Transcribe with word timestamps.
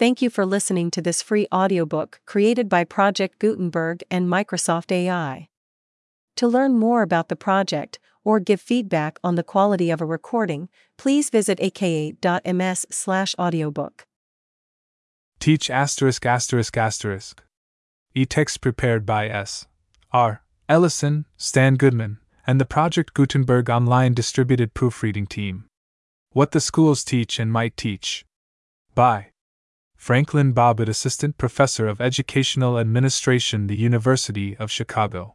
Thank 0.00 0.22
you 0.22 0.30
for 0.30 0.46
listening 0.46 0.90
to 0.92 1.02
this 1.02 1.20
free 1.20 1.46
audiobook 1.52 2.20
created 2.24 2.70
by 2.70 2.84
Project 2.84 3.38
Gutenberg 3.38 4.02
and 4.10 4.26
Microsoft 4.26 4.90
AI. 4.90 5.50
To 6.36 6.48
learn 6.48 6.78
more 6.78 7.02
about 7.02 7.28
the 7.28 7.36
project 7.36 7.98
or 8.24 8.40
give 8.40 8.62
feedback 8.62 9.18
on 9.22 9.34
the 9.34 9.42
quality 9.42 9.90
of 9.90 10.00
a 10.00 10.06
recording, 10.06 10.70
please 10.96 11.28
visit 11.28 11.60
aka.ms/audiobook. 11.60 14.06
Teach 15.38 15.68
asterisk 15.68 16.24
asterisk 16.24 16.78
asterisk. 16.78 17.42
E-text 18.14 18.62
prepared 18.62 19.04
by 19.04 19.28
S. 19.28 19.66
R. 20.12 20.42
Ellison, 20.66 21.26
Stan 21.36 21.74
Goodman, 21.74 22.20
and 22.46 22.58
the 22.58 22.64
Project 22.64 23.12
Gutenberg 23.12 23.68
online 23.68 24.14
distributed 24.14 24.72
proofreading 24.72 25.26
team. 25.26 25.66
What 26.32 26.52
the 26.52 26.60
Schools 26.60 27.04
Teach 27.04 27.38
and 27.38 27.52
Might 27.52 27.76
Teach. 27.76 28.24
By 28.94 29.29
Franklin 30.00 30.54
Bobbitt, 30.54 30.88
Assistant 30.88 31.36
Professor 31.36 31.86
of 31.86 32.00
Educational 32.00 32.78
Administration, 32.78 33.66
the 33.66 33.76
University 33.76 34.56
of 34.56 34.70
Chicago. 34.70 35.34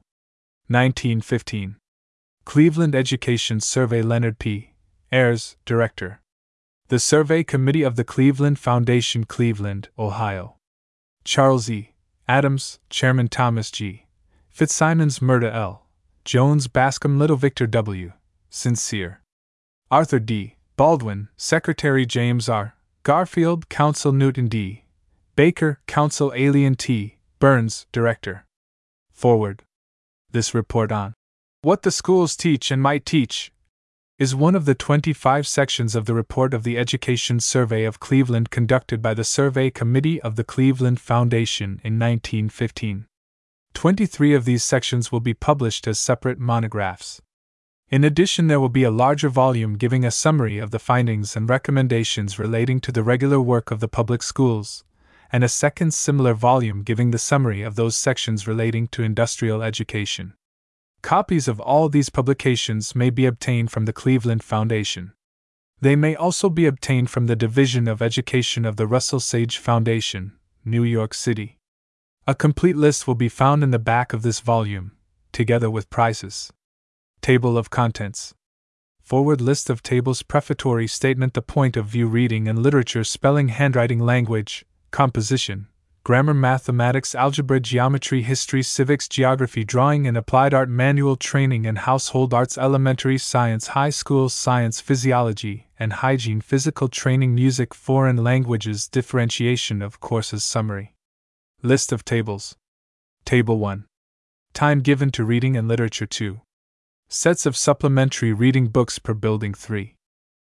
1915. 0.70 1.76
Cleveland 2.46 2.96
Education 2.96 3.60
Survey 3.60 4.02
Leonard 4.02 4.40
P. 4.40 4.74
Ayres, 5.12 5.56
Director. 5.66 6.20
The 6.88 6.98
Survey 6.98 7.44
Committee 7.44 7.84
of 7.84 7.96
the 7.96 8.04
Cleveland 8.04 8.58
Foundation, 8.58 9.26
Cleveland, 9.26 9.90
Ohio. 10.00 10.56
Charles 11.24 11.70
E. 11.70 11.94
Adams, 12.28 12.80
Chairman 12.90 13.28
Thomas 13.28 13.70
G. 13.70 14.08
Fitzsimons 14.50 15.20
Myrta 15.20 15.54
L. 15.54 15.86
Jones 16.26 16.68
Bascom 16.68 17.20
Little 17.20 17.38
Victor 17.38 17.68
W. 17.68 18.14
Sincere. 18.50 19.22
Arthur 19.92 20.18
D. 20.20 20.56
Baldwin, 20.76 21.30
Secretary 21.38 22.08
James 22.08 22.50
R. 22.50 22.75
Garfield, 23.06 23.70
Counsel 23.70 24.12
Newton 24.12 24.48
D. 24.48 24.86
Baker, 25.36 25.80
Counsel 25.86 26.34
Allen 26.36 26.74
T. 26.74 27.20
Burns, 27.38 27.86
Director. 27.92 28.48
Forward. 29.14 29.62
This 30.32 30.56
report 30.56 30.92
on 30.92 31.14
What 31.62 31.84
the 31.84 31.92
Schools 31.92 32.36
Teach 32.36 32.72
and 32.72 32.82
Might 32.82 33.06
Teach 33.06 33.52
is 34.18 34.34
one 34.34 34.56
of 34.56 34.66
the 34.66 34.74
25 34.74 35.46
sections 35.46 35.94
of 35.94 36.08
the 36.08 36.16
report 36.16 36.52
of 36.52 36.64
the 36.64 36.80
Education 36.80 37.40
Survey 37.40 37.84
of 37.84 38.00
Cleveland 38.00 38.50
conducted 38.50 39.04
by 39.04 39.14
the 39.14 39.24
Survey 39.24 39.70
Committee 39.70 40.20
of 40.24 40.36
the 40.36 40.44
Cleveland 40.44 41.00
Foundation 41.00 41.80
in 41.84 42.00
1915. 42.00 43.06
23 43.76 44.34
of 44.34 44.46
these 44.46 44.64
sections 44.64 45.12
will 45.12 45.20
be 45.20 45.36
published 45.36 45.86
as 45.88 46.00
separate 46.00 46.40
monographs. 46.40 47.22
In 47.90 48.04
addition, 48.04 48.48
there 48.48 48.60
will 48.60 48.70
be 48.70 48.84
a 48.84 48.92
larger 48.92 49.30
volume 49.30 49.78
giving 49.78 50.04
a 50.04 50.12
summary 50.12 50.58
of 50.58 50.72
the 50.72 50.80
findings 50.80 51.36
and 51.36 51.48
recommendations 51.48 52.40
relating 52.40 52.80
to 52.82 52.92
the 52.92 53.04
regular 53.04 53.40
work 53.40 53.70
of 53.70 53.80
the 53.80 53.88
public 53.88 54.24
schools, 54.24 54.84
and 55.32 55.44
a 55.44 55.50
second 55.50 55.94
similar 55.94 56.34
volume 56.34 56.82
giving 56.82 57.12
the 57.12 57.20
summary 57.20 57.62
of 57.62 57.76
those 57.76 57.96
sections 57.96 58.48
relating 58.48 58.88
to 58.88 59.04
industrial 59.04 59.62
education. 59.62 60.34
Copies 61.04 61.48
of 61.48 61.60
all 61.60 61.88
these 61.88 62.10
publications 62.10 62.96
may 62.96 63.12
be 63.12 63.28
obtained 63.28 63.70
from 63.70 63.86
the 63.86 63.94
Cleveland 63.94 64.44
Foundation. 64.44 65.14
They 65.80 65.96
may 65.96 66.16
also 66.16 66.50
be 66.50 66.66
obtained 66.66 67.12
from 67.12 67.28
the 67.28 67.36
Division 67.36 67.88
of 67.88 68.02
Education 68.02 68.66
of 68.66 68.78
the 68.78 68.88
Russell 68.88 69.20
Sage 69.20 69.60
Foundation, 69.60 70.34
New 70.64 70.84
York 70.84 71.14
City. 71.14 71.60
A 72.26 72.34
complete 72.34 72.76
list 72.76 73.06
will 73.06 73.14
be 73.14 73.30
found 73.30 73.62
in 73.62 73.70
the 73.70 73.78
back 73.78 74.14
of 74.14 74.24
this 74.24 74.40
volume, 74.40 74.94
together 75.32 75.70
with 75.70 75.92
prices. 75.92 76.52
Table 77.22 77.58
of 77.58 77.70
Contents 77.70 78.34
Forward 79.02 79.42
list 79.42 79.70
of 79.70 79.82
tables 79.82 80.24
prefatory 80.24 80.88
statement 80.88 81.34
the 81.34 81.42
point 81.42 81.78
of 81.78 81.86
view 81.86 82.08
reading 82.08 82.48
and 82.48 82.60
literature 82.60 83.04
spelling 83.04 83.50
handwriting 83.50 84.00
language 84.00 84.66
composition 84.92 85.68
grammar 86.04 86.34
mathematics 86.34 87.16
algebra 87.16 87.60
geometry 87.60 88.22
history 88.22 88.62
civics 88.62 89.08
geography 89.08 89.64
drawing 89.64 90.08
and 90.08 90.16
applied 90.16 90.54
art 90.54 90.70
manual 90.70 91.16
training 91.16 91.66
and 91.66 91.80
household 91.80 92.34
arts 92.34 92.58
elementary 92.58 93.18
science 93.18 93.68
high 93.68 93.90
school 93.90 94.30
science 94.30 94.80
physiology 94.80 95.68
and 95.80 95.94
hygiene 95.94 96.42
physical 96.42 96.88
training 96.88 97.34
music 97.34 97.74
foreign 97.74 98.18
languages 98.18 98.88
differentiation 98.88 99.82
of 99.82 100.00
courses 100.00 100.44
summary 100.44 100.96
List 101.66 101.92
of 101.92 102.06
tables. 102.06 102.56
Table 103.24 103.58
1. 103.58 103.86
Time 104.54 104.82
given 104.82 105.10
to 105.10 105.24
reading 105.24 105.58
and 105.58 105.68
literature 105.68 106.06
2. 106.06 106.40
Sets 107.08 107.46
of 107.46 107.56
supplementary 107.56 108.34
reading 108.34 108.68
books 108.68 108.98
per 108.98 109.14
building 109.14 109.54
3. 109.54 109.96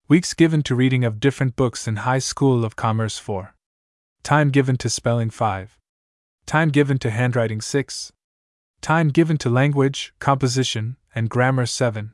Weeks 0.09 0.34
given 0.34 0.62
to 0.65 0.75
reading 0.75 1.05
of 1.05 1.21
different 1.21 1.55
books 1.55 1.87
in 1.87 1.97
High 1.97 2.19
School 2.19 2.65
of 2.65 2.75
Commerce 2.75 3.19
4. 3.19 3.55
Time 4.25 4.50
given 4.50 4.77
to 4.78 4.91
spelling 4.91 5.31
5. 5.31 5.78
Time 6.47 6.71
given 6.71 6.99
to 6.99 7.11
handwriting 7.11 7.61
6. 7.61 8.12
Time 8.81 9.11
given 9.11 9.38
to 9.38 9.49
language, 9.49 10.12
composition, 10.19 10.97
and 11.15 11.31
grammar 11.31 11.66
7. 11.66 12.12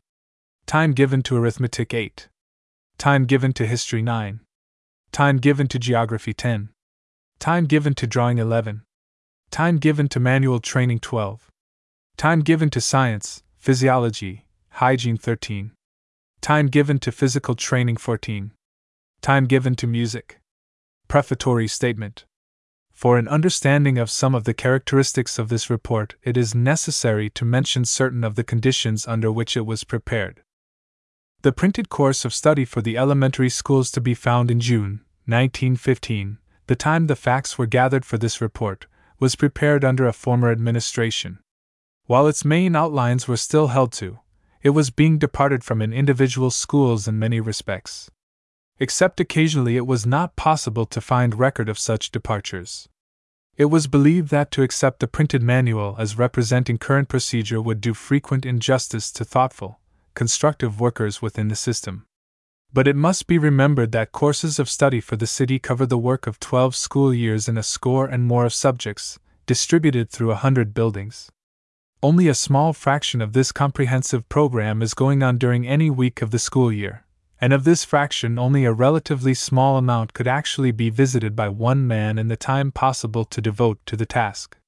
Time 0.67 0.93
given 0.93 1.23
to 1.23 1.37
arithmetic 1.37 1.95
8. 1.95 2.29
Time 2.99 3.25
given 3.25 3.55
to 3.55 3.67
history 3.67 4.03
9. 4.03 4.41
Time 5.13 5.39
given 5.39 5.67
to 5.67 5.79
geography 5.79 6.35
10. 6.35 6.69
Time 7.39 7.65
given 7.65 7.95
to 7.95 8.07
drawing 8.07 8.37
11. 8.37 8.83
Time 9.51 9.79
given 9.79 10.09
to 10.09 10.21
manual 10.21 10.61
training 10.61 10.99
12. 10.99 11.51
Time 12.19 12.41
given 12.41 12.69
to 12.71 12.81
science, 12.83 13.43
physiology, 13.67 14.45
hygiene 14.75 15.17
13. 15.17 15.73
Time 16.41 16.69
given 16.69 17.01
to 17.01 17.11
physical 17.11 17.57
training 17.57 17.97
14. 17.97 18.53
Time 19.21 19.45
given 19.47 19.75
to 19.75 19.89
music. 19.89 20.39
Prefatory 21.09 21.67
Statement 21.67 22.27
For 22.93 23.19
an 23.19 23.27
understanding 23.27 23.99
of 23.99 24.09
some 24.09 24.37
of 24.37 24.45
the 24.45 24.55
characteristics 24.55 25.37
of 25.37 25.49
this 25.49 25.69
report, 25.69 26.15
it 26.23 26.37
is 26.37 26.55
necessary 26.55 27.29
to 27.31 27.45
mention 27.45 27.85
certain 27.85 28.23
of 28.23 28.37
the 28.37 28.45
conditions 28.45 29.05
under 29.09 29.33
which 29.33 29.57
it 29.57 29.67
was 29.67 29.83
prepared. 29.83 30.43
The 31.43 31.51
printed 31.51 31.89
course 31.89 32.25
of 32.25 32.33
study 32.33 32.65
for 32.65 32.83
the 32.83 32.97
elementary 32.97 33.51
schools 33.51 33.91
to 33.91 34.01
be 34.01 34.15
found 34.15 34.49
in 34.49 34.61
June 34.61 35.01
1915 35.25 36.39
the 36.69 36.77
time 36.77 37.09
the 37.09 37.17
facts 37.17 37.59
were 37.59 37.67
gathered 37.67 38.05
for 38.05 38.17
this 38.17 38.41
report, 38.41 38.87
was 39.19 39.35
prepared 39.35 39.85
under 39.85 40.07
a 40.07 40.13
former 40.13 40.53
administration. 40.53 41.41
While 42.07 42.29
its 42.29 42.45
main 42.45 42.77
outlines 42.77 43.27
were 43.27 43.37
still 43.37 43.69
held 43.69 43.93
to, 43.95 44.21
it 44.63 44.71
was 44.71 44.91
being 44.91 45.19
departed 45.19 45.65
from 45.65 45.83
in 45.83 45.93
individual 45.93 46.51
schools 46.51 47.09
in 47.09 47.19
many 47.19 47.41
respects. 47.41 48.11
Except 48.79 49.19
occasionally, 49.19 49.77
it 49.77 49.89
was 49.89 50.07
not 50.07 50.37
possible 50.37 50.87
to 50.87 51.01
find 51.01 51.35
record 51.35 51.69
of 51.69 51.81
such 51.81 52.13
departures. 52.13 52.89
It 53.57 53.67
was 53.67 53.89
believed 53.89 54.31
that 54.31 54.53
to 54.53 54.63
accept 54.63 55.01
the 55.01 55.09
printed 55.09 55.43
manual 55.43 55.97
as 55.99 56.19
representing 56.19 56.79
current 56.79 57.09
procedure 57.09 57.61
would 57.61 57.81
do 57.81 57.93
frequent 57.93 58.47
injustice 58.47 59.11
to 59.13 59.25
thoughtful, 59.25 59.81
constructive 60.15 60.79
workers 60.79 61.21
within 61.21 61.49
the 61.49 61.57
system. 61.57 62.07
But 62.73 62.87
it 62.87 62.97
must 62.97 63.27
be 63.27 63.39
remembered 63.39 63.91
that 63.93 64.13
courses 64.13 64.59
of 64.61 64.69
study 64.69 65.01
for 65.01 65.17
the 65.17 65.27
city 65.27 65.59
cover 65.59 65.87
the 65.87 65.99
work 65.99 66.29
of 66.29 66.39
12 66.39 66.77
school 66.77 67.13
years 67.13 67.49
in 67.49 67.57
a 67.57 67.63
score 67.65 68.07
and 68.07 68.25
more 68.25 68.45
of 68.45 68.55
subjects, 68.55 69.19
distributed 69.47 70.11
through 70.11 70.31
a 70.31 70.37
hundred 70.37 70.73
buildings. 70.73 71.31
Only 72.03 72.29
a 72.29 72.35
small 72.35 72.73
fraction 72.73 73.23
of 73.23 73.33
this 73.33 73.53
comprehensive 73.53 74.29
program 74.29 74.83
is 74.83 74.93
going 74.93 75.23
on 75.23 75.39
during 75.39 75.67
any 75.67 75.89
week 75.89 76.21
of 76.21 76.31
the 76.31 76.39
school 76.39 76.71
year, 76.71 77.05
and 77.41 77.53
of 77.53 77.65
this 77.65 77.85
fraction, 77.85 78.39
only 78.39 78.65
a 78.65 78.73
relatively 78.73 79.33
small 79.33 79.79
amount 79.79 80.13
could 80.13 80.27
actually 80.27 80.73
be 80.73 80.91
visited 80.91 81.35
by 81.35 81.49
one 81.49 81.87
man 81.87 82.19
in 82.19 82.29
the 82.29 82.37
time 82.37 82.71
possible 82.71 83.25
to 83.25 83.41
devote 83.41 83.79
to 83.87 83.97
the 83.97 84.07
task. 84.07 84.59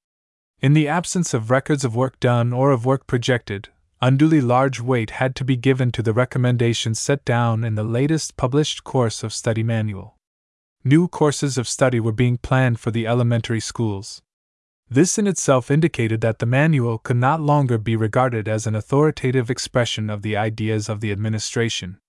In 0.59 0.73
the 0.73 0.87
absence 0.87 1.33
of 1.33 1.51
records 1.51 1.85
of 1.85 1.95
work 1.95 2.19
done 2.19 2.51
or 2.51 2.71
of 2.71 2.85
work 2.85 3.07
projected, 3.07 3.69
unduly 4.01 4.41
large 4.41 4.81
weight 4.81 5.11
had 5.11 5.35
to 5.35 5.45
be 5.45 5.55
given 5.55 5.91
to 5.91 6.01
the 6.01 6.13
recommendations 6.13 6.99
set 6.99 7.23
down 7.25 7.63
in 7.63 7.75
the 7.75 7.83
latest 7.83 8.37
published 8.37 8.83
course 8.83 9.23
of 9.23 9.33
study 9.33 9.63
manual. 9.63 10.17
New 10.83 11.07
courses 11.07 11.57
of 11.57 11.67
study 11.67 11.99
were 11.99 12.11
being 12.11 12.37
planned 12.37 12.79
for 12.79 12.91
the 12.91 13.05
elementary 13.05 13.59
schools. 13.59 14.21
This 14.91 15.19
in 15.19 15.27
itself 15.27 15.69
indicated 15.69 16.21
that 16.21 16.39
the 16.39 16.47
manual 16.47 16.97
could 16.97 17.17
not 17.17 17.39
longer 17.39 17.77
be 17.77 17.95
regarded 17.95 18.47
as 18.47 18.65
an 18.65 18.73
authoritative 18.73 19.51
expression 19.51 20.09
of 20.09 20.23
the 20.23 20.35
ideas 20.35 20.89
of 20.89 20.99
the 20.99 21.11
administration. 21.11 21.99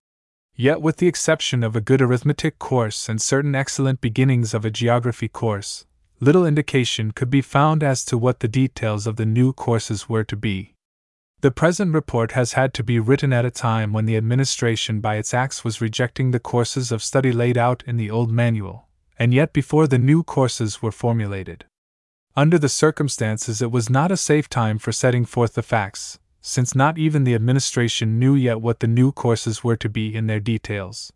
Yet, 0.57 0.81
with 0.81 0.97
the 0.97 1.07
exception 1.07 1.63
of 1.63 1.77
a 1.77 1.83
good 1.83 2.01
arithmetic 2.01 2.59
course 2.59 3.07
and 3.07 3.21
certain 3.21 3.55
excellent 3.55 4.01
beginnings 4.01 4.55
of 4.55 4.65
a 4.65 4.71
geography 4.71 5.29
course, 5.29 5.85
little 6.21 6.47
indication 6.47 7.11
could 7.11 7.29
be 7.29 7.43
found 7.43 7.83
as 7.83 8.03
to 8.07 8.17
what 8.17 8.41
the 8.41 8.49
details 8.49 9.07
of 9.07 9.17
the 9.17 9.27
new 9.27 9.53
courses 9.53 10.09
were 10.09 10.25
to 10.25 10.37
be. 10.37 10.75
The 11.43 11.51
present 11.51 11.93
report 11.93 12.33
has 12.33 12.55
had 12.55 12.73
to 12.75 12.83
be 12.83 12.99
written 12.99 13.33
at 13.33 13.47
a 13.47 13.51
time 13.51 13.93
when 13.93 14.07
the 14.07 14.17
administration 14.17 15.01
by 15.01 15.17
its 15.17 15.35
acts 15.35 15.65
was 15.65 15.83
rejecting 15.83 16.31
the 16.31 16.41
courses 16.41 16.93
of 16.93 17.03
study 17.03 17.33
laid 17.33 17.59
out 17.59 17.83
in 17.87 17.99
the 17.99 18.11
old 18.11 18.31
manual, 18.31 18.89
and 19.19 19.35
yet 19.35 19.53
before 19.53 19.87
the 19.87 19.99
new 19.99 20.23
courses 20.23 20.81
were 20.81 20.93
formulated. 20.93 21.67
Under 22.37 22.59
the 22.59 22.69
circumstances, 22.69 23.61
it 23.61 23.73
was 23.73 23.91
not 23.91 24.13
a 24.13 24.17
safe 24.17 24.49
time 24.49 24.79
for 24.79 24.93
setting 24.93 25.25
forth 25.25 25.55
the 25.55 25.63
facts, 25.63 26.19
since 26.41 26.75
not 26.75 26.97
even 26.97 27.25
the 27.25 27.35
administration 27.35 28.19
knew 28.19 28.35
yet 28.35 28.61
what 28.61 28.81
the 28.81 28.87
new 28.87 29.11
courses 29.11 29.65
were 29.65 29.77
to 29.77 29.89
be 29.89 30.15
in 30.15 30.27
their 30.27 30.41
details. 30.41 31.13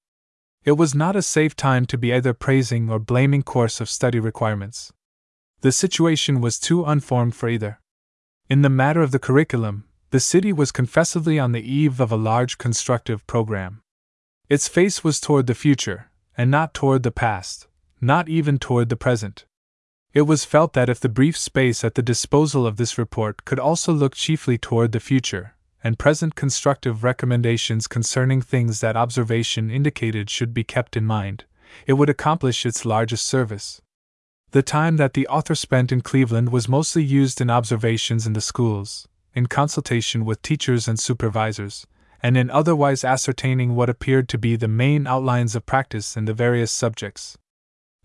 It 0.65 0.73
was 0.73 0.95
not 0.95 1.15
a 1.15 1.23
safe 1.23 1.55
time 1.55 1.87
to 1.87 1.99
be 1.99 2.13
either 2.13 2.35
praising 2.35 2.91
or 2.91 2.99
blaming 2.99 3.43
course 3.43 3.81
of 3.81 3.89
study 3.89 4.19
requirements. 4.19 4.93
The 5.61 5.73
situation 5.73 6.41
was 6.41 6.59
too 6.59 6.85
unformed 6.85 7.37
for 7.37 7.49
either. 7.49 7.81
In 8.51 8.63
the 8.63 8.69
matter 8.69 9.03
of 9.03 9.11
the 9.11 9.19
curriculum, 9.19 9.85
the 10.11 10.21
city 10.21 10.53
was 10.53 10.73
confessively 10.73 11.43
on 11.43 11.53
the 11.53 11.63
eve 11.63 12.01
of 12.01 12.11
a 12.13 12.17
large 12.17 12.59
constructive 12.59 13.27
program. 13.27 13.83
Its 14.49 14.69
face 14.69 15.03
was 15.03 15.21
toward 15.21 15.47
the 15.47 15.55
future, 15.55 16.11
and 16.37 16.51
not 16.51 16.75
toward 16.75 17.03
the 17.03 17.11
past, 17.11 17.67
not 18.01 18.29
even 18.29 18.59
toward 18.59 18.89
the 18.89 18.97
present. 18.97 19.47
It 20.15 20.29
was 20.29 20.45
felt 20.45 20.75
that 20.75 20.89
if 20.89 21.01
the 21.01 21.09
brief 21.09 21.37
space 21.37 21.83
at 21.83 21.97
the 21.97 22.03
disposal 22.03 22.69
of 22.69 22.77
this 22.77 22.97
report 22.97 23.45
could 23.45 23.59
also 23.59 23.93
look 23.93 24.15
chiefly 24.15 24.57
toward 24.57 24.93
the 24.93 25.01
future, 25.01 25.57
and 25.83 25.99
present 25.99 26.37
constructive 26.37 27.03
recommendations 27.03 27.89
concerning 27.89 28.41
things 28.41 28.81
that 28.81 28.97
observation 28.97 29.73
indicated 29.73 30.31
should 30.31 30.55
be 30.55 30.63
kept 30.63 30.97
in 30.97 31.05
mind, 31.05 31.47
it 31.85 31.95
would 31.95 32.09
accomplish 32.09 32.65
its 32.65 32.85
largest 32.85 33.27
service. 33.27 33.83
The 34.53 34.63
time 34.63 34.99
that 34.99 35.15
the 35.15 35.27
author 35.27 35.57
spent 35.57 35.91
in 35.91 36.01
Cleveland 36.01 36.53
was 36.53 36.69
mostly 36.69 37.03
used 37.03 37.41
in 37.41 37.51
observations 37.51 38.25
in 38.25 38.35
the 38.35 38.41
schools, 38.41 39.09
in 39.35 39.47
consultation 39.47 40.25
with 40.25 40.43
teachers 40.43 40.87
and 40.87 40.97
supervisors, 40.97 41.89
and 42.23 42.37
in 42.37 42.51
otherwise 42.51 43.03
ascertaining 43.03 43.75
what 43.75 43.91
appeared 43.91 44.29
to 44.29 44.39
be 44.39 44.55
the 44.55 44.69
main 44.69 45.09
outlines 45.09 45.57
of 45.57 45.67
practice 45.67 46.17
in 46.17 46.27
the 46.27 46.33
various 46.33 46.71
subjects. 46.71 47.37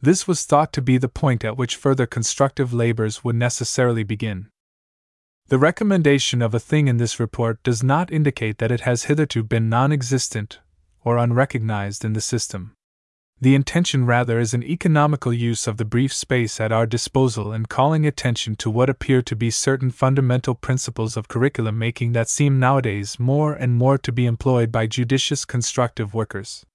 This 0.01 0.27
was 0.27 0.43
thought 0.43 0.71
to 0.73 0.81
be 0.81 0.97
the 0.97 1.09
point 1.09 1.43
at 1.43 1.57
which 1.57 1.75
further 1.75 2.05
constructive 2.05 2.73
labors 2.73 3.23
would 3.23 3.35
necessarily 3.35 4.03
begin. 4.03 4.47
The 5.49 5.57
recommendation 5.57 6.41
of 6.41 6.53
a 6.53 6.59
thing 6.59 6.87
in 6.87 6.97
this 6.97 7.19
report 7.19 7.61
does 7.63 7.83
not 7.83 8.11
indicate 8.11 8.59
that 8.59 8.71
it 8.71 8.81
has 8.81 9.05
hitherto 9.05 9.43
been 9.43 9.67
non 9.67 9.91
existent 9.91 10.59
or 11.03 11.17
unrecognized 11.17 12.05
in 12.05 12.13
the 12.13 12.21
system. 12.21 12.73
The 13.41 13.55
intention 13.55 14.05
rather 14.05 14.37
is 14.39 14.53
an 14.53 14.63
economical 14.63 15.33
use 15.33 15.65
of 15.65 15.77
the 15.77 15.85
brief 15.85 16.13
space 16.13 16.59
at 16.59 16.71
our 16.71 16.85
disposal 16.85 17.53
in 17.53 17.65
calling 17.65 18.05
attention 18.05 18.57
to 18.57 18.69
what 18.69 18.89
appear 18.89 19.21
to 19.21 19.35
be 19.35 19.49
certain 19.49 19.91
fundamental 19.91 20.55
principles 20.55 21.17
of 21.17 21.29
curriculum 21.29 21.79
making 21.79 22.11
that 22.11 22.29
seem 22.29 22.59
nowadays 22.59 23.17
more 23.17 23.53
and 23.53 23.75
more 23.75 23.97
to 23.97 24.11
be 24.11 24.25
employed 24.25 24.71
by 24.71 24.87
judicious 24.87 25.45
constructive 25.45 26.13
workers. 26.13 26.65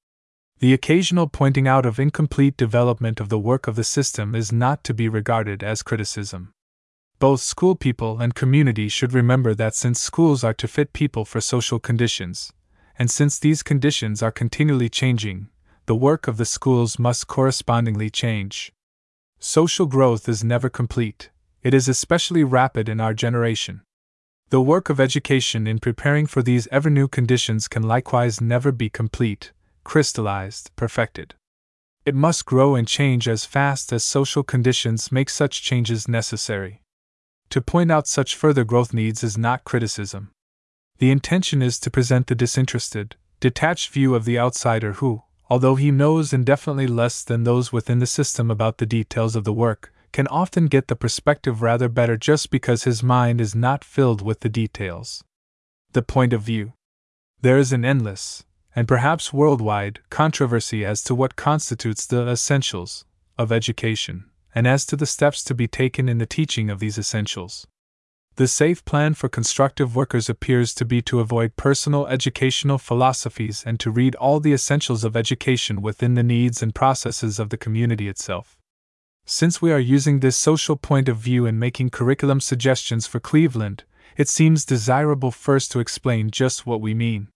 The 0.64 0.72
occasional 0.72 1.28
pointing 1.28 1.68
out 1.68 1.84
of 1.84 1.98
incomplete 1.98 2.56
development 2.56 3.20
of 3.20 3.28
the 3.28 3.38
work 3.38 3.66
of 3.66 3.76
the 3.76 3.84
system 3.84 4.34
is 4.34 4.50
not 4.50 4.82
to 4.84 4.94
be 4.94 5.10
regarded 5.10 5.62
as 5.62 5.82
criticism. 5.82 6.54
Both 7.18 7.42
school 7.42 7.74
people 7.74 8.18
and 8.18 8.34
community 8.34 8.88
should 8.88 9.12
remember 9.12 9.54
that 9.54 9.74
since 9.74 10.00
schools 10.00 10.42
are 10.42 10.54
to 10.54 10.66
fit 10.66 10.94
people 10.94 11.26
for 11.26 11.42
social 11.42 11.78
conditions, 11.78 12.50
and 12.98 13.10
since 13.10 13.38
these 13.38 13.62
conditions 13.62 14.22
are 14.22 14.30
continually 14.30 14.88
changing, 14.88 15.48
the 15.84 15.94
work 15.94 16.26
of 16.26 16.38
the 16.38 16.46
schools 16.46 16.98
must 16.98 17.26
correspondingly 17.26 18.08
change. 18.08 18.72
Social 19.38 19.84
growth 19.84 20.30
is 20.30 20.42
never 20.42 20.70
complete, 20.70 21.28
it 21.62 21.74
is 21.74 21.88
especially 21.88 22.42
rapid 22.42 22.88
in 22.88 23.02
our 23.02 23.12
generation. 23.12 23.82
The 24.48 24.62
work 24.62 24.88
of 24.88 24.98
education 24.98 25.66
in 25.66 25.78
preparing 25.78 26.24
for 26.24 26.42
these 26.42 26.66
ever 26.72 26.88
new 26.88 27.06
conditions 27.06 27.68
can 27.68 27.82
likewise 27.82 28.40
never 28.40 28.72
be 28.72 28.88
complete, 28.88 29.52
crystallized, 29.84 30.70
perfected. 30.76 31.34
It 32.04 32.14
must 32.14 32.44
grow 32.44 32.74
and 32.74 32.86
change 32.86 33.28
as 33.28 33.46
fast 33.46 33.92
as 33.92 34.04
social 34.04 34.42
conditions 34.42 35.12
make 35.12 35.30
such 35.30 35.62
changes 35.62 36.08
necessary. 36.08 36.82
To 37.50 37.62
point 37.62 37.90
out 37.90 38.06
such 38.06 38.34
further 38.34 38.64
growth 38.64 38.92
needs 38.92 39.22
is 39.22 39.38
not 39.38 39.64
criticism. 39.64 40.30
The 40.98 41.10
intention 41.10 41.62
is 41.62 41.78
to 41.80 41.90
present 41.90 42.26
the 42.26 42.34
disinterested, 42.34 43.16
detached 43.40 43.90
view 43.90 44.14
of 44.14 44.24
the 44.24 44.38
outsider 44.38 44.94
who, 44.94 45.22
although 45.48 45.74
he 45.74 45.90
knows 45.90 46.32
indefinitely 46.32 46.86
less 46.86 47.22
than 47.22 47.44
those 47.44 47.72
within 47.72 47.98
the 47.98 48.06
system 48.06 48.50
about 48.50 48.78
the 48.78 48.86
details 48.86 49.36
of 49.36 49.44
the 49.44 49.52
work, 49.52 49.92
can 50.12 50.26
often 50.28 50.66
get 50.66 50.88
the 50.88 50.96
perspective 50.96 51.60
rather 51.62 51.88
better 51.88 52.16
just 52.16 52.50
because 52.50 52.84
his 52.84 53.02
mind 53.02 53.40
is 53.40 53.54
not 53.54 53.82
filled 53.82 54.22
with 54.22 54.40
the 54.40 54.48
details. 54.48 55.24
The 55.92 56.02
point 56.02 56.32
of 56.32 56.42
view. 56.42 56.72
There 57.40 57.58
is 57.58 57.72
an 57.72 57.84
endless, 57.84 58.44
and 58.76 58.88
perhaps 58.88 59.32
worldwide, 59.32 60.00
controversy 60.10 60.84
as 60.84 61.02
to 61.04 61.14
what 61.14 61.36
constitutes 61.36 62.06
the 62.06 62.28
essentials 62.28 63.04
of 63.38 63.52
education, 63.52 64.24
and 64.54 64.66
as 64.66 64.84
to 64.86 64.96
the 64.96 65.06
steps 65.06 65.42
to 65.44 65.54
be 65.54 65.68
taken 65.68 66.08
in 66.08 66.18
the 66.18 66.26
teaching 66.26 66.70
of 66.70 66.80
these 66.80 66.98
essentials. 66.98 67.66
The 68.36 68.48
safe 68.48 68.84
plan 68.84 69.14
for 69.14 69.28
constructive 69.28 69.94
workers 69.94 70.28
appears 70.28 70.74
to 70.74 70.84
be 70.84 71.00
to 71.02 71.20
avoid 71.20 71.54
personal 71.54 72.08
educational 72.08 72.78
philosophies 72.78 73.62
and 73.64 73.78
to 73.78 73.92
read 73.92 74.16
all 74.16 74.40
the 74.40 74.52
essentials 74.52 75.04
of 75.04 75.16
education 75.16 75.80
within 75.80 76.14
the 76.14 76.24
needs 76.24 76.60
and 76.60 76.74
processes 76.74 77.38
of 77.38 77.50
the 77.50 77.56
community 77.56 78.08
itself. 78.08 78.58
Since 79.24 79.62
we 79.62 79.70
are 79.72 79.78
using 79.78 80.18
this 80.18 80.36
social 80.36 80.76
point 80.76 81.08
of 81.08 81.16
view 81.16 81.46
in 81.46 81.60
making 81.60 81.90
curriculum 81.90 82.40
suggestions 82.40 83.06
for 83.06 83.20
Cleveland, 83.20 83.84
it 84.16 84.28
seems 84.28 84.64
desirable 84.64 85.30
first 85.30 85.70
to 85.72 85.80
explain 85.80 86.30
just 86.30 86.66
what 86.66 86.80
we 86.80 86.92
mean. 86.92 87.28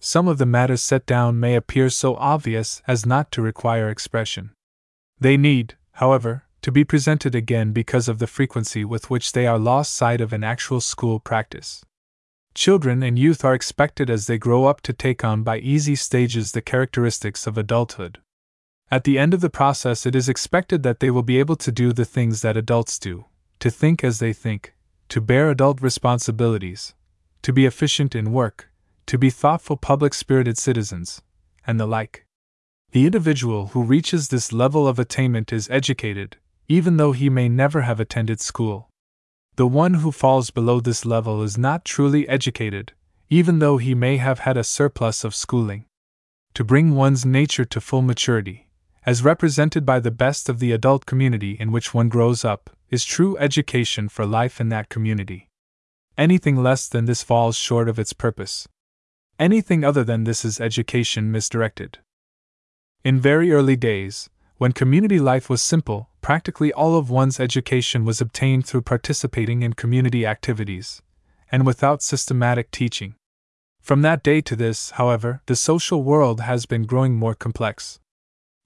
Some 0.00 0.28
of 0.28 0.38
the 0.38 0.46
matters 0.46 0.82
set 0.82 1.06
down 1.06 1.40
may 1.40 1.56
appear 1.56 1.90
so 1.90 2.14
obvious 2.16 2.82
as 2.86 3.04
not 3.04 3.32
to 3.32 3.42
require 3.42 3.88
expression. 3.88 4.52
They 5.18 5.36
need, 5.36 5.76
however, 5.92 6.44
to 6.62 6.70
be 6.70 6.84
presented 6.84 7.34
again 7.34 7.72
because 7.72 8.08
of 8.08 8.18
the 8.18 8.26
frequency 8.26 8.84
with 8.84 9.10
which 9.10 9.32
they 9.32 9.46
are 9.46 9.58
lost 9.58 9.94
sight 9.94 10.20
of 10.20 10.32
in 10.32 10.44
actual 10.44 10.80
school 10.80 11.18
practice. 11.18 11.84
Children 12.54 13.02
and 13.02 13.18
youth 13.18 13.44
are 13.44 13.54
expected 13.54 14.10
as 14.10 14.26
they 14.26 14.38
grow 14.38 14.66
up 14.66 14.80
to 14.82 14.92
take 14.92 15.24
on 15.24 15.42
by 15.42 15.58
easy 15.58 15.94
stages 15.94 16.52
the 16.52 16.62
characteristics 16.62 17.46
of 17.46 17.58
adulthood. 17.58 18.18
At 18.90 19.04
the 19.04 19.18
end 19.18 19.34
of 19.34 19.40
the 19.40 19.50
process, 19.50 20.06
it 20.06 20.14
is 20.14 20.28
expected 20.28 20.82
that 20.82 21.00
they 21.00 21.10
will 21.10 21.22
be 21.22 21.38
able 21.38 21.56
to 21.56 21.70
do 21.70 21.92
the 21.92 22.04
things 22.04 22.42
that 22.42 22.56
adults 22.56 22.98
do, 22.98 23.26
to 23.60 23.70
think 23.70 24.02
as 24.02 24.18
they 24.18 24.32
think, 24.32 24.74
to 25.08 25.20
bear 25.20 25.50
adult 25.50 25.80
responsibilities, 25.82 26.94
to 27.42 27.52
be 27.52 27.66
efficient 27.66 28.14
in 28.14 28.32
work, 28.32 28.70
to 29.08 29.16
be 29.16 29.30
thoughtful, 29.30 29.78
public 29.78 30.12
spirited 30.12 30.58
citizens, 30.58 31.22
and 31.66 31.80
the 31.80 31.86
like. 31.86 32.26
The 32.92 33.06
individual 33.06 33.68
who 33.68 33.82
reaches 33.82 34.28
this 34.28 34.52
level 34.52 34.86
of 34.86 34.98
attainment 34.98 35.50
is 35.50 35.68
educated, 35.70 36.36
even 36.68 36.98
though 36.98 37.12
he 37.12 37.30
may 37.30 37.48
never 37.48 37.80
have 37.80 38.00
attended 38.00 38.38
school. 38.38 38.90
The 39.56 39.66
one 39.66 39.94
who 39.94 40.12
falls 40.12 40.50
below 40.50 40.80
this 40.80 41.06
level 41.06 41.42
is 41.42 41.56
not 41.56 41.86
truly 41.86 42.28
educated, 42.28 42.92
even 43.30 43.60
though 43.60 43.78
he 43.78 43.94
may 43.94 44.18
have 44.18 44.40
had 44.40 44.58
a 44.58 44.62
surplus 44.62 45.24
of 45.24 45.34
schooling. 45.34 45.86
To 46.52 46.62
bring 46.62 46.94
one's 46.94 47.24
nature 47.24 47.64
to 47.64 47.80
full 47.80 48.02
maturity, 48.02 48.68
as 49.06 49.24
represented 49.24 49.86
by 49.86 50.00
the 50.00 50.10
best 50.10 50.50
of 50.50 50.58
the 50.58 50.72
adult 50.72 51.06
community 51.06 51.56
in 51.58 51.72
which 51.72 51.94
one 51.94 52.10
grows 52.10 52.44
up, 52.44 52.68
is 52.90 53.06
true 53.06 53.38
education 53.38 54.10
for 54.10 54.26
life 54.26 54.60
in 54.60 54.68
that 54.68 54.90
community. 54.90 55.48
Anything 56.18 56.62
less 56.62 56.88
than 56.88 57.06
this 57.06 57.22
falls 57.22 57.56
short 57.56 57.88
of 57.88 57.98
its 57.98 58.12
purpose. 58.12 58.68
Anything 59.38 59.84
other 59.84 60.02
than 60.02 60.24
this 60.24 60.44
is 60.44 60.60
education 60.60 61.30
misdirected. 61.30 61.98
In 63.04 63.20
very 63.20 63.52
early 63.52 63.76
days, 63.76 64.28
when 64.56 64.72
community 64.72 65.20
life 65.20 65.48
was 65.48 65.62
simple, 65.62 66.08
practically 66.20 66.72
all 66.72 66.96
of 66.96 67.08
one's 67.08 67.38
education 67.38 68.04
was 68.04 68.20
obtained 68.20 68.66
through 68.66 68.82
participating 68.82 69.62
in 69.62 69.74
community 69.74 70.26
activities, 70.26 71.02
and 71.52 71.64
without 71.64 72.02
systematic 72.02 72.72
teaching. 72.72 73.14
From 73.80 74.02
that 74.02 74.24
day 74.24 74.40
to 74.40 74.56
this, 74.56 74.90
however, 74.90 75.40
the 75.46 75.54
social 75.54 76.02
world 76.02 76.40
has 76.40 76.66
been 76.66 76.82
growing 76.82 77.14
more 77.14 77.36
complex. 77.36 78.00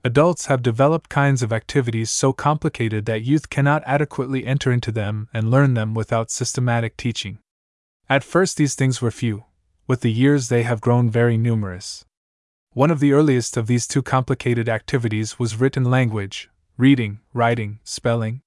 Adults 0.02 0.46
have 0.46 0.62
developed 0.62 1.10
kinds 1.10 1.42
of 1.42 1.52
activities 1.52 2.10
so 2.10 2.32
complicated 2.32 3.04
that 3.04 3.22
youth 3.22 3.50
cannot 3.50 3.82
adequately 3.84 4.46
enter 4.46 4.72
into 4.72 4.90
them 4.90 5.28
and 5.34 5.50
learn 5.50 5.74
them 5.74 5.92
without 5.92 6.30
systematic 6.30 6.96
teaching. 6.96 7.38
At 8.08 8.24
first, 8.24 8.56
these 8.56 8.74
things 8.74 9.02
were 9.02 9.10
few, 9.10 9.44
with 9.86 10.00
the 10.00 10.12
years, 10.12 10.48
they 10.48 10.62
have 10.62 10.80
grown 10.80 11.10
very 11.10 11.36
numerous. 11.36 12.04
One 12.72 12.90
of 12.90 13.00
the 13.00 13.12
earliest 13.12 13.56
of 13.56 13.66
these 13.66 13.86
two 13.86 14.02
complicated 14.02 14.68
activities 14.68 15.38
was 15.38 15.60
written 15.60 15.84
language, 15.84 16.48
reading, 16.78 17.20
writing, 17.34 17.80
spelling. 17.84 18.40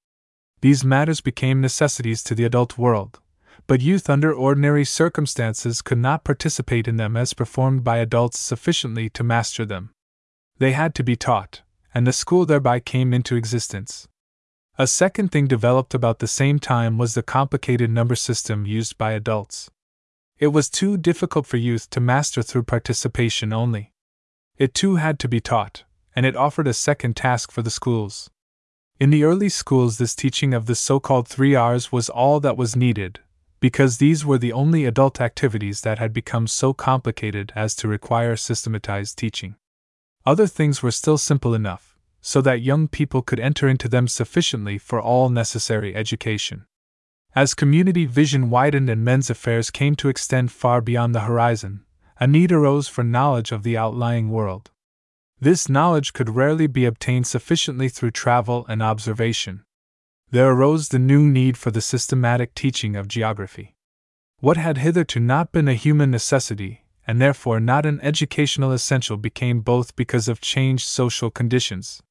These 0.62 0.84
matters 0.84 1.22
became 1.22 1.62
necessities 1.62 2.24
to 2.24 2.34
the 2.34 2.46
adult 2.46 2.78
world, 2.78 3.20
but 3.68 3.82
youth 3.82 4.10
under 4.10 4.34
ordinary 4.34 4.86
circumstances 4.86 5.82
could 5.82 6.00
not 6.00 6.24
participate 6.24 6.88
in 6.88 6.98
them 6.98 7.16
as 7.16 7.34
performed 7.34 7.84
by 7.84 7.98
adults 7.98 8.40
sufficiently 8.40 9.10
to 9.10 9.24
master 9.24 9.66
them. 9.66 9.92
They 10.58 10.72
had 10.72 10.96
to 10.96 11.04
be 11.04 11.16
taught, 11.16 11.62
and 11.94 12.08
the 12.08 12.14
school 12.14 12.46
thereby 12.46 12.80
came 12.80 13.14
into 13.14 13.36
existence. 13.36 14.08
A 14.78 14.88
second 14.88 15.32
thing 15.32 15.48
developed 15.48 15.94
about 15.94 16.20
the 16.20 16.28
same 16.28 16.60
time 16.60 16.98
was 16.98 17.14
the 17.14 17.24
complicated 17.24 17.90
number 17.90 18.16
system 18.16 18.66
used 18.66 18.98
by 18.98 19.12
adults. 19.12 19.70
It 20.38 20.48
was 20.48 20.70
too 20.70 20.98
difficult 20.98 21.46
for 21.46 21.56
youth 21.56 21.90
to 21.92 22.02
master 22.02 22.42
through 22.42 22.64
participation 22.64 23.54
only. 23.54 23.94
It 24.58 24.74
too 24.74 24.98
had 24.98 25.18
to 25.20 25.30
be 25.30 25.40
taught, 25.40 25.86
and 26.14 26.26
it 26.26 26.36
offered 26.36 26.68
a 26.68 26.74
second 26.74 27.16
task 27.16 27.52
for 27.52 27.62
the 27.62 27.70
schools. 27.70 28.30
In 29.00 29.12
the 29.12 29.24
early 29.24 29.48
schools, 29.48 29.98
this 29.98 30.14
teaching 30.14 30.54
of 30.54 30.66
the 30.66 30.76
so 30.76 31.00
called 31.00 31.28
three 31.28 31.56
R's 31.56 31.92
was 31.92 32.10
all 32.10 32.42
that 32.42 32.58
was 32.58 32.76
needed, 32.76 33.20
because 33.62 33.98
these 33.98 34.26
were 34.26 34.38
the 34.38 34.52
only 34.52 34.84
adult 34.84 35.22
activities 35.22 35.82
that 35.82 36.00
had 36.00 36.12
become 36.12 36.48
so 36.48 36.74
complicated 36.74 37.54
as 37.56 37.74
to 37.76 37.88
require 37.88 38.36
systematized 38.36 39.18
teaching. 39.18 39.56
Other 40.26 40.48
things 40.48 40.84
were 40.84 40.92
still 40.92 41.18
simple 41.18 41.54
enough, 41.54 41.98
so 42.20 42.42
that 42.42 42.62
young 42.62 42.90
people 42.90 43.22
could 43.22 43.40
enter 43.40 43.70
into 43.70 43.88
them 43.88 44.08
sufficiently 44.08 44.78
for 44.78 45.00
all 45.00 45.30
necessary 45.30 45.96
education. 45.96 46.66
As 47.36 47.54
community 47.54 48.06
vision 48.06 48.50
widened 48.50 48.90
and 48.90 49.04
men's 49.04 49.30
affairs 49.30 49.70
came 49.70 49.98
to 49.98 50.08
extend 50.08 50.54
far 50.54 50.80
beyond 50.80 51.14
the 51.14 51.28
horizon, 51.28 51.84
a 52.18 52.26
need 52.26 52.50
arose 52.50 52.88
for 52.88 53.04
knowledge 53.04 53.52
of 53.52 53.64
the 53.64 53.76
outlying 53.76 54.30
world. 54.30 54.72
This 55.42 55.68
knowledge 55.68 56.14
could 56.14 56.30
rarely 56.30 56.66
be 56.66 56.86
obtained 56.86 57.28
sufficiently 57.28 57.90
through 57.90 58.12
travel 58.12 58.66
and 58.70 58.82
observation. 58.82 59.66
There 60.32 60.50
arose 60.50 60.88
the 60.88 60.98
new 60.98 61.28
need 61.28 61.58
for 61.58 61.72
the 61.72 61.82
systematic 61.82 62.56
teaching 62.56 62.96
of 62.96 63.10
geography. 63.10 63.76
What 64.40 64.56
had 64.56 64.78
hitherto 64.78 65.20
not 65.20 65.52
been 65.52 65.68
a 65.68 65.74
human 65.74 66.12
necessity, 66.12 66.86
and 67.06 67.22
therefore 67.22 67.60
not 67.60 67.86
an 67.86 68.00
educational 68.00 68.72
essential, 68.72 69.18
became 69.18 69.60
both 69.60 69.98
because 69.98 70.30
of 70.30 70.40
changed 70.40 70.88
social 70.88 71.30
conditions 71.30 72.02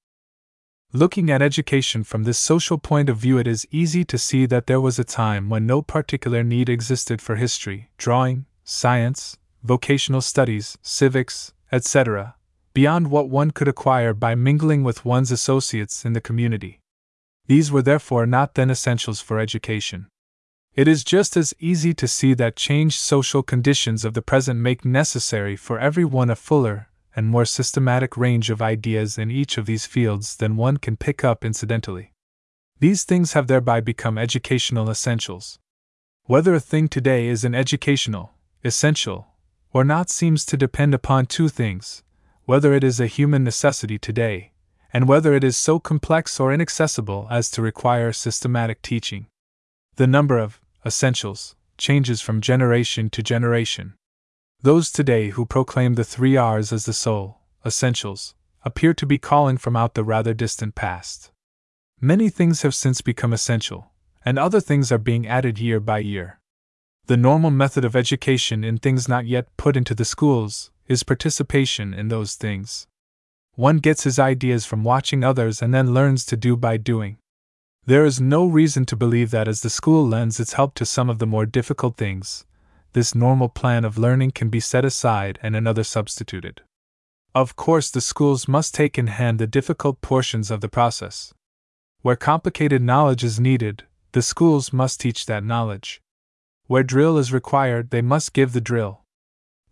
Looking 0.96 1.28
at 1.28 1.42
education 1.42 2.04
from 2.04 2.22
this 2.22 2.38
social 2.38 2.78
point 2.78 3.08
of 3.08 3.16
view, 3.16 3.36
it 3.36 3.48
is 3.48 3.66
easy 3.72 4.04
to 4.04 4.16
see 4.16 4.46
that 4.46 4.68
there 4.68 4.80
was 4.80 4.96
a 4.96 5.02
time 5.02 5.48
when 5.48 5.66
no 5.66 5.82
particular 5.82 6.44
need 6.44 6.68
existed 6.68 7.20
for 7.20 7.34
history, 7.34 7.90
drawing, 7.98 8.46
science, 8.62 9.36
vocational 9.64 10.20
studies, 10.20 10.78
civics, 10.82 11.52
etc., 11.72 12.36
beyond 12.74 13.10
what 13.10 13.28
one 13.28 13.50
could 13.50 13.66
acquire 13.66 14.14
by 14.14 14.36
mingling 14.36 14.84
with 14.84 15.04
one's 15.04 15.32
associates 15.32 16.04
in 16.04 16.12
the 16.12 16.20
community. 16.20 16.78
These 17.48 17.72
were 17.72 17.82
therefore 17.82 18.24
not 18.24 18.54
then 18.54 18.70
essentials 18.70 19.20
for 19.20 19.40
education. 19.40 20.06
It 20.76 20.86
is 20.86 21.02
just 21.02 21.36
as 21.36 21.54
easy 21.58 21.92
to 21.92 22.06
see 22.06 22.34
that 22.34 22.54
changed 22.54 23.00
social 23.00 23.42
conditions 23.42 24.04
of 24.04 24.14
the 24.14 24.22
present 24.22 24.60
make 24.60 24.84
necessary 24.84 25.56
for 25.56 25.76
everyone 25.76 26.30
a 26.30 26.36
fuller, 26.36 26.86
and 27.16 27.28
more 27.28 27.44
systematic 27.44 28.16
range 28.16 28.50
of 28.50 28.62
ideas 28.62 29.18
in 29.18 29.30
each 29.30 29.56
of 29.58 29.66
these 29.66 29.86
fields 29.86 30.36
than 30.36 30.56
one 30.56 30.76
can 30.76 30.96
pick 30.96 31.24
up 31.24 31.44
incidentally. 31.44 32.12
These 32.80 33.04
things 33.04 33.32
have 33.34 33.46
thereby 33.46 33.80
become 33.80 34.18
educational 34.18 34.90
essentials. 34.90 35.58
Whether 36.24 36.54
a 36.54 36.60
thing 36.60 36.88
today 36.88 37.28
is 37.28 37.44
an 37.44 37.54
educational, 37.54 38.32
essential, 38.64 39.28
or 39.72 39.84
not 39.84 40.10
seems 40.10 40.44
to 40.46 40.56
depend 40.56 40.94
upon 40.94 41.26
two 41.26 41.48
things 41.48 42.02
whether 42.46 42.74
it 42.74 42.84
is 42.84 43.00
a 43.00 43.06
human 43.06 43.42
necessity 43.42 43.98
today, 43.98 44.52
and 44.92 45.08
whether 45.08 45.32
it 45.34 45.42
is 45.42 45.56
so 45.56 45.78
complex 45.78 46.38
or 46.38 46.52
inaccessible 46.52 47.26
as 47.30 47.50
to 47.50 47.62
require 47.62 48.12
systematic 48.12 48.82
teaching. 48.82 49.26
The 49.96 50.06
number 50.06 50.38
of 50.38 50.60
essentials 50.84 51.56
changes 51.78 52.20
from 52.20 52.40
generation 52.40 53.08
to 53.10 53.22
generation. 53.22 53.94
Those 54.64 54.90
today 54.90 55.28
who 55.28 55.44
proclaim 55.44 55.92
the 55.92 56.04
three 56.04 56.38
R's 56.38 56.72
as 56.72 56.86
the 56.86 56.94
sole, 56.94 57.36
essentials, 57.66 58.34
appear 58.62 58.94
to 58.94 59.04
be 59.04 59.18
calling 59.18 59.58
from 59.58 59.76
out 59.76 59.92
the 59.92 60.02
rather 60.02 60.32
distant 60.32 60.74
past. 60.74 61.30
Many 62.00 62.30
things 62.30 62.62
have 62.62 62.74
since 62.74 63.02
become 63.02 63.34
essential, 63.34 63.90
and 64.24 64.38
other 64.38 64.60
things 64.60 64.90
are 64.90 64.96
being 64.96 65.26
added 65.26 65.58
year 65.58 65.80
by 65.80 65.98
year. 65.98 66.40
The 67.08 67.18
normal 67.18 67.50
method 67.50 67.84
of 67.84 67.94
education 67.94 68.64
in 68.64 68.78
things 68.78 69.06
not 69.06 69.26
yet 69.26 69.54
put 69.58 69.76
into 69.76 69.94
the 69.94 70.06
schools 70.06 70.70
is 70.88 71.02
participation 71.02 71.92
in 71.92 72.08
those 72.08 72.34
things. 72.34 72.86
One 73.56 73.80
gets 73.80 74.04
his 74.04 74.18
ideas 74.18 74.64
from 74.64 74.82
watching 74.82 75.22
others 75.22 75.60
and 75.60 75.74
then 75.74 75.92
learns 75.92 76.24
to 76.24 76.38
do 76.38 76.56
by 76.56 76.78
doing. 76.78 77.18
There 77.84 78.06
is 78.06 78.18
no 78.18 78.46
reason 78.46 78.86
to 78.86 78.96
believe 78.96 79.30
that 79.30 79.46
as 79.46 79.60
the 79.60 79.68
school 79.68 80.08
lends 80.08 80.40
its 80.40 80.54
help 80.54 80.72
to 80.76 80.86
some 80.86 81.10
of 81.10 81.18
the 81.18 81.26
more 81.26 81.44
difficult 81.44 81.98
things, 81.98 82.46
this 82.94 83.14
normal 83.14 83.48
plan 83.48 83.84
of 83.84 83.98
learning 83.98 84.30
can 84.30 84.48
be 84.48 84.60
set 84.60 84.84
aside 84.84 85.38
and 85.42 85.54
another 85.54 85.84
substituted. 85.84 86.62
Of 87.34 87.56
course, 87.56 87.90
the 87.90 88.00
schools 88.00 88.48
must 88.48 88.74
take 88.74 88.96
in 88.96 89.08
hand 89.08 89.38
the 89.38 89.46
difficult 89.46 90.00
portions 90.00 90.50
of 90.50 90.60
the 90.60 90.68
process. 90.68 91.34
Where 92.02 92.16
complicated 92.16 92.80
knowledge 92.80 93.24
is 93.24 93.40
needed, 93.40 93.84
the 94.12 94.22
schools 94.22 94.72
must 94.72 95.00
teach 95.00 95.26
that 95.26 95.42
knowledge. 95.42 96.00
Where 96.66 96.84
drill 96.84 97.18
is 97.18 97.32
required, 97.32 97.90
they 97.90 98.02
must 98.02 98.32
give 98.32 98.52
the 98.52 98.60
drill. 98.60 99.02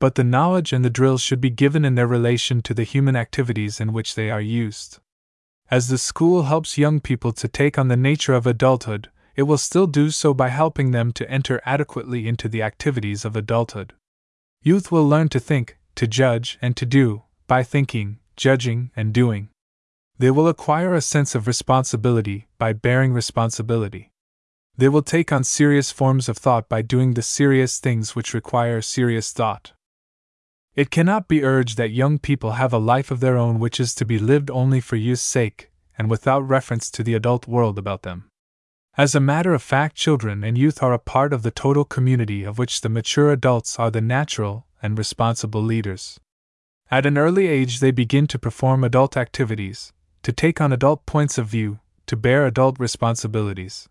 But 0.00 0.17
the 0.17 0.25
knowledge 0.25 0.73
and 0.73 0.85
the 0.85 0.91
drill 0.91 1.17
should 1.17 1.41
be 1.41 1.50
given 1.50 1.85
in 1.85 1.95
their 1.95 2.09
relation 2.09 2.61
to 2.62 2.75
the 2.75 2.83
human 2.83 3.14
activities 3.14 3.81
in 3.81 3.93
which 3.93 4.17
they 4.17 4.31
are 4.31 4.41
used. 4.41 4.99
As 5.71 5.87
the 5.87 5.97
school 5.97 6.43
helps 6.43 6.76
young 6.76 7.00
people 7.00 7.33
to 7.35 7.47
take 7.47 7.79
on 7.79 7.87
the 7.87 7.97
nature 7.97 8.35
of 8.35 8.47
adulthood, 8.47 9.11
it 9.37 9.43
will 9.45 9.59
still 9.59 9.87
do 9.87 10.11
so 10.11 10.35
by 10.35 10.49
helping 10.49 10.91
them 10.91 11.12
to 11.12 11.31
enter 11.31 11.61
adequately 11.65 12.29
into 12.29 12.49
the 12.49 12.62
activities 12.62 13.25
of 13.25 13.37
adulthood. 13.37 13.93
Youth 14.62 14.93
will 14.93 15.09
learn 15.09 15.29
to 15.31 15.41
think, 15.41 15.79
to 15.97 16.07
judge, 16.07 16.59
and 16.62 16.77
to 16.77 16.87
do, 16.87 17.23
by 17.47 17.62
thinking, 17.62 18.19
judging, 18.37 18.91
and 18.95 19.12
doing. 19.12 19.49
They 20.19 20.31
will 20.31 20.49
acquire 20.49 20.95
a 20.95 21.01
sense 21.01 21.35
of 21.35 21.47
responsibility 21.47 22.47
by 22.59 22.73
bearing 22.73 23.12
responsibility. 23.12 24.11
They 24.77 24.89
will 24.89 25.03
take 25.03 25.33
on 25.33 25.45
serious 25.45 25.91
forms 25.91 26.29
of 26.29 26.39
thought 26.39 26.69
by 26.69 26.83
doing 26.83 27.15
the 27.15 27.23
serious 27.23 27.79
things 27.79 28.15
which 28.15 28.35
require 28.35 28.81
serious 28.81 29.33
thought. 29.33 29.73
It 30.75 30.91
cannot 30.91 31.29
be 31.29 31.45
urged 31.45 31.77
that 31.77 31.91
young 31.91 32.19
people 32.19 32.53
have 32.53 32.73
a 32.73 32.79
life 32.79 33.11
of 33.11 33.21
their 33.21 33.37
own 33.37 33.59
which 33.59 33.79
is 33.79 33.95
to 33.97 34.07
be 34.07 34.19
lived 34.19 34.51
only 34.51 34.81
for 34.81 34.97
youth's 34.97 35.21
sake, 35.23 35.71
and 35.99 36.09
without 36.09 36.41
reference 36.41 36.91
to 36.93 37.03
the 37.03 37.15
adult 37.15 37.47
world 37.47 37.79
about 37.79 38.03
them. 38.03 38.31
As 38.99 39.15
a 39.15 39.21
matter 39.21 39.55
of 39.55 39.63
fact, 39.63 39.97
children 39.97 40.45
and 40.45 40.59
youth 40.59 40.83
are 40.83 40.93
a 40.93 40.99
part 40.99 41.33
of 41.33 41.43
the 41.43 41.51
total 41.51 41.85
community 41.85 42.45
of 42.45 42.59
which 42.59 42.83
the 42.83 42.91
mature 42.91 43.33
adults 43.33 43.79
are 43.79 43.91
the 43.91 44.03
natural 44.03 44.67
and 44.83 44.99
responsible 44.99 45.63
leaders. 45.63 46.21
At 46.91 47.07
an 47.07 47.17
early 47.17 47.47
age, 47.47 47.81
they 47.81 47.91
begin 47.91 48.27
to 48.27 48.39
perform 48.39 48.85
adult 48.85 49.17
activities, 49.17 49.95
to 50.23 50.31
take 50.31 50.61
on 50.61 50.75
adult 50.75 51.07
points 51.07 51.39
of 51.39 51.47
view, 51.47 51.81
to 52.05 52.17
bear 52.17 52.45
adult 52.45 52.79
responsibilities. 52.79 53.89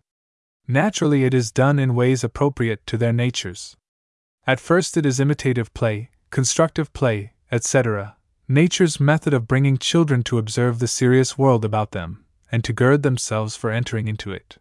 Naturally, 0.68 1.24
it 1.24 1.34
is 1.34 1.50
done 1.50 1.80
in 1.80 1.96
ways 1.96 2.22
appropriate 2.22 2.86
to 2.86 2.96
their 2.96 3.12
natures. 3.12 3.76
At 4.46 4.60
first, 4.60 4.96
it 4.96 5.04
is 5.04 5.18
imitative 5.18 5.74
play, 5.74 6.10
constructive 6.30 6.92
play, 6.92 7.32
etc., 7.50 8.16
nature's 8.46 9.00
method 9.00 9.34
of 9.34 9.48
bringing 9.48 9.78
children 9.78 10.22
to 10.24 10.38
observe 10.38 10.78
the 10.78 10.86
serious 10.86 11.36
world 11.36 11.64
about 11.64 11.90
them, 11.90 12.24
and 12.52 12.62
to 12.62 12.72
gird 12.72 13.02
themselves 13.02 13.56
for 13.56 13.72
entering 13.72 14.06
into 14.06 14.30
it. 14.30 14.58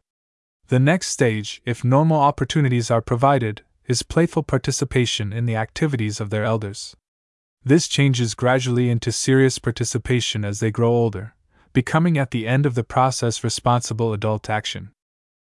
The 0.72 0.80
next 0.80 1.08
stage, 1.08 1.62
if 1.66 1.84
normal 1.84 2.22
opportunities 2.22 2.90
are 2.90 3.02
provided, 3.02 3.62
is 3.88 4.04
playful 4.04 4.42
participation 4.42 5.34
in 5.34 5.46
the 5.46 5.58
activities 5.58 6.22
of 6.22 6.30
their 6.30 6.46
elders. 6.46 6.96
This 7.62 7.90
changes 7.90 8.36
gradually 8.36 8.90
into 8.90 9.12
serious 9.12 9.60
participation 9.60 10.46
as 10.46 10.62
they 10.62 10.72
grow 10.72 10.92
older, 10.92 11.36
becoming 11.74 12.18
at 12.18 12.32
the 12.32 12.48
end 12.48 12.66
of 12.66 12.76
the 12.76 12.86
process 12.86 13.44
responsible 13.44 14.14
adult 14.14 14.50
action. 14.50 14.92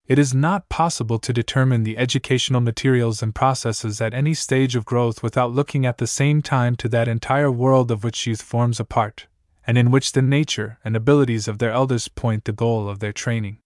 It 0.09 0.19
is 0.19 0.33
not 0.33 0.71
possible 0.71 1.19
to 1.19 1.35
determine 1.35 1.83
the 1.83 1.99
educational 1.99 2.63
materials 2.63 3.23
and 3.23 3.35
processes 3.35 4.01
at 4.01 4.15
any 4.15 4.33
stage 4.33 4.75
of 4.75 4.87
growth 4.87 5.23
without 5.23 5.53
looking 5.53 5.85
at 5.85 5.99
the 5.99 6.07
same 6.07 6.41
time 6.41 6.77
to 6.77 6.89
that 6.89 7.09
entire 7.09 7.51
world 7.51 7.91
of 7.91 8.05
which 8.05 8.27
youth 8.27 8.41
forms 8.41 8.81
a 8.81 8.87
part, 8.87 9.27
and 9.67 9.77
in 9.77 9.91
which 9.91 10.13
the 10.13 10.23
nature 10.23 10.79
and 10.83 10.97
abilities 10.97 11.47
of 11.47 11.59
their 11.59 11.73
elders 11.73 12.09
point 12.09 12.47
the 12.47 12.53
goal 12.53 12.89
of 12.89 13.01
their 13.01 13.13
training. 13.13 13.59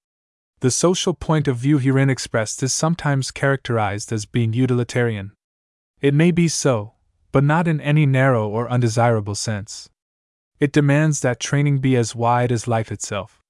The 0.61 0.70
social 0.70 1.12
point 1.12 1.46
of 1.46 1.56
view 1.56 1.78
herein 1.78 2.08
expressed 2.08 2.62
is 2.62 2.73
sometimes 2.73 3.30
characterized 3.30 4.12
as 4.12 4.25
being 4.25 4.54
utilitarian. 4.54 5.32
It 6.00 6.14
may 6.14 6.30
be 6.30 6.49
so, 6.49 6.94
but 7.32 7.44
not 7.44 7.68
in 7.68 7.80
any 7.80 8.06
narrow 8.06 8.49
or 8.49 8.70
undesirable 8.70 9.34
sense. 9.34 9.90
It 10.61 10.73
demands 10.73 11.20
that 11.20 11.40
training 11.40 11.78
be 11.78 11.96
as 11.96 12.14
wide 12.14 12.50
as 12.50 12.66
life 12.66 12.90
itself. 12.90 13.42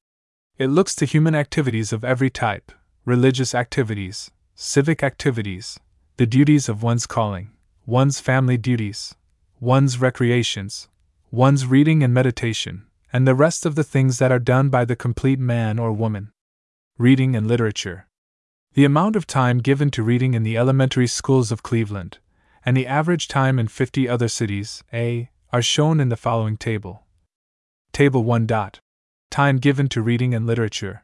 It 0.59 0.69
looks 0.69 0.95
to 0.97 1.05
human 1.05 1.35
activities 1.35 1.93
of 1.93 2.05
every 2.05 2.31
type 2.31 2.73
religious 3.05 3.55
activities, 3.55 4.31
civic 4.55 5.03
activities, 5.03 5.79
the 6.17 6.27
duties 6.27 6.69
of 6.69 6.83
one's 6.83 7.07
calling, 7.07 7.53
one's 7.87 8.19
family 8.19 8.57
duties, 8.57 9.15
one's 9.61 10.01
recreations, 10.01 10.89
one's 11.31 11.67
reading 11.67 12.03
and 12.03 12.13
meditation, 12.13 12.87
and 13.13 13.29
the 13.29 13.35
rest 13.35 13.65
of 13.65 13.77
the 13.77 13.85
things 13.85 14.19
that 14.19 14.33
are 14.33 14.39
done 14.39 14.69
by 14.69 14.85
the 14.85 14.97
complete 14.97 15.39
man 15.39 15.79
or 15.79 15.93
woman 15.93 16.33
reading 16.99 17.35
and 17.35 17.47
literature. 17.47 18.07
The 18.75 18.85
amount 18.85 19.17
of 19.17 19.27
time 19.27 19.59
given 19.59 19.91
to 19.93 20.03
reading 20.03 20.35
in 20.35 20.43
the 20.43 20.57
elementary 20.57 21.07
schools 21.07 21.53
of 21.53 21.63
Cleveland, 21.63 22.19
and 22.65 22.77
the 22.77 22.87
average 22.87 23.29
time 23.29 23.59
in 23.59 23.69
50 23.69 24.09
other 24.09 24.29
cities, 24.29 24.83
A, 24.93 25.31
are 25.53 25.63
shown 25.63 26.01
in 26.01 26.09
the 26.09 26.17
following 26.17 26.57
table. 26.57 27.05
Table 27.93 28.25
1. 28.25 28.47
Dot. 28.47 28.81
Time 29.31 29.59
given 29.59 29.89
to 29.89 30.03
reading 30.03 30.35
and 30.35 30.47
literature 30.47 31.04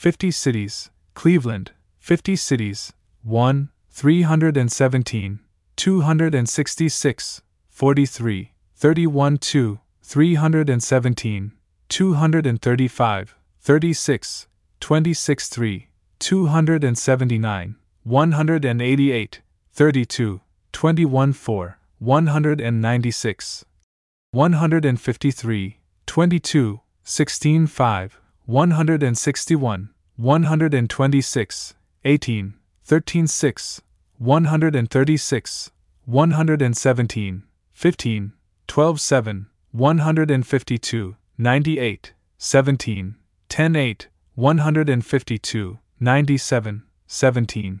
50 0.00 0.30
cities, 0.30 0.90
Cleveland, 1.12 1.72
50 1.98 2.34
cities, 2.34 2.94
1, 3.22 3.68
317, 3.90 5.40
266, 5.76 7.42
43, 7.68 8.50
31 8.76 9.36
2, 9.36 9.78
317, 10.02 11.52
235, 11.90 13.34
36, 13.60 14.46
26 14.80 15.48
3, 15.50 15.88
279, 16.18 17.76
188, 18.04 19.40
32, 19.74 20.40
21 20.72 21.32
4, 21.34 21.78
196, 21.98 23.64
153, 24.32 25.78
22, 26.06 26.80
16 27.04 27.66
5, 27.66 28.19
161, 28.50 29.90
126, 30.16 31.74
18, 32.04 32.54
13 32.84 33.26
6, 33.28 33.80
136, 34.18 35.70
117, 36.08 37.42
15, 37.72 38.32
12 38.66 38.98
7, 38.98 39.46
152, 39.72 41.14
98, 41.38 42.12
17, 42.40 43.14
10 43.48 43.76
8, 43.76 44.08
152, 44.34 45.78
97, 46.00 46.82
17, 47.06 47.80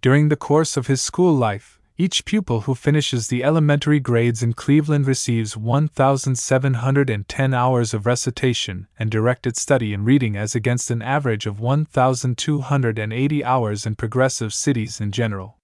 during 0.00 0.28
the 0.28 0.36
course 0.36 0.76
of 0.76 0.86
his 0.86 1.00
school 1.00 1.32
life, 1.32 1.80
each 1.98 2.26
pupil 2.26 2.62
who 2.62 2.74
finishes 2.74 3.28
the 3.28 3.42
elementary 3.42 3.98
grades 3.98 4.42
in 4.42 4.52
Cleveland 4.52 5.06
receives 5.06 5.56
1,710 5.56 7.54
hours 7.54 7.94
of 7.94 8.04
recitation 8.04 8.86
and 8.98 9.10
directed 9.10 9.56
study 9.56 9.94
in 9.94 10.04
reading 10.04 10.36
as 10.36 10.54
against 10.54 10.90
an 10.90 11.00
average 11.00 11.46
of 11.46 11.58
1,280 11.58 13.44
hours 13.44 13.86
in 13.86 13.94
progressive 13.94 14.52
cities 14.52 15.00
in 15.00 15.10
general. 15.10 15.56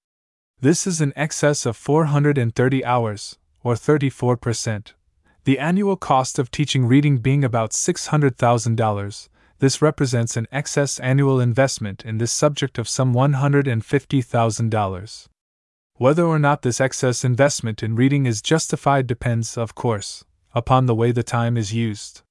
This 0.61 0.87
is 0.87 1.03
in 1.03 1.13
excess 1.17 1.67
of 1.67 1.77
430 1.77 2.85
hours, 2.85 3.37
or 3.63 3.75
34%. 3.75 4.93
The 5.45 5.59
annual 5.59 5.97
cost 5.97 6.39
of 6.39 6.51
teaching 6.51 6.87
reading 6.87 7.19
being 7.19 7.45
about 7.45 7.73
$600,000, 7.73 9.29
this 9.63 9.81
represents 9.81 10.37
an 10.37 10.47
excess 10.51 10.99
annual 10.99 11.39
investment 11.39 12.05
in 12.05 12.19
this 12.19 12.33
subject 12.33 12.79
of 12.79 12.89
some 12.89 13.15
$150,000. 13.15 15.29
Whether 15.95 16.25
or 16.25 16.41
not 16.41 16.63
this 16.63 16.81
excess 16.81 17.25
investment 17.25 17.81
in 17.81 17.95
reading 17.95 18.27
is 18.27 18.43
justified 18.43 19.07
depends, 19.07 19.57
of 19.57 19.77
course, 19.77 20.25
upon 20.53 20.87
the 20.87 20.97
way 20.97 21.13
the 21.13 21.23
time 21.23 21.57
is 21.57 21.73
used. 21.73 22.23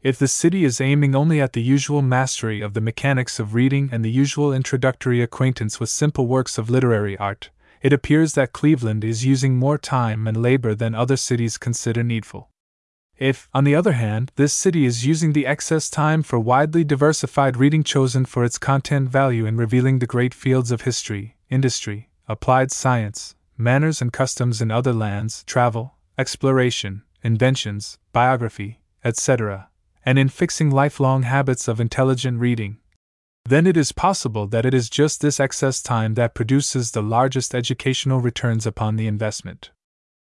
If 0.00 0.18
the 0.18 0.26
city 0.26 0.64
is 0.64 0.80
aiming 0.80 1.14
only 1.14 1.42
at 1.42 1.52
the 1.52 1.60
usual 1.60 2.00
mastery 2.00 2.62
of 2.62 2.72
the 2.72 2.80
mechanics 2.80 3.38
of 3.38 3.52
reading 3.52 3.90
and 3.92 4.02
the 4.02 4.10
usual 4.10 4.54
introductory 4.54 5.20
acquaintance 5.20 5.78
with 5.78 5.90
simple 5.90 6.26
works 6.26 6.56
of 6.56 6.70
literary 6.70 7.18
art, 7.18 7.50
it 7.82 7.92
appears 7.92 8.32
that 8.32 8.54
Cleveland 8.54 9.04
is 9.04 9.26
using 9.26 9.58
more 9.58 9.76
time 9.76 10.26
and 10.26 10.40
labor 10.40 10.74
than 10.74 10.94
other 10.94 11.18
cities 11.18 11.58
consider 11.58 12.02
needful. 12.02 12.48
If, 13.22 13.48
on 13.54 13.62
the 13.62 13.76
other 13.76 13.92
hand, 13.92 14.32
this 14.34 14.52
city 14.52 14.84
is 14.84 15.06
using 15.06 15.32
the 15.32 15.46
excess 15.46 15.88
time 15.88 16.24
for 16.24 16.40
widely 16.40 16.82
diversified 16.82 17.56
reading 17.56 17.84
chosen 17.84 18.24
for 18.24 18.42
its 18.42 18.58
content 18.58 19.10
value 19.10 19.46
in 19.46 19.56
revealing 19.56 20.00
the 20.00 20.08
great 20.08 20.34
fields 20.34 20.72
of 20.72 20.80
history, 20.80 21.36
industry, 21.48 22.10
applied 22.26 22.72
science, 22.72 23.36
manners 23.56 24.02
and 24.02 24.12
customs 24.12 24.60
in 24.60 24.72
other 24.72 24.92
lands, 24.92 25.44
travel, 25.44 25.94
exploration, 26.18 27.04
inventions, 27.22 27.96
biography, 28.12 28.80
etc., 29.04 29.68
and 30.04 30.18
in 30.18 30.28
fixing 30.28 30.72
lifelong 30.72 31.22
habits 31.22 31.68
of 31.68 31.78
intelligent 31.78 32.40
reading, 32.40 32.78
then 33.44 33.68
it 33.68 33.76
is 33.76 33.92
possible 33.92 34.48
that 34.48 34.66
it 34.66 34.74
is 34.74 34.90
just 34.90 35.20
this 35.20 35.38
excess 35.38 35.80
time 35.80 36.14
that 36.14 36.34
produces 36.34 36.90
the 36.90 37.02
largest 37.04 37.54
educational 37.54 38.18
returns 38.18 38.66
upon 38.66 38.96
the 38.96 39.06
investment. 39.06 39.70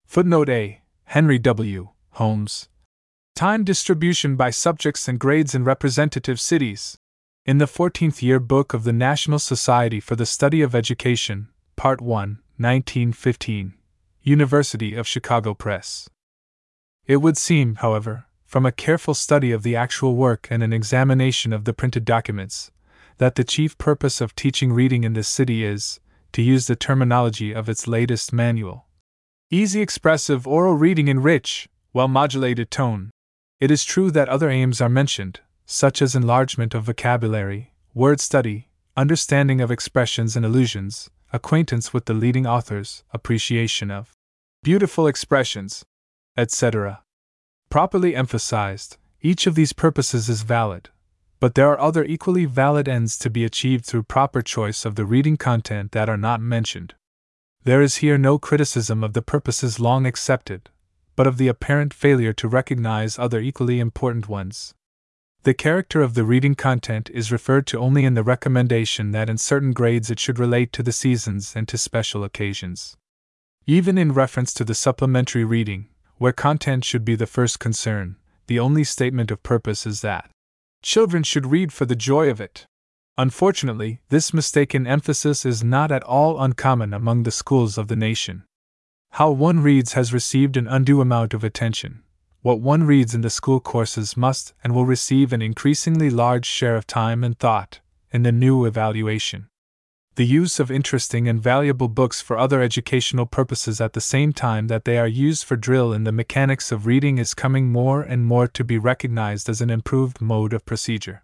Footnote 0.07 0.49
A 0.49 0.81
Henry 1.03 1.37
W. 1.37 1.89
Holmes, 2.13 2.67
Time 3.39 3.63
distribution 3.63 4.35
by 4.35 4.49
subjects 4.49 5.07
and 5.07 5.17
grades 5.17 5.55
in 5.55 5.63
representative 5.63 6.41
cities. 6.41 6.97
In 7.45 7.57
the 7.57 7.67
14th 7.67 8.21
year 8.21 8.37
book 8.37 8.73
of 8.73 8.83
the 8.83 8.91
National 8.91 9.39
Society 9.39 10.01
for 10.01 10.17
the 10.17 10.25
Study 10.25 10.61
of 10.61 10.75
Education, 10.75 11.47
Part 11.77 12.01
1, 12.01 12.39
1915. 12.57 13.75
University 14.23 14.93
of 14.93 15.07
Chicago 15.07 15.53
Press. 15.53 16.09
It 17.07 17.21
would 17.21 17.37
seem, 17.37 17.75
however, 17.75 18.25
from 18.45 18.65
a 18.65 18.73
careful 18.73 19.13
study 19.13 19.53
of 19.53 19.63
the 19.63 19.73
actual 19.73 20.17
work 20.17 20.49
and 20.51 20.61
an 20.61 20.73
examination 20.73 21.53
of 21.53 21.63
the 21.63 21.71
printed 21.71 22.03
documents, 22.03 22.71
that 23.19 23.35
the 23.35 23.45
chief 23.45 23.77
purpose 23.77 24.19
of 24.19 24.35
teaching 24.35 24.73
reading 24.73 25.05
in 25.05 25.13
this 25.13 25.29
city 25.29 25.63
is, 25.63 26.01
to 26.33 26.41
use 26.41 26.67
the 26.67 26.75
terminology 26.75 27.53
of 27.53 27.69
its 27.69 27.87
latest 27.87 28.33
manual, 28.33 28.87
easy 29.49 29.79
expressive 29.79 30.45
oral 30.45 30.75
reading 30.75 31.07
in 31.07 31.21
rich, 31.21 31.69
well 31.93 32.09
modulated 32.09 32.69
tone, 32.69 33.11
it 33.59 33.69
is 33.69 33.83
true 33.83 34.09
that 34.11 34.29
other 34.29 34.49
aims 34.49 34.79
are 34.79 34.89
mentioned, 34.89 35.41
such 35.65 36.01
as 36.01 36.15
enlargement 36.15 36.73
of 36.73 36.85
vocabulary, 36.85 37.73
word 37.93 38.21
study, 38.21 38.69
understanding 38.95 39.59
of 39.59 39.69
expressions 39.69 40.35
and 40.35 40.45
allusions, 40.45 41.09
acquaintance 41.33 41.93
with 41.93 42.05
the 42.05 42.13
leading 42.13 42.47
authors, 42.47 43.03
appreciation 43.13 43.91
of 43.91 44.11
beautiful 44.63 45.07
expressions, 45.07 45.83
etc. 46.37 47.03
Properly 47.69 48.15
emphasized, 48.15 48.97
each 49.21 49.45
of 49.45 49.55
these 49.55 49.73
purposes 49.73 50.29
is 50.29 50.41
valid, 50.41 50.89
but 51.39 51.55
there 51.55 51.69
are 51.69 51.79
other 51.79 52.05
equally 52.05 52.45
valid 52.45 52.87
ends 52.87 53.17
to 53.19 53.29
be 53.29 53.43
achieved 53.43 53.85
through 53.85 54.03
proper 54.03 54.41
choice 54.41 54.85
of 54.85 54.95
the 54.95 55.05
reading 55.05 55.37
content 55.37 55.91
that 55.91 56.09
are 56.09 56.17
not 56.17 56.41
mentioned. 56.41 56.95
There 57.63 57.81
is 57.81 57.97
here 57.97 58.17
no 58.17 58.39
criticism 58.39 59.03
of 59.03 59.11
the 59.13 59.21
purposes 59.21 59.79
long 59.79 60.05
accepted, 60.05 60.69
but 61.19 61.27
of 61.27 61.37
the 61.37 61.49
apparent 61.49 61.93
failure 61.93 62.31
to 62.31 62.47
recognize 62.47 63.19
other 63.19 63.41
equally 63.41 63.81
important 63.81 64.29
ones. 64.29 64.73
The 65.43 65.53
character 65.53 66.01
of 66.01 66.13
the 66.13 66.23
reading 66.23 66.55
content 66.55 67.09
is 67.13 67.29
referred 67.29 67.67
to 67.67 67.77
only 67.77 68.05
in 68.05 68.13
the 68.13 68.23
recommendation 68.23 69.11
that 69.11 69.29
in 69.29 69.37
certain 69.37 69.73
grades 69.73 70.09
it 70.09 70.17
should 70.17 70.39
relate 70.39 70.71
to 70.71 70.81
the 70.81 70.93
seasons 70.93 71.57
and 71.57 71.67
to 71.67 71.77
special 71.77 72.23
occasions. 72.23 72.95
Even 73.65 73.97
in 73.97 74.13
reference 74.13 74.53
to 74.53 74.63
the 74.63 74.73
supplementary 74.73 75.43
reading, 75.43 75.89
where 76.19 76.31
content 76.31 76.85
should 76.85 77.03
be 77.03 77.15
the 77.15 77.27
first 77.27 77.59
concern, 77.59 78.15
the 78.47 78.59
only 78.59 78.85
statement 78.85 79.29
of 79.29 79.43
purpose 79.43 79.85
is 79.85 79.99
that 79.99 80.29
children 80.81 81.23
should 81.23 81.47
read 81.47 81.73
for 81.73 81.85
the 81.85 81.97
joy 81.97 82.29
of 82.29 82.39
it. 82.39 82.65
Unfortunately, 83.17 83.99
this 84.07 84.33
mistaken 84.33 84.87
emphasis 84.87 85.45
is 85.45 85.65
not 85.65 85.91
at 85.91 86.03
all 86.03 86.41
uncommon 86.41 86.93
among 86.93 87.23
the 87.23 87.29
schools 87.29 87.77
of 87.77 87.89
the 87.89 87.97
nation. 87.97 88.45
How 89.11 89.31
one 89.31 89.61
reads 89.61 89.93
has 89.93 90.13
received 90.13 90.55
an 90.55 90.67
undue 90.67 91.01
amount 91.01 91.33
of 91.33 91.43
attention. 91.43 92.03
What 92.41 92.61
one 92.61 92.83
reads 92.83 93.13
in 93.13 93.21
the 93.21 93.29
school 93.29 93.59
courses 93.59 94.15
must 94.15 94.53
and 94.63 94.73
will 94.73 94.85
receive 94.85 95.33
an 95.33 95.41
increasingly 95.41 96.09
large 96.09 96.45
share 96.45 96.75
of 96.75 96.87
time 96.87 97.23
and 97.23 97.37
thought 97.37 97.81
in 98.11 98.23
the 98.23 98.31
new 98.31 98.65
evaluation. 98.65 99.49
The 100.15 100.25
use 100.25 100.59
of 100.59 100.71
interesting 100.71 101.27
and 101.27 101.41
valuable 101.41 101.87
books 101.87 102.21
for 102.21 102.37
other 102.37 102.61
educational 102.61 103.25
purposes 103.25 103.79
at 103.79 103.93
the 103.93 104.01
same 104.01 104.33
time 104.33 104.67
that 104.67 104.85
they 104.85 104.97
are 104.97 105.07
used 105.07 105.45
for 105.45 105.55
drill 105.55 105.93
in 105.93 106.03
the 106.03 106.11
mechanics 106.11 106.71
of 106.71 106.85
reading 106.85 107.17
is 107.17 107.33
coming 107.33 107.71
more 107.71 108.01
and 108.01 108.25
more 108.25 108.47
to 108.47 108.63
be 108.63 108.77
recognized 108.77 109.49
as 109.49 109.61
an 109.61 109.69
improved 109.69 110.21
mode 110.21 110.53
of 110.53 110.65
procedure. 110.65 111.23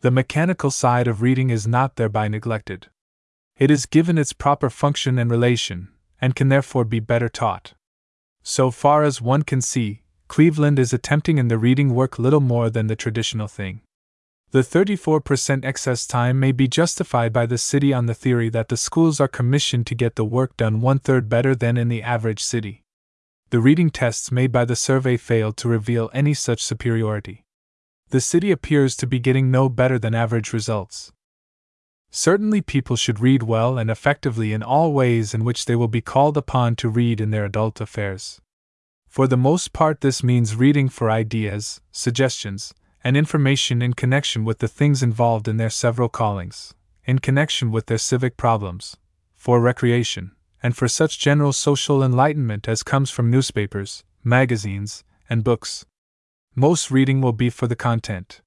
The 0.00 0.10
mechanical 0.10 0.70
side 0.70 1.08
of 1.08 1.22
reading 1.22 1.50
is 1.50 1.66
not 1.66 1.96
thereby 1.96 2.28
neglected. 2.28 2.88
It 3.56 3.70
is 3.70 3.86
given 3.86 4.18
its 4.18 4.32
proper 4.32 4.70
function 4.70 5.18
and 5.18 5.30
relation, 5.30 5.88
and 6.20 6.34
can 6.34 6.48
therefore 6.48 6.84
be 6.84 7.00
better 7.00 7.28
taught. 7.28 7.74
So 8.42 8.70
far 8.70 9.02
as 9.02 9.20
one 9.20 9.42
can 9.42 9.60
see, 9.60 10.02
Cleveland 10.28 10.78
is 10.78 10.92
attempting 10.92 11.38
in 11.38 11.48
the 11.48 11.58
reading 11.58 11.94
work 11.94 12.18
little 12.18 12.40
more 12.40 12.70
than 12.70 12.86
the 12.86 12.96
traditional 12.96 13.48
thing. 13.48 13.80
The 14.50 14.60
34% 14.60 15.64
excess 15.64 16.06
time 16.06 16.40
may 16.40 16.52
be 16.52 16.68
justified 16.68 17.32
by 17.32 17.44
the 17.44 17.58
city 17.58 17.92
on 17.92 18.06
the 18.06 18.14
theory 18.14 18.48
that 18.48 18.68
the 18.68 18.78
schools 18.78 19.20
are 19.20 19.28
commissioned 19.28 19.86
to 19.88 19.94
get 19.94 20.16
the 20.16 20.24
work 20.24 20.56
done 20.56 20.80
one 20.80 20.98
third 20.98 21.28
better 21.28 21.54
than 21.54 21.76
in 21.76 21.88
the 21.88 22.02
average 22.02 22.42
city. 22.42 22.82
The 23.50 23.60
reading 23.60 23.90
tests 23.90 24.32
made 24.32 24.50
by 24.50 24.64
the 24.64 24.76
survey 24.76 25.18
failed 25.18 25.56
to 25.58 25.68
reveal 25.68 26.10
any 26.14 26.32
such 26.32 26.62
superiority. 26.62 27.44
The 28.10 28.22
city 28.22 28.50
appears 28.50 28.96
to 28.96 29.06
be 29.06 29.18
getting 29.18 29.50
no 29.50 29.68
better 29.68 29.98
than 29.98 30.14
average 30.14 30.54
results. 30.54 31.12
Certainly, 32.10 32.62
people 32.62 32.96
should 32.96 33.20
read 33.20 33.42
well 33.42 33.78
and 33.78 33.90
effectively 33.90 34.52
in 34.52 34.62
all 34.62 34.92
ways 34.92 35.34
in 35.34 35.44
which 35.44 35.66
they 35.66 35.76
will 35.76 35.88
be 35.88 36.00
called 36.00 36.36
upon 36.36 36.74
to 36.76 36.88
read 36.88 37.20
in 37.20 37.30
their 37.30 37.44
adult 37.44 37.80
affairs. 37.80 38.40
For 39.06 39.26
the 39.26 39.36
most 39.36 39.72
part, 39.72 40.00
this 40.00 40.22
means 40.22 40.56
reading 40.56 40.88
for 40.88 41.10
ideas, 41.10 41.80
suggestions, 41.90 42.74
and 43.02 43.16
information 43.16 43.80
in 43.80 43.94
connection 43.94 44.44
with 44.44 44.58
the 44.58 44.68
things 44.68 45.02
involved 45.02 45.48
in 45.48 45.56
their 45.56 45.70
several 45.70 46.08
callings, 46.08 46.74
in 47.04 47.18
connection 47.18 47.70
with 47.70 47.86
their 47.86 47.98
civic 47.98 48.36
problems, 48.36 48.96
for 49.34 49.60
recreation, 49.60 50.32
and 50.62 50.76
for 50.76 50.88
such 50.88 51.18
general 51.18 51.52
social 51.52 52.02
enlightenment 52.02 52.68
as 52.68 52.82
comes 52.82 53.10
from 53.10 53.30
newspapers, 53.30 54.04
magazines, 54.22 55.04
and 55.30 55.42
books. 55.42 55.86
Most 56.54 56.90
reading 56.90 57.20
will 57.20 57.32
be 57.32 57.48
for 57.48 57.66
the 57.66 57.76
content. 57.76 58.42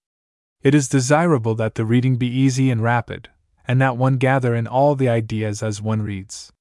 It 0.62 0.76
is 0.76 0.88
desirable 0.88 1.56
that 1.56 1.74
the 1.74 1.86
reading 1.86 2.18
be 2.18 2.28
easy 2.28 2.70
and 2.70 2.84
rapid, 2.84 3.30
and 3.68 3.82
that 3.82 3.98
one 3.98 4.18
gather 4.18 4.56
in 4.56 4.68
all 4.68 4.96
the 4.96 5.10
ideas 5.10 5.62
as 5.62 5.82
one 5.82 6.02
reads. 6.02 6.52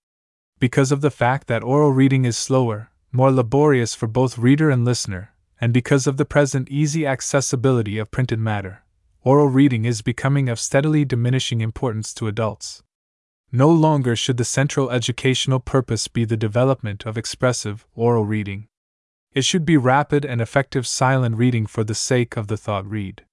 Because 0.58 0.92
of 0.92 1.00
the 1.00 1.10
fact 1.10 1.46
that 1.46 1.62
oral 1.62 1.92
reading 1.92 2.24
is 2.24 2.36
slower, 2.36 2.90
more 3.12 3.30
laborious 3.30 3.94
for 3.94 4.06
both 4.06 4.38
reader 4.38 4.70
and 4.70 4.84
listener, 4.84 5.32
and 5.60 5.72
because 5.72 6.06
of 6.06 6.16
the 6.16 6.24
present 6.24 6.68
easy 6.68 7.06
accessibility 7.06 7.98
of 7.98 8.10
printed 8.10 8.38
matter, 8.38 8.82
oral 9.22 9.48
reading 9.48 9.84
is 9.84 10.02
becoming 10.02 10.48
of 10.48 10.60
steadily 10.60 11.04
diminishing 11.04 11.60
importance 11.60 12.14
to 12.14 12.28
adults. 12.28 12.82
No 13.52 13.68
longer 13.68 14.14
should 14.14 14.36
the 14.36 14.44
central 14.44 14.90
educational 14.90 15.58
purpose 15.58 16.06
be 16.08 16.24
the 16.24 16.36
development 16.36 17.04
of 17.04 17.18
expressive, 17.18 17.84
oral 17.94 18.24
reading. 18.24 18.68
It 19.32 19.44
should 19.44 19.64
be 19.64 19.76
rapid 19.76 20.24
and 20.24 20.40
effective 20.40 20.86
silent 20.86 21.36
reading 21.36 21.66
for 21.66 21.84
the 21.84 21.94
sake 21.94 22.36
of 22.36 22.46
the 22.46 22.56
thought 22.56 22.86
read. 22.88 23.24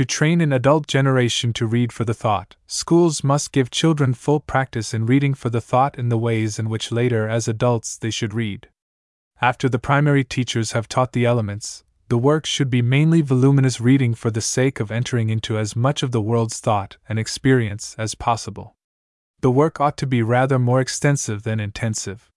To 0.00 0.06
train 0.06 0.40
an 0.40 0.50
adult 0.50 0.86
generation 0.86 1.52
to 1.52 1.66
read 1.66 1.92
for 1.92 2.06
the 2.06 2.14
thought, 2.14 2.56
schools 2.66 3.22
must 3.22 3.52
give 3.52 3.70
children 3.70 4.14
full 4.14 4.40
practice 4.40 4.94
in 4.94 5.04
reading 5.04 5.34
for 5.34 5.50
the 5.50 5.60
thought 5.60 5.98
in 5.98 6.08
the 6.08 6.16
ways 6.16 6.58
in 6.58 6.70
which 6.70 6.90
later, 6.90 7.28
as 7.28 7.46
adults, 7.46 7.98
they 7.98 8.08
should 8.08 8.32
read. 8.32 8.70
After 9.42 9.68
the 9.68 9.78
primary 9.78 10.24
teachers 10.24 10.72
have 10.72 10.88
taught 10.88 11.12
the 11.12 11.26
elements, 11.26 11.84
the 12.08 12.16
work 12.16 12.46
should 12.46 12.70
be 12.70 12.80
mainly 12.80 13.20
voluminous 13.20 13.78
reading 13.78 14.14
for 14.14 14.30
the 14.30 14.40
sake 14.40 14.80
of 14.80 14.90
entering 14.90 15.28
into 15.28 15.58
as 15.58 15.76
much 15.76 16.02
of 16.02 16.12
the 16.12 16.22
world's 16.22 16.60
thought 16.60 16.96
and 17.06 17.18
experience 17.18 17.94
as 17.98 18.14
possible. 18.14 18.74
The 19.42 19.50
work 19.50 19.82
ought 19.82 19.98
to 19.98 20.06
be 20.06 20.22
rather 20.22 20.58
more 20.58 20.80
extensive 20.80 21.42
than 21.42 21.60
intensive. 21.60 22.30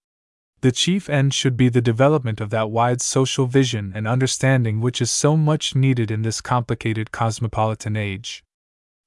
The 0.63 0.71
chief 0.71 1.09
end 1.09 1.33
should 1.33 1.57
be 1.57 1.67
the 1.67 1.81
development 1.81 2.39
of 2.39 2.49
that 2.51 2.71
wide 2.71 3.01
social 3.01 3.47
vision 3.47 3.91
and 3.93 4.07
understanding 4.07 4.79
which 4.79 5.01
is 5.01 5.11
so 5.11 5.35
much 5.35 5.75
needed 5.75 6.09
in 6.09 6.21
this 6.21 6.39
complicated 6.39 7.11
cosmopolitan 7.11 7.97
age. 7.97 8.45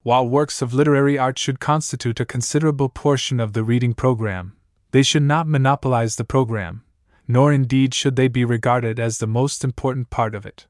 While 0.02 0.28
works 0.28 0.60
of 0.60 0.74
literary 0.74 1.16
art 1.16 1.38
should 1.38 1.58
constitute 1.58 2.20
a 2.20 2.26
considerable 2.26 2.90
portion 2.90 3.40
of 3.40 3.54
the 3.54 3.64
reading 3.64 3.94
program, 3.94 4.54
they 4.90 5.02
should 5.02 5.22
not 5.22 5.48
monopolize 5.48 6.16
the 6.16 6.24
program, 6.24 6.84
nor 7.26 7.54
indeed 7.54 7.94
should 7.94 8.16
they 8.16 8.28
be 8.28 8.44
regarded 8.44 9.00
as 9.00 9.16
the 9.16 9.26
most 9.26 9.64
important 9.64 10.10
part 10.10 10.34
of 10.34 10.44
it. 10.44 10.66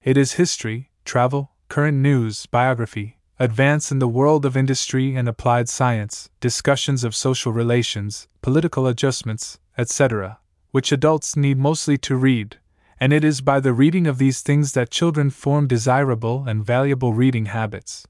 It 0.00 0.16
is 0.16 0.40
history, 0.40 0.90
travel, 1.04 1.50
current 1.68 1.98
news, 1.98 2.46
biography, 2.46 3.18
advance 3.38 3.90
in 3.90 3.98
the 3.98 4.08
world 4.08 4.44
of 4.44 4.56
industry 4.56 5.16
and 5.16 5.28
applied 5.28 5.68
science, 5.68 6.30
discussions 6.38 7.02
of 7.02 7.16
social 7.16 7.52
relations, 7.52 8.28
political 8.42 8.86
adjustments, 8.86 9.58
etc., 9.76 10.38
which 10.70 10.92
adults 10.92 11.36
need 11.36 11.58
mostly 11.58 11.98
to 11.98 12.14
read, 12.14 12.58
and 13.00 13.12
it 13.12 13.24
is 13.24 13.40
by 13.40 13.58
the 13.58 13.72
reading 13.72 14.06
of 14.06 14.18
these 14.18 14.40
things 14.40 14.72
that 14.72 14.90
children 14.90 15.30
form 15.30 15.66
desirable 15.66 16.44
and 16.46 16.64
valuable 16.64 17.12
reading 17.12 17.46
habits. 17.46 18.06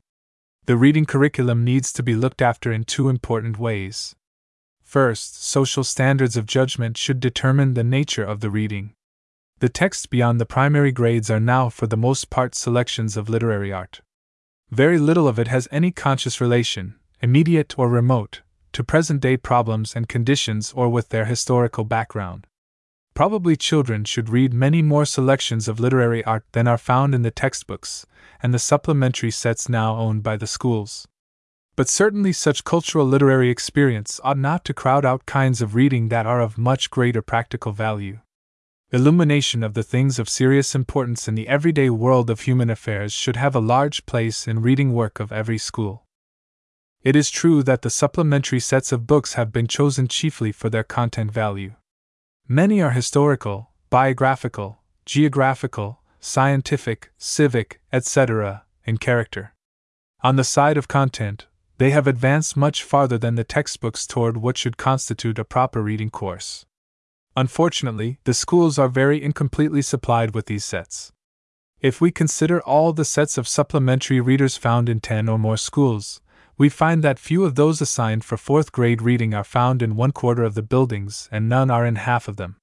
The 0.66 0.76
reading 0.76 1.06
curriculum 1.06 1.64
needs 1.64 1.92
to 1.94 2.02
be 2.02 2.14
looked 2.14 2.42
after 2.42 2.72
in 2.72 2.84
two 2.84 3.08
important 3.08 3.58
ways. 3.58 4.14
First, 4.82 5.42
social 5.42 5.84
standards 5.84 6.36
of 6.36 6.46
judgment 6.46 6.96
should 6.96 7.20
determine 7.20 7.74
the 7.74 7.84
nature 7.84 8.24
of 8.24 8.40
the 8.40 8.50
reading. 8.50 8.92
The 9.60 9.68
texts 9.68 10.06
beyond 10.06 10.40
the 10.40 10.46
primary 10.46 10.92
grades 10.92 11.30
are 11.30 11.40
now, 11.40 11.70
for 11.70 11.86
the 11.86 11.96
most 11.96 12.28
part, 12.28 12.54
selections 12.54 13.16
of 13.16 13.28
literary 13.28 13.72
art. 13.72 14.02
Very 14.70 14.98
little 14.98 15.28
of 15.28 15.38
it 15.38 15.48
has 15.48 15.68
any 15.70 15.90
conscious 15.90 16.40
relation, 16.40 16.94
immediate 17.20 17.78
or 17.78 17.88
remote, 17.88 18.42
to 18.72 18.82
present 18.82 19.20
day 19.20 19.36
problems 19.36 19.94
and 19.94 20.08
conditions 20.08 20.72
or 20.74 20.88
with 20.88 21.10
their 21.10 21.26
historical 21.26 21.84
background. 21.84 22.46
Probably 23.14 23.54
children 23.54 24.04
should 24.04 24.28
read 24.28 24.52
many 24.52 24.82
more 24.82 25.04
selections 25.04 25.68
of 25.68 25.78
literary 25.78 26.24
art 26.24 26.44
than 26.50 26.66
are 26.66 26.76
found 26.76 27.14
in 27.14 27.22
the 27.22 27.30
textbooks 27.30 28.04
and 28.42 28.52
the 28.52 28.58
supplementary 28.58 29.30
sets 29.30 29.68
now 29.68 29.96
owned 29.96 30.24
by 30.24 30.36
the 30.36 30.48
schools. 30.48 31.06
But 31.76 31.88
certainly 31.88 32.32
such 32.32 32.64
cultural 32.64 33.06
literary 33.06 33.50
experience 33.50 34.20
ought 34.24 34.38
not 34.38 34.64
to 34.64 34.74
crowd 34.74 35.04
out 35.04 35.26
kinds 35.26 35.62
of 35.62 35.76
reading 35.76 36.08
that 36.08 36.26
are 36.26 36.40
of 36.40 36.58
much 36.58 36.90
greater 36.90 37.22
practical 37.22 37.70
value. 37.70 38.18
Illumination 38.94 39.64
of 39.64 39.74
the 39.74 39.82
things 39.82 40.20
of 40.20 40.28
serious 40.28 40.72
importance 40.72 41.26
in 41.26 41.34
the 41.34 41.48
everyday 41.48 41.90
world 41.90 42.30
of 42.30 42.42
human 42.42 42.70
affairs 42.70 43.12
should 43.12 43.34
have 43.34 43.56
a 43.56 43.68
large 43.74 44.06
place 44.06 44.46
in 44.46 44.62
reading 44.62 44.92
work 44.92 45.18
of 45.18 45.32
every 45.32 45.58
school. 45.58 46.04
It 47.02 47.16
is 47.16 47.28
true 47.28 47.64
that 47.64 47.82
the 47.82 47.90
supplementary 47.90 48.60
sets 48.60 48.92
of 48.92 49.04
books 49.04 49.32
have 49.32 49.50
been 49.50 49.66
chosen 49.66 50.06
chiefly 50.06 50.52
for 50.52 50.70
their 50.70 50.84
content 50.84 51.32
value. 51.32 51.72
Many 52.46 52.80
are 52.80 52.92
historical, 52.92 53.70
biographical, 53.90 54.78
geographical, 55.04 56.00
scientific, 56.20 57.10
civic, 57.18 57.80
etc., 57.92 58.62
in 58.84 58.98
character. 58.98 59.54
On 60.22 60.36
the 60.36 60.44
side 60.44 60.76
of 60.76 60.86
content, 60.86 61.48
they 61.78 61.90
have 61.90 62.06
advanced 62.06 62.56
much 62.56 62.84
farther 62.84 63.18
than 63.18 63.34
the 63.34 63.42
textbooks 63.42 64.06
toward 64.06 64.36
what 64.36 64.56
should 64.56 64.76
constitute 64.76 65.40
a 65.40 65.44
proper 65.44 65.82
reading 65.82 66.10
course. 66.10 66.64
Unfortunately, 67.36 68.18
the 68.24 68.34
schools 68.34 68.78
are 68.78 68.88
very 68.88 69.22
incompletely 69.22 69.82
supplied 69.82 70.34
with 70.34 70.46
these 70.46 70.64
sets. 70.64 71.12
If 71.80 72.00
we 72.00 72.10
consider 72.10 72.62
all 72.62 72.92
the 72.92 73.04
sets 73.04 73.36
of 73.36 73.48
supplementary 73.48 74.20
readers 74.20 74.56
found 74.56 74.88
in 74.88 75.00
10 75.00 75.28
or 75.28 75.38
more 75.38 75.56
schools, 75.56 76.20
we 76.56 76.68
find 76.68 77.02
that 77.02 77.18
few 77.18 77.44
of 77.44 77.56
those 77.56 77.80
assigned 77.80 78.24
for 78.24 78.36
fourth 78.36 78.70
grade 78.70 79.02
reading 79.02 79.34
are 79.34 79.42
found 79.42 79.82
in 79.82 79.96
one 79.96 80.12
quarter 80.12 80.44
of 80.44 80.54
the 80.54 80.62
buildings 80.62 81.28
and 81.32 81.48
none 81.48 81.70
are 81.70 81.84
in 81.84 81.96
half 81.96 82.28
of 82.28 82.36
them. 82.36 82.56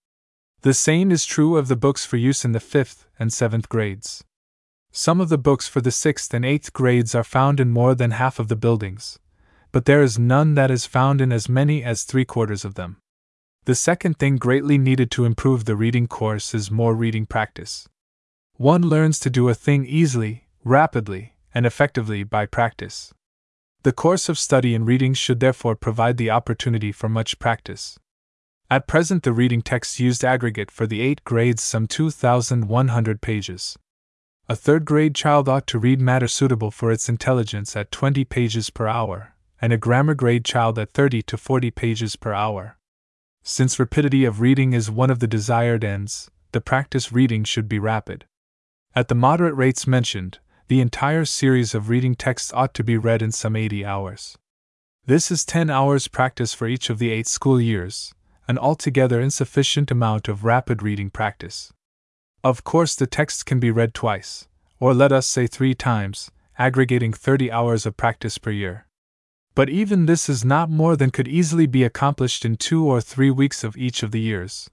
The 0.62 0.74
same 0.74 1.12
is 1.12 1.26
true 1.26 1.58
of 1.58 1.68
the 1.68 1.76
books 1.76 2.06
for 2.06 2.18
use 2.18 2.46
in 2.46 2.54
the 2.54 2.60
fifth 2.60 3.06
and 3.20 3.34
seventh 3.34 3.68
grades. 3.68 4.24
Some 4.92 5.20
of 5.20 5.30
the 5.30 5.38
books 5.38 5.68
for 5.68 5.82
the 5.82 5.92
sixth 5.92 6.34
and 6.34 6.46
eighth 6.46 6.72
grades 6.72 7.14
are 7.14 7.24
found 7.24 7.60
in 7.60 7.72
more 7.72 7.94
than 7.94 8.12
half 8.12 8.40
of 8.40 8.48
the 8.48 8.56
buildings, 8.56 9.20
but 9.72 9.86
there 9.86 10.02
is 10.02 10.18
none 10.18 10.56
that 10.56 10.72
is 10.72 10.86
found 10.86 11.20
in 11.20 11.32
as 11.32 11.50
many 11.50 11.84
as 11.84 12.04
three 12.04 12.26
quarters 12.26 12.64
of 12.64 12.76
them. 12.76 12.98
The 13.66 13.76
second 13.76 14.18
thing 14.18 14.38
greatly 14.38 14.80
needed 14.80 15.12
to 15.12 15.26
improve 15.26 15.66
the 15.66 15.76
reading 15.76 16.08
course 16.08 16.56
is 16.56 16.72
more 16.72 16.96
reading 16.96 17.28
practice. 17.28 17.88
One 18.58 18.82
learns 18.82 19.20
to 19.20 19.30
do 19.30 19.50
a 19.50 19.54
thing 19.54 19.86
easily, 19.86 20.48
rapidly, 20.64 21.36
and 21.54 21.66
effectively 21.66 22.24
by 22.24 22.48
practice. 22.48 23.14
The 23.84 23.92
course 23.92 24.30
of 24.30 24.40
study 24.40 24.74
in 24.74 24.86
reading 24.86 25.14
should 25.14 25.40
therefore 25.40 25.76
provide 25.76 26.18
the 26.18 26.32
opportunity 26.32 26.92
for 26.92 27.08
much 27.08 27.38
practice. 27.38 28.00
At 28.70 28.88
present, 28.88 29.22
the 29.22 29.32
reading 29.32 29.62
texts 29.62 30.00
used 30.00 30.24
aggregate 30.24 30.72
for 30.72 30.88
the 30.88 31.02
eight 31.02 31.24
grades 31.24 31.62
some 31.62 31.86
2,100 31.86 33.22
pages. 33.22 33.78
A 34.50 34.56
third 34.56 34.86
grade 34.86 35.14
child 35.14 35.48
ought 35.48 35.68
to 35.68 35.78
read 35.78 36.02
matter 36.02 36.28
suitable 36.28 36.72
for 36.72 36.92
its 36.92 37.08
intelligence 37.08 37.76
at 37.76 37.92
20 37.92 38.26
pages 38.26 38.72
per 38.72 38.88
hour, 38.88 39.36
and 39.62 39.72
a 39.72 39.78
grammar 39.78 40.16
grade 40.16 40.46
child 40.46 40.80
at 40.80 40.94
30 40.94 41.22
to 41.24 41.38
40 41.38 41.70
pages 41.70 42.16
per 42.16 42.34
hour. 42.34 42.78
Since 43.44 43.80
rapidity 43.80 44.24
of 44.24 44.40
reading 44.40 44.74
is 44.74 44.92
one 44.92 45.10
of 45.10 45.20
the 45.20 45.28
desired 45.28 45.84
ends, 45.84 46.30
the 46.52 46.62
practice 46.62 47.12
reading 47.12 47.44
should 47.44 47.68
be 47.68 47.80
rapid. 47.80 48.26
At 48.96 49.08
the 49.08 49.16
moderate 49.16 49.56
rates 49.56 49.88
mentioned, 49.88 50.40
the 50.68 50.80
entire 50.80 51.26
series 51.26 51.74
of 51.74 51.90
reading 51.90 52.16
texts 52.16 52.54
ought 52.54 52.74
to 52.76 52.84
be 52.84 52.98
read 52.98 53.22
in 53.22 53.32
some 53.32 53.56
80 53.56 53.84
hours. 53.84 54.38
This 55.06 55.32
is 55.32 55.44
10 55.44 55.70
hours 55.70 56.08
practice 56.08 56.54
for 56.54 56.68
each 56.68 56.90
of 56.90 57.00
the 57.00 57.10
eight 57.10 57.28
school 57.28 57.60
years, 57.60 58.14
an 58.48 58.58
altogether 58.58 59.20
insufficient 59.20 59.90
amount 59.90 60.28
of 60.28 60.44
rapid 60.44 60.84
reading 60.84 61.10
practice. 61.10 61.74
Of 62.44 62.64
course, 62.64 62.96
the 62.96 63.08
texts 63.08 63.44
can 63.44 63.60
be 63.60 63.72
read 63.72 63.94
twice, 63.94 64.48
or 64.80 64.94
let 64.94 65.12
us 65.12 65.26
say 65.26 65.48
three 65.48 65.74
times, 65.74 66.30
aggregating 66.60 67.12
30 67.12 67.52
hours 67.52 67.86
of 67.86 67.98
practice 67.98 68.38
per 68.38 68.52
year. 68.52 68.86
But 69.54 69.70
even 69.70 70.06
this 70.06 70.30
is 70.30 70.46
not 70.46 70.70
more 70.70 70.96
than 70.96 71.12
could 71.12 71.28
easily 71.28 71.68
be 71.68 71.84
accomplished 71.84 72.46
in 72.46 72.56
two 72.56 72.86
or 72.86 73.02
three 73.02 73.32
weeks 73.32 73.64
of 73.64 73.76
each 73.76 74.02
of 74.02 74.12
the 74.12 74.22
years, 74.22 74.70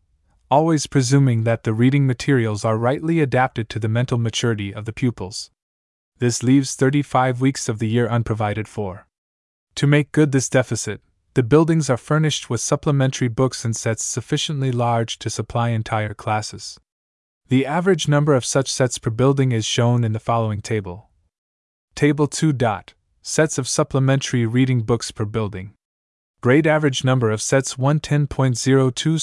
always 0.50 0.86
presuming 0.86 1.44
that 1.44 1.64
the 1.64 1.74
reading 1.74 2.06
materials 2.06 2.64
are 2.64 2.78
rightly 2.78 3.20
adapted 3.20 3.68
to 3.70 3.78
the 3.78 3.88
mental 3.88 4.18
maturity 4.18 4.72
of 4.72 4.84
the 4.84 4.92
pupils. 4.92 5.50
This 6.18 6.42
leaves 6.42 6.74
35 6.74 7.40
weeks 7.40 7.68
of 7.68 7.78
the 7.78 7.88
year 7.88 8.08
unprovided 8.08 8.68
for. 8.68 9.06
To 9.76 9.86
make 9.86 10.12
good 10.12 10.32
this 10.32 10.48
deficit, 10.48 11.00
The 11.38 11.44
buildings 11.44 11.88
are 11.88 11.96
furnished 11.96 12.50
with 12.50 12.60
supplementary 12.60 13.28
books 13.28 13.64
and 13.64 13.76
sets 13.76 14.04
sufficiently 14.04 14.72
large 14.72 15.20
to 15.20 15.30
supply 15.30 15.68
entire 15.68 16.12
classes. 16.12 16.80
The 17.48 17.64
average 17.64 18.08
number 18.08 18.34
of 18.34 18.44
such 18.44 18.72
sets 18.72 18.98
per 18.98 19.10
building 19.10 19.52
is 19.52 19.64
shown 19.64 20.02
in 20.02 20.12
the 20.12 20.18
following 20.18 20.60
table. 20.60 21.10
Table 21.94 22.26
2. 22.26 22.52
Dot, 22.52 22.94
sets 23.28 23.58
of 23.58 23.68
supplementary 23.68 24.46
reading 24.46 24.80
books 24.80 25.10
per 25.10 25.26
building. 25.26 25.74
Grade 26.40 26.66
average 26.66 27.04
number 27.04 27.30
of 27.30 27.42
sets 27.42 27.74
110.02, 27.74 29.20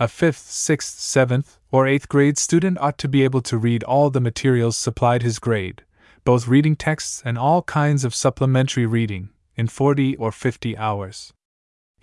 A 0.00 0.08
fifth, 0.08 0.50
sixth, 0.50 0.98
seventh, 0.98 1.60
or 1.70 1.86
eighth 1.86 2.08
grade 2.08 2.36
student 2.36 2.76
ought 2.80 2.98
to 2.98 3.06
be 3.06 3.22
able 3.22 3.42
to 3.42 3.56
read 3.56 3.84
all 3.84 4.10
the 4.10 4.20
materials 4.20 4.76
supplied 4.76 5.22
his 5.22 5.38
grade, 5.38 5.84
both 6.24 6.48
reading 6.48 6.74
texts 6.74 7.22
and 7.24 7.38
all 7.38 7.62
kinds 7.62 8.04
of 8.04 8.12
supplementary 8.12 8.84
reading, 8.84 9.28
in 9.54 9.68
40 9.68 10.16
or 10.16 10.32
50 10.32 10.76
hours. 10.76 11.32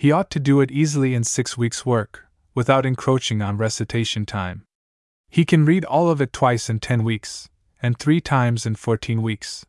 He 0.02 0.12
ought 0.12 0.32
to 0.32 0.40
do 0.40 0.62
it 0.62 0.72
easily 0.72 1.14
in 1.14 1.24
six 1.24 1.60
weeks' 1.60 1.86
work, 1.86 2.26
without 2.56 2.88
encroaching 2.88 3.44
on 3.44 3.58
recitation 3.58 4.26
time. 4.26 4.64
He 5.30 5.46
can 5.46 5.64
read 5.64 5.86
all 5.86 6.10
of 6.10 6.20
it 6.20 6.34
twice 6.34 6.72
in 6.72 6.80
10 6.80 7.04
weeks, 7.04 7.50
and 7.84 8.00
three 8.00 8.20
times 8.20 8.66
in 8.66 8.74
14 8.74 9.22
weeks. 9.22 9.64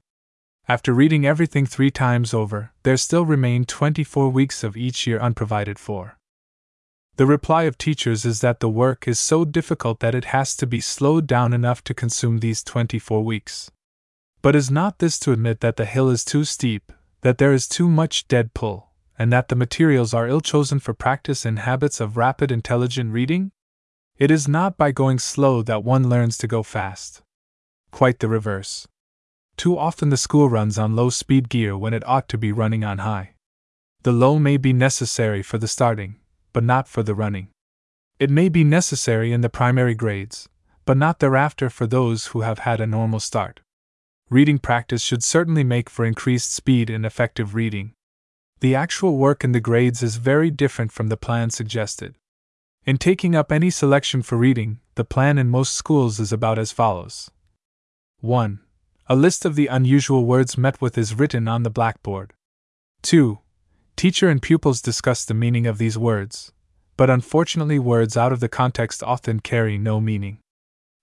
After 0.66 0.94
reading 0.94 1.26
everything 1.26 1.66
three 1.66 1.90
times 1.90 2.32
over, 2.32 2.72
there 2.82 2.96
still 2.96 3.26
remain 3.26 3.66
24 3.66 4.30
weeks 4.30 4.64
of 4.64 4.74
each 4.74 5.06
year 5.06 5.20
unprovided 5.20 5.78
for. 5.78 6.16
The 7.16 7.26
reply 7.26 7.64
of 7.64 7.76
teachers 7.76 8.24
is 8.24 8.40
that 8.40 8.60
the 8.60 8.70
work 8.70 9.06
is 9.06 9.20
so 9.20 9.44
difficult 9.44 10.00
that 10.00 10.14
it 10.14 10.24
has 10.32 10.56
to 10.56 10.66
be 10.66 10.80
slowed 10.80 11.26
down 11.26 11.52
enough 11.52 11.84
to 11.84 11.92
consume 11.92 12.38
these 12.38 12.64
24 12.64 13.22
weeks. 13.22 13.70
But 14.40 14.56
is 14.56 14.70
not 14.70 14.98
this 14.98 15.18
to 15.18 15.32
admit 15.32 15.60
that 15.60 15.76
the 15.76 15.84
hill 15.84 16.08
is 16.08 16.24
too 16.24 16.44
steep, 16.44 16.90
that 17.20 17.36
there 17.36 17.52
is 17.52 17.68
too 17.68 17.86
much 17.86 18.28
dead 18.28 18.54
pull, 18.54 18.91
and 19.18 19.32
that 19.32 19.48
the 19.48 19.56
materials 19.56 20.14
are 20.14 20.28
ill 20.28 20.40
chosen 20.40 20.78
for 20.78 20.94
practice 20.94 21.44
in 21.44 21.58
habits 21.58 22.00
of 22.00 22.16
rapid 22.16 22.50
intelligent 22.50 23.12
reading? 23.12 23.52
It 24.18 24.30
is 24.30 24.46
not 24.46 24.76
by 24.76 24.92
going 24.92 25.18
slow 25.18 25.62
that 25.62 25.84
one 25.84 26.08
learns 26.08 26.38
to 26.38 26.46
go 26.46 26.62
fast. 26.62 27.22
Quite 27.90 28.20
the 28.20 28.28
reverse. 28.28 28.86
Too 29.56 29.78
often 29.78 30.08
the 30.08 30.16
school 30.16 30.48
runs 30.48 30.78
on 30.78 30.96
low 30.96 31.10
speed 31.10 31.48
gear 31.48 31.76
when 31.76 31.94
it 31.94 32.06
ought 32.06 32.28
to 32.28 32.38
be 32.38 32.52
running 32.52 32.84
on 32.84 32.98
high. 32.98 33.34
The 34.02 34.12
low 34.12 34.38
may 34.38 34.56
be 34.56 34.72
necessary 34.72 35.42
for 35.42 35.58
the 35.58 35.68
starting, 35.68 36.16
but 36.52 36.64
not 36.64 36.88
for 36.88 37.02
the 37.02 37.14
running. 37.14 37.48
It 38.18 38.30
may 38.30 38.48
be 38.48 38.64
necessary 38.64 39.32
in 39.32 39.40
the 39.40 39.48
primary 39.48 39.94
grades, 39.94 40.48
but 40.84 40.96
not 40.96 41.18
thereafter 41.18 41.70
for 41.70 41.86
those 41.86 42.28
who 42.28 42.40
have 42.40 42.60
had 42.60 42.80
a 42.80 42.86
normal 42.86 43.20
start. 43.20 43.60
Reading 44.30 44.58
practice 44.58 45.02
should 45.02 45.22
certainly 45.22 45.64
make 45.64 45.90
for 45.90 46.04
increased 46.04 46.52
speed 46.52 46.88
in 46.88 47.04
effective 47.04 47.54
reading. 47.54 47.94
The 48.62 48.76
actual 48.76 49.16
work 49.16 49.42
in 49.42 49.50
the 49.50 49.58
grades 49.58 50.04
is 50.04 50.18
very 50.18 50.48
different 50.48 50.92
from 50.92 51.08
the 51.08 51.16
plan 51.16 51.50
suggested. 51.50 52.14
In 52.86 52.96
taking 52.96 53.34
up 53.34 53.50
any 53.50 53.70
selection 53.70 54.22
for 54.22 54.38
reading, 54.38 54.78
the 54.94 55.02
plan 55.02 55.36
in 55.36 55.50
most 55.50 55.74
schools 55.74 56.20
is 56.20 56.32
about 56.32 56.60
as 56.60 56.70
follows 56.70 57.28
1. 58.20 58.60
A 59.08 59.16
list 59.16 59.44
of 59.44 59.56
the 59.56 59.66
unusual 59.66 60.26
words 60.26 60.56
met 60.56 60.80
with 60.80 60.96
is 60.96 61.16
written 61.16 61.48
on 61.48 61.64
the 61.64 61.70
blackboard. 61.70 62.34
2. 63.02 63.40
Teacher 63.96 64.28
and 64.28 64.40
pupils 64.40 64.80
discuss 64.80 65.24
the 65.24 65.34
meaning 65.34 65.66
of 65.66 65.78
these 65.78 65.98
words, 65.98 66.52
but 66.96 67.10
unfortunately, 67.10 67.80
words 67.80 68.16
out 68.16 68.32
of 68.32 68.38
the 68.38 68.48
context 68.48 69.02
often 69.02 69.40
carry 69.40 69.76
no 69.76 70.00
meaning. 70.00 70.38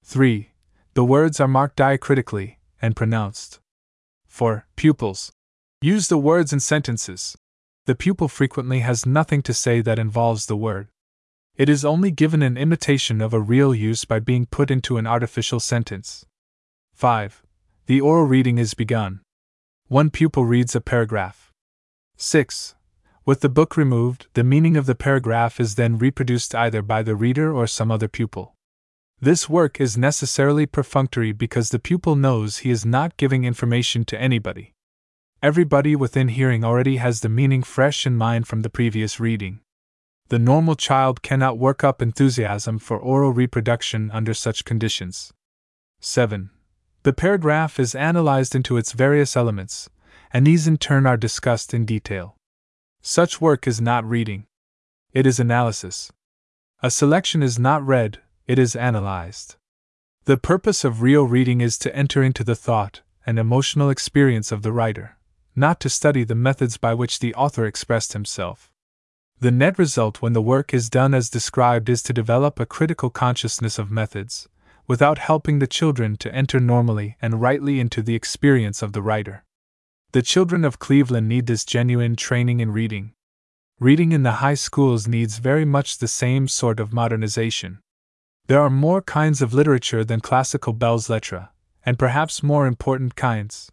3. 0.06 0.54
The 0.94 1.04
words 1.04 1.42
are 1.42 1.48
marked 1.50 1.76
diacritically 1.76 2.58
and 2.82 2.96
pronounced. 2.96 3.60
4. 4.30 4.66
Pupils 4.78 5.34
use 5.82 6.08
the 6.08 6.18
words 6.18 6.54
in 6.54 6.62
sentences. 6.62 7.36
The 7.90 7.96
pupil 7.96 8.28
frequently 8.28 8.82
has 8.82 9.08
nothing 9.08 9.42
to 9.42 9.52
say 9.52 9.82
that 9.82 9.98
involves 9.98 10.46
the 10.46 10.56
word. 10.56 10.90
It 11.58 11.70
is 11.70 11.84
only 11.84 12.12
given 12.12 12.44
an 12.44 12.56
imitation 12.56 13.20
of 13.20 13.34
a 13.34 13.40
real 13.40 13.74
use 13.74 14.06
by 14.06 14.20
being 14.20 14.46
put 14.46 14.70
into 14.70 14.98
an 14.98 15.08
artificial 15.08 15.60
sentence. 15.60 16.24
5. 16.94 17.42
The 17.88 18.00
oral 18.00 18.26
reading 18.26 18.60
is 18.60 18.76
begun. 18.76 19.22
One 19.88 20.12
pupil 20.12 20.46
reads 20.46 20.76
a 20.76 20.82
paragraph. 20.82 21.52
6. 22.16 22.76
With 23.26 23.42
the 23.42 23.50
book 23.50 23.76
removed, 23.76 24.28
the 24.36 24.44
meaning 24.44 24.78
of 24.78 24.86
the 24.86 24.94
paragraph 24.94 25.60
is 25.60 25.74
then 25.74 25.98
reproduced 25.98 26.54
either 26.54 26.84
by 26.84 27.02
the 27.02 27.16
reader 27.16 27.52
or 27.52 27.66
some 27.66 27.90
other 27.90 28.08
pupil. 28.08 28.54
This 29.20 29.50
work 29.50 29.82
is 29.82 29.98
necessarily 29.98 30.68
perfunctory 30.68 31.32
because 31.32 31.70
the 31.70 31.80
pupil 31.80 32.16
knows 32.16 32.58
he 32.58 32.70
is 32.70 32.86
not 32.86 33.18
giving 33.18 33.46
information 33.46 34.06
to 34.06 34.22
anybody. 34.22 34.76
Everybody 35.42 35.96
within 35.96 36.28
hearing 36.28 36.64
already 36.64 36.98
has 36.98 37.22
the 37.22 37.30
meaning 37.30 37.64
fresh 37.64 38.06
in 38.06 38.16
mind 38.18 38.48
from 38.48 38.62
the 38.62 38.70
previous 38.70 39.20
reading 39.20 39.62
the 40.30 40.40
normal 40.40 40.76
child 40.76 41.24
cannot 41.24 41.58
work 41.58 41.84
up 41.84 42.02
enthusiasm 42.02 42.78
for 42.78 42.98
oral 42.98 43.34
reproduction 43.34 44.12
under 44.12 44.34
such 44.34 44.64
conditions. 44.64 45.34
7. 46.00 46.52
The 47.02 47.14
paragraph 47.14 47.80
is 47.80 47.96
analyzed 47.96 48.54
into 48.54 48.78
its 48.78 48.92
various 48.92 49.36
elements, 49.36 49.90
and 50.32 50.46
these 50.46 50.68
in 50.68 50.78
turn 50.78 51.08
are 51.08 51.18
discussed 51.18 51.74
in 51.74 51.84
detail. 51.84 52.36
Such 53.02 53.42
work 53.42 53.68
is 53.68 53.82
not 53.82 54.08
reading, 54.08 54.46
it 55.14 55.26
is 55.26 55.40
analysis. 55.40 56.12
A 56.84 56.92
selection 56.92 57.42
is 57.42 57.58
not 57.58 57.86
read, 57.86 58.20
it 58.46 58.60
is 58.60 58.76
analyzed. 58.76 59.56
The 60.26 60.38
purpose 60.38 60.84
of 60.84 61.02
real 61.02 61.26
reading 61.26 61.60
is 61.60 61.80
to 61.80 61.96
enter 61.96 62.22
into 62.22 62.44
the 62.44 62.56
thought 62.56 63.02
and 63.26 63.40
emotional 63.40 63.90
experience 63.90 64.52
of 64.52 64.62
the 64.62 64.72
writer, 64.72 65.18
not 65.56 65.80
to 65.80 65.90
study 65.90 66.24
the 66.24 66.36
methods 66.36 66.78
by 66.78 66.94
which 66.94 67.20
the 67.20 67.34
author 67.36 67.66
expressed 67.66 68.14
himself. 68.14 68.72
The 69.40 69.52
net 69.52 69.80
result 69.80 70.22
when 70.22 70.34
the 70.34 70.42
work 70.42 70.74
is 70.74 70.90
done 70.90 71.14
as 71.14 71.30
described 71.30 71.90
is 71.90 72.04
to 72.04 72.14
develop 72.14 72.60
a 72.60 72.66
critical 72.66 73.10
consciousness 73.10 73.80
of 73.80 73.90
methods, 73.90 74.50
without 74.88 75.18
helping 75.18 75.60
the 75.60 75.68
children 75.68 76.18
to 76.18 76.34
enter 76.34 76.60
normally 76.60 77.16
and 77.22 77.42
rightly 77.42 77.80
into 77.80 78.02
the 78.02 78.16
experience 78.16 78.82
of 78.82 78.94
the 78.94 79.02
writer. 79.02 79.46
The 80.12 80.22
children 80.22 80.66
of 80.66 80.80
Cleveland 80.80 81.30
need 81.30 81.46
this 81.46 81.64
genuine 81.64 82.16
training 82.16 82.60
in 82.60 82.72
reading. 82.72 83.14
Reading 83.80 84.12
in 84.12 84.24
the 84.24 84.42
high 84.44 84.56
schools 84.56 85.08
needs 85.08 85.38
very 85.38 85.64
much 85.64 86.00
the 86.00 86.08
same 86.08 86.48
sort 86.48 86.80
of 86.80 86.92
modernization. 86.92 87.80
There 88.48 88.60
are 88.60 88.70
more 88.70 89.02
kinds 89.02 89.42
of 89.42 89.54
literature 89.54 90.04
than 90.04 90.20
classical 90.20 90.74
belles 90.74 91.10
lettres, 91.10 91.48
and 91.86 91.98
perhaps 91.98 92.44
more 92.44 92.66
important 92.66 93.16
kinds. 93.16 93.72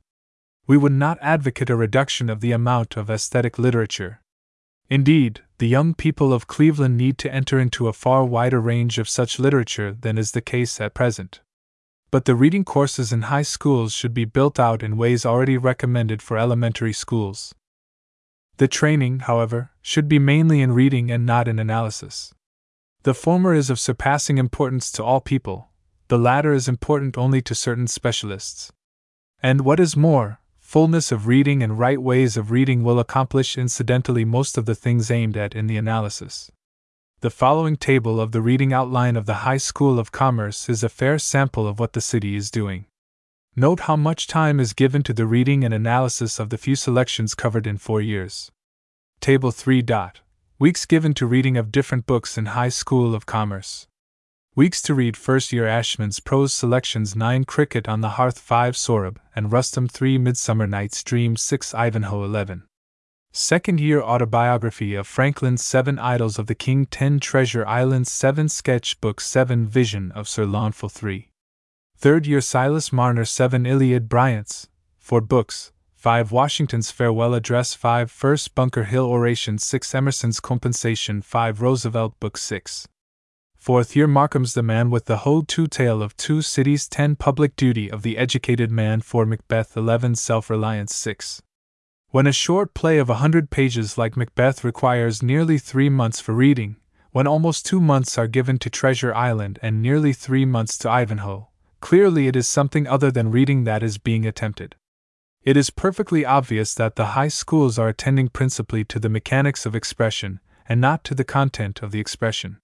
We 0.66 0.76
would 0.76 0.92
not 0.92 1.18
advocate 1.20 1.70
a 1.70 1.76
reduction 1.76 2.28
of 2.28 2.40
the 2.40 2.52
amount 2.52 2.96
of 2.96 3.08
aesthetic 3.08 3.58
literature, 3.58 4.20
Indeed, 4.88 5.42
the 5.58 5.66
young 5.66 5.94
people 5.94 6.32
of 6.32 6.46
Cleveland 6.46 6.96
need 6.96 7.18
to 7.18 7.32
enter 7.32 7.58
into 7.58 7.88
a 7.88 7.92
far 7.92 8.24
wider 8.24 8.60
range 8.60 8.98
of 8.98 9.08
such 9.08 9.40
literature 9.40 9.92
than 9.92 10.16
is 10.16 10.30
the 10.30 10.40
case 10.40 10.80
at 10.80 10.94
present. 10.94 11.40
But 12.12 12.24
the 12.24 12.36
reading 12.36 12.64
courses 12.64 13.12
in 13.12 13.22
high 13.22 13.42
schools 13.42 13.92
should 13.92 14.14
be 14.14 14.24
built 14.24 14.60
out 14.60 14.84
in 14.84 14.96
ways 14.96 15.26
already 15.26 15.58
recommended 15.58 16.22
for 16.22 16.38
elementary 16.38 16.92
schools. 16.92 17.52
The 18.58 18.68
training, 18.68 19.20
however, 19.20 19.70
should 19.82 20.08
be 20.08 20.20
mainly 20.20 20.62
in 20.62 20.72
reading 20.72 21.10
and 21.10 21.26
not 21.26 21.48
in 21.48 21.58
analysis. 21.58 22.32
The 23.02 23.12
former 23.14 23.54
is 23.54 23.70
of 23.70 23.80
surpassing 23.80 24.38
importance 24.38 24.92
to 24.92 25.04
all 25.04 25.20
people, 25.20 25.68
the 26.08 26.18
latter 26.18 26.52
is 26.52 26.68
important 26.68 27.18
only 27.18 27.42
to 27.42 27.54
certain 27.54 27.88
specialists. 27.88 28.72
And 29.42 29.62
what 29.62 29.80
is 29.80 29.96
more, 29.96 30.38
fullness 30.76 31.10
of 31.10 31.26
reading 31.26 31.62
and 31.62 31.78
right 31.78 32.02
ways 32.02 32.36
of 32.36 32.50
reading 32.50 32.84
will 32.84 32.98
accomplish 32.98 33.56
incidentally 33.56 34.26
most 34.26 34.58
of 34.58 34.66
the 34.66 34.74
things 34.74 35.10
aimed 35.10 35.34
at 35.34 35.54
in 35.54 35.68
the 35.68 35.78
analysis. 35.78 36.52
The 37.20 37.30
following 37.30 37.76
table 37.76 38.20
of 38.20 38.32
the 38.32 38.42
reading 38.42 38.74
outline 38.74 39.16
of 39.16 39.24
the 39.24 39.46
High 39.46 39.56
School 39.56 39.98
of 39.98 40.12
Commerce 40.12 40.68
is 40.68 40.84
a 40.84 40.90
fair 40.90 41.18
sample 41.18 41.66
of 41.66 41.80
what 41.80 41.94
the 41.94 42.02
city 42.02 42.36
is 42.36 42.50
doing. 42.50 42.84
Note 43.56 43.80
how 43.88 43.96
much 43.96 44.26
time 44.26 44.60
is 44.60 44.74
given 44.74 45.02
to 45.04 45.14
the 45.14 45.24
reading 45.24 45.64
and 45.64 45.72
analysis 45.72 46.38
of 46.38 46.50
the 46.50 46.58
few 46.58 46.76
selections 46.76 47.34
covered 47.34 47.66
in 47.66 47.78
four 47.78 48.02
years. 48.02 48.52
Table 49.20 49.52
3. 49.52 49.80
Dot. 49.80 50.20
Weeks 50.58 50.84
given 50.84 51.14
to 51.14 51.24
reading 51.26 51.56
of 51.56 51.72
different 51.72 52.04
books 52.04 52.36
in 52.36 52.52
High 52.52 52.68
School 52.68 53.14
of 53.14 53.24
Commerce. 53.24 53.86
Weeks 54.56 54.80
to 54.80 54.94
read 54.94 55.18
first 55.18 55.52
year 55.52 55.66
Ashmun's 55.66 56.18
prose 56.18 56.50
selections 56.50 57.14
9 57.14 57.44
Cricket 57.44 57.86
on 57.86 58.00
the 58.00 58.16
Hearth 58.16 58.38
5 58.38 58.74
Sohrab 58.74 59.18
and 59.34 59.52
Rustum 59.52 59.86
3 59.86 60.16
Midsummer 60.16 60.66
Night's 60.66 61.04
Dream 61.04 61.36
6 61.36 61.74
Ivanhoe 61.74 62.24
11. 62.24 62.62
Second 63.32 63.80
year 63.80 64.00
autobiography 64.00 64.94
of 64.94 65.06
Franklin's 65.06 65.62
7 65.62 65.98
Idylls 65.98 66.38
of 66.38 66.46
the 66.46 66.54
King 66.54 66.86
10 66.86 67.20
Treasure 67.20 67.66
Island 67.66 68.06
7 68.06 68.48
Sketchbook 68.48 69.20
7 69.20 69.66
Vision 69.66 70.10
of 70.12 70.26
Sir 70.26 70.46
Launfal 70.46 70.90
3. 70.90 71.28
Third 71.98 72.26
year 72.26 72.40
Silas 72.40 72.90
Marner 72.90 73.26
7 73.26 73.66
Iliad 73.66 74.08
Bryant's 74.08 74.68
4 74.96 75.20
books 75.20 75.70
5 75.92 76.32
Washington's 76.32 76.90
Farewell 76.90 77.34
Address 77.34 77.74
5 77.74 78.10
First 78.10 78.54
Bunker 78.54 78.84
Hill 78.84 79.04
Oration 79.04 79.58
6 79.58 79.94
Emerson's 79.94 80.40
Compensation 80.40 81.20
5 81.20 81.60
Roosevelt 81.60 82.18
Book 82.20 82.38
6 82.38 82.88
Fourth, 83.66 83.96
year 83.96 84.06
Markham's 84.06 84.54
the 84.54 84.62
man 84.62 84.90
with 84.90 85.06
the 85.06 85.16
Hoe 85.16 85.42
two 85.42 85.66
tale 85.66 86.00
of 86.00 86.16
two 86.16 86.40
cities, 86.40 86.86
ten 86.86 87.16
public 87.16 87.56
duty 87.56 87.90
of 87.90 88.02
the 88.02 88.16
educated 88.16 88.70
man 88.70 89.00
for 89.00 89.26
Macbeth, 89.26 89.76
eleven 89.76 90.14
self 90.14 90.48
reliance, 90.48 90.94
six. 90.94 91.42
When 92.10 92.28
a 92.28 92.32
short 92.32 92.74
play 92.74 92.98
of 92.98 93.10
a 93.10 93.16
hundred 93.16 93.50
pages 93.50 93.98
like 93.98 94.16
Macbeth 94.16 94.62
requires 94.62 95.20
nearly 95.20 95.58
three 95.58 95.88
months 95.88 96.20
for 96.20 96.32
reading, 96.32 96.76
when 97.10 97.26
almost 97.26 97.66
two 97.66 97.80
months 97.80 98.16
are 98.16 98.28
given 98.28 98.56
to 98.60 98.70
Treasure 98.70 99.12
Island 99.12 99.58
and 99.62 99.82
nearly 99.82 100.12
three 100.12 100.44
months 100.44 100.78
to 100.78 100.88
Ivanhoe, 100.88 101.48
clearly 101.80 102.28
it 102.28 102.36
is 102.36 102.46
something 102.46 102.86
other 102.86 103.10
than 103.10 103.32
reading 103.32 103.64
that 103.64 103.82
is 103.82 103.98
being 103.98 104.24
attempted. 104.24 104.76
It 105.42 105.56
is 105.56 105.70
perfectly 105.70 106.24
obvious 106.24 106.72
that 106.74 106.94
the 106.94 107.16
high 107.18 107.26
schools 107.42 107.80
are 107.80 107.88
attending 107.88 108.28
principally 108.28 108.84
to 108.84 109.00
the 109.00 109.08
mechanics 109.08 109.66
of 109.66 109.74
expression 109.74 110.38
and 110.68 110.80
not 110.80 111.02
to 111.02 111.16
the 111.16 111.24
content 111.24 111.82
of 111.82 111.90
the 111.90 111.98
expression. 111.98 112.58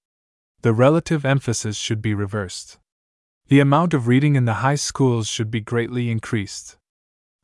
The 0.62 0.72
relative 0.72 1.24
emphasis 1.24 1.76
should 1.76 2.00
be 2.00 2.14
reversed. 2.14 2.78
The 3.48 3.58
amount 3.58 3.94
of 3.94 4.06
reading 4.06 4.36
in 4.36 4.44
the 4.44 4.62
high 4.62 4.76
schools 4.76 5.26
should 5.26 5.50
be 5.50 5.60
greatly 5.60 6.08
increased. 6.08 6.76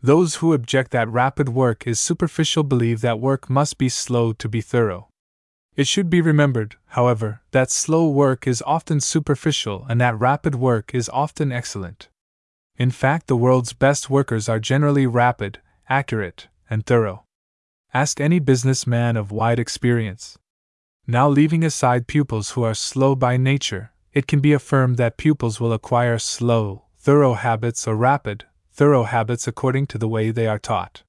Those 0.00 0.36
who 0.36 0.52
object 0.52 0.92
that 0.92 1.08
rapid 1.08 1.48
work 1.48 1.84
is 1.84 1.98
superficial 1.98 2.62
believe 2.62 3.00
that 3.00 3.18
work 3.18 3.50
must 3.50 3.76
be 3.76 3.88
slow 3.88 4.32
to 4.34 4.48
be 4.48 4.60
thorough. 4.60 5.08
It 5.74 5.88
should 5.88 6.08
be 6.08 6.20
remembered, 6.20 6.76
however, 6.86 7.40
that 7.50 7.72
slow 7.72 8.08
work 8.08 8.46
is 8.46 8.62
often 8.64 9.00
superficial 9.00 9.84
and 9.88 10.00
that 10.00 10.18
rapid 10.18 10.54
work 10.54 10.94
is 10.94 11.08
often 11.08 11.50
excellent. 11.50 12.08
In 12.76 12.92
fact, 12.92 13.26
the 13.26 13.36
world's 13.36 13.72
best 13.72 14.08
workers 14.08 14.48
are 14.48 14.60
generally 14.60 15.08
rapid, 15.08 15.58
accurate, 15.88 16.46
and 16.70 16.86
thorough. 16.86 17.24
Ask 17.92 18.20
any 18.20 18.38
businessman 18.38 19.16
of 19.16 19.32
wide 19.32 19.58
experience. 19.58 20.38
Now, 21.10 21.26
leaving 21.26 21.64
aside 21.64 22.06
pupils 22.06 22.50
who 22.50 22.62
are 22.64 22.74
slow 22.74 23.14
by 23.14 23.38
nature, 23.38 23.92
it 24.12 24.26
can 24.26 24.40
be 24.40 24.52
affirmed 24.52 24.98
that 24.98 25.16
pupils 25.16 25.58
will 25.58 25.72
acquire 25.72 26.18
slow, 26.18 26.84
thorough 26.98 27.32
habits 27.32 27.88
or 27.88 27.96
rapid, 27.96 28.44
thorough 28.74 29.04
habits 29.04 29.48
according 29.48 29.86
to 29.86 29.96
the 29.96 30.06
way 30.06 30.30
they 30.30 30.46
are 30.46 30.58
taught. 30.58 31.04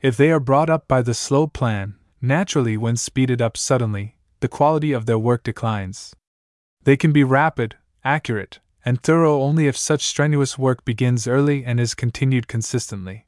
If 0.00 0.16
they 0.16 0.30
are 0.30 0.40
brought 0.40 0.70
up 0.70 0.88
by 0.88 1.02
the 1.02 1.12
slow 1.12 1.46
plan, 1.46 1.96
naturally, 2.22 2.78
when 2.78 2.96
speeded 2.96 3.42
up 3.42 3.58
suddenly, 3.58 4.16
the 4.40 4.48
quality 4.48 4.92
of 4.92 5.04
their 5.04 5.18
work 5.18 5.42
declines. 5.42 6.16
They 6.84 6.96
can 6.96 7.12
be 7.12 7.22
rapid, 7.22 7.76
accurate, 8.02 8.60
and 8.86 9.02
thorough 9.02 9.42
only 9.42 9.66
if 9.66 9.76
such 9.76 10.06
strenuous 10.06 10.56
work 10.56 10.82
begins 10.86 11.28
early 11.28 11.62
and 11.62 11.78
is 11.78 11.94
continued 11.94 12.48
consistently. 12.48 13.26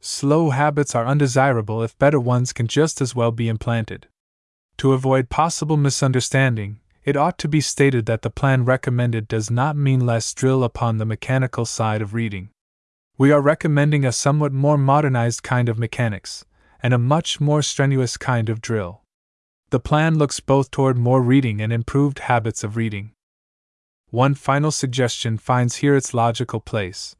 Slow 0.00 0.50
habits 0.50 0.94
are 0.94 1.04
undesirable 1.04 1.82
if 1.82 1.98
better 1.98 2.20
ones 2.20 2.54
can 2.54 2.66
just 2.66 3.02
as 3.02 3.14
well 3.14 3.30
be 3.30 3.48
implanted. 3.48 4.08
To 4.78 4.92
avoid 4.92 5.30
possible 5.30 5.76
misunderstanding, 5.76 6.80
it 7.04 7.16
ought 7.16 7.38
to 7.38 7.48
be 7.48 7.60
stated 7.60 8.06
that 8.06 8.22
the 8.22 8.30
plan 8.30 8.64
recommended 8.64 9.28
does 9.28 9.50
not 9.50 9.76
mean 9.76 10.06
less 10.06 10.32
drill 10.32 10.64
upon 10.64 10.96
the 10.96 11.04
mechanical 11.04 11.64
side 11.64 12.02
of 12.02 12.14
reading. 12.14 12.50
We 13.16 13.30
are 13.30 13.40
recommending 13.40 14.04
a 14.04 14.12
somewhat 14.12 14.52
more 14.52 14.78
modernized 14.78 15.42
kind 15.42 15.68
of 15.68 15.78
mechanics, 15.78 16.44
and 16.82 16.92
a 16.92 16.98
much 16.98 17.40
more 17.40 17.62
strenuous 17.62 18.16
kind 18.16 18.48
of 18.48 18.60
drill. 18.60 19.02
The 19.70 19.80
plan 19.80 20.18
looks 20.18 20.40
both 20.40 20.70
toward 20.70 20.96
more 20.96 21.22
reading 21.22 21.60
and 21.60 21.72
improved 21.72 22.20
habits 22.20 22.62
of 22.62 22.76
reading. 22.76 23.12
One 24.10 24.34
final 24.34 24.70
suggestion 24.70 25.38
finds 25.38 25.76
here 25.76 25.96
its 25.96 26.14
logical 26.14 26.60
place. 26.60 27.16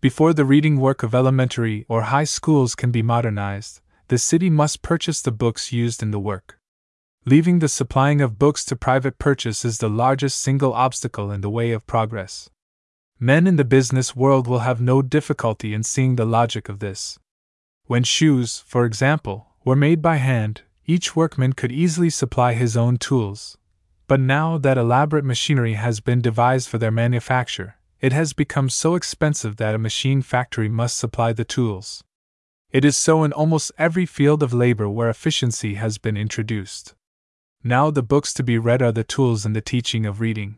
Before 0.00 0.32
the 0.32 0.44
reading 0.44 0.78
work 0.78 1.02
of 1.02 1.14
elementary 1.14 1.84
or 1.88 2.02
high 2.02 2.24
schools 2.24 2.74
can 2.74 2.90
be 2.90 3.02
modernized, 3.02 3.80
the 4.08 4.18
city 4.18 4.48
must 4.48 4.82
purchase 4.82 5.20
the 5.20 5.32
books 5.32 5.72
used 5.72 6.02
in 6.02 6.10
the 6.10 6.20
work. 6.20 6.59
Leaving 7.26 7.58
the 7.58 7.68
supplying 7.68 8.22
of 8.22 8.38
books 8.38 8.64
to 8.64 8.74
private 8.74 9.18
purchase 9.18 9.62
is 9.62 9.76
the 9.76 9.90
largest 9.90 10.40
single 10.40 10.72
obstacle 10.72 11.30
in 11.30 11.42
the 11.42 11.50
way 11.50 11.70
of 11.70 11.86
progress. 11.86 12.48
Men 13.18 13.46
in 13.46 13.56
the 13.56 13.64
business 13.64 14.16
world 14.16 14.46
will 14.46 14.60
have 14.60 14.80
no 14.80 15.02
difficulty 15.02 15.74
in 15.74 15.82
seeing 15.82 16.16
the 16.16 16.24
logic 16.24 16.70
of 16.70 16.78
this. 16.78 17.18
When 17.84 18.04
shoes, 18.04 18.64
for 18.66 18.86
example, 18.86 19.48
were 19.66 19.76
made 19.76 20.00
by 20.00 20.16
hand, 20.16 20.62
each 20.86 21.14
workman 21.14 21.52
could 21.52 21.70
easily 21.70 22.08
supply 22.08 22.54
his 22.54 22.74
own 22.74 22.96
tools. 22.96 23.58
But 24.06 24.20
now 24.20 24.56
that 24.56 24.78
elaborate 24.78 25.24
machinery 25.24 25.74
has 25.74 26.00
been 26.00 26.22
devised 26.22 26.70
for 26.70 26.78
their 26.78 26.90
manufacture, 26.90 27.76
it 28.00 28.14
has 28.14 28.32
become 28.32 28.70
so 28.70 28.94
expensive 28.94 29.56
that 29.56 29.74
a 29.74 29.78
machine 29.78 30.22
factory 30.22 30.70
must 30.70 30.96
supply 30.96 31.34
the 31.34 31.44
tools. 31.44 32.02
It 32.70 32.82
is 32.82 32.96
so 32.96 33.24
in 33.24 33.32
almost 33.34 33.72
every 33.76 34.06
field 34.06 34.42
of 34.42 34.54
labor 34.54 34.88
where 34.88 35.10
efficiency 35.10 35.74
has 35.74 35.98
been 35.98 36.16
introduced. 36.16 36.94
Now 37.62 37.90
the 37.90 38.02
books 38.02 38.32
to 38.34 38.42
be 38.42 38.56
read 38.56 38.80
are 38.80 38.92
the 38.92 39.04
tools 39.04 39.44
in 39.44 39.52
the 39.52 39.60
teaching 39.60 40.06
of 40.06 40.20
reading. 40.20 40.56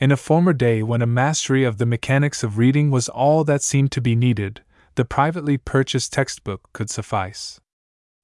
In 0.00 0.10
a 0.10 0.16
former 0.16 0.52
day, 0.52 0.82
when 0.82 1.00
a 1.00 1.06
mastery 1.06 1.62
of 1.62 1.78
the 1.78 1.86
mechanics 1.86 2.42
of 2.42 2.58
reading 2.58 2.90
was 2.90 3.08
all 3.08 3.44
that 3.44 3.62
seemed 3.62 3.92
to 3.92 4.00
be 4.00 4.16
needed, 4.16 4.62
the 4.96 5.04
privately 5.04 5.56
purchased 5.56 6.12
textbook 6.12 6.68
could 6.72 6.90
suffice. 6.90 7.60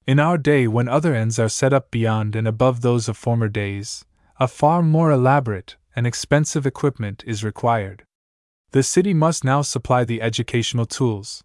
In 0.06 0.18
our 0.18 0.36
day, 0.36 0.66
when 0.66 0.88
other 0.88 1.14
ends 1.14 1.38
are 1.38 1.48
set 1.48 1.72
up 1.72 1.92
beyond 1.92 2.34
and 2.34 2.48
above 2.48 2.80
those 2.80 3.08
of 3.08 3.16
former 3.16 3.48
days, 3.48 4.04
a 4.40 4.48
far 4.48 4.82
more 4.82 5.12
elaborate 5.12 5.76
and 5.94 6.04
expensive 6.06 6.66
equipment 6.66 7.22
is 7.26 7.44
required. 7.44 8.02
The 8.72 8.82
city 8.82 9.14
must 9.14 9.44
now 9.44 9.62
supply 9.62 10.04
the 10.04 10.20
educational 10.20 10.86
tools. 10.86 11.44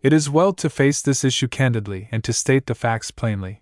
It 0.00 0.14
is 0.14 0.30
well 0.30 0.54
to 0.54 0.70
face 0.70 1.02
this 1.02 1.24
issue 1.24 1.48
candidly 1.48 2.08
and 2.10 2.24
to 2.24 2.32
state 2.32 2.66
the 2.66 2.74
facts 2.74 3.10
plainly. 3.10 3.59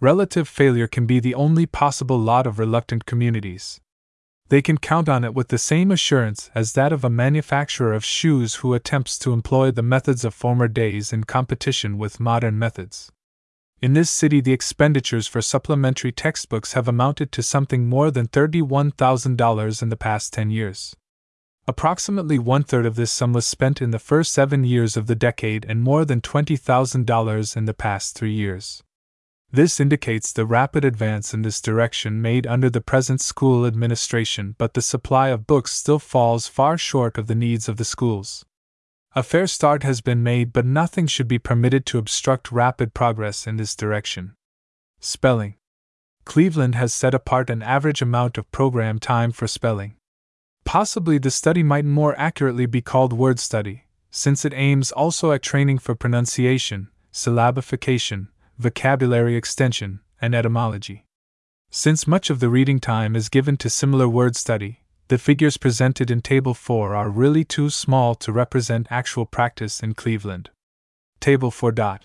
Relative 0.00 0.48
failure 0.48 0.88
can 0.88 1.06
be 1.06 1.20
the 1.20 1.34
only 1.34 1.66
possible 1.66 2.18
lot 2.18 2.46
of 2.46 2.58
reluctant 2.58 3.06
communities 3.06 3.80
they 4.50 4.60
can 4.60 4.76
count 4.76 5.08
on 5.08 5.22
it 5.22 5.32
with 5.32 5.48
the 5.48 5.58
same 5.58 5.92
assurance 5.92 6.50
as 6.56 6.72
that 6.72 6.92
of 6.92 7.04
a 7.04 7.10
manufacturer 7.10 7.92
of 7.92 8.04
shoes 8.04 8.56
who 8.56 8.74
attempts 8.74 9.16
to 9.16 9.32
employ 9.32 9.70
the 9.70 9.82
methods 9.82 10.24
of 10.24 10.34
former 10.34 10.66
days 10.66 11.12
in 11.12 11.22
competition 11.22 11.96
with 11.96 12.18
modern 12.18 12.58
methods. 12.58 13.12
In 13.80 13.92
this 13.92 14.10
city, 14.10 14.40
the 14.40 14.52
expenditures 14.52 15.28
for 15.28 15.40
supplementary 15.40 16.10
textbooks 16.10 16.72
have 16.72 16.88
amounted 16.88 17.30
to 17.30 17.44
something 17.44 17.88
more 17.88 18.10
than 18.10 18.26
$31,000 18.26 19.82
in 19.82 19.88
the 19.88 19.96
past 19.96 20.32
10 20.32 20.50
years. 20.50 20.96
Approximately 21.68 22.40
one 22.40 22.64
third 22.64 22.86
of 22.86 22.96
this 22.96 23.12
sum 23.12 23.32
was 23.32 23.46
spent 23.46 23.80
in 23.80 23.92
the 23.92 24.00
first 24.00 24.32
seven 24.32 24.64
years 24.64 24.96
of 24.96 25.06
the 25.06 25.14
decade 25.14 25.64
and 25.68 25.80
more 25.80 26.04
than 26.04 26.20
$20,000 26.20 27.56
in 27.56 27.64
the 27.66 27.74
past 27.74 28.16
three 28.16 28.34
years. 28.34 28.82
This 29.52 29.80
indicates 29.80 30.32
the 30.32 30.46
rapid 30.46 30.84
advance 30.84 31.34
in 31.34 31.42
this 31.42 31.60
direction 31.60 32.22
made 32.22 32.46
under 32.46 32.70
the 32.70 32.80
present 32.80 33.20
school 33.20 33.66
administration, 33.66 34.54
but 34.58 34.74
the 34.74 34.82
supply 34.82 35.28
of 35.28 35.48
books 35.48 35.72
still 35.72 35.98
falls 35.98 36.46
far 36.46 36.78
short 36.78 37.18
of 37.18 37.26
the 37.26 37.34
needs 37.34 37.68
of 37.68 37.76
the 37.76 37.84
schools. 37.84 38.44
A 39.16 39.24
fair 39.24 39.48
start 39.48 39.82
has 39.82 40.00
been 40.00 40.22
made, 40.22 40.52
but 40.52 40.64
nothing 40.64 41.08
should 41.08 41.26
be 41.26 41.40
permitted 41.40 41.84
to 41.86 41.98
obstruct 41.98 42.52
rapid 42.52 42.94
progress 42.94 43.44
in 43.44 43.56
this 43.56 43.74
direction. 43.74 44.34
Spelling 45.00 45.56
Cleveland 46.24 46.76
has 46.76 46.94
set 46.94 47.12
apart 47.12 47.50
an 47.50 47.60
average 47.60 48.00
amount 48.00 48.38
of 48.38 48.48
program 48.52 49.00
time 49.00 49.32
for 49.32 49.48
spelling. 49.48 49.96
Possibly 50.64 51.18
the 51.18 51.32
study 51.32 51.64
might 51.64 51.84
more 51.84 52.16
accurately 52.16 52.66
be 52.66 52.82
called 52.82 53.12
word 53.12 53.40
study, 53.40 53.86
since 54.12 54.44
it 54.44 54.52
aims 54.54 54.92
also 54.92 55.32
at 55.32 55.42
training 55.42 55.78
for 55.78 55.96
pronunciation, 55.96 56.88
syllabification, 57.12 58.28
vocabulary 58.60 59.36
extension, 59.36 60.00
and 60.20 60.34
etymology. 60.34 61.06
Since 61.70 62.06
much 62.06 62.28
of 62.28 62.40
the 62.40 62.50
reading 62.50 62.78
time 62.78 63.16
is 63.16 63.30
given 63.30 63.56
to 63.56 63.70
similar 63.70 64.06
word 64.06 64.36
study, 64.36 64.80
the 65.08 65.16
figures 65.16 65.56
presented 65.56 66.10
in 66.10 66.20
Table 66.20 66.52
4 66.52 66.94
are 66.94 67.08
really 67.08 67.42
too 67.42 67.70
small 67.70 68.14
to 68.16 68.30
represent 68.30 68.86
actual 68.90 69.24
practice 69.24 69.82
in 69.82 69.94
Cleveland. 69.94 70.50
Table 71.20 71.50
4. 71.50 71.72
Dot. 71.72 72.04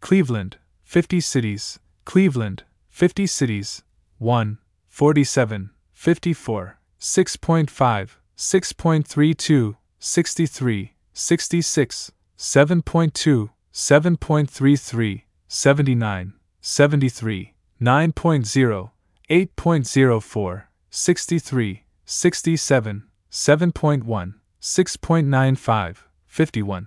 Cleveland, 0.00 0.56
50 0.84 1.20
cities, 1.20 1.78
Cleveland, 2.04 2.64
50 2.88 3.26
cities, 3.26 3.82
1, 4.18 4.58
47, 4.88 5.70
54, 5.92 6.78
6.5, 6.98 8.10
6.32, 8.36 9.76
63, 9.98 10.92
66, 11.12 12.12
7.2, 12.38 13.50
7.33, 13.72 15.22
79, 15.46 16.32
73, 16.60 17.54
9.0, 17.80 18.90
8.04, 19.30 20.62
63, 20.90 21.84
67, 22.04 23.02
7.1, 23.30 24.34
6.95, 24.60 25.96
51, 26.26 26.86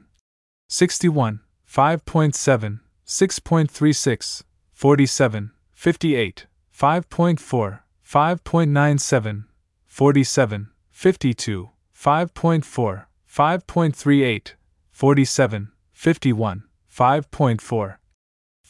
61, 0.68 1.40
5.7, 1.68 2.80
6.36, 3.06 4.44
47, 4.74 5.52
58, 5.74 6.48
5.4, 6.78 7.80
5.97, 8.06 9.44
47, 9.88 10.68
52, 10.92 11.70
5.4, 11.96 13.06
5.38, 13.30 14.54
47, 14.92 15.72
51, 15.94 16.64
5.4, 16.90 17.96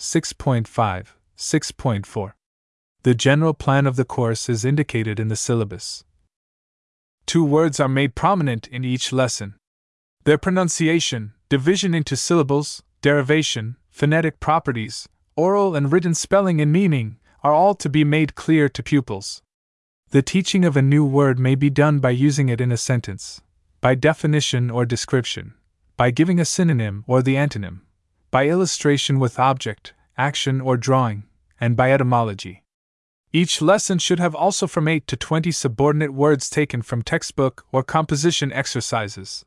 6.5, 0.00 0.64
6.4. 1.36 2.32
The 3.02 3.14
general 3.14 3.52
plan 3.52 3.86
of 3.86 3.96
the 3.96 4.04
course 4.06 4.48
is 4.48 4.64
indicated 4.64 5.20
in 5.20 5.28
the 5.28 5.36
syllabus. 5.36 6.04
Two 7.26 7.44
words 7.44 7.78
are 7.78 7.86
made 7.86 8.14
prominent 8.14 8.66
in 8.68 8.82
each 8.82 9.12
lesson. 9.12 9.56
Their 10.24 10.38
pronunciation, 10.38 11.34
division 11.50 11.94
into 11.94 12.16
syllables, 12.16 12.82
derivation, 13.02 13.76
phonetic 13.90 14.40
properties, 14.40 15.06
oral 15.36 15.76
and 15.76 15.92
written 15.92 16.14
spelling 16.14 16.62
and 16.62 16.72
meaning 16.72 17.18
are 17.44 17.52
all 17.52 17.74
to 17.74 17.90
be 17.90 18.02
made 18.02 18.34
clear 18.34 18.70
to 18.70 18.82
pupils. 18.82 19.42
The 20.12 20.22
teaching 20.22 20.64
of 20.64 20.78
a 20.78 20.82
new 20.82 21.04
word 21.04 21.38
may 21.38 21.54
be 21.54 21.68
done 21.68 21.98
by 21.98 22.10
using 22.10 22.48
it 22.48 22.62
in 22.62 22.72
a 22.72 22.78
sentence, 22.78 23.42
by 23.82 23.96
definition 23.96 24.70
or 24.70 24.86
description, 24.86 25.52
by 25.98 26.10
giving 26.10 26.40
a 26.40 26.46
synonym 26.46 27.04
or 27.06 27.20
the 27.20 27.34
antonym 27.34 27.80
by 28.30 28.46
illustration 28.48 29.18
with 29.18 29.38
object, 29.38 29.92
action, 30.16 30.60
or 30.60 30.76
drawing, 30.76 31.24
and 31.60 31.76
by 31.76 31.92
etymology. 31.92 32.62
Each 33.32 33.62
lesson 33.62 33.98
should 33.98 34.18
have 34.18 34.34
also 34.34 34.66
from 34.66 34.88
8 34.88 35.06
to 35.06 35.16
20 35.16 35.52
subordinate 35.52 36.12
words 36.12 36.50
taken 36.50 36.82
from 36.82 37.02
textbook 37.02 37.64
or 37.70 37.82
composition 37.82 38.52
exercises. 38.52 39.44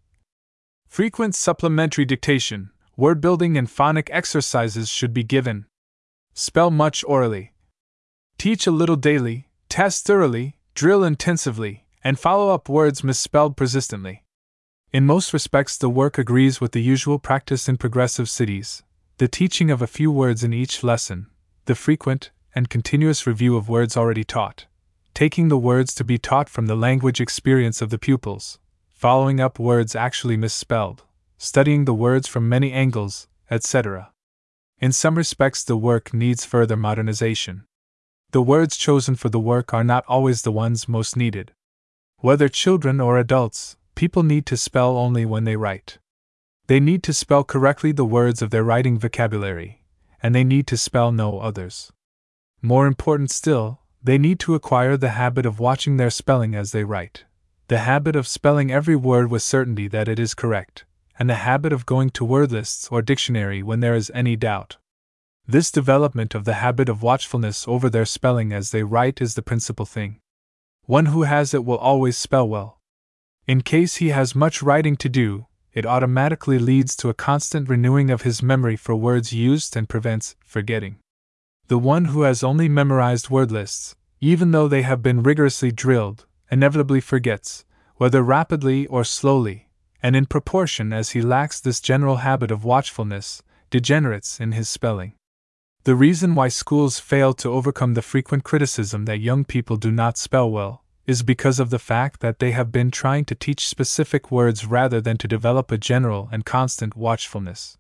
Frequent 0.88 1.36
supplementary 1.36 2.06
dictation, 2.06 2.72
word 2.96 3.20
building, 3.20 3.58
and 3.58 3.70
phonic 3.70 4.10
exercises 4.12 4.90
should 4.90 5.14
be 5.14 5.24
given. 5.24 5.66
Spell 6.34 6.72
much 6.72 7.04
orally. 7.06 7.54
Teach 8.38 8.68
a 8.68 8.72
little 8.72 8.96
daily, 8.96 9.50
test 9.70 10.06
thoroughly, 10.06 10.56
drill 10.76 11.04
intensively, 11.04 11.86
and 12.04 12.20
follow 12.20 12.54
up 12.54 12.70
words 12.70 13.04
misspelled 13.04 13.58
persistently. 13.58 14.23
In 14.94 15.08
most 15.08 15.34
respects, 15.34 15.76
the 15.76 15.90
work 15.90 16.20
agrees 16.20 16.62
with 16.62 16.72
the 16.72 16.82
usual 16.82 17.18
practice 17.18 17.68
in 17.68 17.78
progressive 17.78 18.30
cities 18.30 18.84
the 19.18 19.28
teaching 19.28 19.72
of 19.72 19.82
a 19.82 19.88
few 19.88 20.12
words 20.12 20.44
in 20.44 20.54
each 20.54 20.84
lesson, 20.84 21.28
the 21.66 21.74
frequent 21.74 22.30
and 22.54 22.70
continuous 22.70 23.26
review 23.26 23.56
of 23.58 23.70
words 23.70 23.98
already 23.98 24.24
taught, 24.24 24.68
taking 25.16 25.48
the 25.48 25.58
words 25.58 25.96
to 25.96 26.04
be 26.04 26.20
taught 26.20 26.48
from 26.48 26.68
the 26.68 26.76
language 26.76 27.20
experience 27.20 27.82
of 27.82 27.90
the 27.90 27.98
pupils, 27.98 28.60
following 28.92 29.40
up 29.40 29.58
words 29.58 29.96
actually 29.96 30.38
misspelled, 30.38 31.04
studying 31.40 31.86
the 31.86 31.94
words 31.94 32.28
from 32.28 32.48
many 32.48 32.72
angles, 32.72 33.28
etc. 33.50 34.12
In 34.80 34.92
some 34.92 35.16
respects, 35.16 35.64
the 35.64 35.78
work 35.78 36.14
needs 36.14 36.46
further 36.46 36.78
modernization. 36.78 37.64
The 38.32 38.44
words 38.44 38.78
chosen 38.78 39.16
for 39.16 39.30
the 39.30 39.40
work 39.40 39.74
are 39.74 39.84
not 39.84 40.06
always 40.08 40.44
the 40.44 40.52
ones 40.52 40.88
most 40.88 41.18
needed. 41.18 41.52
Whether 42.18 42.48
children 42.48 43.00
or 43.00 43.18
adults, 43.18 43.76
people 43.96 44.24
need 44.24 44.46
to 44.48 44.58
spell 44.58 44.98
only 44.98 45.26
when 45.26 45.44
they 45.44 45.56
write. 45.56 46.00
They 46.68 46.80
need 46.80 47.04
to 47.04 47.14
spell 47.14 47.44
correctly 47.44 47.92
the 47.92 48.06
words 48.06 48.42
of 48.42 48.50
their 48.50 48.64
writing 48.64 48.98
vocabulary, 48.98 49.84
and 50.22 50.34
they 50.34 50.44
need 50.44 50.68
to 50.68 50.78
spell 50.78 51.12
no 51.12 51.40
others. 51.40 51.92
More 52.62 52.88
important 52.88 53.32
still, 53.32 53.82
they 54.02 54.18
need 54.18 54.40
to 54.42 54.56
acquire 54.56 54.98
the 54.98 55.10
habit 55.10 55.46
of 55.46 55.60
watching 55.60 55.98
their 55.98 56.10
spelling 56.10 56.56
as 56.56 56.72
they 56.72 56.84
write, 56.84 57.26
the 57.68 57.80
habit 57.80 58.16
of 58.16 58.28
spelling 58.28 58.72
every 58.72 58.96
word 58.96 59.30
with 59.30 59.42
certainty 59.42 59.88
that 59.90 60.08
it 60.08 60.20
is 60.20 60.34
correct, 60.34 60.86
and 61.20 61.30
the 61.30 61.36
habit 61.36 61.74
of 61.74 61.86
going 61.86 62.10
to 62.12 62.26
word 62.26 62.52
lists 62.52 62.88
or 62.92 63.02
dictionary 63.02 63.62
when 63.62 63.80
there 63.80 63.96
is 63.96 64.12
any 64.14 64.36
doubt. 64.36 64.78
This 65.46 65.72
development 65.72 66.36
of 66.36 66.46
the 66.46 66.56
habit 66.56 66.88
of 66.88 67.04
watchfulness 67.04 67.68
over 67.68 67.90
their 67.90 68.06
spelling 68.06 68.54
as 68.54 68.72
they 68.72 68.84
write 68.84 69.22
is 69.22 69.36
the 69.36 69.42
principal 69.42 69.86
thing. 69.86 70.20
One 70.86 71.08
who 71.08 71.24
has 71.24 71.54
it 71.54 71.66
will 71.66 71.78
always 71.78 72.18
spell 72.18 72.48
well. 72.48 72.80
In 73.46 73.62
case 73.62 73.96
he 73.96 74.10
has 74.10 74.36
much 74.36 74.64
writing 74.64 74.96
to 74.98 75.10
do, 75.10 75.48
it 75.74 75.86
automatically 75.86 76.60
leads 76.60 76.96
to 76.96 77.10
a 77.10 77.14
constant 77.14 77.68
renewing 77.68 78.10
of 78.10 78.22
his 78.22 78.42
memory 78.42 78.78
for 78.78 78.96
words 78.96 79.34
used 79.34 79.76
and 79.76 79.90
prevents 79.90 80.36
forgetting. 80.46 81.00
The 81.68 81.78
one 81.78 82.06
who 82.06 82.22
has 82.22 82.44
only 82.44 82.70
memorized 82.70 83.30
word 83.30 83.52
lists, 83.52 83.96
even 84.22 84.52
though 84.52 84.70
they 84.70 84.84
have 84.84 85.02
been 85.02 85.24
rigorously 85.24 85.72
drilled, 85.72 86.26
inevitably 86.50 87.02
forgets, 87.02 87.66
whether 87.98 88.24
rapidly 88.24 88.88
or 88.88 89.04
slowly, 89.04 89.68
and 90.02 90.16
in 90.16 90.26
proportion 90.26 90.94
as 90.94 91.10
he 91.10 91.22
lacks 91.22 91.60
this 91.60 91.82
general 91.82 92.18
habit 92.18 92.52
of 92.52 92.64
watchfulness, 92.64 93.44
degenerates 93.70 94.40
in 94.40 94.54
his 94.54 94.70
spelling. 94.70 95.16
The 95.84 95.96
reason 95.96 96.34
why 96.34 96.48
schools 96.48 97.00
fail 97.00 97.34
to 97.34 97.52
overcome 97.52 97.96
the 97.96 98.02
frequent 98.02 98.46
criticism 98.46 99.04
that 99.06 99.20
young 99.20 99.44
people 99.44 99.76
do 99.76 99.92
not 99.92 100.18
spell 100.18 100.50
well 100.50 100.83
is 101.06 101.24
because 101.24 101.60
of 101.60 101.70
the 101.70 101.80
fact 101.80 102.22
that 102.22 102.40
they 102.40 102.52
have 102.52 102.72
been 102.72 102.92
trying 102.92 103.26
to 103.26 103.36
teach 103.36 103.68
specific 103.68 104.32
words 104.32 104.66
rather 104.66 105.02
than 105.02 105.18
to 105.18 105.28
develop 105.28 105.72
a 105.72 105.78
general 105.78 106.30
and 106.32 106.46
constant 106.46 106.96
watchfulness. 106.96 107.78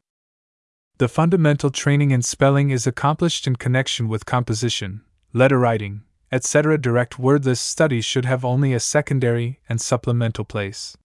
The 0.97 1.07
fundamental 1.07 1.69
training 1.69 2.11
in 2.11 2.21
spelling 2.21 2.69
is 2.69 2.85
accomplished 2.85 3.47
in 3.47 3.55
connection 3.55 4.07
with 4.07 4.25
composition, 4.25 5.01
letter 5.31 5.57
writing, 5.57 6.03
etc. 6.31 6.77
Direct 6.77 7.17
word 7.17 7.45
list 7.45 7.65
study 7.67 8.01
should 8.01 8.25
have 8.25 8.43
only 8.43 8.73
a 8.73 8.79
secondary 8.79 9.59
and 9.69 9.79
supplemental 9.79 10.45
place. 10.45 10.97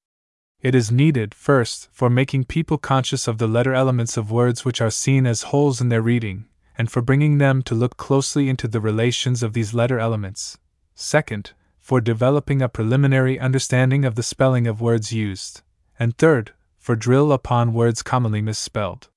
It 0.61 0.75
is 0.75 0.91
needed, 0.91 1.35
first, 1.35 1.89
for 1.93 2.11
making 2.11 2.45
people 2.45 2.79
conscious 2.79 3.29
of 3.29 3.39
the 3.39 3.47
letter 3.47 3.75
elements 3.75 4.17
of 4.17 4.33
words 4.33 4.65
which 4.65 4.81
are 4.81 4.91
seen 4.91 5.25
as 5.25 5.43
wholes 5.43 5.81
in 5.81 5.89
their 5.89 6.03
reading, 6.03 6.47
and 6.77 6.91
for 6.91 7.01
bringing 7.01 7.39
them 7.39 7.63
to 7.63 7.75
look 7.75 7.97
closely 7.97 8.49
into 8.49 8.67
the 8.67 8.81
relations 8.81 9.43
of 9.43 9.53
these 9.53 9.73
letter 9.73 10.01
elements. 10.01 10.59
Second, 10.95 11.53
for 11.89 12.03
developing 12.03 12.61
a 12.61 12.69
preliminary 12.69 13.41
understanding 13.41 14.05
of 14.05 14.15
the 14.15 14.23
spelling 14.23 14.67
of 14.67 14.79
words 14.79 15.11
used, 15.11 15.63
and 15.99 16.19
third, 16.19 16.53
for 16.77 16.95
drill 16.95 17.33
upon 17.33 17.73
words 17.73 18.03
commonly 18.03 18.43
misspelled. 18.43 19.09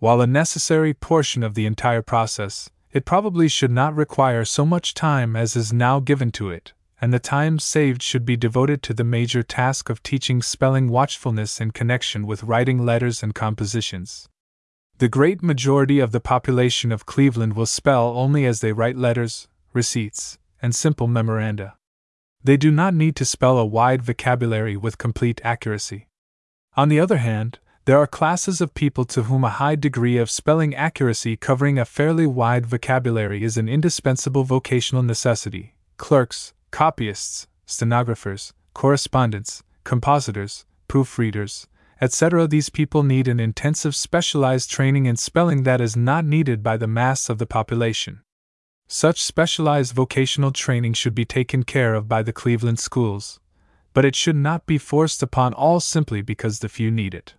While 0.00 0.20
a 0.20 0.26
necessary 0.26 0.92
portion 0.92 1.44
of 1.44 1.54
the 1.54 1.66
entire 1.66 2.02
process, 2.02 2.68
it 2.90 3.04
probably 3.04 3.46
should 3.46 3.70
not 3.70 3.94
require 3.94 4.44
so 4.44 4.66
much 4.66 4.92
time 4.92 5.36
as 5.36 5.54
is 5.54 5.72
now 5.72 6.00
given 6.00 6.32
to 6.32 6.50
it, 6.50 6.72
and 7.00 7.14
the 7.14 7.20
time 7.20 7.60
saved 7.60 8.02
should 8.02 8.24
be 8.24 8.36
devoted 8.36 8.82
to 8.82 8.92
the 8.92 9.04
major 9.04 9.44
task 9.44 9.88
of 9.88 10.02
teaching 10.02 10.42
spelling 10.42 10.88
watchfulness 10.88 11.60
in 11.60 11.70
connection 11.70 12.26
with 12.26 12.42
writing 12.42 12.84
letters 12.84 13.22
and 13.22 13.36
compositions. 13.36 14.28
The 14.98 15.08
great 15.08 15.44
majority 15.44 16.00
of 16.00 16.10
the 16.10 16.18
population 16.18 16.90
of 16.90 17.06
Cleveland 17.06 17.52
will 17.52 17.66
spell 17.66 18.08
only 18.16 18.46
as 18.46 18.62
they 18.62 18.72
write 18.72 18.96
letters, 18.96 19.46
receipts, 19.72 20.38
and 20.60 20.74
simple 20.74 21.06
memoranda. 21.06 21.76
They 22.42 22.56
do 22.56 22.70
not 22.70 22.94
need 22.94 23.16
to 23.16 23.24
spell 23.24 23.58
a 23.58 23.66
wide 23.66 24.02
vocabulary 24.02 24.76
with 24.76 24.96
complete 24.96 25.40
accuracy. 25.44 26.06
On 26.74 26.88
the 26.88 26.98
other 26.98 27.18
hand, 27.18 27.58
there 27.84 27.98
are 27.98 28.06
classes 28.06 28.60
of 28.60 28.72
people 28.72 29.04
to 29.06 29.24
whom 29.24 29.44
a 29.44 29.50
high 29.50 29.74
degree 29.74 30.16
of 30.16 30.30
spelling 30.30 30.74
accuracy 30.74 31.36
covering 31.36 31.78
a 31.78 31.84
fairly 31.84 32.26
wide 32.26 32.64
vocabulary 32.64 33.42
is 33.42 33.56
an 33.56 33.68
indispensable 33.68 34.44
vocational 34.44 35.02
necessity 35.02 35.74
clerks, 35.96 36.54
copyists, 36.70 37.46
stenographers, 37.66 38.54
correspondents, 38.72 39.62
compositors, 39.84 40.64
proofreaders, 40.88 41.66
etc. 42.00 42.46
These 42.46 42.70
people 42.70 43.02
need 43.02 43.28
an 43.28 43.38
intensive 43.38 43.94
specialized 43.94 44.70
training 44.70 45.04
in 45.04 45.16
spelling 45.16 45.64
that 45.64 45.80
is 45.80 45.96
not 45.96 46.24
needed 46.24 46.62
by 46.62 46.78
the 46.78 46.86
mass 46.86 47.28
of 47.28 47.38
the 47.38 47.46
population. 47.46 48.22
Such 48.92 49.22
specialized 49.22 49.94
vocational 49.94 50.50
training 50.50 50.94
should 50.94 51.14
be 51.14 51.24
taken 51.24 51.62
care 51.62 51.94
of 51.94 52.08
by 52.08 52.24
the 52.24 52.32
Cleveland 52.32 52.80
schools, 52.80 53.38
but 53.94 54.04
it 54.04 54.16
should 54.16 54.34
not 54.34 54.66
be 54.66 54.78
forced 54.78 55.22
upon 55.22 55.54
all 55.54 55.78
simply 55.78 56.22
because 56.22 56.58
the 56.58 56.68
few 56.68 56.90
need 56.90 57.14
it. 57.14 57.34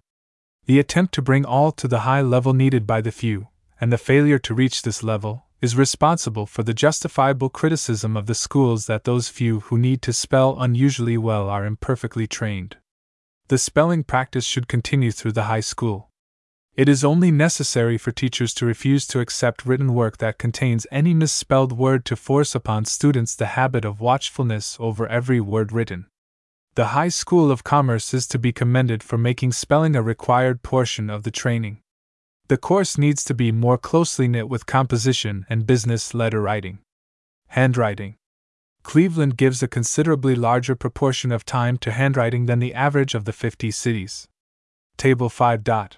The 0.65 0.79
attempt 0.79 1.13
to 1.15 1.21
bring 1.21 1.43
all 1.43 1.73
to 1.73 1.89
the 1.89 1.99
high 1.99 2.21
level 2.21 2.53
needed 2.53 2.87
by 2.87 3.01
the 3.01 3.11
few, 3.11 3.49
and 3.81 3.91
the 3.91 3.97
failure 3.97 4.39
to 4.39 4.53
reach 4.53 4.81
this 4.81 5.03
level, 5.03 5.43
is 5.59 5.75
responsible 5.75 6.45
for 6.45 6.63
the 6.63 6.73
justifiable 6.73 7.49
criticism 7.49 8.15
of 8.15 8.27
the 8.27 8.33
schools 8.33 8.85
that 8.85 9.03
those 9.03 9.27
few 9.27 9.59
who 9.59 9.77
need 9.77 10.01
to 10.03 10.13
spell 10.13 10.55
unusually 10.57 11.17
well 11.17 11.49
are 11.49 11.65
imperfectly 11.65 12.27
trained. 12.27 12.77
The 13.49 13.57
spelling 13.57 14.05
practice 14.05 14.45
should 14.45 14.69
continue 14.69 15.11
through 15.11 15.33
the 15.33 15.43
high 15.51 15.59
school. 15.59 16.10
It 16.77 16.87
is 16.87 17.03
only 17.03 17.31
necessary 17.31 17.97
for 17.97 18.13
teachers 18.13 18.53
to 18.53 18.65
refuse 18.65 19.05
to 19.07 19.19
accept 19.19 19.65
written 19.65 19.93
work 19.93 20.17
that 20.19 20.37
contains 20.37 20.87
any 20.89 21.13
misspelled 21.13 21.73
word 21.73 22.05
to 22.05 22.15
force 22.15 22.55
upon 22.55 22.85
students 22.85 23.35
the 23.35 23.57
habit 23.57 23.83
of 23.83 23.99
watchfulness 23.99 24.77
over 24.79 25.05
every 25.07 25.41
word 25.41 25.73
written. 25.73 26.07
The 26.75 26.87
High 26.87 27.09
School 27.09 27.51
of 27.51 27.65
Commerce 27.65 28.13
is 28.13 28.25
to 28.27 28.39
be 28.39 28.53
commended 28.53 29.03
for 29.03 29.17
making 29.17 29.51
spelling 29.51 29.97
a 29.97 30.01
required 30.01 30.63
portion 30.63 31.09
of 31.09 31.23
the 31.23 31.31
training. 31.31 31.79
The 32.47 32.55
course 32.55 32.97
needs 32.97 33.25
to 33.25 33.33
be 33.33 33.51
more 33.51 33.77
closely 33.77 34.29
knit 34.29 34.47
with 34.47 34.65
composition 34.65 35.45
and 35.49 35.67
business 35.67 36.13
letter 36.13 36.41
writing. 36.41 36.79
Handwriting. 37.47 38.15
Cleveland 38.83 39.35
gives 39.35 39.61
a 39.61 39.67
considerably 39.67 40.35
larger 40.35 40.75
proportion 40.75 41.33
of 41.33 41.43
time 41.43 41.77
to 41.79 41.91
handwriting 41.91 42.45
than 42.45 42.59
the 42.59 42.73
average 42.73 43.13
of 43.13 43.25
the 43.25 43.33
50 43.33 43.71
cities. 43.71 44.29
Table 44.95 45.27
5. 45.27 45.65
Dot. 45.65 45.97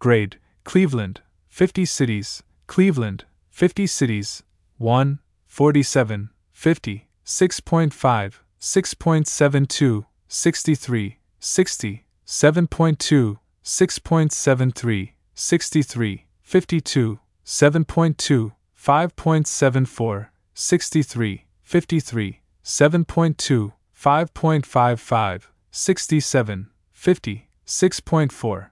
grade 0.00 0.38
Cleveland 0.64 1.20
50 1.48 1.84
cities, 1.84 2.42
Cleveland, 2.66 3.24
50 3.50 3.86
cities, 3.86 4.42
1, 4.78 5.18
47, 5.46 6.30
50, 6.52 7.06
6.5, 7.26 8.34
6.72, 8.60 10.06
63, 10.28 11.18
60, 11.38 12.04
7.2, 12.26 13.38
6.73, 13.64 15.12
63, 15.34 16.26
52, 16.42 17.18
7.2, 17.44 18.52
5.74, 18.78 20.28
63, 20.54 21.44
53, 21.62 22.40
7.2, 22.64 23.72
5.55, 23.94 25.42
67, 25.70 26.70
50, 26.92 27.48
6.4, 27.66 28.69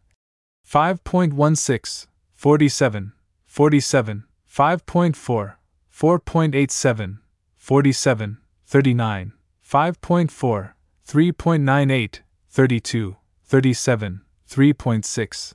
5.16, 0.70 2.08
47, 2.36 3.12
47, 3.46 4.24
5.4, 4.54 5.54
4.87, 5.90 7.18
47, 7.56 8.36
39, 8.66 9.32
5.4, 9.66 10.72
3.98, 11.06 12.20
32, 12.50 13.16
37, 13.44 14.20
3.6, 14.46 15.54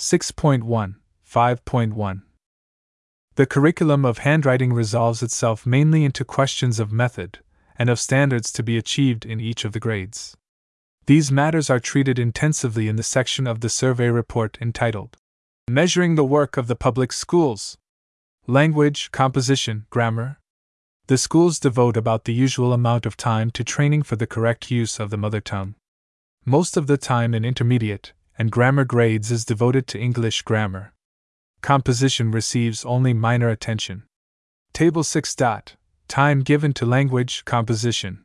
6.1, 0.00 0.94
5.1. 1.30 2.22
The 3.34 3.44
curriculum 3.44 4.06
of 4.06 4.16
handwriting 4.16 4.72
resolves 4.72 5.22
itself 5.22 5.66
mainly 5.66 6.06
into 6.06 6.24
questions 6.24 6.80
of 6.80 6.90
method 6.90 7.40
and 7.78 7.90
of 7.90 8.00
standards 8.00 8.50
to 8.52 8.62
be 8.62 8.78
achieved 8.78 9.26
in 9.26 9.40
each 9.40 9.66
of 9.66 9.72
the 9.72 9.78
grades. 9.78 10.34
These 11.04 11.30
matters 11.30 11.68
are 11.68 11.78
treated 11.78 12.18
intensively 12.18 12.88
in 12.88 12.96
the 12.96 13.02
section 13.02 13.46
of 13.46 13.60
the 13.60 13.68
survey 13.68 14.08
report 14.08 14.56
entitled 14.58 15.18
Measuring 15.68 16.14
the 16.14 16.24
Work 16.24 16.56
of 16.56 16.66
the 16.66 16.76
Public 16.76 17.12
Schools 17.12 17.76
Language, 18.46 19.12
Composition, 19.12 19.84
Grammar. 19.90 20.38
The 21.08 21.18
schools 21.18 21.60
devote 21.60 21.98
about 21.98 22.24
the 22.24 22.32
usual 22.32 22.72
amount 22.72 23.04
of 23.04 23.18
time 23.18 23.50
to 23.50 23.62
training 23.62 24.04
for 24.04 24.16
the 24.16 24.26
correct 24.26 24.70
use 24.70 24.98
of 24.98 25.10
the 25.10 25.18
mother 25.18 25.42
tongue. 25.42 25.74
Most 26.46 26.78
of 26.78 26.86
the 26.86 26.96
time 26.96 27.34
in 27.34 27.44
intermediate, 27.44 28.14
and 28.40 28.50
grammar 28.50 28.86
grades 28.86 29.30
is 29.30 29.44
devoted 29.44 29.86
to 29.86 30.00
English 30.00 30.40
grammar. 30.40 30.94
Composition 31.60 32.30
receives 32.30 32.86
only 32.86 33.12
minor 33.12 33.50
attention. 33.50 34.02
Table 34.72 35.04
6. 35.04 35.34
Dot. 35.34 35.76
Time 36.08 36.40
given 36.40 36.72
to 36.72 36.86
language 36.86 37.44
composition 37.44 38.24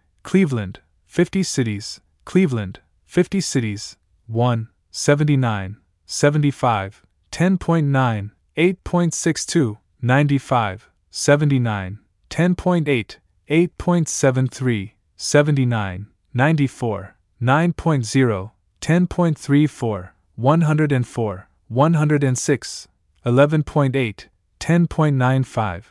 Cleveland, 0.23 0.79
50 1.07 1.43
cities, 1.43 1.99
Cleveland, 2.25 2.79
50 3.05 3.41
cities, 3.41 3.97
1, 4.27 4.69
79, 4.91 5.77
75, 6.05 7.03
10.9, 7.31 8.31
8.62, 8.57 9.77
95, 10.01 10.89
79, 11.09 11.99
10.8, 12.29 13.17
8.73, 13.49 14.91
79, 15.17 16.05
94, 16.33 17.15
9.0, 17.41 18.51
10.34, 18.81 20.09
104, 20.35 21.47
106, 21.67 22.87
11.8, 23.25 24.27
10.95, 24.59 25.83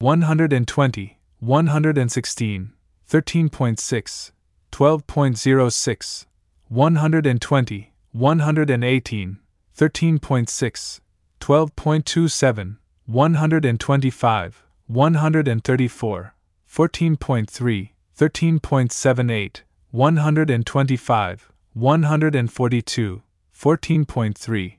120, 0.00 1.16
116, 1.40 2.72
13.6, 3.14 4.32
12.06, 4.72 6.26
120, 6.68 7.92
118, 8.12 9.36
13.6, 9.76 11.00
12.27, 11.40 12.76
125, 13.06 14.64
134, 14.88 16.32
14.3, 16.68 17.90
13.78, 18.18 19.62
125, 19.92 21.52
142, 21.76 23.22
14.3, 23.54 24.78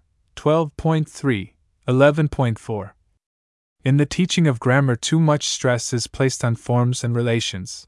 12.3, 0.35 1.53
11.4. 1.87 2.91
In 3.83 3.97
the 3.97 4.05
teaching 4.05 4.47
of 4.47 4.59
grammar, 4.59 4.95
too 4.95 5.19
much 5.19 5.47
stress 5.47 5.93
is 5.93 6.07
placed 6.07 6.43
on 6.43 6.55
forms 6.55 7.03
and 7.03 7.15
relations. 7.15 7.87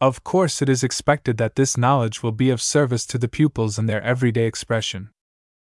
Of 0.00 0.24
course, 0.24 0.60
it 0.60 0.68
is 0.68 0.84
expected 0.84 1.38
that 1.38 1.56
this 1.56 1.76
knowledge 1.76 2.22
will 2.22 2.32
be 2.32 2.50
of 2.50 2.60
service 2.60 3.06
to 3.06 3.18
the 3.18 3.28
pupils 3.28 3.78
in 3.78 3.86
their 3.86 4.02
everyday 4.02 4.44
expression. 4.44 5.10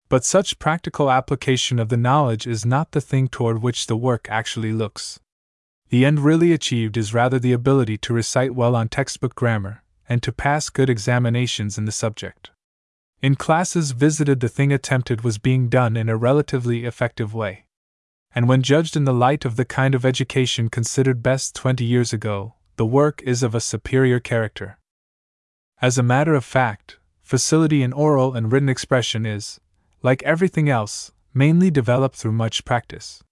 But 0.10 0.26
such 0.26 0.60
practical 0.60 1.10
application 1.10 1.80
of 1.80 1.90
the 1.90 1.98
knowledge 1.98 2.46
is 2.46 2.66
not 2.66 2.92
the 2.92 3.02
thing 3.02 3.28
toward 3.28 3.62
which 3.62 3.88
the 3.88 3.98
work 3.98 4.28
actually 4.30 4.74
looks. 4.74 5.20
The 5.90 6.06
end 6.06 6.20
really 6.20 6.52
achieved 6.52 6.98
is 6.98 7.14
rather 7.14 7.40
the 7.40 7.54
ability 7.54 7.98
to 8.00 8.14
recite 8.14 8.56
well 8.56 8.76
on 8.76 8.90
textbook 8.90 9.36
grammar, 9.36 9.84
and 10.10 10.22
to 10.24 10.32
pass 10.32 10.70
good 10.70 10.90
examinations 10.90 11.78
in 11.78 11.86
the 11.86 11.92
subject. 11.92 12.52
In 13.26 13.36
classes 13.36 13.92
visited, 13.92 14.40
the 14.40 14.50
thing 14.50 14.72
attempted 14.72 15.24
was 15.24 15.40
being 15.40 15.68
done 15.68 15.98
in 15.98 16.10
a 16.10 16.16
relatively 16.16 16.86
effective 16.86 17.34
way 17.34 17.66
and 18.36 18.50
when 18.50 18.62
judged 18.62 18.98
in 18.98 19.06
the 19.06 19.14
light 19.14 19.46
of 19.46 19.56
the 19.56 19.64
kind 19.64 19.96
of 19.96 20.06
education 20.06 20.70
considered 20.70 21.24
best 21.24 21.56
20 21.56 21.86
years 21.86 22.12
ago, 22.12 22.56
the 22.76 22.86
work 22.86 23.24
is 23.24 23.42
of 23.42 23.56
a 23.56 23.62
superior 23.62 24.20
character. 24.20 24.78
As 25.82 25.98
a 25.98 26.04
matter 26.04 26.36
of 26.36 26.44
fact, 26.44 27.00
facility 27.24 27.82
in 27.82 27.94
oral 27.94 28.36
and 28.36 28.52
written 28.52 28.68
expression 28.68 29.26
is, 29.26 29.62
like 30.04 30.22
everything 30.24 30.68
else, 30.68 31.14
mainly 31.34 31.72
developed 31.72 32.18
through 32.18 32.34
much 32.34 32.66
practice. 32.66 33.24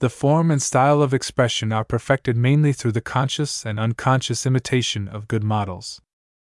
The 0.00 0.10
form 0.10 0.50
and 0.50 0.60
style 0.60 1.00
of 1.00 1.14
expression 1.14 1.72
are 1.72 1.84
perfected 1.84 2.36
mainly 2.36 2.72
through 2.72 2.92
the 2.92 3.00
conscious 3.00 3.64
and 3.64 3.78
unconscious 3.78 4.44
imitation 4.44 5.06
of 5.06 5.28
good 5.28 5.44
models. 5.44 6.00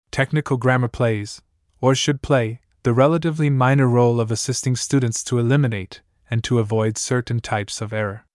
Technical 0.09 0.55
grammar 0.55 0.87
plays, 0.87 1.41
or 1.81 1.95
should 1.95 2.21
play, 2.21 2.61
the 2.83 2.93
relatively 2.93 3.49
minor 3.49 3.87
role 3.87 4.19
of 4.19 4.29
assisting 4.29 4.75
students 4.75 5.23
to 5.23 5.39
eliminate, 5.39 6.01
and 6.29 6.43
to 6.43 6.59
avoid 6.59 6.97
certain 6.97 7.39
types 7.39 7.79
of 7.79 7.93
error. 7.93 8.25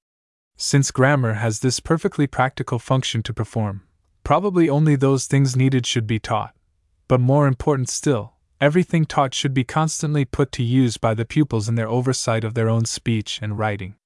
Since 0.56 0.90
grammar 0.90 1.34
has 1.34 1.60
this 1.60 1.80
perfectly 1.80 2.26
practical 2.26 2.78
function 2.78 3.22
to 3.24 3.34
perform, 3.34 3.82
probably 4.24 4.68
only 4.68 4.96
those 4.96 5.26
things 5.26 5.54
needed 5.54 5.86
should 5.86 6.06
be 6.06 6.18
taught. 6.18 6.54
But 7.08 7.20
more 7.20 7.46
important 7.46 7.90
still, 7.90 8.34
everything 8.58 9.04
taught 9.04 9.34
should 9.34 9.52
be 9.52 9.64
constantly 9.64 10.24
put 10.24 10.50
to 10.52 10.62
use 10.62 10.96
by 10.96 11.12
the 11.12 11.26
pupils 11.26 11.68
in 11.68 11.74
their 11.74 11.88
oversight 11.88 12.42
of 12.42 12.54
their 12.54 12.70
own 12.70 12.86
speech 12.86 13.40
and 13.42 13.58
writing. 13.58 13.96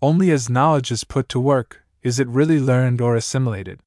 Only 0.00 0.30
as 0.30 0.48
knowledge 0.50 0.90
is 0.90 1.04
put 1.04 1.28
to 1.28 1.40
work 1.40 1.82
is 2.02 2.18
it 2.18 2.28
really 2.28 2.58
learned 2.58 3.00
or 3.00 3.16
assimilated. 3.16 3.80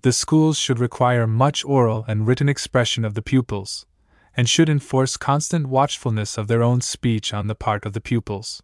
The 0.00 0.12
schools 0.12 0.58
should 0.58 0.78
require 0.78 1.26
much 1.26 1.64
oral 1.64 2.04
and 2.08 2.26
written 2.26 2.48
expression 2.48 3.04
of 3.04 3.14
the 3.14 3.22
pupils, 3.22 3.86
and 4.36 4.48
should 4.48 4.68
enforce 4.68 5.16
constant 5.16 5.66
watchfulness 5.66 6.36
of 6.36 6.46
their 6.46 6.62
own 6.62 6.80
speech 6.80 7.32
on 7.32 7.46
the 7.46 7.54
part 7.54 7.86
of 7.86 7.94
the 7.94 8.00
pupils. 8.00 8.62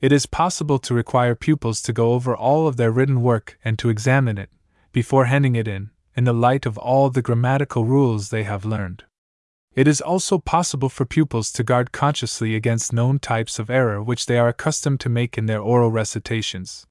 It 0.00 0.12
is 0.12 0.26
possible 0.26 0.78
to 0.80 0.94
require 0.94 1.34
pupils 1.34 1.80
to 1.82 1.92
go 1.92 2.12
over 2.12 2.36
all 2.36 2.66
of 2.66 2.76
their 2.76 2.90
written 2.90 3.22
work 3.22 3.58
and 3.64 3.78
to 3.78 3.88
examine 3.88 4.36
it, 4.36 4.50
before 4.92 5.26
handing 5.26 5.54
it 5.54 5.68
in, 5.68 5.90
in 6.16 6.24
the 6.24 6.34
light 6.34 6.66
of 6.66 6.76
all 6.76 7.08
the 7.08 7.22
grammatical 7.22 7.84
rules 7.84 8.30
they 8.30 8.42
have 8.42 8.64
learned. 8.64 9.04
It 9.74 9.86
is 9.86 10.00
also 10.00 10.38
possible 10.38 10.88
for 10.88 11.04
pupils 11.04 11.52
to 11.52 11.62
guard 11.62 11.92
consciously 11.92 12.54
against 12.54 12.94
known 12.94 13.18
types 13.18 13.58
of 13.58 13.70
error 13.70 14.02
which 14.02 14.24
they 14.24 14.38
are 14.38 14.48
accustomed 14.48 15.00
to 15.00 15.10
make 15.10 15.36
in 15.36 15.46
their 15.46 15.60
oral 15.60 15.90
recitations. 15.90 16.86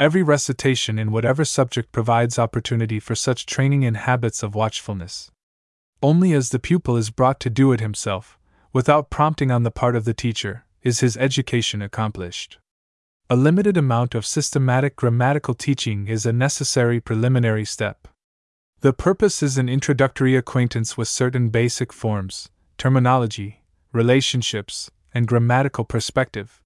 Every 0.00 0.22
recitation 0.22 0.98
in 0.98 1.12
whatever 1.12 1.44
subject 1.44 1.92
provides 1.92 2.38
opportunity 2.38 3.00
for 3.00 3.14
such 3.14 3.46
training 3.46 3.84
in 3.84 3.94
habits 3.94 4.42
of 4.42 4.54
watchfulness. 4.54 5.30
Only 6.00 6.32
as 6.32 6.50
the 6.50 6.60
pupil 6.60 6.96
is 6.96 7.10
brought 7.10 7.40
to 7.40 7.50
do 7.50 7.72
it 7.72 7.80
himself, 7.80 8.38
without 8.72 9.10
prompting 9.10 9.50
on 9.50 9.64
the 9.64 9.70
part 9.72 9.96
of 9.96 10.04
the 10.04 10.14
teacher, 10.14 10.64
is 10.82 11.00
his 11.00 11.16
education 11.16 11.82
accomplished. 11.82 12.58
A 13.28 13.34
limited 13.34 13.76
amount 13.76 14.14
of 14.14 14.24
systematic 14.24 14.94
grammatical 14.94 15.54
teaching 15.54 16.06
is 16.06 16.24
a 16.24 16.32
necessary 16.32 17.00
preliminary 17.00 17.64
step. 17.64 18.06
The 18.80 18.92
purpose 18.92 19.42
is 19.42 19.58
an 19.58 19.68
introductory 19.68 20.36
acquaintance 20.36 20.96
with 20.96 21.08
certain 21.08 21.48
basic 21.48 21.92
forms, 21.92 22.48
terminology, 22.76 23.64
relationships, 23.92 24.92
and 25.12 25.26
grammatical 25.26 25.84
perspective. 25.84 26.62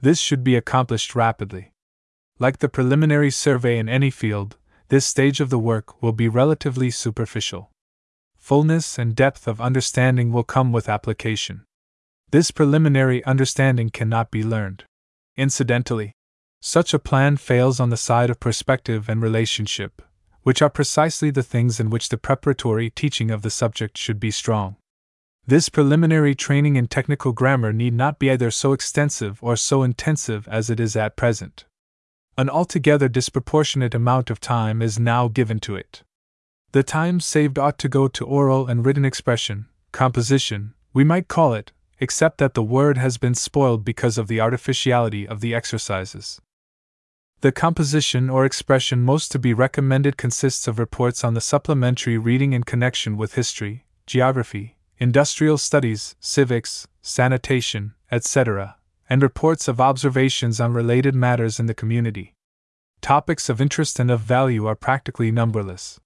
This 0.00 0.20
should 0.20 0.44
be 0.44 0.54
accomplished 0.54 1.16
rapidly. 1.16 1.72
Like 2.38 2.58
the 2.58 2.68
preliminary 2.68 3.32
survey 3.32 3.78
in 3.78 3.88
any 3.88 4.10
field, 4.10 4.56
this 4.88 5.04
stage 5.04 5.40
of 5.40 5.50
the 5.50 5.58
work 5.58 6.00
will 6.00 6.12
be 6.12 6.28
relatively 6.28 6.90
superficial. 6.90 7.70
Fullness 8.40 8.98
and 8.98 9.14
depth 9.14 9.46
of 9.46 9.60
understanding 9.60 10.32
will 10.32 10.42
come 10.42 10.72
with 10.72 10.88
application. 10.88 11.64
This 12.32 12.50
preliminary 12.50 13.24
understanding 13.24 13.90
cannot 13.90 14.32
be 14.32 14.42
learned. 14.42 14.84
Incidentally, 15.36 16.14
such 16.60 16.92
a 16.92 16.98
plan 16.98 17.36
fails 17.36 17.78
on 17.78 17.90
the 17.90 17.96
side 17.96 18.28
of 18.28 18.40
perspective 18.40 19.08
and 19.08 19.22
relationship, 19.22 20.02
which 20.42 20.60
are 20.62 20.70
precisely 20.70 21.30
the 21.30 21.42
things 21.42 21.78
in 21.78 21.90
which 21.90 22.08
the 22.08 22.18
preparatory 22.18 22.90
teaching 22.90 23.30
of 23.30 23.42
the 23.42 23.50
subject 23.50 23.96
should 23.96 24.18
be 24.18 24.30
strong. 24.30 24.76
This 25.46 25.68
preliminary 25.68 26.34
training 26.34 26.76
in 26.76 26.88
technical 26.88 27.32
grammar 27.32 27.72
need 27.72 27.94
not 27.94 28.18
be 28.18 28.30
either 28.30 28.50
so 28.50 28.72
extensive 28.72 29.38
or 29.42 29.54
so 29.54 29.82
intensive 29.82 30.48
as 30.48 30.70
it 30.70 30.80
is 30.80 30.96
at 30.96 31.16
present. 31.16 31.66
An 32.36 32.48
altogether 32.48 33.08
disproportionate 33.08 33.94
amount 33.94 34.30
of 34.30 34.40
time 34.40 34.82
is 34.82 34.98
now 34.98 35.28
given 35.28 35.60
to 35.60 35.76
it. 35.76 36.02
The 36.72 36.84
time 36.84 37.18
saved 37.18 37.58
ought 37.58 37.78
to 37.78 37.88
go 37.88 38.06
to 38.06 38.24
oral 38.24 38.68
and 38.68 38.86
written 38.86 39.04
expression, 39.04 39.66
composition, 39.90 40.74
we 40.92 41.02
might 41.02 41.26
call 41.26 41.52
it, 41.52 41.72
except 41.98 42.38
that 42.38 42.54
the 42.54 42.62
word 42.62 42.96
has 42.96 43.18
been 43.18 43.34
spoiled 43.34 43.84
because 43.84 44.16
of 44.16 44.28
the 44.28 44.40
artificiality 44.40 45.26
of 45.26 45.40
the 45.40 45.52
exercises. 45.52 46.40
The 47.40 47.50
composition 47.50 48.30
or 48.30 48.44
expression 48.44 49.02
most 49.02 49.32
to 49.32 49.38
be 49.38 49.52
recommended 49.52 50.16
consists 50.16 50.68
of 50.68 50.78
reports 50.78 51.24
on 51.24 51.34
the 51.34 51.40
supplementary 51.40 52.18
reading 52.18 52.52
in 52.52 52.62
connection 52.62 53.16
with 53.16 53.34
history, 53.34 53.84
geography, 54.06 54.76
industrial 54.98 55.58
studies, 55.58 56.14
civics, 56.20 56.86
sanitation, 57.02 57.94
etc., 58.12 58.76
and 59.08 59.22
reports 59.22 59.66
of 59.66 59.80
observations 59.80 60.60
on 60.60 60.72
related 60.72 61.16
matters 61.16 61.58
in 61.58 61.66
the 61.66 61.74
community. 61.74 62.34
Topics 63.00 63.48
of 63.48 63.60
interest 63.60 63.98
and 63.98 64.10
of 64.10 64.20
value 64.20 64.66
are 64.66 64.76
practically 64.76 65.32
numberless. 65.32 65.98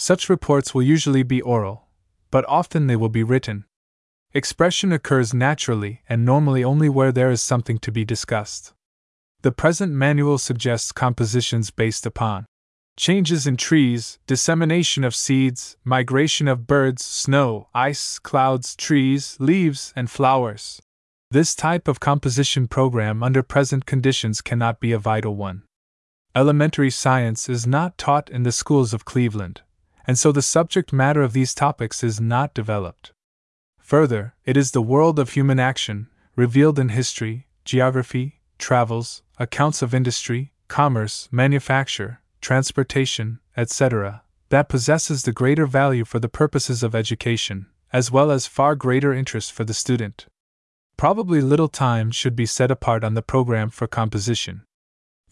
Such 0.00 0.28
reports 0.28 0.72
will 0.72 0.84
usually 0.84 1.24
be 1.24 1.42
oral, 1.42 1.88
but 2.30 2.44
often 2.46 2.86
they 2.86 2.94
will 2.94 3.08
be 3.08 3.24
written, 3.24 3.64
Expression 4.32 4.92
occurs 4.92 5.34
naturally 5.34 6.02
and 6.08 6.24
normally 6.24 6.62
only 6.62 6.88
where 6.88 7.10
there 7.10 7.32
is 7.32 7.42
something 7.42 7.78
to 7.78 7.90
be 7.90 8.04
discussed. 8.04 8.74
The 9.42 9.50
present 9.50 9.92
manual 9.92 10.38
suggests 10.38 10.92
compositions 10.92 11.72
based 11.72 12.06
upon 12.06 12.46
changes 12.96 13.44
in 13.44 13.56
trees, 13.56 14.20
dissemination 14.28 15.02
of 15.02 15.16
seeds, 15.16 15.76
migration 15.82 16.46
of 16.46 16.68
birds, 16.68 17.04
snow, 17.04 17.68
ice, 17.74 18.20
clouds, 18.20 18.76
trees, 18.76 19.36
leaves, 19.40 19.92
and 19.96 20.08
flowers. 20.08 20.80
This 21.32 21.56
type 21.56 21.88
of 21.88 21.98
composition 21.98 22.68
program 22.68 23.24
under 23.24 23.42
present 23.42 23.84
conditions 23.84 24.42
cannot 24.42 24.78
be 24.78 24.92
a 24.92 24.98
vital 25.00 25.34
one. 25.34 25.64
Elementary 26.36 26.90
science 26.90 27.48
is 27.48 27.66
not 27.66 27.98
taught 27.98 28.30
in 28.30 28.44
the 28.44 28.52
schools 28.52 28.94
of 28.94 29.04
Cleveland, 29.04 29.62
and 30.08 30.18
so 30.18 30.32
the 30.32 30.40
subject 30.40 30.90
matter 30.90 31.20
of 31.20 31.34
these 31.34 31.54
topics 31.54 32.02
is 32.02 32.18
not 32.18 32.54
developed. 32.54 33.12
Further, 33.78 34.34
it 34.46 34.56
is 34.56 34.70
the 34.70 34.80
world 34.80 35.18
of 35.18 35.30
human 35.30 35.60
action, 35.60 36.08
revealed 36.34 36.78
in 36.78 36.88
history, 36.88 37.46
geography, 37.66 38.40
travels, 38.58 39.22
accounts 39.38 39.82
of 39.82 39.94
industry, 39.94 40.52
commerce, 40.66 41.28
manufacture, 41.30 42.22
transportation, 42.40 43.38
etc., 43.54 44.22
that 44.48 44.70
possesses 44.70 45.24
the 45.24 45.32
greater 45.32 45.66
value 45.66 46.06
for 46.06 46.18
the 46.18 46.28
purposes 46.28 46.82
of 46.82 46.94
education, 46.94 47.66
as 47.92 48.10
well 48.10 48.30
as 48.30 48.46
far 48.46 48.74
greater 48.74 49.12
interest 49.12 49.52
for 49.52 49.64
the 49.64 49.74
student. 49.74 50.24
Probably 50.96 51.42
little 51.42 51.68
time 51.68 52.10
should 52.10 52.34
be 52.34 52.46
set 52.46 52.70
apart 52.70 53.04
on 53.04 53.12
the 53.12 53.20
program 53.20 53.68
for 53.68 53.86
composition. 53.86 54.62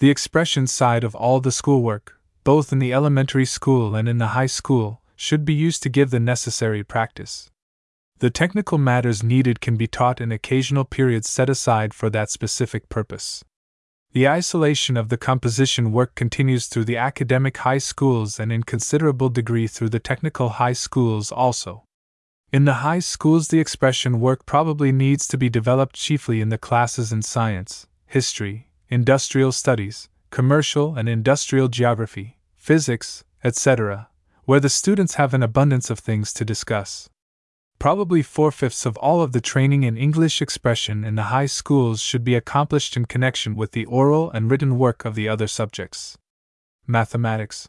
The 0.00 0.10
expression 0.10 0.66
side 0.66 1.02
of 1.02 1.14
all 1.14 1.40
the 1.40 1.50
schoolwork, 1.50 2.15
both 2.46 2.72
in 2.72 2.78
the 2.78 2.94
elementary 2.94 3.44
school 3.44 3.96
and 3.96 4.08
in 4.08 4.18
the 4.18 4.28
high 4.28 4.46
school, 4.46 5.02
should 5.16 5.44
be 5.44 5.52
used 5.52 5.82
to 5.82 5.88
give 5.88 6.10
the 6.10 6.20
necessary 6.20 6.84
practice. 6.84 7.50
The 8.20 8.30
technical 8.30 8.78
matters 8.78 9.20
needed 9.20 9.60
can 9.60 9.76
be 9.76 9.88
taught 9.88 10.20
in 10.20 10.30
occasional 10.30 10.84
periods 10.84 11.28
set 11.28 11.50
aside 11.50 11.92
for 11.92 12.08
that 12.10 12.30
specific 12.30 12.88
purpose. 12.88 13.42
The 14.12 14.28
isolation 14.28 14.96
of 14.96 15.08
the 15.08 15.16
composition 15.16 15.90
work 15.90 16.14
continues 16.14 16.68
through 16.68 16.84
the 16.84 16.96
academic 16.96 17.56
high 17.56 17.78
schools 17.78 18.38
and 18.38 18.52
in 18.52 18.62
considerable 18.62 19.28
degree 19.28 19.66
through 19.66 19.88
the 19.88 19.98
technical 19.98 20.50
high 20.50 20.72
schools 20.72 21.32
also. 21.32 21.82
In 22.52 22.64
the 22.64 22.74
high 22.74 23.00
schools, 23.00 23.48
the 23.48 23.58
expression 23.58 24.20
work 24.20 24.46
probably 24.46 24.92
needs 24.92 25.26
to 25.28 25.36
be 25.36 25.48
developed 25.48 25.96
chiefly 25.96 26.40
in 26.40 26.50
the 26.50 26.58
classes 26.58 27.12
in 27.12 27.22
science, 27.22 27.88
history, 28.06 28.68
industrial 28.88 29.50
studies, 29.50 30.08
commercial 30.30 30.96
and 30.96 31.08
industrial 31.08 31.68
geography, 31.68 32.38
physics, 32.56 33.24
etc., 33.44 34.08
where 34.44 34.60
the 34.60 34.68
students 34.68 35.14
have 35.14 35.34
an 35.34 35.42
abundance 35.42 35.90
of 35.90 35.98
things 35.98 36.32
to 36.32 36.44
discuss. 36.44 37.08
Probably 37.78 38.22
four 38.22 38.50
fifths 38.50 38.86
of 38.86 38.96
all 38.96 39.20
of 39.20 39.32
the 39.32 39.40
training 39.40 39.82
in 39.82 39.96
English 39.96 40.40
expression 40.40 41.04
in 41.04 41.14
the 41.14 41.24
high 41.24 41.46
schools 41.46 42.00
should 42.00 42.24
be 42.24 42.34
accomplished 42.34 42.96
in 42.96 43.04
connection 43.04 43.54
with 43.54 43.72
the 43.72 43.84
oral 43.84 44.30
and 44.30 44.50
written 44.50 44.78
work 44.78 45.04
of 45.04 45.14
the 45.14 45.28
other 45.28 45.46
subjects. 45.46 46.16
Mathematics. 46.86 47.68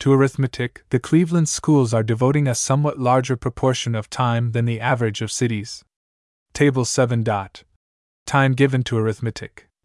To 0.00 0.12
arithmetic, 0.12 0.84
the 0.90 0.98
Cleveland 0.98 1.48
schools 1.48 1.92
are 1.92 2.02
devoting 2.02 2.46
a 2.46 2.54
somewhat 2.54 2.98
larger 2.98 3.36
proportion 3.36 3.94
of 3.94 4.10
time 4.10 4.52
than 4.52 4.64
the 4.64 4.80
average 4.80 5.22
of 5.22 5.32
cities. 5.32 5.84
Table 6.52 6.84
7. 6.84 7.22
Dot. 7.22 7.64
Time 8.26 8.52
given 8.52 8.82
to 8.84 8.96
arithmetic 8.96 9.68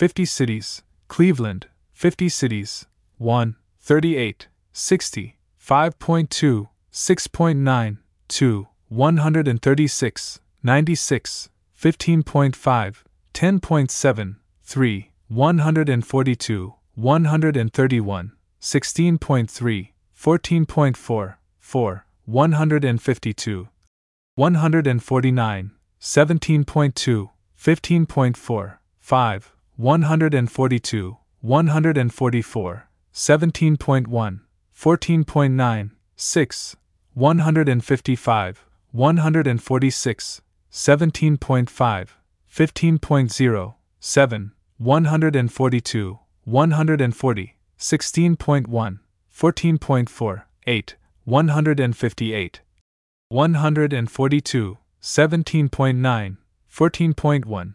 50 0.00 0.24
cities, 0.24 0.82
Cleveland, 1.08 1.66
50 1.92 2.30
cities, 2.30 2.86
1, 3.18 3.56
38, 3.80 4.48
60, 4.72 5.36
5.2, 5.62 6.68
6.9, 6.90 7.98
2, 8.28 8.68
136, 8.88 10.40
96, 10.62 11.50
15.5, 11.78 12.96
10.7, 13.34 14.36
3, 14.64 15.10
142, 15.28 16.74
131, 16.94 18.32
16.3, 18.58 19.88
14.4, 20.16 21.34
4, 21.58 22.06
152, 22.24 23.68
149, 24.34 25.70
17.2, 26.00 27.30
15.4, 27.58 28.78
5, 29.02 29.52
142, 29.80 31.16
144, 31.40 32.86
17.1, 33.14 34.40
14.9, 34.76 35.90
6, 36.16 36.76
155, 37.14 38.66
146, 38.92 40.42
17.5, 40.70 42.08
15.0, 42.52 43.74
7, 44.00 44.52
142, 44.78 46.18
140, 46.44 47.54
16.1, 47.78 48.98
14.4, 49.34 50.42
8, 50.66 50.96
158, 51.24 52.60
142, 53.30 54.78
17.9, 55.00 56.36
14.1, 56.70 57.74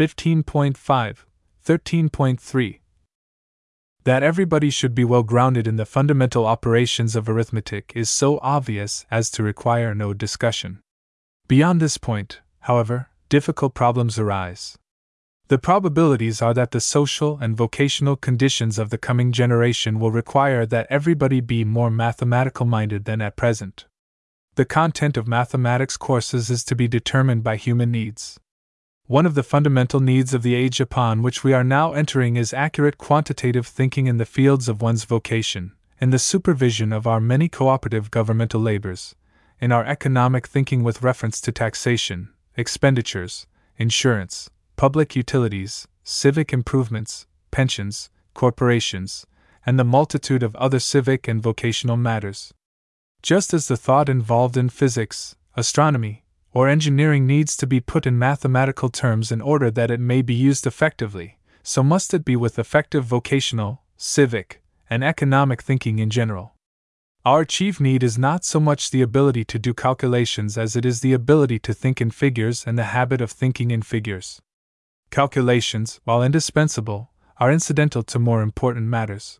15.5, 0.00 1.24
13.3. 1.62 2.80
That 4.04 4.22
everybody 4.22 4.70
should 4.70 4.94
be 4.94 5.04
well 5.04 5.22
grounded 5.22 5.68
in 5.68 5.76
the 5.76 5.84
fundamental 5.84 6.46
operations 6.46 7.14
of 7.14 7.28
arithmetic 7.28 7.92
is 7.94 8.08
so 8.08 8.38
obvious 8.40 9.04
as 9.10 9.30
to 9.32 9.42
require 9.42 9.94
no 9.94 10.14
discussion. 10.14 10.80
Beyond 11.48 11.82
this 11.82 11.98
point, 11.98 12.40
however, 12.60 13.08
difficult 13.28 13.74
problems 13.74 14.18
arise. 14.18 14.78
The 15.48 15.58
probabilities 15.58 16.40
are 16.40 16.54
that 16.54 16.70
the 16.70 16.80
social 16.80 17.36
and 17.38 17.54
vocational 17.54 18.16
conditions 18.16 18.78
of 18.78 18.88
the 18.88 18.96
coming 18.96 19.32
generation 19.32 20.00
will 20.00 20.12
require 20.12 20.64
that 20.64 20.86
everybody 20.88 21.42
be 21.42 21.62
more 21.62 21.90
mathematical 21.90 22.64
minded 22.64 23.04
than 23.04 23.20
at 23.20 23.36
present. 23.36 23.84
The 24.54 24.64
content 24.64 25.18
of 25.18 25.28
mathematics 25.28 25.98
courses 25.98 26.48
is 26.48 26.64
to 26.64 26.74
be 26.74 26.88
determined 26.88 27.44
by 27.44 27.56
human 27.56 27.90
needs. 27.90 28.40
One 29.10 29.26
of 29.26 29.34
the 29.34 29.42
fundamental 29.42 29.98
needs 29.98 30.34
of 30.34 30.44
the 30.44 30.54
age 30.54 30.80
upon 30.80 31.20
which 31.20 31.42
we 31.42 31.52
are 31.52 31.64
now 31.64 31.94
entering 31.94 32.36
is 32.36 32.54
accurate 32.54 32.96
quantitative 32.96 33.66
thinking 33.66 34.06
in 34.06 34.18
the 34.18 34.24
fields 34.24 34.68
of 34.68 34.80
one's 34.80 35.02
vocation, 35.02 35.72
in 36.00 36.10
the 36.10 36.18
supervision 36.20 36.92
of 36.92 37.08
our 37.08 37.18
many 37.18 37.48
cooperative 37.48 38.12
governmental 38.12 38.60
labors, 38.60 39.16
in 39.60 39.72
our 39.72 39.84
economic 39.84 40.46
thinking 40.46 40.84
with 40.84 41.02
reference 41.02 41.40
to 41.40 41.50
taxation, 41.50 42.28
expenditures, 42.56 43.48
insurance, 43.76 44.48
public 44.76 45.16
utilities, 45.16 45.88
civic 46.04 46.52
improvements, 46.52 47.26
pensions, 47.50 48.10
corporations, 48.32 49.26
and 49.66 49.76
the 49.76 49.82
multitude 49.82 50.44
of 50.44 50.54
other 50.54 50.78
civic 50.78 51.26
and 51.26 51.42
vocational 51.42 51.96
matters. 51.96 52.54
Just 53.24 53.52
as 53.52 53.66
the 53.66 53.76
thought 53.76 54.08
involved 54.08 54.56
in 54.56 54.68
physics, 54.68 55.34
astronomy, 55.56 56.22
or 56.52 56.68
engineering 56.68 57.26
needs 57.26 57.56
to 57.56 57.66
be 57.66 57.80
put 57.80 58.06
in 58.06 58.18
mathematical 58.18 58.88
terms 58.88 59.30
in 59.30 59.40
order 59.40 59.70
that 59.70 59.90
it 59.90 60.00
may 60.00 60.22
be 60.22 60.34
used 60.34 60.66
effectively, 60.66 61.38
so 61.62 61.82
must 61.82 62.12
it 62.12 62.24
be 62.24 62.36
with 62.36 62.58
effective 62.58 63.04
vocational, 63.04 63.82
civic, 63.96 64.62
and 64.88 65.04
economic 65.04 65.62
thinking 65.62 65.98
in 65.98 66.10
general. 66.10 66.54
Our 67.24 67.44
chief 67.44 67.78
need 67.80 68.02
is 68.02 68.18
not 68.18 68.44
so 68.44 68.58
much 68.58 68.90
the 68.90 69.02
ability 69.02 69.44
to 69.44 69.58
do 69.58 69.74
calculations 69.74 70.56
as 70.56 70.74
it 70.74 70.86
is 70.86 71.00
the 71.00 71.12
ability 71.12 71.58
to 71.60 71.74
think 71.74 72.00
in 72.00 72.10
figures 72.10 72.64
and 72.66 72.78
the 72.78 72.84
habit 72.84 73.20
of 73.20 73.30
thinking 73.30 73.70
in 73.70 73.82
figures. 73.82 74.40
Calculations, 75.10 76.00
while 76.04 76.22
indispensable, 76.22 77.10
are 77.38 77.52
incidental 77.52 78.02
to 78.04 78.18
more 78.18 78.40
important 78.40 78.86
matters. 78.86 79.38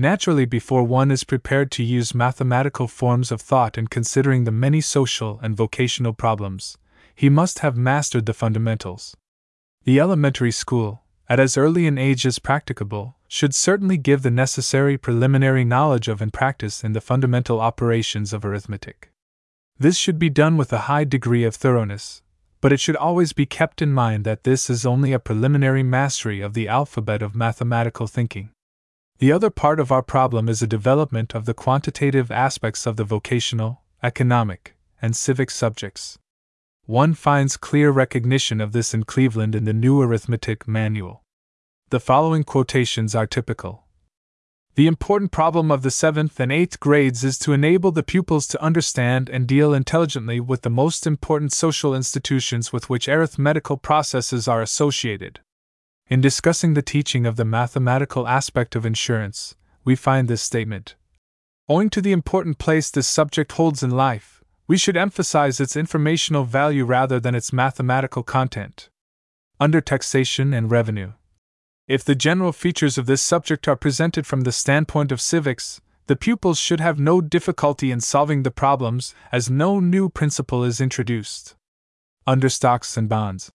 Naturally, 0.00 0.44
before 0.44 0.84
one 0.84 1.10
is 1.10 1.24
prepared 1.24 1.72
to 1.72 1.82
use 1.82 2.14
mathematical 2.14 2.86
forms 2.86 3.32
of 3.32 3.40
thought 3.40 3.76
in 3.76 3.88
considering 3.88 4.44
the 4.44 4.52
many 4.52 4.80
social 4.80 5.40
and 5.42 5.56
vocational 5.56 6.12
problems, 6.12 6.78
he 7.16 7.28
must 7.28 7.58
have 7.58 7.76
mastered 7.76 8.24
the 8.24 8.32
fundamentals. 8.32 9.16
The 9.82 9.98
elementary 9.98 10.52
school, 10.52 11.02
at 11.28 11.40
as 11.40 11.56
early 11.56 11.88
an 11.88 11.98
age 11.98 12.24
as 12.26 12.38
practicable, 12.38 13.16
should 13.26 13.56
certainly 13.56 13.96
give 13.96 14.22
the 14.22 14.30
necessary 14.30 14.96
preliminary 14.96 15.64
knowledge 15.64 16.06
of 16.06 16.22
and 16.22 16.32
practice 16.32 16.84
in 16.84 16.92
the 16.92 17.00
fundamental 17.00 17.60
operations 17.60 18.32
of 18.32 18.44
arithmetic. 18.44 19.10
This 19.80 19.96
should 19.96 20.20
be 20.20 20.30
done 20.30 20.56
with 20.56 20.72
a 20.72 20.86
high 20.86 21.04
degree 21.04 21.42
of 21.42 21.56
thoroughness, 21.56 22.22
but 22.60 22.72
it 22.72 22.78
should 22.78 22.94
always 22.94 23.32
be 23.32 23.46
kept 23.46 23.82
in 23.82 23.92
mind 23.92 24.24
that 24.24 24.44
this 24.44 24.70
is 24.70 24.86
only 24.86 25.12
a 25.12 25.18
preliminary 25.18 25.82
mastery 25.82 26.40
of 26.40 26.54
the 26.54 26.68
alphabet 26.68 27.20
of 27.20 27.34
mathematical 27.34 28.06
thinking. 28.06 28.50
The 29.18 29.32
other 29.32 29.50
part 29.50 29.80
of 29.80 29.90
our 29.90 30.02
problem 30.02 30.48
is 30.48 30.62
a 30.62 30.66
development 30.68 31.34
of 31.34 31.44
the 31.44 31.54
quantitative 31.54 32.30
aspects 32.30 32.86
of 32.86 32.96
the 32.96 33.02
vocational, 33.02 33.82
economic, 34.00 34.76
and 35.02 35.16
civic 35.16 35.50
subjects. 35.50 36.18
One 36.86 37.14
finds 37.14 37.56
clear 37.56 37.90
recognition 37.90 38.60
of 38.60 38.70
this 38.70 38.94
in 38.94 39.02
Cleveland 39.02 39.56
in 39.56 39.64
the 39.64 39.72
New 39.72 40.00
Arithmetic 40.00 40.68
Manual. 40.68 41.24
The 41.90 41.98
following 41.98 42.44
quotations 42.44 43.16
are 43.16 43.26
typical. 43.26 43.88
The 44.76 44.86
important 44.86 45.32
problem 45.32 45.72
of 45.72 45.82
the 45.82 45.90
seventh 45.90 46.38
and 46.38 46.52
eighth 46.52 46.78
grades 46.78 47.24
is 47.24 47.40
to 47.40 47.52
enable 47.52 47.90
the 47.90 48.04
pupils 48.04 48.46
to 48.48 48.62
understand 48.62 49.28
and 49.28 49.48
deal 49.48 49.74
intelligently 49.74 50.38
with 50.38 50.62
the 50.62 50.70
most 50.70 51.08
important 51.08 51.52
social 51.52 51.92
institutions 51.92 52.72
with 52.72 52.88
which 52.88 53.08
arithmetical 53.08 53.78
processes 53.78 54.46
are 54.46 54.62
associated. 54.62 55.40
In 56.10 56.22
discussing 56.22 56.72
the 56.72 56.80
teaching 56.80 57.26
of 57.26 57.36
the 57.36 57.44
mathematical 57.44 58.26
aspect 58.26 58.74
of 58.74 58.86
insurance, 58.86 59.56
we 59.84 59.94
find 59.94 60.26
this 60.26 60.40
statement. 60.40 60.94
Owing 61.68 61.90
to 61.90 62.00
the 62.00 62.12
important 62.12 62.56
place 62.58 62.90
this 62.90 63.06
subject 63.06 63.52
holds 63.52 63.82
in 63.82 63.90
life, 63.90 64.42
we 64.66 64.78
should 64.78 64.96
emphasize 64.96 65.60
its 65.60 65.76
informational 65.76 66.44
value 66.44 66.86
rather 66.86 67.20
than 67.20 67.34
its 67.34 67.52
mathematical 67.52 68.22
content. 68.22 68.88
Under 69.60 69.82
taxation 69.82 70.54
and 70.54 70.70
revenue. 70.70 71.12
If 71.86 72.04
the 72.04 72.14
general 72.14 72.52
features 72.52 72.96
of 72.96 73.04
this 73.04 73.20
subject 73.20 73.68
are 73.68 73.76
presented 73.76 74.26
from 74.26 74.42
the 74.42 74.52
standpoint 74.52 75.12
of 75.12 75.20
civics, 75.20 75.82
the 76.06 76.16
pupils 76.16 76.58
should 76.58 76.80
have 76.80 76.98
no 76.98 77.20
difficulty 77.20 77.90
in 77.90 78.00
solving 78.00 78.44
the 78.44 78.50
problems, 78.50 79.14
as 79.30 79.50
no 79.50 79.78
new 79.78 80.08
principle 80.08 80.64
is 80.64 80.80
introduced. 80.80 81.54
under 82.26 82.48
stocks 82.50 82.96
and 82.96 83.08
bonds. 83.08 83.50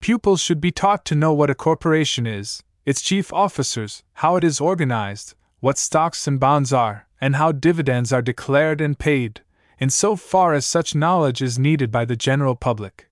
Pupils 0.00 0.40
should 0.40 0.60
be 0.60 0.70
taught 0.70 1.04
to 1.06 1.14
know 1.14 1.32
what 1.32 1.50
a 1.50 1.54
corporation 1.54 2.26
is, 2.26 2.62
its 2.86 3.02
chief 3.02 3.32
officers, 3.32 4.02
how 4.14 4.36
it 4.36 4.44
is 4.44 4.60
organized, 4.60 5.34
what 5.60 5.76
stocks 5.76 6.26
and 6.26 6.38
bonds 6.38 6.72
are, 6.72 7.06
and 7.20 7.36
how 7.36 7.52
dividends 7.52 8.12
are 8.12 8.22
declared 8.22 8.80
and 8.80 8.98
paid, 8.98 9.42
in 9.78 9.90
so 9.90 10.16
far 10.16 10.54
as 10.54 10.64
such 10.64 10.94
knowledge 10.94 11.42
is 11.42 11.58
needed 11.58 11.90
by 11.90 12.04
the 12.04 12.16
general 12.16 12.54
public. 12.54 13.08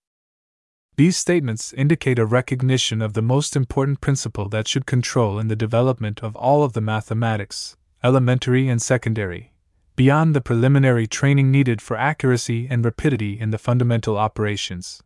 These 0.97 1.17
statements 1.19 1.75
indicate 1.75 2.19
a 2.19 2.25
recognition 2.25 3.03
of 3.03 3.13
the 3.13 3.21
most 3.21 3.55
important 3.55 4.01
principle 4.01 4.49
that 4.49 4.67
should 4.67 4.87
control 4.87 5.39
in 5.39 5.49
the 5.49 5.57
development 5.57 6.23
of 6.23 6.35
all 6.37 6.63
of 6.63 6.73
the 6.73 6.81
mathematics, 6.81 7.77
elementary 8.03 8.69
and 8.69 8.81
secondary, 8.81 9.53
beyond 9.95 10.35
the 10.35 10.41
preliminary 10.41 11.07
training 11.07 11.51
needed 11.51 11.83
for 11.83 11.99
accuracy 11.99 12.67
and 12.71 12.85
rapidity 12.85 13.39
in 13.39 13.51
the 13.51 13.59
fundamental 13.59 14.17
operations. 14.17 15.03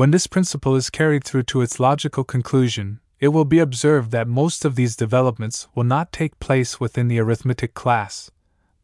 When 0.00 0.12
this 0.12 0.26
principle 0.26 0.76
is 0.76 0.88
carried 0.88 1.24
through 1.24 1.42
to 1.42 1.60
its 1.60 1.78
logical 1.78 2.24
conclusion, 2.24 3.00
it 3.18 3.28
will 3.28 3.44
be 3.44 3.58
observed 3.58 4.12
that 4.12 4.26
most 4.26 4.64
of 4.64 4.74
these 4.74 4.96
developments 4.96 5.68
will 5.74 5.84
not 5.84 6.10
take 6.10 6.40
place 6.40 6.80
within 6.80 7.08
the 7.08 7.18
arithmetic 7.18 7.74
class, 7.74 8.30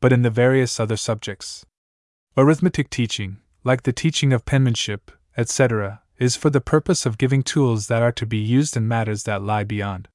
but 0.02 0.12
in 0.12 0.20
the 0.20 0.28
various 0.28 0.78
other 0.78 0.98
subjects. 0.98 1.64
Arithmetic 2.36 2.90
teaching, 2.90 3.38
like 3.64 3.84
the 3.84 3.94
teaching 3.94 4.34
of 4.34 4.44
penmanship, 4.44 5.10
etc., 5.38 6.02
is 6.18 6.36
for 6.36 6.50
the 6.50 6.60
purpose 6.60 7.06
of 7.06 7.16
giving 7.16 7.42
tools 7.42 7.86
that 7.86 8.02
are 8.02 8.12
to 8.12 8.26
be 8.26 8.36
used 8.36 8.76
in 8.76 8.86
matters 8.86 9.22
that 9.22 9.40
lie 9.40 9.64
beyond. 9.64 10.08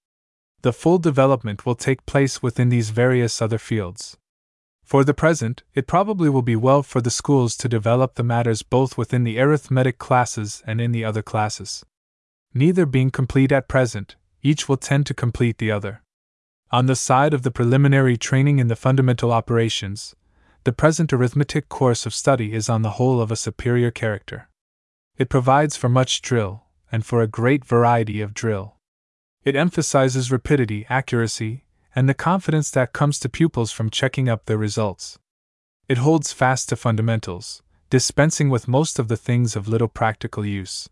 The 0.61 0.71
full 0.71 0.99
development 0.99 1.65
will 1.65 1.73
take 1.73 2.05
place 2.05 2.43
within 2.43 2.69
these 2.69 2.91
various 2.91 3.41
other 3.41 3.57
fields. 3.57 4.17
For 4.91 5.05
the 5.05 5.13
present, 5.13 5.63
it 5.73 5.87
probably 5.87 6.27
will 6.27 6.41
be 6.41 6.57
well 6.57 6.83
for 6.83 6.99
the 6.99 7.09
schools 7.09 7.55
to 7.55 7.69
develop 7.69 8.15
the 8.15 8.25
matters 8.25 8.61
both 8.61 8.97
within 8.97 9.23
the 9.23 9.39
arithmetic 9.39 9.97
classes 9.97 10.61
and 10.67 10.81
in 10.81 10.91
the 10.91 11.05
other 11.05 11.21
classes. 11.21 11.85
Neither 12.53 12.85
being 12.85 13.09
complete 13.09 13.53
at 13.53 13.69
present, 13.69 14.17
each 14.43 14.67
will 14.67 14.75
tend 14.75 15.05
to 15.05 15.13
complete 15.13 15.59
the 15.59 15.71
other. 15.71 16.01
On 16.71 16.87
the 16.87 16.97
side 16.97 17.33
of 17.33 17.43
the 17.43 17.51
preliminary 17.51 18.17
training 18.17 18.59
in 18.59 18.67
the 18.67 18.75
fundamental 18.75 19.31
operations, 19.31 20.13
the 20.65 20.73
present 20.73 21.13
arithmetic 21.13 21.69
course 21.69 22.05
of 22.05 22.13
study 22.13 22.51
is 22.51 22.67
on 22.67 22.81
the 22.81 22.97
whole 22.99 23.21
of 23.21 23.31
a 23.31 23.37
superior 23.37 23.91
character. 23.91 24.49
It 25.17 25.29
provides 25.29 25.77
for 25.77 25.87
much 25.87 26.21
drill, 26.21 26.65
and 26.91 27.05
for 27.05 27.21
a 27.21 27.27
great 27.27 27.63
variety 27.63 28.19
of 28.19 28.33
drill. 28.33 28.75
It 29.45 29.55
emphasizes 29.55 30.33
rapidity, 30.33 30.85
accuracy, 30.89 31.63
and 31.95 32.07
the 32.07 32.13
confidence 32.13 32.71
that 32.71 32.93
comes 32.93 33.19
to 33.19 33.29
pupils 33.29 33.71
from 33.71 33.89
checking 33.89 34.29
up 34.29 34.45
their 34.45 34.57
results. 34.57 35.19
It 35.87 35.97
holds 35.97 36.31
fast 36.31 36.69
to 36.69 36.75
fundamentals, 36.75 37.61
dispensing 37.89 38.49
with 38.49 38.67
most 38.67 38.99
of 38.99 39.07
the 39.07 39.17
things 39.17 39.55
of 39.55 39.67
little 39.67 39.87
practical 39.87 40.45
use. 40.45 40.89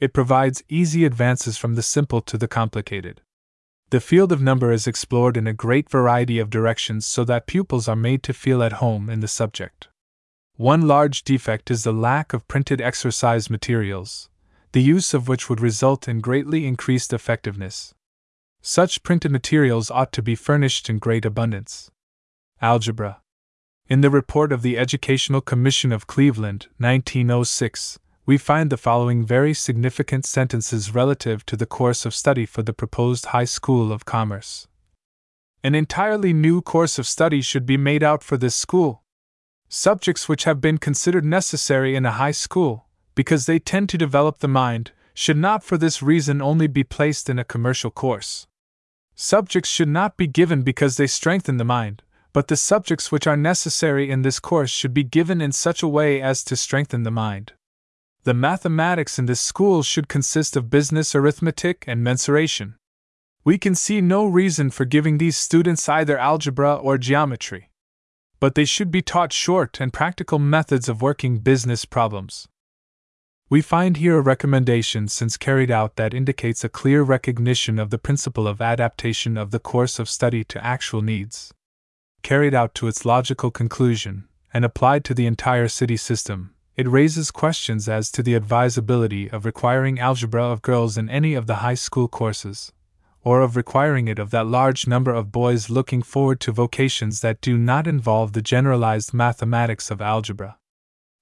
It 0.00 0.14
provides 0.14 0.64
easy 0.68 1.04
advances 1.04 1.58
from 1.58 1.74
the 1.74 1.82
simple 1.82 2.20
to 2.22 2.38
the 2.38 2.48
complicated. 2.48 3.20
The 3.90 4.00
field 4.00 4.32
of 4.32 4.40
number 4.40 4.72
is 4.72 4.86
explored 4.86 5.36
in 5.36 5.46
a 5.46 5.52
great 5.52 5.90
variety 5.90 6.38
of 6.38 6.48
directions 6.48 7.04
so 7.04 7.24
that 7.24 7.46
pupils 7.46 7.88
are 7.88 7.94
made 7.94 8.22
to 8.22 8.32
feel 8.32 8.62
at 8.62 8.80
home 8.80 9.10
in 9.10 9.20
the 9.20 9.28
subject. 9.28 9.88
One 10.56 10.88
large 10.88 11.24
defect 11.24 11.70
is 11.70 11.84
the 11.84 11.92
lack 11.92 12.32
of 12.32 12.48
printed 12.48 12.80
exercise 12.80 13.50
materials, 13.50 14.30
the 14.72 14.82
use 14.82 15.12
of 15.12 15.28
which 15.28 15.50
would 15.50 15.60
result 15.60 16.08
in 16.08 16.20
greatly 16.20 16.66
increased 16.66 17.12
effectiveness. 17.12 17.94
Such 18.64 19.02
printed 19.02 19.32
materials 19.32 19.90
ought 19.90 20.12
to 20.12 20.22
be 20.22 20.36
furnished 20.36 20.88
in 20.88 21.00
great 21.00 21.24
abundance. 21.24 21.90
Algebra. 22.60 23.20
In 23.88 24.02
the 24.02 24.08
report 24.08 24.52
of 24.52 24.62
the 24.62 24.78
Educational 24.78 25.40
Commission 25.40 25.90
of 25.90 26.06
Cleveland, 26.06 26.68
1906, 26.78 27.98
we 28.24 28.38
find 28.38 28.70
the 28.70 28.76
following 28.76 29.26
very 29.26 29.52
significant 29.52 30.24
sentences 30.24 30.94
relative 30.94 31.44
to 31.46 31.56
the 31.56 31.66
course 31.66 32.06
of 32.06 32.14
study 32.14 32.46
for 32.46 32.62
the 32.62 32.72
proposed 32.72 33.26
High 33.26 33.46
School 33.46 33.90
of 33.90 34.04
Commerce. 34.04 34.68
An 35.64 35.74
entirely 35.74 36.32
new 36.32 36.62
course 36.62 37.00
of 37.00 37.08
study 37.08 37.40
should 37.40 37.66
be 37.66 37.76
made 37.76 38.04
out 38.04 38.22
for 38.22 38.36
this 38.36 38.54
school. 38.54 39.02
Subjects 39.68 40.28
which 40.28 40.44
have 40.44 40.60
been 40.60 40.78
considered 40.78 41.24
necessary 41.24 41.96
in 41.96 42.06
a 42.06 42.12
high 42.12 42.30
school, 42.30 42.86
because 43.16 43.46
they 43.46 43.58
tend 43.58 43.88
to 43.88 43.98
develop 43.98 44.38
the 44.38 44.46
mind, 44.46 44.92
should 45.14 45.36
not 45.36 45.64
for 45.64 45.76
this 45.76 46.00
reason 46.00 46.40
only 46.40 46.68
be 46.68 46.84
placed 46.84 47.28
in 47.28 47.40
a 47.40 47.44
commercial 47.44 47.90
course. 47.90 48.46
Subjects 49.14 49.68
should 49.68 49.88
not 49.88 50.16
be 50.16 50.26
given 50.26 50.62
because 50.62 50.96
they 50.96 51.06
strengthen 51.06 51.58
the 51.58 51.64
mind, 51.64 52.02
but 52.32 52.48
the 52.48 52.56
subjects 52.56 53.12
which 53.12 53.26
are 53.26 53.36
necessary 53.36 54.10
in 54.10 54.22
this 54.22 54.40
course 54.40 54.70
should 54.70 54.94
be 54.94 55.04
given 55.04 55.40
in 55.40 55.52
such 55.52 55.82
a 55.82 55.88
way 55.88 56.20
as 56.20 56.42
to 56.44 56.56
strengthen 56.56 57.02
the 57.02 57.10
mind. 57.10 57.52
The 58.24 58.34
mathematics 58.34 59.18
in 59.18 59.26
this 59.26 59.40
school 59.40 59.82
should 59.82 60.08
consist 60.08 60.56
of 60.56 60.70
business 60.70 61.14
arithmetic 61.14 61.84
and 61.86 62.02
mensuration. 62.02 62.76
We 63.44 63.58
can 63.58 63.74
see 63.74 64.00
no 64.00 64.24
reason 64.24 64.70
for 64.70 64.84
giving 64.84 65.18
these 65.18 65.36
students 65.36 65.88
either 65.88 66.16
algebra 66.16 66.76
or 66.76 66.98
geometry. 66.98 67.70
But 68.38 68.54
they 68.54 68.64
should 68.64 68.90
be 68.90 69.02
taught 69.02 69.32
short 69.32 69.80
and 69.80 69.92
practical 69.92 70.38
methods 70.38 70.88
of 70.88 71.02
working 71.02 71.38
business 71.38 71.84
problems. 71.84 72.46
We 73.52 73.60
find 73.60 73.98
here 73.98 74.16
a 74.16 74.22
recommendation 74.22 75.08
since 75.08 75.36
carried 75.36 75.70
out 75.70 75.96
that 75.96 76.14
indicates 76.14 76.64
a 76.64 76.70
clear 76.70 77.02
recognition 77.02 77.78
of 77.78 77.90
the 77.90 77.98
principle 77.98 78.48
of 78.48 78.62
adaptation 78.62 79.36
of 79.36 79.50
the 79.50 79.58
course 79.58 79.98
of 79.98 80.08
study 80.08 80.42
to 80.44 80.64
actual 80.64 81.02
needs. 81.02 81.52
Carried 82.22 82.54
out 82.54 82.74
to 82.76 82.88
its 82.88 83.04
logical 83.04 83.50
conclusion, 83.50 84.26
and 84.54 84.64
applied 84.64 85.04
to 85.04 85.12
the 85.12 85.26
entire 85.26 85.68
city 85.68 85.98
system, 85.98 86.54
it 86.76 86.88
raises 86.88 87.30
questions 87.30 87.90
as 87.90 88.10
to 88.12 88.22
the 88.22 88.34
advisability 88.34 89.30
of 89.30 89.44
requiring 89.44 90.00
algebra 90.00 90.44
of 90.44 90.62
girls 90.62 90.96
in 90.96 91.10
any 91.10 91.34
of 91.34 91.46
the 91.46 91.56
high 91.56 91.74
school 91.74 92.08
courses, 92.08 92.72
or 93.22 93.42
of 93.42 93.54
requiring 93.54 94.08
it 94.08 94.18
of 94.18 94.30
that 94.30 94.46
large 94.46 94.86
number 94.86 95.12
of 95.12 95.30
boys 95.30 95.68
looking 95.68 96.00
forward 96.00 96.40
to 96.40 96.52
vocations 96.52 97.20
that 97.20 97.42
do 97.42 97.58
not 97.58 97.86
involve 97.86 98.32
the 98.32 98.40
generalized 98.40 99.12
mathematics 99.12 99.90
of 99.90 100.00
algebra. 100.00 100.56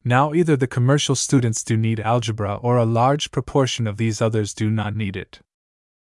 Now, 0.04 0.32
either 0.32 0.56
the 0.56 0.66
commercial 0.66 1.14
students 1.14 1.62
do 1.62 1.76
need 1.76 2.00
algebra 2.00 2.56
or 2.56 2.78
a 2.78 2.86
large 2.86 3.30
proportion 3.30 3.86
of 3.86 3.98
these 3.98 4.22
others 4.22 4.54
do 4.54 4.70
not 4.70 4.96
need 4.96 5.16
it. 5.16 5.40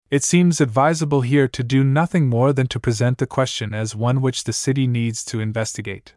It 0.10 0.24
seems 0.24 0.62
advisable 0.62 1.22
here 1.22 1.47
to 1.50 1.64
do 1.64 1.84
nothing 1.84 2.30
more 2.30 2.54
than 2.54 2.68
to 2.68 2.80
present 2.80 3.18
the 3.18 3.28
question 3.28 3.74
as 3.74 3.95
one 3.95 4.22
which 4.22 4.45
the 4.45 4.54
city 4.54 4.88
needs 4.88 5.24
to 5.26 5.39
investigate. 5.39 6.16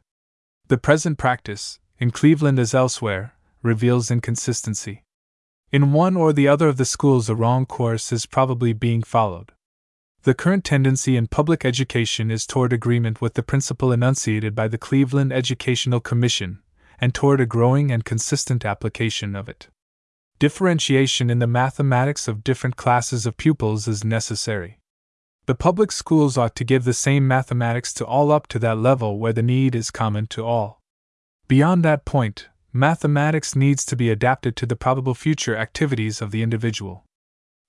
The 0.69 0.79
present 0.79 1.19
practice, 1.19 1.81
in 1.99 2.11
Cleveland 2.11 2.59
as 2.59 2.73
elsewhere, 2.73 3.35
reveals 3.63 4.11
inconsistency. 4.11 5.05
In 5.71 5.93
one 5.93 6.17
or 6.17 6.33
the 6.33 6.49
other 6.49 6.69
of 6.69 6.77
the 6.77 6.85
schools, 6.85 7.29
a 7.29 7.35
wrong 7.35 7.67
course 7.67 8.13
is 8.13 8.27
probably 8.27 8.73
being 8.73 9.03
followed. 9.03 9.53
The 10.23 10.35
current 10.35 10.65
tendency 10.65 11.17
in 11.17 11.27
public 11.27 11.65
education 11.65 12.31
is 12.31 12.47
toward 12.47 12.73
agreement 12.73 13.21
with 13.21 13.35
the 13.35 13.43
principle 13.43 13.91
enunciated 13.91 14.55
by 14.55 14.69
the 14.69 14.79
Cleveland 14.79 15.33
Educational 15.33 15.99
Commission, 15.99 16.61
and 17.03 17.13
toward 17.13 17.41
a 17.41 17.47
growing 17.47 17.91
and 17.91 18.05
consistent 18.05 18.65
application 18.65 19.35
of 19.35 19.49
it. 19.49 19.69
Differentiation 20.39 21.31
in 21.31 21.41
the 21.41 21.49
mathematics 21.49 22.29
of 22.29 22.45
different 22.45 22.77
classes 22.77 23.27
of 23.27 23.37
pupils 23.37 23.89
is 23.89 24.05
necessary. 24.05 24.79
The 25.47 25.57
public 25.57 25.91
schools 25.91 26.39
ought 26.39 26.55
to 26.55 26.65
give 26.65 26.85
the 26.85 26.95
same 26.95 27.27
mathematics 27.27 27.93
to 27.95 28.07
all 28.07 28.31
up 28.31 28.47
to 28.49 28.61
that 28.61 28.79
level 28.79 29.19
where 29.19 29.33
the 29.33 29.43
need 29.43 29.75
is 29.75 29.91
common 29.91 30.29
to 30.29 30.45
all. 30.45 30.81
Beyond 31.49 31.85
that 31.85 32.05
point, 32.05 32.49
mathematics 32.73 33.57
needs 33.57 33.85
to 33.87 33.97
be 33.97 34.09
adapted 34.09 34.55
to 34.57 34.67
the 34.67 34.77
probable 34.77 35.15
future 35.15 35.57
activities 35.57 36.23
of 36.23 36.31
the 36.31 36.41
individual. 36.41 37.05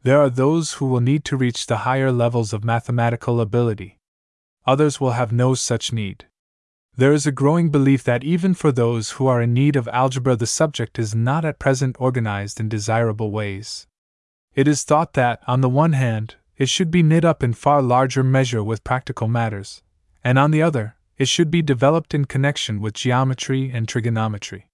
There 0.04 0.22
are 0.22 0.30
those 0.30 0.74
who 0.74 0.86
will 0.86 1.02
need 1.02 1.26
to 1.26 1.38
reach 1.38 1.66
the 1.66 1.78
higher 1.78 2.12
levels 2.12 2.54
of 2.54 2.64
mathematical 2.64 3.42
ability. 3.42 3.98
Others 4.68 5.02
will 5.02 5.12
have 5.12 5.32
no 5.32 5.56
such 5.56 5.92
need. 5.92 6.28
There 6.96 7.12
is 7.12 7.26
a 7.26 7.32
growing 7.32 7.70
belief 7.70 8.04
that 8.04 8.24
even 8.24 8.54
for 8.54 8.72
those 8.72 9.12
who 9.12 9.26
are 9.26 9.42
in 9.42 9.52
need 9.52 9.76
of 9.76 9.88
algebra, 9.88 10.36
the 10.36 10.46
subject 10.46 11.00
is 11.00 11.16
not 11.16 11.44
at 11.44 11.58
present 11.58 11.96
organized 12.00 12.60
in 12.60 12.70
desirable 12.70 13.32
ways. 13.32 13.88
It 14.54 14.68
is 14.68 14.84
thought 14.84 15.14
that, 15.14 15.42
on 15.48 15.62
the 15.62 15.70
one 15.70 15.94
hand, 15.94 16.36
it 16.56 16.70
should 16.70 16.92
be 16.92 17.02
knit 17.02 17.26
up 17.26 17.42
in 17.42 17.54
far 17.54 17.82
larger 17.82 18.24
measure 18.24 18.64
with 18.64 18.84
practical 18.84 19.28
matters, 19.28 19.82
and 20.24 20.38
on 20.38 20.52
the 20.52 20.62
other, 20.62 20.96
it 21.18 21.28
should 21.28 21.50
be 21.50 21.64
developed 21.64 22.14
in 22.14 22.26
connection 22.26 22.80
with 22.80 22.94
geometry 22.94 23.72
and 23.74 23.88
trigonometry. 23.88 24.68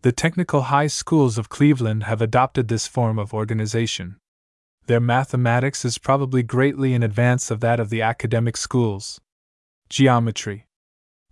The 0.00 0.12
technical 0.12 0.62
high 0.62 0.86
schools 0.86 1.36
of 1.36 1.50
Cleveland 1.50 2.04
have 2.04 2.22
adopted 2.22 2.68
this 2.68 2.86
form 2.86 3.18
of 3.18 3.34
organization. 3.34 4.16
Their 4.86 5.00
mathematics 5.00 5.84
is 5.84 5.98
probably 5.98 6.42
greatly 6.42 6.94
in 6.94 7.02
advance 7.02 7.50
of 7.50 7.60
that 7.60 7.78
of 7.78 7.90
the 7.90 8.00
academic 8.00 8.56
schools. 8.56 9.20
Geometry, 9.90 10.66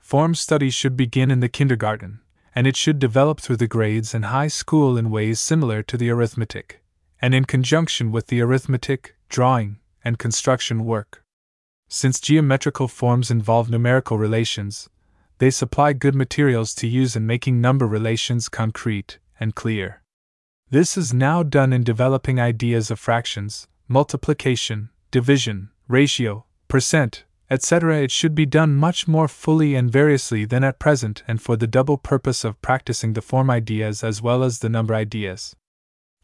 Form 0.09 0.35
study 0.35 0.71
should 0.71 0.97
begin 0.97 1.31
in 1.31 1.41
the 1.41 1.51
kindergarten, 1.51 2.21
and 2.55 2.67
it 2.67 2.77
should 2.77 2.99
develop 2.99 3.41
through 3.41 3.59
the 3.59 3.69
grades 3.69 4.15
and 4.15 4.25
high 4.25 4.49
school 4.49 4.97
in 4.97 5.11
ways 5.11 5.39
similar 5.39 5.83
to 5.83 5.99
the 5.99 6.09
arithmetic, 6.09 6.83
and 7.21 7.35
in 7.35 7.45
conjunction 7.45 8.11
with 8.11 8.29
the 8.29 8.41
arithmetic, 8.41 9.17
drawing, 9.29 9.81
and 10.03 10.19
construction 10.19 10.87
work. 10.87 11.23
Since 11.89 12.21
geometrical 12.21 12.89
forms 12.89 13.31
involve 13.31 13.69
numerical 13.69 14.17
relations, 14.17 14.89
they 15.41 15.51
supply 15.51 15.93
good 15.93 16.15
materials 16.15 16.75
to 16.77 16.89
use 16.89 17.15
in 17.15 17.27
making 17.27 17.61
number 17.61 17.87
relations 17.87 18.49
concrete 18.49 19.19
and 19.39 19.55
clear. 19.55 20.01
This 20.71 20.97
is 20.97 21.13
now 21.13 21.43
done 21.43 21.71
in 21.71 21.85
developing 21.85 22.41
ideas 22.41 22.91
of 22.91 22.99
fractions, 22.99 23.69
multiplication, 23.89 24.89
division, 25.11 25.69
ratio, 25.87 26.47
percent, 26.67 27.25
etc. 27.51 28.03
It 28.03 28.11
should 28.11 28.35
be 28.35 28.47
done 28.47 28.77
much 28.77 29.09
more 29.09 29.29
fully 29.29 29.75
and 29.75 29.91
variously 29.91 30.45
than 30.45 30.65
at 30.65 30.79
present, 30.79 31.23
and 31.27 31.41
for 31.41 31.57
the 31.57 31.67
double 31.67 31.99
purpose 31.99 32.45
of 32.45 32.61
practicing 32.63 33.13
the 33.13 33.23
form 33.23 33.51
ideas 33.51 34.05
as 34.05 34.23
well 34.23 34.43
as 34.43 34.59
the 34.59 34.69
number 34.69 34.95
ideas. 34.95 35.55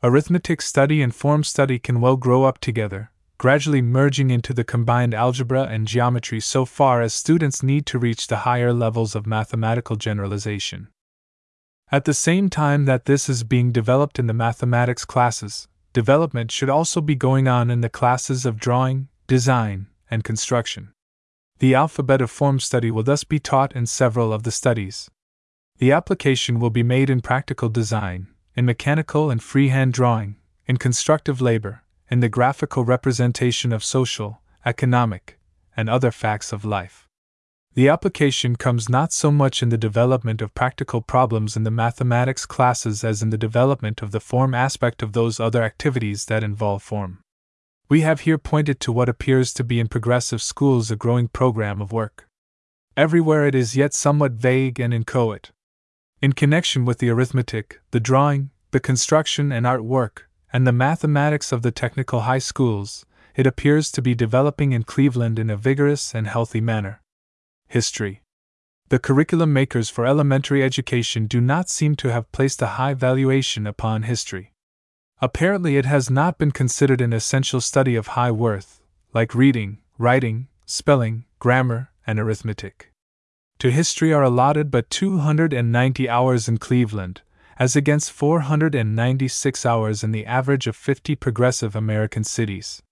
Arithmetic 0.03 0.61
study 0.61 1.01
and 1.01 1.14
form 1.14 1.43
study 1.43 1.79
can 1.79 2.01
well 2.01 2.16
grow 2.16 2.45
up 2.45 2.59
together, 2.59 3.11
gradually 3.39 3.83
merging 3.83 4.31
into 4.31 4.53
the 4.53 4.64
combined 4.64 5.14
algebra 5.14 5.64
and 5.64 5.89
geometry 5.89 6.41
so 6.41 6.64
far 6.64 7.03
as 7.03 7.12
students 7.12 7.62
need 7.62 7.87
to 7.87 7.99
reach 7.99 8.27
the 8.27 8.39
higher 8.39 8.72
levels 8.72 9.14
of 9.14 9.27
mathematical 9.27 9.97
generalization. 9.97 10.89
At 11.91 12.07
the 12.07 12.14
same 12.14 12.49
time 12.49 12.87
that 12.87 13.05
this 13.05 13.29
is 13.29 13.45
being 13.45 13.70
developed 13.70 14.18
in 14.18 14.27
the 14.27 14.33
mathematics 14.33 15.05
classes, 15.05 15.68
development 15.93 16.51
should 16.51 16.70
also 16.70 17.01
be 17.01 17.14
going 17.14 17.47
on 17.47 17.70
in 17.70 17.83
the 17.83 17.91
classes 17.91 18.47
of 18.47 18.59
drawing, 18.59 19.09
design, 19.27 19.89
and 20.11 20.25
construction. 20.25 20.93
The 21.65 21.75
alphabet 21.75 22.21
of 22.21 22.31
form 22.31 22.61
study 22.61 22.91
will 22.91 23.05
thus 23.05 23.25
be 23.25 23.39
taught 23.39 23.75
in 23.75 23.87
several 23.87 24.35
of 24.35 24.43
the 24.43 24.51
studies. 24.51 25.11
The 25.79 25.93
application 25.93 26.61
will 26.61 26.69
be 26.69 26.83
made 26.83 27.09
in 27.09 27.23
practical 27.23 27.71
design, 27.71 28.27
in 28.55 28.67
mechanical 28.67 29.31
and 29.31 29.43
freehand 29.43 29.95
drawing, 29.95 30.37
in 30.67 30.77
constructive 30.77 31.41
labor, 31.41 31.83
in 32.11 32.21
the 32.21 32.29
graphical 32.29 32.85
representation 32.85 33.73
of 33.73 33.83
social, 33.83 34.43
economic, 34.67 35.39
and 35.75 35.89
other 35.89 36.11
facts 36.11 36.53
of 36.53 36.67
life. 36.67 37.09
The 37.73 37.89
application 37.89 38.57
comes 38.57 38.91
not 38.91 39.15
so 39.15 39.31
much 39.31 39.62
in 39.62 39.71
the 39.71 39.79
development 39.79 40.43
of 40.43 40.55
practical 40.55 41.01
problems 41.01 41.57
in 41.57 41.62
the 41.62 41.71
mathematics 41.71 42.45
classes 42.45 43.03
as 43.03 43.23
in 43.23 43.31
the 43.31 43.39
development 43.39 44.03
of 44.03 44.11
the 44.11 44.21
form 44.21 44.53
aspect 44.53 45.03
of 45.03 45.15
those 45.15 45.41
other 45.41 45.62
activities 45.62 46.27
that 46.27 46.45
involve 46.45 46.83
form. 46.83 47.24
We 47.87 48.01
have 48.01 48.20
here 48.20 48.39
pointed 48.39 48.80
to 48.80 48.93
what 48.93 49.11
appears 49.11 49.53
to 49.55 49.64
be 49.64 49.78
in 49.78 49.89
progressive 49.89 50.41
schools 50.41 50.91
a 50.91 50.97
growing 50.97 51.28
program 51.28 51.82
of 51.82 51.93
work. 51.93 52.26
Everywhere 52.97 53.47
it 53.47 53.55
is 53.55 53.76
yet 53.76 53.93
somewhat 53.93 54.32
vague 54.32 54.80
and 54.80 54.95
inchoate. 54.95 55.53
In 56.22 56.32
connection 56.32 56.87
with 56.87 56.99
the 56.99 57.11
arithmetic, 57.11 57.80
the 57.91 58.01
drawing, 58.01 58.49
the 58.70 58.80
construction 58.80 59.53
and 59.53 59.66
art 59.66 59.85
work, 59.85 60.30
and 60.51 60.66
the 60.66 60.72
mathematics 60.72 61.53
of 61.53 61.61
the 61.61 61.70
technical 61.70 62.20
high 62.20 62.39
schools, 62.39 63.05
it 63.37 63.47
appears 63.47 63.91
to 63.93 64.01
be 64.01 64.14
developing 64.14 64.72
in 64.72 64.85
Cleveland 64.85 65.39
in 65.39 65.51
a 65.51 65.57
vigorous 65.57 66.14
and 66.14 66.26
healthy 66.26 66.62
manner. 66.62 67.03
History 67.68 68.22
The 68.89 68.99
curriculum 68.99 69.53
makers 69.53 69.91
for 69.91 70.07
elementary 70.07 70.62
education 70.62 71.26
do 71.26 71.41
not 71.41 71.68
seem 71.68 71.97
to 71.97 72.11
have 72.12 72.32
placed 72.32 72.62
a 72.62 72.78
high 72.78 72.95
valuation 72.95 73.66
upon 73.66 74.05
history. 74.05 74.54
Apparently, 75.25 75.79
it 75.79 75.87
has 75.87 76.11
not 76.11 76.37
been 76.37 76.51
considered 76.51 77.01
an 77.01 77.14
essential 77.14 77.59
study 77.59 77.97
of 77.97 78.09
high 78.09 78.31
worth, 78.31 78.83
like 79.14 79.35
reading, 79.35 79.79
writing, 79.97 80.49
spelling, 80.66 81.25
grammar, 81.39 81.89
and 82.07 82.18
arithmetic. 82.18 82.93
To 83.61 83.70
history 83.70 84.12
are 84.12 84.22
allotted 84.22 84.70
but 84.70 84.91
290 84.91 86.11
hours 86.11 86.47
in 86.47 86.59
Cleveland, 86.59 87.22
as 87.59 87.75
against 87.75 88.12
496 88.12 89.64
hours 89.64 90.05
in 90.05 90.12
the 90.12 90.27
average 90.27 90.66
of 90.66 90.77
50 90.77 91.16
progressive 91.16 91.75
American 91.75 92.22
cities. 92.22 92.83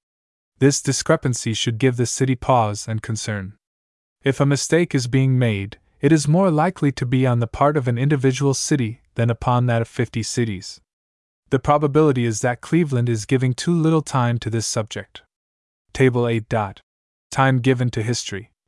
This 0.59 0.80
discrepancy 0.80 1.53
should 1.53 1.76
give 1.76 1.99
the 1.99 2.07
city 2.07 2.35
pause 2.35 2.89
and 2.89 3.03
concern. 3.03 3.59
If 4.24 4.41
a 4.41 4.47
mistake 4.47 4.95
is 4.95 5.07
being 5.07 5.39
made, 5.39 5.76
it 6.01 6.12
is 6.12 6.26
more 6.26 6.51
likely 6.51 6.93
to 6.93 7.05
be 7.05 7.26
on 7.26 7.41
the 7.41 7.47
part 7.47 7.76
of 7.76 7.89
an 7.89 7.99
individual 7.99 8.55
city 8.55 9.03
than 9.16 9.28
upon 9.28 9.66
that 9.66 9.83
of 9.83 9.89
50 9.89 10.22
cities. 10.22 10.80
The 11.53 11.59
probability 11.59 12.24
is 12.24 12.40
that 12.40 12.62
Cleveland 12.62 13.11
is 13.11 13.26
giving 13.26 13.53
too 13.53 13.74
little 13.74 14.00
time 14.00 14.38
to 14.38 14.48
this 14.48 14.66
subject. 14.66 15.20
Table 15.92 16.26
8. 16.26 16.48
Dot. 16.48 16.80
Time 17.30 17.59
given 17.59 17.90
to 17.90 18.03
history 18.03 18.51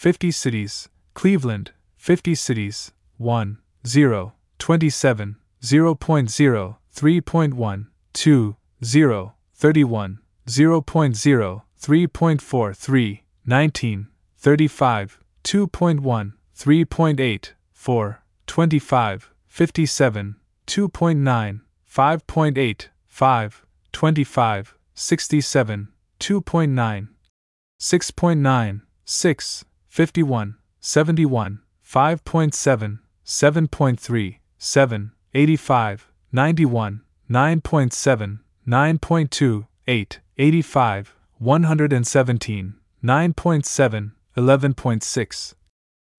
50 0.00 0.30
cities, 0.30 0.88
Cleveland, 1.12 1.72
50 1.98 2.34
cities, 2.34 2.92
1, 3.18 3.58
0, 3.86 4.32
27, 4.58 5.36
0.0, 5.62 6.76
3.1, 6.96 7.86
2, 8.14 8.56
0, 8.82 9.34
31, 9.54 10.18
0.0, 10.46 11.62
3.43, 11.78 13.20
19, 13.44 14.08
35, 14.38 15.18
2.1, 15.44 16.32
3.8, 16.56 17.52
4, 17.74 18.22
25, 18.46 19.30
57, 19.48 20.36
2.9, 20.66 21.60
5.8, 21.94 22.88
5, 23.06 23.62
25, 23.92 24.74
67, 24.94 25.88
2.9, 26.18 27.08
6.9, 27.78 28.80
6, 29.04 29.64
51, 29.90 30.54
71, 30.78 31.58
5.7, 31.84 32.98
7.3, 33.26 34.38
7, 34.56 35.12
85, 35.34 36.06
91, 36.32 37.00
9.7, 37.28 38.38
9.2, 38.68 39.66
8, 39.88 40.20
85, 40.38 41.14
117, 41.40 42.74
9.7, 43.02 44.12
11.6, 44.36 45.54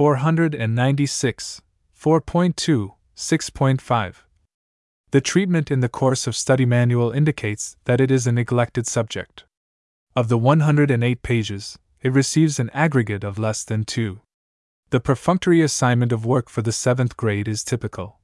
496, 0.00 1.60
4.2, 1.94 2.94
6.5. 3.14 4.14
The 5.10 5.20
treatment 5.20 5.70
in 5.70 5.80
the 5.80 5.90
course 5.90 6.26
of 6.26 6.34
study 6.34 6.64
manual 6.64 7.10
indicates 7.10 7.76
that 7.84 8.00
it 8.00 8.10
is 8.10 8.26
a 8.26 8.32
neglected 8.32 8.86
subject. 8.86 9.44
Of 10.16 10.30
the 10.30 10.38
108 10.38 11.22
pages, 11.22 11.78
it 12.00 12.14
receives 12.14 12.58
an 12.58 12.70
aggregate 12.70 13.24
of 13.24 13.38
less 13.38 13.62
than 13.62 13.84
2. 13.84 14.20
The 14.88 15.00
perfunctory 15.00 15.60
assignment 15.60 16.12
of 16.12 16.24
work 16.24 16.48
for 16.48 16.62
the 16.62 16.70
7th 16.70 17.14
grade 17.18 17.46
is 17.46 17.62
typical. 17.62 18.20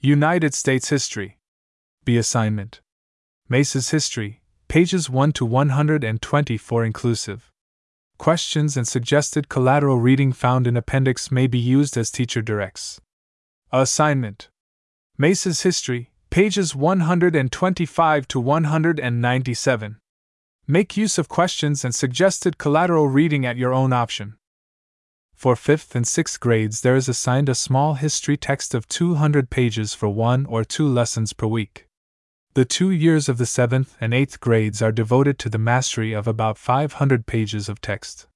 United 0.00 0.54
States 0.54 0.90
History. 0.90 1.38
B 2.04 2.16
assignment. 2.16 2.80
Mace's 3.48 3.90
History, 3.90 4.42
pages 4.68 5.10
1 5.10 5.32
to 5.32 5.44
124 5.44 6.84
inclusive. 6.84 7.50
Questions 8.24 8.74
and 8.74 8.88
suggested 8.88 9.50
collateral 9.50 9.98
reading 9.98 10.32
found 10.32 10.66
in 10.66 10.78
appendix 10.78 11.30
may 11.30 11.46
be 11.46 11.58
used 11.58 11.94
as 11.98 12.10
teacher 12.10 12.40
directs. 12.40 12.98
Assignment 13.70 14.48
Mace's 15.18 15.60
History, 15.60 16.10
pages 16.30 16.74
125 16.74 18.28
to 18.28 18.40
197. 18.40 19.98
Make 20.66 20.96
use 20.96 21.18
of 21.18 21.28
questions 21.28 21.84
and 21.84 21.94
suggested 21.94 22.56
collateral 22.56 23.08
reading 23.08 23.44
at 23.44 23.58
your 23.58 23.74
own 23.74 23.92
option. 23.92 24.36
For 25.34 25.54
5th 25.54 25.94
and 25.94 26.06
6th 26.06 26.40
grades, 26.40 26.80
there 26.80 26.96
is 26.96 27.10
assigned 27.10 27.50
a 27.50 27.54
small 27.54 27.92
history 27.92 28.38
text 28.38 28.74
of 28.74 28.88
200 28.88 29.50
pages 29.50 29.92
for 29.92 30.08
one 30.08 30.46
or 30.46 30.64
two 30.64 30.88
lessons 30.88 31.34
per 31.34 31.46
week. 31.46 31.88
The 32.54 32.64
two 32.64 32.92
years 32.92 33.28
of 33.28 33.38
the 33.38 33.46
seventh 33.46 33.96
and 34.00 34.14
eighth 34.14 34.38
grades 34.38 34.80
are 34.80 34.92
devoted 34.92 35.40
to 35.40 35.48
the 35.48 35.58
mastery 35.58 36.12
of 36.12 36.28
about 36.28 36.56
500 36.56 37.26
pages 37.26 37.68
of 37.68 37.80
text. 37.80 38.28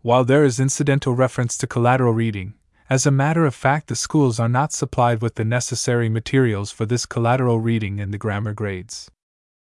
While 0.00 0.24
there 0.24 0.44
is 0.44 0.58
incidental 0.58 1.14
reference 1.14 1.58
to 1.58 1.66
collateral 1.66 2.14
reading, 2.14 2.54
as 2.88 3.04
a 3.04 3.10
matter 3.10 3.44
of 3.44 3.54
fact, 3.54 3.88
the 3.88 3.96
schools 3.96 4.40
are 4.40 4.48
not 4.48 4.72
supplied 4.72 5.20
with 5.20 5.34
the 5.34 5.44
necessary 5.44 6.08
materials 6.08 6.70
for 6.70 6.86
this 6.86 7.04
collateral 7.04 7.60
reading 7.60 7.98
in 7.98 8.12
the 8.12 8.18
grammar 8.18 8.54
grades. 8.54 9.10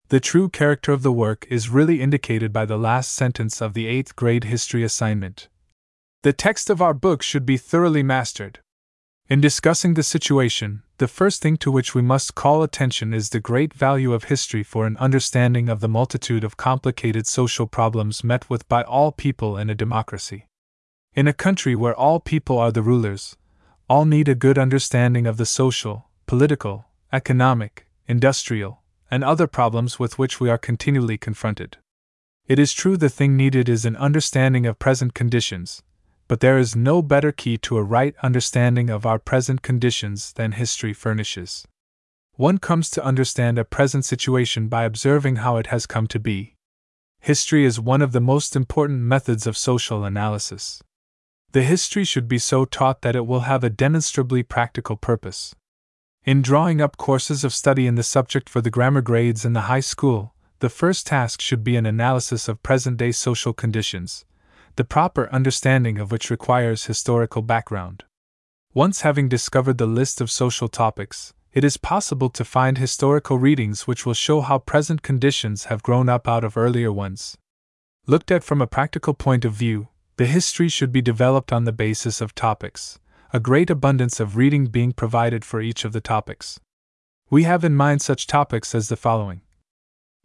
The 0.09 0.19
true 0.19 0.49
character 0.49 0.91
of 0.91 1.01
the 1.01 1.11
work 1.11 1.47
is 1.49 1.69
really 1.69 1.99
indicated 1.99 2.53
by 2.53 2.65
the 2.65 2.77
last 2.77 3.11
sentence 3.11 3.59
of 3.59 3.73
the 3.73 3.87
8th 3.87 4.15
grade 4.15 4.43
history 4.43 4.83
assignment. 4.83 5.49
The 6.21 6.33
text 6.33 6.69
of 6.69 6.79
our 6.79 6.93
book 6.93 7.23
should 7.23 7.45
be 7.45 7.57
thoroughly 7.57 8.03
mastered. 8.03 8.59
In 9.29 9.41
discussing 9.41 9.93
the 9.93 10.01
situation, 10.01 10.81
the 10.97 11.07
first 11.07 11.39
thing 11.39 11.55
to 11.57 11.69
which 11.69 11.93
we 11.93 12.01
must 12.01 12.33
call 12.33 12.63
attention 12.63 13.13
is 13.13 13.29
the 13.29 13.39
great 13.39 13.75
value 13.75 14.11
of 14.11 14.23
history 14.23 14.63
for 14.63 14.87
an 14.87 14.97
understanding 14.97 15.69
of 15.69 15.81
the 15.81 15.87
multitude 15.87 16.43
of 16.43 16.57
complicated 16.57 17.27
social 17.27 17.67
problems 17.67 18.23
met 18.23 18.49
with 18.49 18.67
by 18.67 18.81
all 18.81 19.11
people 19.11 19.55
in 19.55 19.69
a 19.69 19.75
democracy. 19.75 20.47
In 21.13 21.27
a 21.27 21.33
country 21.33 21.75
where 21.75 21.93
all 21.93 22.19
people 22.19 22.57
are 22.57 22.71
the 22.71 22.81
rulers, 22.81 23.37
all 23.87 24.03
need 24.03 24.27
a 24.27 24.33
good 24.33 24.57
understanding 24.57 25.27
of 25.27 25.37
the 25.37 25.45
social, 25.45 26.09
political, 26.25 26.85
economic, 27.13 27.85
industrial, 28.07 28.81
and 29.11 29.23
other 29.23 29.45
problems 29.45 29.99
with 29.99 30.17
which 30.17 30.39
we 30.39 30.49
are 30.49 30.57
continually 30.57 31.19
confronted. 31.19 31.77
It 32.47 32.57
is 32.57 32.73
true 32.73 32.97
the 32.97 33.09
thing 33.09 33.37
needed 33.37 33.69
is 33.69 33.85
an 33.85 33.95
understanding 33.95 34.65
of 34.65 34.79
present 34.79 35.13
conditions, 35.13 35.83
but 36.29 36.41
there 36.41 36.59
is 36.59 36.75
no 36.75 37.01
better 37.01 37.31
key 37.31 37.57
to 37.57 37.75
a 37.75 37.83
right 37.83 38.15
understanding 38.21 38.87
of 38.89 39.03
our 39.03 39.17
present 39.17 39.63
conditions 39.63 40.31
than 40.33 40.51
history 40.51 40.93
furnishes. 40.93 41.67
One 42.35 42.59
comes 42.59 42.91
to 42.91 43.03
understand 43.03 43.57
a 43.57 43.65
present 43.65 44.05
situation 44.05 44.67
by 44.67 44.83
observing 44.83 45.37
how 45.37 45.57
it 45.57 45.67
has 45.67 45.87
come 45.87 46.05
to 46.07 46.19
be. 46.19 46.53
History 47.19 47.65
is 47.65 47.79
one 47.79 48.03
of 48.03 48.11
the 48.11 48.21
most 48.21 48.55
important 48.55 49.01
methods 49.01 49.47
of 49.47 49.57
social 49.57 50.05
analysis. 50.05 50.83
The 51.51 51.63
history 51.63 52.05
should 52.05 52.27
be 52.27 52.37
so 52.37 52.63
taught 52.63 53.01
that 53.01 53.15
it 53.15 53.25
will 53.25 53.41
have 53.41 53.63
a 53.63 53.69
demonstrably 53.71 54.43
practical 54.43 54.97
purpose. 54.97 55.55
In 56.25 56.43
drawing 56.43 56.79
up 56.79 56.95
courses 56.95 57.43
of 57.43 57.55
study 57.55 57.87
in 57.87 57.95
the 57.95 58.03
subject 58.03 58.49
for 58.49 58.61
the 58.61 58.69
grammar 58.69 59.01
grades 59.01 59.45
in 59.45 59.53
the 59.53 59.61
high 59.61 59.79
school, 59.79 60.35
the 60.59 60.69
first 60.69 61.07
task 61.07 61.41
should 61.41 61.63
be 61.63 61.75
an 61.75 61.87
analysis 61.87 62.47
of 62.47 62.61
present 62.61 62.97
day 62.97 63.11
social 63.11 63.51
conditions, 63.51 64.25
the 64.79 64.85
proper 64.85 65.27
understanding 65.33 65.99
of 65.99 66.09
which 66.09 66.29
requires 66.29 66.85
historical 66.85 67.41
background. 67.41 68.05
Once 68.73 69.01
having 69.01 69.27
discovered 69.27 69.77
the 69.77 69.85
list 69.85 70.21
of 70.21 70.31
social 70.31 70.69
topics, 70.69 71.33
it 71.51 71.65
is 71.65 71.75
possible 71.75 72.29
to 72.29 72.45
find 72.45 72.77
historical 72.77 73.37
readings 73.37 73.87
which 73.87 74.05
will 74.05 74.13
show 74.13 74.39
how 74.39 74.57
present 74.57 75.01
conditions 75.01 75.65
have 75.65 75.83
grown 75.83 76.07
up 76.07 76.29
out 76.29 76.45
of 76.45 76.55
earlier 76.55 76.93
ones. 76.93 77.37
Looked 78.07 78.31
at 78.31 78.41
from 78.41 78.61
a 78.61 78.67
practical 78.67 79.13
point 79.13 79.43
of 79.43 79.51
view, 79.51 79.89
the 80.15 80.27
history 80.27 80.69
should 80.69 80.93
be 80.93 81.01
developed 81.01 81.51
on 81.51 81.65
the 81.65 81.73
basis 81.73 82.21
of 82.21 82.33
topics, 82.33 82.99
a 83.33 83.39
great 83.41 83.69
abundance 83.69 84.21
of 84.21 84.37
reading 84.37 84.67
being 84.67 84.93
provided 84.93 85.43
for 85.43 85.59
each 85.59 85.83
of 85.83 85.91
the 85.91 85.99
topics. 85.99 86.57
We 87.29 87.43
have 87.43 87.65
in 87.65 87.75
mind 87.75 88.01
such 88.01 88.27
topics 88.27 88.73
as 88.73 88.87
the 88.87 88.95
following 88.95 89.41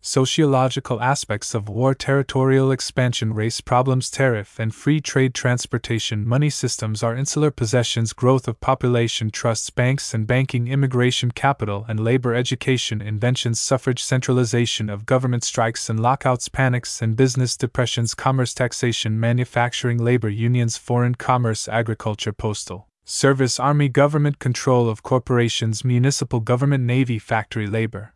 sociological 0.07 1.01
aspects 1.01 1.55
of 1.55 1.67
war, 1.67 1.95
territorial 1.95 2.71
expansion, 2.71 3.33
race 3.33 3.63
problems, 3.63 4.11
tariff 4.11 4.59
and 4.59 4.75
free 4.75 5.01
trade, 5.01 5.33
transportation, 5.33 6.29
money 6.29 6.51
systems, 6.51 7.03
our 7.03 7.17
insular 7.17 7.51
possessions, 7.51 8.13
growth 8.13 8.47
of 8.47 8.61
population, 8.61 9.31
trusts, 9.31 9.71
banks 9.71 10.13
and 10.13 10.27
banking, 10.27 10.69
immigration, 10.69 11.31
capital 11.31 11.87
and 11.89 11.99
labor, 11.99 12.35
education, 12.35 13.01
inventions, 13.01 13.59
suffrage, 13.59 14.05
centralization 14.05 14.91
of 14.91 15.07
government, 15.07 15.43
strikes 15.43 15.89
and 15.89 15.99
lockouts, 15.99 16.51
panics 16.51 17.01
and 17.01 17.17
business 17.17 17.57
depressions, 17.57 18.15
commerce, 18.15 18.53
taxation, 18.53 19.19
manufacturing, 19.19 19.97
labor 19.97 20.29
unions, 20.29 20.77
foreign 20.77 21.15
commerce, 21.15 21.67
agriculture, 21.67 22.33
postal. 22.33 22.89
Service, 23.07 23.59
Army, 23.59 23.89
government 23.89 24.39
control 24.39 24.87
of 24.87 25.03
corporations, 25.03 25.83
municipal 25.83 26.41
government, 26.41 26.85
Navy, 26.85 27.19
factory 27.19 27.67
labor 27.67 28.15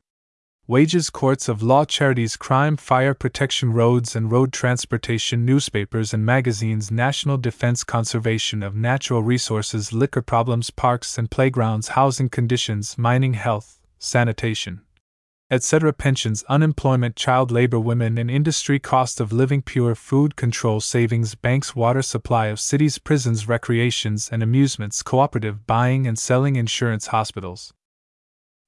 wages, 0.68 1.08
courts 1.08 1.48
of 1.48 1.62
law, 1.62 1.82
charities, 1.82 2.36
crime, 2.36 2.76
fire 2.76 3.14
protection, 3.14 3.72
roads 3.72 4.14
and 4.14 4.30
road 4.30 4.52
transportation, 4.52 5.46
newspapers 5.46 6.12
and 6.12 6.26
magazines, 6.26 6.90
national 6.90 7.38
defense, 7.38 7.82
conservation 7.82 8.62
of 8.62 8.76
natural 8.76 9.22
resources, 9.22 9.94
liquor 9.94 10.20
problems, 10.20 10.68
parks 10.68 11.16
and 11.16 11.30
playgrounds, 11.30 11.88
housing 11.88 12.28
conditions, 12.28 12.98
mining, 12.98 13.32
health, 13.32 13.80
sanitation, 13.98 14.82
etc., 15.50 15.90
pensions, 15.90 16.44
unemployment, 16.50 17.16
child 17.16 17.50
labor, 17.50 17.80
women 17.80 18.18
and 18.18 18.30
industry, 18.30 18.78
cost 18.78 19.20
of 19.20 19.32
living, 19.32 19.62
pure 19.62 19.94
food 19.94 20.36
control, 20.36 20.80
savings, 20.80 21.34
banks, 21.34 21.74
water 21.74 22.02
supply 22.02 22.48
of 22.48 22.60
cities, 22.60 22.98
prisons, 22.98 23.48
recreations 23.48 24.28
and 24.30 24.42
amusements, 24.42 25.02
cooperative 25.02 25.66
buying 25.66 26.06
and 26.06 26.18
selling, 26.18 26.56
insurance, 26.56 27.06
hospitals. 27.06 27.72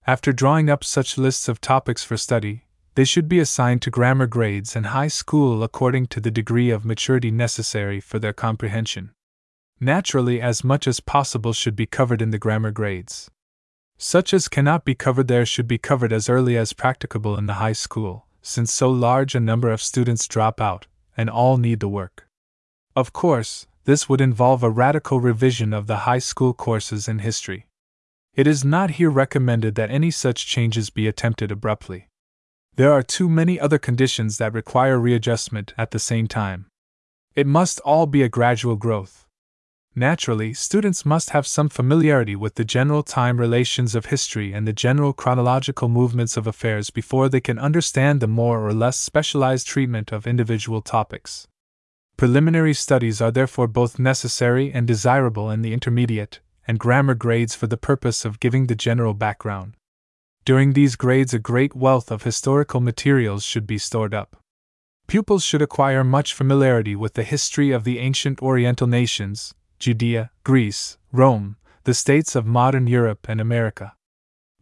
After 0.06 0.32
drawing 0.32 0.70
up 0.70 0.82
such 0.82 1.18
lists 1.18 1.48
of 1.48 1.60
topics 1.60 2.02
for 2.02 2.16
study, 2.16 2.64
they 2.94 3.04
should 3.04 3.28
be 3.28 3.38
assigned 3.38 3.82
to 3.82 3.90
grammar 3.90 4.26
grades 4.26 4.74
and 4.74 4.86
high 4.86 5.08
school 5.08 5.62
according 5.62 6.06
to 6.08 6.20
the 6.20 6.30
degree 6.30 6.70
of 6.70 6.84
maturity 6.84 7.30
necessary 7.30 8.00
for 8.00 8.18
their 8.18 8.32
comprehension. 8.32 9.12
Naturally, 9.78 10.40
as 10.40 10.64
much 10.64 10.86
as 10.86 11.00
possible 11.00 11.52
should 11.52 11.76
be 11.76 11.86
covered 11.86 12.20
in 12.20 12.30
the 12.30 12.38
grammar 12.38 12.70
grades. 12.70 13.30
Such 13.96 14.34
as 14.34 14.48
cannot 14.48 14.84
be 14.84 14.94
covered 14.94 15.28
there 15.28 15.46
should 15.46 15.68
be 15.68 15.78
covered 15.78 16.12
as 16.12 16.28
early 16.28 16.56
as 16.56 16.72
practicable 16.72 17.36
in 17.36 17.46
the 17.46 17.54
high 17.54 17.74
school, 17.74 18.26
since 18.42 18.72
so 18.72 18.90
large 18.90 19.34
a 19.34 19.40
number 19.40 19.70
of 19.70 19.82
students 19.82 20.26
drop 20.26 20.60
out, 20.60 20.86
and 21.16 21.30
all 21.30 21.56
need 21.56 21.80
the 21.80 21.88
work. 21.88 22.26
Of 22.96 23.12
course, 23.12 23.66
this 23.84 24.08
would 24.08 24.20
involve 24.20 24.62
a 24.62 24.70
radical 24.70 25.20
revision 25.20 25.72
of 25.72 25.86
the 25.86 25.98
high 25.98 26.18
school 26.18 26.52
courses 26.52 27.08
in 27.08 27.20
history. 27.20 27.66
It 28.40 28.46
is 28.46 28.64
not 28.64 28.92
here 28.92 29.10
recommended 29.10 29.74
that 29.74 29.90
any 29.90 30.10
such 30.10 30.46
changes 30.46 30.88
be 30.88 31.06
attempted 31.06 31.52
abruptly. 31.52 32.08
There 32.76 32.90
are 32.90 33.02
too 33.02 33.28
many 33.28 33.60
other 33.60 33.78
conditions 33.78 34.38
that 34.38 34.54
require 34.54 34.98
readjustment 34.98 35.74
at 35.76 35.90
the 35.90 35.98
same 35.98 36.26
time. 36.26 36.64
It 37.34 37.46
must 37.46 37.80
all 37.80 38.06
be 38.06 38.22
a 38.22 38.30
gradual 38.30 38.76
growth. 38.76 39.26
Naturally, 39.94 40.54
students 40.54 41.04
must 41.04 41.36
have 41.36 41.46
some 41.46 41.68
familiarity 41.68 42.34
with 42.34 42.54
the 42.54 42.64
general 42.64 43.02
time 43.02 43.38
relations 43.38 43.94
of 43.94 44.06
history 44.06 44.54
and 44.54 44.66
the 44.66 44.72
general 44.72 45.12
chronological 45.12 45.90
movements 45.90 46.38
of 46.38 46.46
affairs 46.46 46.88
before 46.88 47.28
they 47.28 47.42
can 47.42 47.58
understand 47.58 48.20
the 48.20 48.26
more 48.26 48.66
or 48.66 48.72
less 48.72 48.98
specialized 48.98 49.66
treatment 49.66 50.12
of 50.12 50.26
individual 50.26 50.80
topics. 50.80 51.46
Preliminary 52.16 52.72
studies 52.72 53.20
are 53.20 53.30
therefore 53.30 53.66
both 53.66 53.98
necessary 53.98 54.72
and 54.72 54.86
desirable 54.86 55.50
in 55.50 55.60
the 55.60 55.74
intermediate 55.74 56.40
and 56.66 56.78
grammar 56.78 57.14
grades 57.14 57.54
for 57.54 57.66
the 57.66 57.76
purpose 57.76 58.24
of 58.24 58.40
giving 58.40 58.66
the 58.66 58.74
general 58.74 59.14
background. 59.14 59.74
During 60.44 60.72
these 60.72 60.96
grades, 60.96 61.34
a 61.34 61.38
great 61.38 61.74
wealth 61.74 62.10
of 62.10 62.22
historical 62.22 62.80
materials 62.80 63.44
should 63.44 63.66
be 63.66 63.78
stored 63.78 64.14
up. 64.14 64.36
Pupils 65.06 65.44
should 65.44 65.62
acquire 65.62 66.04
much 66.04 66.34
familiarity 66.34 66.94
with 66.94 67.14
the 67.14 67.24
history 67.24 67.72
of 67.72 67.84
the 67.84 67.98
ancient 67.98 68.40
Oriental 68.40 68.86
nations 68.86 69.54
Judea, 69.78 70.30
Greece, 70.44 70.98
Rome, 71.10 71.56
the 71.84 71.94
states 71.94 72.36
of 72.36 72.46
modern 72.46 72.86
Europe 72.86 73.26
and 73.28 73.40
America. 73.40 73.94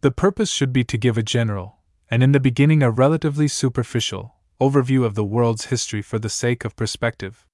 The 0.01 0.11
purpose 0.11 0.49
should 0.49 0.71
be 0.71 0.83
to 0.85 0.97
give 0.97 1.17
a 1.17 1.23
general, 1.23 1.79
and 2.09 2.23
in 2.23 2.31
the 2.31 2.39
beginning 2.39 2.81
a 2.81 2.89
relatively 2.89 3.47
superficial, 3.47 4.35
overview 4.61 5.05
of 5.05 5.15
the 5.15 5.23
world's 5.23 5.65
history 5.65 6.01
for 6.01 6.19
the 6.19 6.29
sake 6.29 6.65
of 6.65 6.75
perspective. 6.75 7.45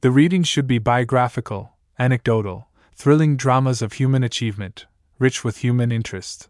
The 0.00 0.10
reading 0.10 0.42
should 0.42 0.66
be 0.66 0.78
biographical, 0.78 1.76
anecdotal, 1.98 2.68
thrilling 2.96 3.36
dramas 3.36 3.82
of 3.82 3.92
human 3.92 4.24
achievement, 4.24 4.86
rich 5.18 5.44
with 5.44 5.58
human 5.58 5.92
interest. 5.92 6.48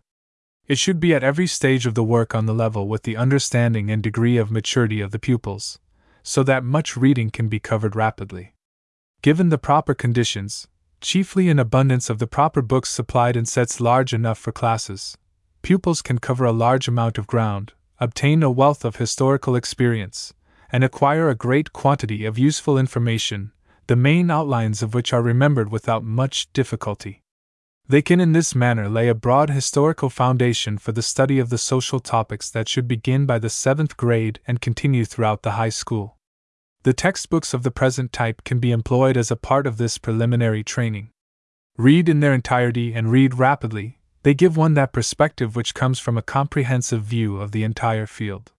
It 0.68 0.78
should 0.78 1.01
be 1.01 1.12
at 1.12 1.24
every 1.24 1.48
stage 1.48 1.86
of 1.86 1.94
the 1.94 2.05
work 2.05 2.36
on 2.36 2.47
the 2.47 2.55
level 2.55 2.86
with 2.86 3.02
the 3.02 3.16
understanding 3.16 3.90
and 3.90 4.01
degree 4.01 4.36
of 4.36 4.51
maturity 4.51 5.01
of 5.01 5.10
the 5.10 5.18
pupils, 5.18 5.81
so 6.23 6.44
that 6.44 6.62
much 6.62 6.97
reading 6.97 7.31
can 7.31 7.48
be 7.48 7.59
covered 7.59 7.97
rapidly. 7.97 8.55
Given 9.23 9.48
the 9.48 9.59
proper 9.59 9.93
conditions, 9.93 10.68
chiefly 11.01 11.48
an 11.48 11.59
abundance 11.59 12.09
of 12.09 12.20
the 12.20 12.28
proper 12.28 12.62
books 12.62 12.90
supplied 12.90 13.36
in 13.36 13.44
sets 13.44 13.81
large 13.81 14.14
enough 14.14 14.39
for 14.39 14.52
classes, 14.52 15.18
pupils 15.62 16.01
can 16.01 16.18
cover 16.18 16.44
a 16.44 16.52
large 16.52 16.86
amount 16.86 17.18
of 17.18 17.27
ground, 17.27 17.73
obtain 17.98 18.44
a 18.44 18.51
wealth 18.52 18.85
of 18.85 18.97
historical 18.97 19.56
experience, 19.56 20.32
and 20.70 20.85
acquire 20.85 21.28
a 21.28 21.35
great 21.35 21.73
quantity 21.73 22.24
of 22.24 22.39
useful 22.39 22.78
information 22.78 23.51
the 23.87 23.97
main 23.97 24.31
outlines 24.31 24.83
of 24.83 24.95
which 24.95 25.13
are 25.13 25.23
remembered 25.23 25.71
without 25.71 26.03
much 26.03 26.53
difficulty. 26.53 27.23
They 27.89 28.03
can 28.03 28.19
in 28.19 28.33
this 28.33 28.55
manner 28.55 28.89
lay 28.89 29.09
a 29.09 29.15
broad 29.15 29.51
historical 29.51 30.11
foundation 30.11 30.77
for 30.77 30.91
the 30.91 31.03
study 31.03 31.39
of 31.39 31.51
the 31.51 31.59
social 31.59 32.01
topics 32.01 32.51
that 32.51 32.69
should 32.69 32.89
begin 32.89 33.27
by 33.27 33.39
the 33.39 33.49
seventh 33.49 33.97
grade 33.97 34.41
and 34.47 34.61
continue 34.61 35.05
throughout 35.05 35.43
the 35.43 35.53
high 35.53 35.69
school. 35.69 36.17
The 36.83 36.93
textbooks 36.93 37.55
of 37.55 37.63
the 37.63 37.71
present 37.71 38.13
type 38.13 38.43
can 38.43 38.59
be 38.59 38.73
employed 38.73 39.17
as 39.17 39.31
a 39.31 39.37
part 39.37 39.69
of 39.69 39.77
this 39.77 39.99
preliminary 39.99 40.65
training. 40.65 41.11
Read 41.77 42.09
in 42.09 42.21
their 42.21 42.35
entirety 42.35 42.93
and 42.93 43.13
read 43.13 43.35
rapidly, 43.35 44.01
they 44.25 44.35
give 44.35 44.57
one 44.57 44.75
that 44.75 44.93
perspective 44.93 45.55
which 45.55 45.75
comes 45.75 46.01
from 46.01 46.19
a 46.19 46.23
comprehensive 46.23 47.03
view 47.03 47.37
of 47.41 47.53
the 47.53 47.63
entire 47.63 48.07
field. 48.07 48.51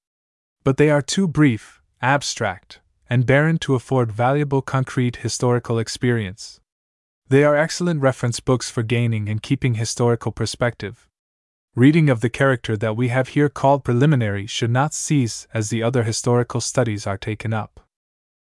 But 0.63 0.77
they 0.77 0.89
are 0.89 1.01
too 1.01 1.27
brief, 1.27 1.81
abstract, 2.01 2.79
and 3.09 3.25
barren 3.25 3.57
to 3.59 3.75
afford 3.75 4.11
valuable 4.11 4.61
concrete 4.61 5.17
historical 5.17 5.79
experience. 5.79 6.59
They 7.29 7.43
are 7.43 7.57
excellent 7.57 8.01
reference 8.01 8.39
books 8.39 8.69
for 8.69 8.83
gaining 8.83 9.27
and 9.27 9.41
keeping 9.41 9.73
historical 9.73 10.31
perspective. 10.31 11.07
Reading 11.75 12.09
of 12.09 12.21
the 12.21 12.29
character 12.29 12.75
that 12.77 12.95
we 12.95 13.09
have 13.09 13.29
here 13.29 13.49
called 13.49 13.83
preliminary 13.83 14.47
should 14.47 14.71
not 14.71 14.93
cease 14.93 15.47
as 15.53 15.69
the 15.69 15.83
other 15.83 16.03
historical 16.03 16.61
studies 16.61 17.05
are 17.05 17.17
taken 17.17 17.53
up. 17.53 17.81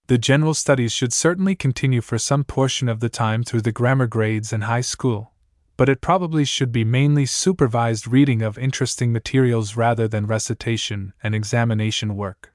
The 0.08 0.18
general 0.18 0.54
studies 0.54 0.92
should 0.92 1.14
certainly 1.14 1.56
continue 1.56 2.02
for 2.02 2.18
some 2.18 2.44
portion 2.44 2.90
of 2.90 3.00
the 3.00 3.08
time 3.08 3.44
through 3.44 3.62
the 3.62 3.72
grammar 3.72 4.08
grades 4.08 4.52
and 4.52 4.66
high 4.66 4.82
school, 4.82 5.32
but 5.78 5.88
it 5.88 6.02
probably 6.02 6.44
should 6.44 6.72
be 6.72 6.84
mainly 6.84 7.26
supervised 7.26 8.08
reading 8.08 8.42
of 8.42 8.58
interesting 8.58 9.14
materials 9.14 9.78
rather 9.78 10.08
than 10.08 10.28
recitation 10.28 11.14
and 11.24 11.34
examination 11.34 12.18
work. 12.18 12.54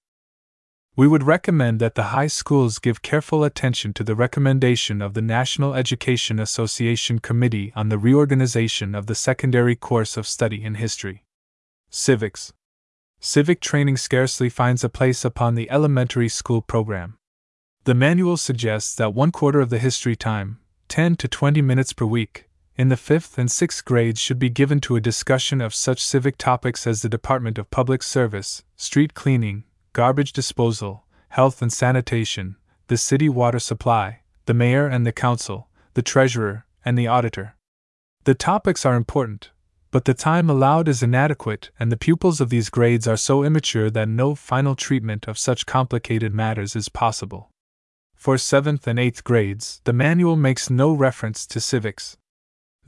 We 0.99 1.07
would 1.07 1.25
recommend 1.25 1.79
that 1.81 1.95
the 1.95 2.05
high 2.05 2.27
schools 2.27 2.79
give 2.79 3.03
careful 3.03 3.45
attention 3.45 3.93
to 3.95 4.03
the 4.03 4.15
recommendation 4.15 5.03
of 5.03 5.13
the 5.13 5.21
National 5.21 5.75
Education 5.75 6.39
Association 6.39 7.19
Committee 7.19 7.71
on 7.77 7.91
the 7.91 7.99
reorganization 7.99 8.95
of 8.95 9.05
the 9.05 9.15
secondary 9.15 9.77
course 9.77 10.17
of 10.17 10.27
study 10.27 10.65
in 10.65 10.77
history. 10.77 11.23
Civics. 11.91 12.55
Civic 13.21 13.61
training 13.61 13.99
scarcely 13.99 14.49
finds 14.49 14.83
a 14.83 14.89
place 14.89 15.23
upon 15.23 15.55
the 15.55 15.71
elementary 15.71 16.31
school 16.31 16.63
program. 16.63 17.19
The 17.85 17.95
manual 17.95 18.39
suggests 18.39 18.95
that 18.95 19.13
one 19.13 19.33
quarter 19.33 19.61
of 19.61 19.69
the 19.69 19.79
history 19.79 20.17
time, 20.17 20.61
10 20.89 21.17
to 21.17 21.29
20 21.29 21.61
minutes 21.61 21.93
per 21.93 22.07
week, 22.07 22.49
in 22.75 22.89
the 22.89 22.97
fifth 22.97 23.37
and 23.37 23.51
sixth 23.51 23.85
grades 23.85 24.19
should 24.19 24.39
be 24.39 24.49
given 24.49 24.81
to 24.81 24.97
a 24.97 25.01
discussion 25.03 25.61
of 25.61 25.75
such 25.75 26.03
civic 26.03 26.39
topics 26.39 26.87
as 26.87 27.03
the 27.03 27.11
Department 27.11 27.59
of 27.59 27.71
Public 27.71 28.03
Service, 28.03 28.65
street 28.77 29.13
cleaning, 29.13 29.65
garbage 29.97 30.35
disposal, 30.35 31.07
health 31.31 31.63
and 31.63 31.73
sanitation, 31.73 32.55
the 32.89 32.99
city 32.99 33.31
water 33.31 33.59
supply, 33.59 34.21
the 34.45 34.53
mayor 34.53 34.87
and 34.87 35.07
the 35.07 35.11
council, 35.27 35.71
the 35.95 36.03
treasurer, 36.03 36.67
and 36.85 36.99
the 36.99 37.07
auditor. 37.07 37.57
The 38.25 38.35
topics 38.35 38.85
are 38.85 38.95
important, 38.95 39.53
but 39.91 40.05
the 40.05 40.13
time 40.13 40.51
allowed 40.51 40.87
is 40.87 41.03
inadequate, 41.03 41.71
and 41.81 41.91
the 41.91 41.97
pupils 41.97 42.43
of 42.43 42.51
these 42.51 42.69
grades 42.69 43.09
are 43.09 43.17
so 43.17 43.43
immature 43.43 43.89
that 43.89 44.07
no 44.07 44.35
final 44.35 44.75
treatment 44.75 45.27
of 45.27 45.39
such 45.39 45.65
complicated 45.65 46.35
matters 46.35 46.77
is 46.77 46.91
possible. 46.91 47.49
For 48.15 48.35
7th 48.35 48.87
and 48.87 48.99
8th 48.99 49.25
grades, 49.25 49.81
the 49.85 49.95
manual 49.95 50.37
makes 50.37 50.69
no 50.69 50.93
reference 50.93 51.47
to 51.47 51.59
civics. 51.59 52.19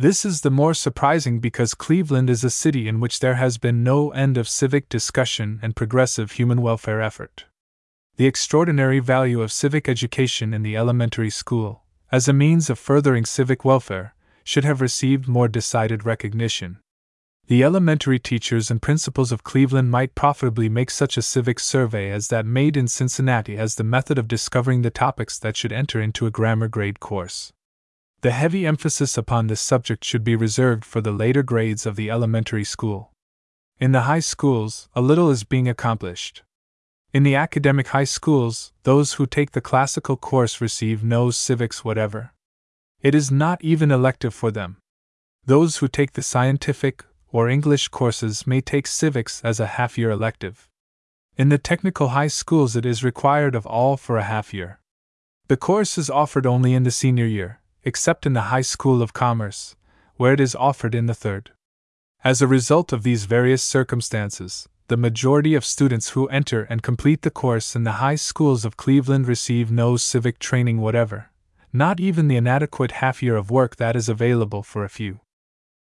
This 0.00 0.24
is 0.24 0.42
the 0.42 0.50
more 0.50 0.74
surprising 0.74 1.40
because 1.40 1.74
Cleveland 1.74 2.30
is 2.30 2.44
a 2.44 2.50
city 2.50 2.86
in 2.86 3.00
which 3.00 3.18
there 3.18 3.34
has 3.34 3.58
been 3.58 3.82
no 3.82 4.10
end 4.12 4.38
of 4.38 4.48
civic 4.48 4.88
discussion 4.88 5.58
and 5.60 5.74
progressive 5.74 6.30
human 6.30 6.62
welfare 6.62 7.02
effort. 7.02 7.46
The 8.14 8.26
extraordinary 8.26 9.00
value 9.00 9.42
of 9.42 9.50
civic 9.50 9.88
education 9.88 10.54
in 10.54 10.62
the 10.62 10.76
elementary 10.76 11.30
school, 11.30 11.82
as 12.12 12.28
a 12.28 12.32
means 12.32 12.70
of 12.70 12.78
furthering 12.78 13.24
civic 13.24 13.64
welfare, 13.64 14.14
should 14.44 14.62
have 14.62 14.80
received 14.80 15.26
more 15.26 15.48
decided 15.48 16.06
recognition. 16.06 16.78
The 17.48 17.64
elementary 17.64 18.20
teachers 18.20 18.70
and 18.70 18.80
principals 18.80 19.32
of 19.32 19.42
Cleveland 19.42 19.90
might 19.90 20.14
profitably 20.14 20.68
make 20.68 20.92
such 20.92 21.16
a 21.16 21.22
civic 21.22 21.58
survey 21.58 22.12
as 22.12 22.28
that 22.28 22.46
made 22.46 22.76
in 22.76 22.86
Cincinnati 22.86 23.56
as 23.56 23.74
the 23.74 23.82
method 23.82 24.16
of 24.16 24.28
discovering 24.28 24.82
the 24.82 24.90
topics 24.90 25.40
that 25.40 25.56
should 25.56 25.72
enter 25.72 26.00
into 26.00 26.24
a 26.24 26.30
grammar 26.30 26.68
grade 26.68 27.00
course. 27.00 27.52
The 28.20 28.32
heavy 28.32 28.66
emphasis 28.66 29.16
upon 29.16 29.47
this 29.47 29.61
subject 29.61 30.05
should 30.05 30.24
be 30.24 30.35
reserved 30.35 30.85
for 30.85 31.01
the 31.01 31.12
later 31.12 31.45
grades 31.45 31.86
of 31.86 31.95
the 31.95 32.11
elementary 32.11 32.65
school. 32.65 33.12
In 33.78 33.93
the 33.93 34.03
high 34.03 34.19
schools, 34.19 34.89
a 34.93 35.01
little 35.01 35.31
is 35.31 35.45
being 35.45 35.69
accomplished. 35.69 36.43
In 37.12 37.23
the 37.23 37.36
academic 37.36 37.89
high 37.89 38.03
schools, 38.03 38.73
those 38.82 39.15
who 39.15 39.27
take 39.27 39.53
the 39.53 39.61
classical 39.61 40.16
course 40.16 40.61
receive 40.61 41.05
no 41.05 41.31
civics 41.31 41.85
whatever. 41.85 42.32
It 43.01 43.15
is 43.15 43.31
not 43.31 43.62
even 43.62 43.93
elective 43.93 44.35
for 44.35 44.51
them. 44.51 44.78
Those 45.47 45.77
who 45.77 45.86
take 45.86 46.15
the 46.15 46.23
scientific 46.23 47.05
or 47.28 47.49
English 47.49 47.86
courses 47.86 48.49
may 48.49 48.61
take 48.61 48.89
civics 48.89 49.40
as 49.45 49.61
a 49.61 49.78
half 49.78 49.97
year 49.97 50.11
elective. 50.11 50.69
In 51.36 51.51
the 51.51 51.59
technical 51.59 52.09
high 52.09 52.27
schools, 52.27 52.74
it 52.74 52.85
is 52.85 53.05
required 53.05 53.55
of 53.55 53.65
all 53.65 53.97
for 53.97 54.19
a 54.19 54.24
half 54.24 54.53
year. 54.53 54.81
The 55.47 55.57
course 55.57 55.97
is 55.97 56.11
offered 56.11 56.47
only 56.47 56.74
in 56.74 56.82
the 56.82 56.90
senior 56.90 57.27
year, 57.27 57.61
except 57.89 58.27
in 58.27 58.35
the 58.35 58.52
High 58.52 58.66
School 58.74 59.01
of 59.01 59.15
Commerce, 59.15 59.74
where 60.16 60.35
it 60.35 60.40
is 60.40 60.55
offered 60.55 60.94
in 60.94 61.06
the 61.06 61.15
third. 61.15 61.52
As 62.23 62.43
a 62.43 62.47
result 62.47 62.93
of 62.93 63.02
these 63.02 63.24
various 63.24 63.62
circumstances, 63.62 64.69
the 64.89 64.98
majority 64.98 65.55
of 65.55 65.65
students 65.65 66.10
who 66.10 66.28
enter 66.28 66.65
and 66.65 66.82
complete 66.82 67.23
the 67.23 67.31
course 67.31 67.74
in 67.74 67.85
the 67.85 68.01
high 68.05 68.16
schools 68.16 68.66
of 68.66 68.77
Cleveland 68.77 69.27
receive 69.27 69.70
no 69.70 69.97
civic 69.97 70.39
training 70.39 70.82
whatever, 70.82 71.31
not 71.73 71.98
even 71.98 72.28
the 72.28 72.36
inadequate 72.36 72.93
half 73.01 73.23
year 73.23 73.36
of 73.36 73.51
work 73.51 73.77
that 73.77 73.97
is 73.97 74.10
available 74.10 74.62
for 74.62 74.85
a 74.85 74.90
few. 74.90 75.20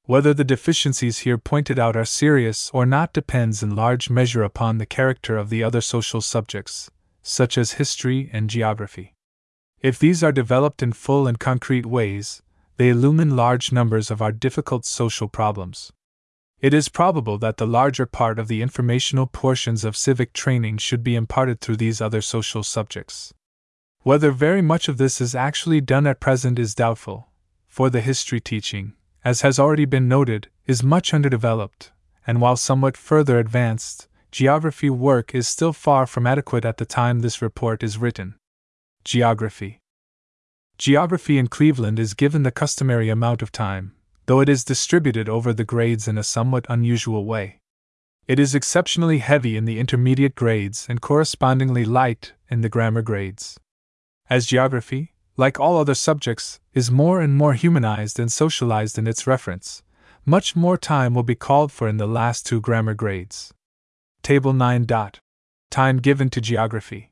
Whether 0.03 0.35
the 0.35 0.43
deficiencies 0.43 1.19
here 1.19 1.39
pointed 1.39 1.79
out 1.79 1.95
are 1.95 2.05
serious 2.05 2.69
or 2.71 2.85
not 2.85 3.13
depends 3.13 3.63
in 3.63 3.75
large 3.75 4.11
measure 4.11 4.43
upon 4.43 4.77
the 4.77 4.85
character 4.85 5.37
of 5.37 5.49
the 5.49 5.63
other 5.63 5.81
social 5.81 6.21
subjects, 6.21 6.91
such 7.23 7.57
as 7.57 7.79
history 7.81 8.29
and 8.31 8.47
geography. 8.47 9.14
If 9.85 9.99
these 9.99 10.23
are 10.23 10.31
developed 10.31 10.81
in 10.81 10.93
full 10.93 11.27
and 11.27 11.39
concrete 11.39 11.85
ways, 11.85 12.41
they 12.77 12.89
illumine 12.89 13.35
large 13.35 13.71
numbers 13.71 14.09
of 14.09 14.19
our 14.19 14.31
difficult 14.31 14.83
social 14.83 15.27
problems. 15.27 15.93
It 16.59 16.73
is 16.73 16.89
probable 16.89 17.37
that 17.37 17.57
the 17.57 17.67
larger 17.67 18.07
part 18.07 18.39
of 18.39 18.47
the 18.47 18.63
informational 18.63 19.27
portions 19.27 19.85
of 19.85 19.95
civic 19.95 20.33
training 20.33 20.79
should 20.79 21.03
be 21.03 21.13
imparted 21.13 21.61
through 21.61 21.77
these 21.77 22.01
other 22.01 22.21
social 22.21 22.63
subjects. 22.63 23.31
Whether 24.01 24.31
very 24.31 24.63
much 24.63 24.87
of 24.87 24.97
this 24.97 25.21
is 25.21 25.35
actually 25.35 25.81
done 25.81 26.07
at 26.07 26.19
present 26.19 26.57
is 26.57 26.73
doubtful, 26.73 27.29
for 27.67 27.91
the 27.91 28.01
history 28.01 28.39
teaching, 28.39 28.93
as 29.23 29.41
has 29.41 29.59
already 29.59 29.85
been 29.85 30.07
noted, 30.07 30.47
is 30.65 30.81
much 30.81 31.13
underdeveloped, 31.13 31.91
and 32.25 32.41
while 32.41 32.57
somewhat 32.57 32.97
further 32.97 33.37
advanced, 33.37 34.07
geography 34.31 34.89
work 34.89 35.35
is 35.35 35.47
still 35.47 35.73
far 35.73 36.07
from 36.07 36.25
adequate 36.25 36.65
at 36.65 36.77
the 36.77 36.87
time 36.87 37.19
this 37.19 37.39
report 37.39 37.83
is 37.83 37.99
written. 37.99 38.33
Geography 39.05 39.77
Geography 40.79 41.37
in 41.37 41.45
Cleveland 41.45 41.99
is 41.99 42.15
given 42.15 42.41
the 42.41 42.49
customary 42.49 43.07
amount 43.09 43.43
of 43.43 43.51
time, 43.51 43.93
though 44.25 44.39
it 44.39 44.49
is 44.49 44.63
distributed 44.63 45.29
over 45.29 45.53
the 45.53 45.63
grades 45.63 46.07
in 46.07 46.17
a 46.17 46.23
somewhat 46.23 46.65
unusual 46.69 47.23
way. 47.23 47.59
It 48.27 48.39
is 48.39 48.55
exceptionally 48.55 49.19
heavy 49.19 49.57
in 49.57 49.65
the 49.65 49.79
intermediate 49.79 50.33
grades 50.33 50.87
and 50.89 51.01
correspondingly 51.01 51.85
light 51.85 52.33
in 52.49 52.61
the 52.61 52.67
grammar 52.67 53.03
grades. 53.03 53.59
As 54.27 54.47
geography, 54.47 55.13
like 55.37 55.59
all 55.59 55.77
other 55.77 55.93
subjects, 55.93 56.59
is 56.73 56.89
more 56.89 57.21
and 57.21 57.35
more 57.35 57.53
humanized 57.53 58.19
and 58.19 58.31
socialized 58.31 58.97
in 58.97 59.05
its 59.05 59.27
reference, 59.27 59.83
much 60.25 60.55
more 60.55 60.79
time 60.79 61.13
will 61.13 61.21
be 61.21 61.35
called 61.35 61.71
for 61.71 61.87
in 61.87 61.97
the 61.97 62.07
last 62.07 62.47
two 62.47 62.59
grammar 62.59 62.95
grades. 62.95 63.53
Table 64.23 64.51
9. 64.51 64.87
Time 65.69 65.97
given 65.97 66.31
to 66.31 66.41
geography 66.41 67.11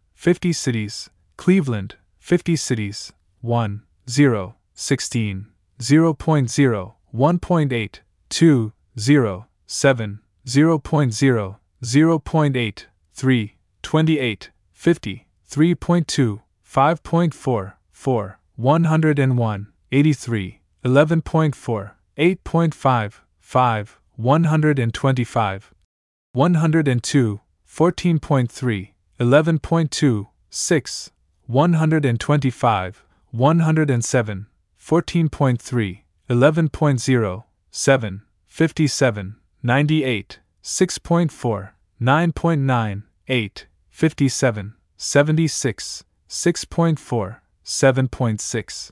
50 0.21 0.53
cities, 0.53 1.09
Cleveland, 1.35 1.95
50 2.19 2.55
cities, 2.55 3.11
1, 3.41 3.81
0, 4.07 4.55
16, 4.75 5.47
0.0, 5.79 6.93
1.8, 7.11 7.99
2, 8.29 8.73
0, 8.99 9.45
7, 9.65 10.19
0.0, 10.45 11.57
0.8, 11.83 12.85
3, 13.15 13.55
28, 13.81 14.49
50, 14.73 15.25
3.2, 15.49 16.41
5.4, 16.71 17.73
4, 17.91 18.39
101, 18.57 19.67
83, 19.91 20.61
11.4, 20.85 21.91
8.5, 22.19 23.13
5, 23.39 23.97
125, 24.17 25.73
102, 26.33 27.39
14.3, 27.67 28.91
11.2, 29.21 30.27
6, 30.49 31.11
125, 31.45 33.05
107, 33.31 34.47
14.3, 34.79 35.99
11.0, 36.27 37.43
7, 37.69 38.21
57, 38.47 39.35
98, 39.61 40.39
6.4, 40.63 41.69
9.9, 42.01 43.03
8, 43.27 43.67
57, 43.91 44.73
76, 44.97 46.03
6.4, 46.27 47.35
7.6. 47.63 48.91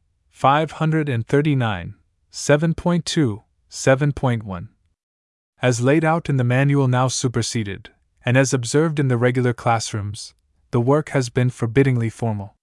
539, 0.31 1.95
7.2, 2.31 3.43
7.1. 3.69 4.67
As 5.61 5.81
laid 5.81 6.03
out 6.03 6.29
in 6.29 6.37
the 6.37 6.43
manual 6.43 6.87
now 6.87 7.07
superseded, 7.07 7.91
and 8.25 8.35
as 8.35 8.53
observed 8.53 8.99
in 8.99 9.07
the 9.07 9.17
regular 9.17 9.53
classrooms, 9.53 10.33
the 10.71 10.81
work 10.81 11.09
has 11.09 11.29
been 11.29 11.49
forbiddingly 11.49 12.09
formal. 12.09 12.55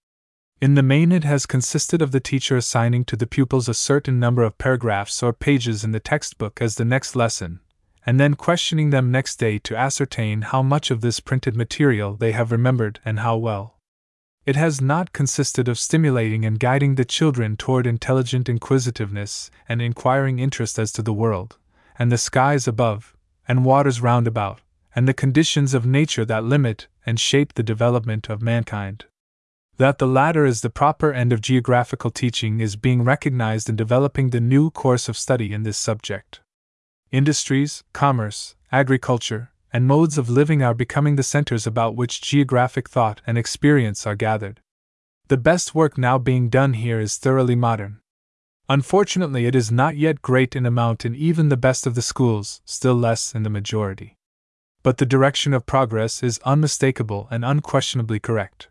In 0.60 0.74
the 0.74 0.82
main, 0.82 1.12
it 1.12 1.22
has 1.22 1.46
consisted 1.46 2.02
of 2.02 2.10
the 2.10 2.18
teacher 2.18 2.56
assigning 2.56 3.04
to 3.04 3.16
the 3.16 3.28
pupils 3.28 3.68
a 3.68 3.74
certain 3.74 4.18
number 4.18 4.42
of 4.42 4.58
paragraphs 4.58 5.22
or 5.22 5.32
pages 5.32 5.84
in 5.84 5.92
the 5.92 6.00
textbook 6.00 6.60
as 6.60 6.74
the 6.74 6.84
next 6.84 7.14
lesson, 7.14 7.60
and 8.04 8.18
then 8.18 8.34
questioning 8.34 8.90
them 8.90 9.12
next 9.12 9.36
day 9.36 9.58
to 9.60 9.76
ascertain 9.76 10.42
how 10.42 10.62
much 10.62 10.90
of 10.90 11.00
this 11.00 11.20
printed 11.20 11.54
material 11.54 12.16
they 12.16 12.32
have 12.32 12.50
remembered 12.50 12.98
and 13.04 13.20
how 13.20 13.36
well. 13.36 13.77
It 14.48 14.56
has 14.56 14.80
not 14.80 15.12
consisted 15.12 15.68
of 15.68 15.78
stimulating 15.78 16.46
and 16.46 16.58
guiding 16.58 16.94
the 16.94 17.04
children 17.04 17.54
toward 17.54 17.86
intelligent 17.86 18.48
inquisitiveness 18.48 19.50
and 19.68 19.82
inquiring 19.82 20.38
interest 20.38 20.78
as 20.78 20.90
to 20.92 21.02
the 21.02 21.12
world, 21.12 21.58
and 21.98 22.10
the 22.10 22.16
skies 22.16 22.66
above, 22.66 23.14
and 23.46 23.62
waters 23.62 24.00
round 24.00 24.26
about, 24.26 24.62
and 24.94 25.06
the 25.06 25.12
conditions 25.12 25.74
of 25.74 25.84
nature 25.84 26.24
that 26.24 26.44
limit 26.44 26.86
and 27.04 27.20
shape 27.20 27.52
the 27.52 27.62
development 27.62 28.30
of 28.30 28.40
mankind. 28.40 29.04
That 29.76 29.98
the 29.98 30.06
latter 30.06 30.46
is 30.46 30.62
the 30.62 30.70
proper 30.70 31.12
end 31.12 31.30
of 31.30 31.42
geographical 31.42 32.10
teaching 32.10 32.60
is 32.60 32.74
being 32.74 33.04
recognized 33.04 33.68
in 33.68 33.76
developing 33.76 34.30
the 34.30 34.40
new 34.40 34.70
course 34.70 35.10
of 35.10 35.18
study 35.18 35.52
in 35.52 35.64
this 35.64 35.76
subject. 35.76 36.40
Industries, 37.12 37.84
commerce, 37.92 38.56
agriculture, 38.72 39.50
and 39.72 39.86
modes 39.86 40.18
of 40.18 40.30
living 40.30 40.62
are 40.62 40.74
becoming 40.74 41.16
the 41.16 41.22
centers 41.22 41.66
about 41.66 41.96
which 41.96 42.20
geographic 42.20 42.88
thought 42.88 43.20
and 43.26 43.36
experience 43.36 44.06
are 44.06 44.14
gathered. 44.14 44.60
The 45.28 45.36
best 45.36 45.74
work 45.74 45.98
now 45.98 46.18
being 46.18 46.48
done 46.48 46.72
here 46.72 47.00
is 47.00 47.16
thoroughly 47.16 47.54
modern. 47.54 48.00
Unfortunately, 48.68 49.46
it 49.46 49.54
is 49.54 49.72
not 49.72 49.96
yet 49.96 50.22
great 50.22 50.54
in 50.54 50.66
amount 50.66 51.04
in 51.04 51.14
even 51.14 51.48
the 51.48 51.56
best 51.56 51.86
of 51.86 51.94
the 51.94 52.02
schools, 52.02 52.60
still 52.64 52.94
less 52.94 53.34
in 53.34 53.42
the 53.42 53.50
majority. 53.50 54.16
But 54.82 54.98
the 54.98 55.06
direction 55.06 55.52
of 55.52 55.66
progress 55.66 56.22
is 56.22 56.38
unmistakable 56.44 57.28
and 57.30 57.44
unquestionably 57.44 58.20
correct. 58.20 58.68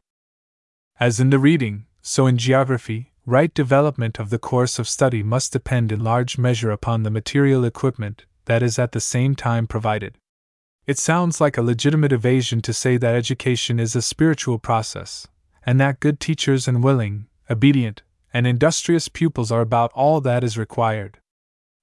As 0.99 1.19
in 1.19 1.29
the 1.29 1.39
reading, 1.39 1.85
so 2.01 2.25
in 2.25 2.37
geography, 2.37 3.13
right 3.25 3.53
development 3.53 4.19
of 4.19 4.29
the 4.29 4.39
course 4.39 4.79
of 4.79 4.87
study 4.87 5.21
must 5.21 5.51
depend 5.51 5.91
in 5.91 6.03
large 6.03 6.37
measure 6.37 6.71
upon 6.71 7.03
the 7.03 7.11
material 7.11 7.65
equipment 7.65 8.25
that 8.45 8.63
is 8.63 8.79
at 8.79 8.93
the 8.93 8.99
same 8.99 9.35
time 9.35 9.67
provided. 9.67 10.17
It 10.87 10.97
sounds 10.97 11.41
like 11.41 11.57
a 11.57 11.61
legitimate 11.61 12.13
evasion 12.13 12.61
to 12.61 12.71
say 12.71 12.95
that 12.95 13.13
education 13.13 13.77
is 13.77 13.93
a 13.93 14.01
spiritual 14.01 14.57
process, 14.57 15.27
and 15.65 15.81
that 15.81 15.99
good 15.99 16.17
teachers 16.17 16.65
and 16.65 16.81
willing, 16.81 17.27
obedient, 17.49 18.03
and 18.33 18.47
industrious 18.47 19.09
pupils 19.09 19.51
are 19.51 19.59
about 19.59 19.91
all 19.93 20.21
that 20.21 20.45
is 20.45 20.57
required. 20.57 21.19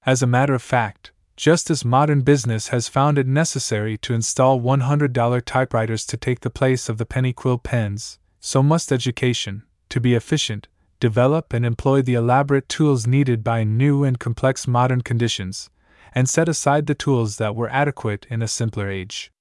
As 0.06 0.22
a 0.22 0.26
matter 0.26 0.54
of 0.54 0.62
fact, 0.62 1.12
just 1.36 1.70
as 1.70 1.84
modern 1.84 2.22
business 2.22 2.68
has 2.68 2.88
found 2.88 3.18
it 3.18 3.26
necessary 3.26 3.98
to 3.98 4.14
install 4.14 4.58
$100 4.58 5.42
typewriters 5.44 6.06
to 6.06 6.16
take 6.16 6.40
the 6.40 6.48
place 6.48 6.88
of 6.88 6.96
the 6.96 7.04
penny 7.04 7.34
quill 7.34 7.58
pens, 7.58 8.18
so 8.40 8.62
must 8.62 8.90
education, 8.90 9.64
to 9.90 10.00
be 10.00 10.14
efficient, 10.14 10.66
develop 10.98 11.52
and 11.52 11.66
employ 11.66 12.00
the 12.00 12.14
elaborate 12.14 12.70
tools 12.70 13.06
needed 13.06 13.44
by 13.44 13.64
new 13.64 14.02
and 14.02 14.18
complex 14.18 14.66
modern 14.66 15.02
conditions, 15.02 15.68
and 16.14 16.28
set 16.28 16.48
aside 16.48 16.86
the 16.86 16.94
tools 16.94 17.36
that 17.38 17.56
were 17.56 17.68
adequate 17.70 18.26
in 18.30 18.40
a 18.40 18.48
simpler 18.48 18.88
age. 18.88 19.32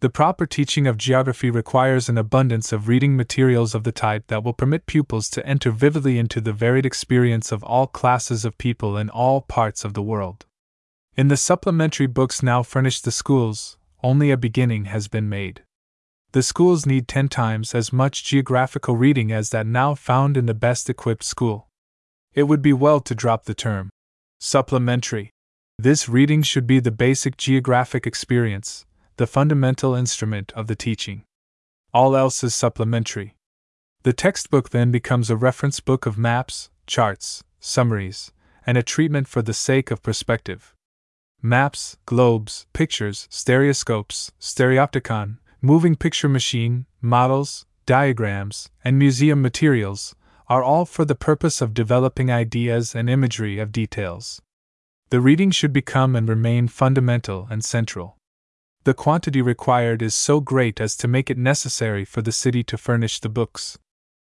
The 0.00 0.10
proper 0.10 0.46
teaching 0.46 0.86
of 0.86 0.98
geography 0.98 1.50
requires 1.50 2.08
an 2.08 2.18
abundance 2.18 2.70
of 2.70 2.86
reading 2.86 3.16
materials 3.16 3.74
of 3.74 3.84
the 3.84 3.92
type 3.92 4.26
that 4.26 4.44
will 4.44 4.52
permit 4.52 4.86
pupils 4.86 5.30
to 5.30 5.46
enter 5.46 5.70
vividly 5.70 6.18
into 6.18 6.40
the 6.40 6.52
varied 6.52 6.84
experience 6.84 7.50
of 7.50 7.64
all 7.64 7.86
classes 7.86 8.44
of 8.44 8.58
people 8.58 8.98
in 8.98 9.08
all 9.08 9.40
parts 9.40 9.84
of 9.84 9.94
the 9.94 10.02
world. 10.02 10.44
In 11.16 11.28
the 11.28 11.36
supplementary 11.36 12.06
books 12.06 12.42
now 12.42 12.62
furnished 12.62 13.04
the 13.04 13.10
schools, 13.10 13.78
only 14.02 14.30
a 14.30 14.36
beginning 14.36 14.84
has 14.86 15.08
been 15.08 15.30
made. 15.30 15.62
The 16.32 16.42
schools 16.42 16.84
need 16.84 17.08
ten 17.08 17.28
times 17.28 17.74
as 17.74 17.90
much 17.90 18.22
geographical 18.22 18.96
reading 18.96 19.32
as 19.32 19.48
that 19.50 19.66
now 19.66 19.94
found 19.94 20.36
in 20.36 20.44
the 20.44 20.52
best 20.52 20.90
equipped 20.90 21.24
school. 21.24 21.68
It 22.34 22.42
would 22.42 22.60
be 22.60 22.74
well 22.74 23.00
to 23.00 23.14
drop 23.14 23.44
the 23.44 23.54
term 23.54 23.88
supplementary 24.38 25.32
this 25.78 26.08
reading 26.08 26.42
should 26.42 26.66
be 26.66 26.80
the 26.80 26.90
basic 26.90 27.36
geographic 27.36 28.06
experience, 28.06 28.86
the 29.18 29.26
fundamental 29.26 29.94
instrument 29.94 30.50
of 30.52 30.68
the 30.68 30.74
teaching. 30.74 31.22
All 31.92 32.16
else 32.16 32.42
is 32.42 32.54
supplementary. 32.54 33.36
The 34.02 34.14
textbook 34.14 34.70
then 34.70 34.90
becomes 34.90 35.28
a 35.28 35.36
reference 35.36 35.80
book 35.80 36.06
of 36.06 36.16
maps, 36.16 36.70
charts, 36.86 37.44
summaries, 37.60 38.32
and 38.66 38.78
a 38.78 38.82
treatment 38.82 39.28
for 39.28 39.42
the 39.42 39.52
sake 39.52 39.90
of 39.90 40.02
perspective. 40.02 40.74
Maps, 41.42 41.98
globes, 42.06 42.66
pictures, 42.72 43.28
stereoscopes, 43.30 44.32
stereopticon, 44.40 45.38
moving 45.60 45.94
picture 45.94 46.28
machine, 46.28 46.86
models, 47.02 47.66
diagrams, 47.84 48.70
and 48.82 48.98
museum 48.98 49.42
materials 49.42 50.14
are 50.48 50.62
all 50.62 50.86
for 50.86 51.04
the 51.04 51.14
purpose 51.14 51.60
of 51.60 51.74
developing 51.74 52.30
ideas 52.30 52.94
and 52.94 53.10
imagery 53.10 53.58
of 53.58 53.72
details. 53.72 54.40
The 55.10 55.20
reading 55.20 55.52
should 55.52 55.72
become 55.72 56.16
and 56.16 56.28
remain 56.28 56.66
fundamental 56.66 57.46
and 57.48 57.64
central. 57.64 58.16
The 58.82 58.94
quantity 58.94 59.40
required 59.40 60.02
is 60.02 60.14
so 60.14 60.40
great 60.40 60.80
as 60.80 60.96
to 60.96 61.08
make 61.08 61.30
it 61.30 61.38
necessary 61.38 62.04
for 62.04 62.22
the 62.22 62.32
city 62.32 62.64
to 62.64 62.76
furnish 62.76 63.20
the 63.20 63.28
books. 63.28 63.78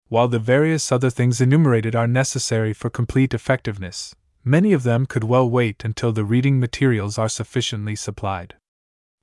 While 0.09 0.28
the 0.28 0.39
various 0.39 0.93
other 0.93 1.11
things 1.11 1.40
enumerated 1.40 1.95
are 1.95 2.07
necessary 2.07 2.73
for 2.73 2.90
complete 2.90 3.32
effectiveness, 3.32 4.15
many 4.45 4.73
of 4.73 4.82
them 4.82 5.07
could 5.07 5.24
well 5.24 5.49
wait 5.49 5.85
until 5.85 6.12
the 6.12 6.24
reading 6.24 6.61
materials 6.61 7.19
are 7.19 7.28
sufficiently 7.28 7.97
supplied. 7.97 8.55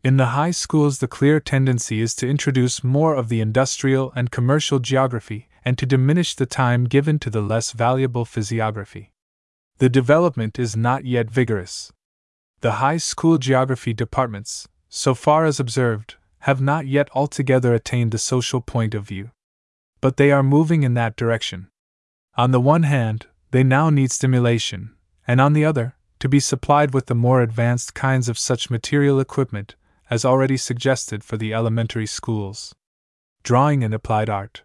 In 0.04 0.18
the 0.18 0.38
high 0.38 0.52
schools, 0.52 1.00
the 1.00 1.08
clear 1.08 1.40
tendency 1.40 2.02
is 2.02 2.14
to 2.16 2.30
introduce 2.30 2.84
more 2.84 3.16
of 3.16 3.30
the 3.30 3.42
industrial 3.42 4.12
and 4.16 4.30
commercial 4.30 4.78
geography 4.78 5.48
and 5.64 5.78
to 5.80 5.88
diminish 5.88 6.36
the 6.36 6.46
time 6.46 6.86
given 6.86 7.18
to 7.20 7.32
the 7.32 7.42
less 7.42 7.72
valuable 7.72 8.26
physiography. 8.26 9.12
The 9.78 9.90
development 9.90 10.58
is 10.58 10.78
not 10.78 11.06
yet 11.06 11.30
vigorous. 11.30 11.92
The 12.62 12.74
high 12.74 12.98
school 12.98 13.38
geography 13.38 13.94
departments, 13.94 14.68
so 14.88 15.14
far 15.14 15.46
as 15.46 15.60
observed, 15.60 16.16
have 16.40 16.62
not 16.62 16.88
yet 16.88 17.10
altogether 17.14 17.74
attained 17.74 18.12
the 18.12 18.18
social 18.18 18.62
point 18.62 18.96
of 18.96 19.08
view. 19.08 19.32
But 20.00 20.16
they 20.16 20.32
are 20.32 20.44
moving 20.44 20.84
in 20.84 20.94
that 20.94 21.18
direction. 21.18 21.68
On 22.38 22.52
the 22.52 22.62
one 22.62 22.84
hand, 22.84 23.28
they 23.52 23.64
now 23.64 23.90
need 23.90 24.12
stimulation, 24.12 24.96
and 25.28 25.42
on 25.42 25.54
the 25.54 25.66
other, 25.66 25.96
to 26.20 26.30
be 26.30 26.40
supplied 26.40 26.94
with 26.94 27.08
the 27.08 27.16
more 27.16 27.42
advanced 27.42 27.94
kinds 27.94 28.30
of 28.30 28.40
such 28.40 28.70
material 28.70 29.20
equipment 29.20 29.76
as 30.10 30.24
already 30.24 30.56
suggested 30.58 31.24
for 31.24 31.36
the 31.36 31.54
elementary 31.54 32.06
schools. 32.06 32.74
Drawing 33.44 33.84
and 33.84 33.94
applied 33.94 34.30
art. 34.30 34.64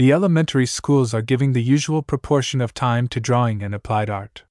The 0.00 0.14
elementary 0.14 0.64
schools 0.64 1.12
are 1.12 1.20
giving 1.20 1.52
the 1.52 1.62
usual 1.62 2.00
proportion 2.00 2.62
of 2.62 2.72
time 2.72 3.06
to 3.08 3.20
drawing 3.20 3.62
and 3.62 3.74
applied 3.74 4.08
art. 4.08 4.44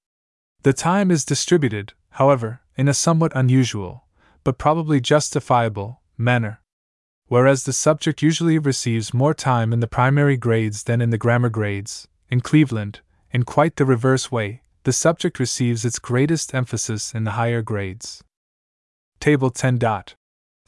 The 0.62 0.74
time 0.74 1.10
is 1.10 1.26
distributed, 1.26 1.94
however, 2.12 2.62
in 2.78 2.88
a 2.88 2.94
somewhat 2.94 3.32
unusual, 3.34 4.04
but 4.44 4.60
probably 4.60 5.02
justifiable, 5.02 6.02
manner. 6.20 6.62
Whereas 7.30 7.64
the 7.64 7.74
subject 7.74 8.22
usually 8.22 8.60
receives 8.60 9.12
more 9.12 9.34
time 9.34 9.74
in 9.74 9.80
the 9.80 9.88
primary 9.88 10.38
grades 10.38 10.84
than 10.84 11.02
in 11.02 11.10
the 11.10 11.18
grammar 11.18 11.50
grades, 11.50 12.08
in 12.30 12.42
Cleveland, 12.42 13.00
in 13.32 13.42
quite 13.42 13.78
the 13.78 13.86
reverse 13.86 14.32
way, 14.32 14.62
the 14.84 14.94
subject 14.94 15.40
receives 15.40 15.84
its 15.84 15.98
greatest 15.98 16.54
emphasis 16.54 17.16
in 17.16 17.24
the 17.24 17.32
higher 17.32 17.64
grades. 17.64 18.24
Table 19.20 19.50
10. 19.50 19.80
Dot 19.80 20.14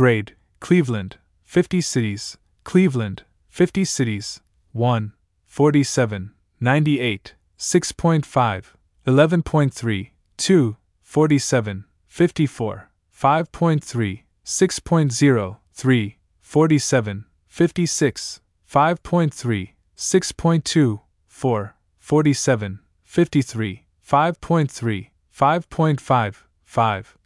grade 0.00 0.34
Cleveland 0.60 1.18
50 1.44 1.82
cities 1.82 2.38
Cleveland 2.64 3.22
50 3.50 3.84
cities 3.84 4.40
1 4.72 5.12
47 5.44 6.30
98 6.58 7.34
6.5 7.58 8.64
11.3 9.06 10.10
2 10.38 10.76
47 11.02 11.84
54 12.06 12.88
5.3 13.14 14.22
6.0 14.42 15.56
3 15.74 16.18
47 16.40 17.24
56 17.46 18.40
5.3 18.72 19.68
6.2 19.98 21.00
4 21.26 21.74
47 21.98 22.78
53 23.04 23.84
5.3 24.08 25.10
5.5 25.30 26.36
5 26.64 27.18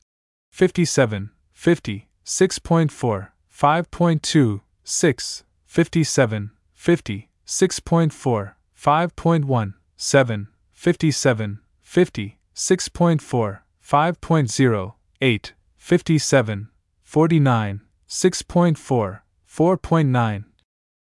57 0.51 1.31
50 1.53 2.09
6.4 2.25 3.29
5.2 3.53 4.61
6 4.83 5.45
57 5.67 6.51
50 6.73 7.29
6.4 7.47 8.55
5.1 8.77 9.75
7 9.97 10.49
57 10.75 11.59
50 11.83 12.39
6.4 12.55 13.59
5.0 13.83 14.93
8 15.21 15.53
57 15.79 16.69
49 17.03 17.81
6.4 18.09 19.21
4.9 19.49 20.45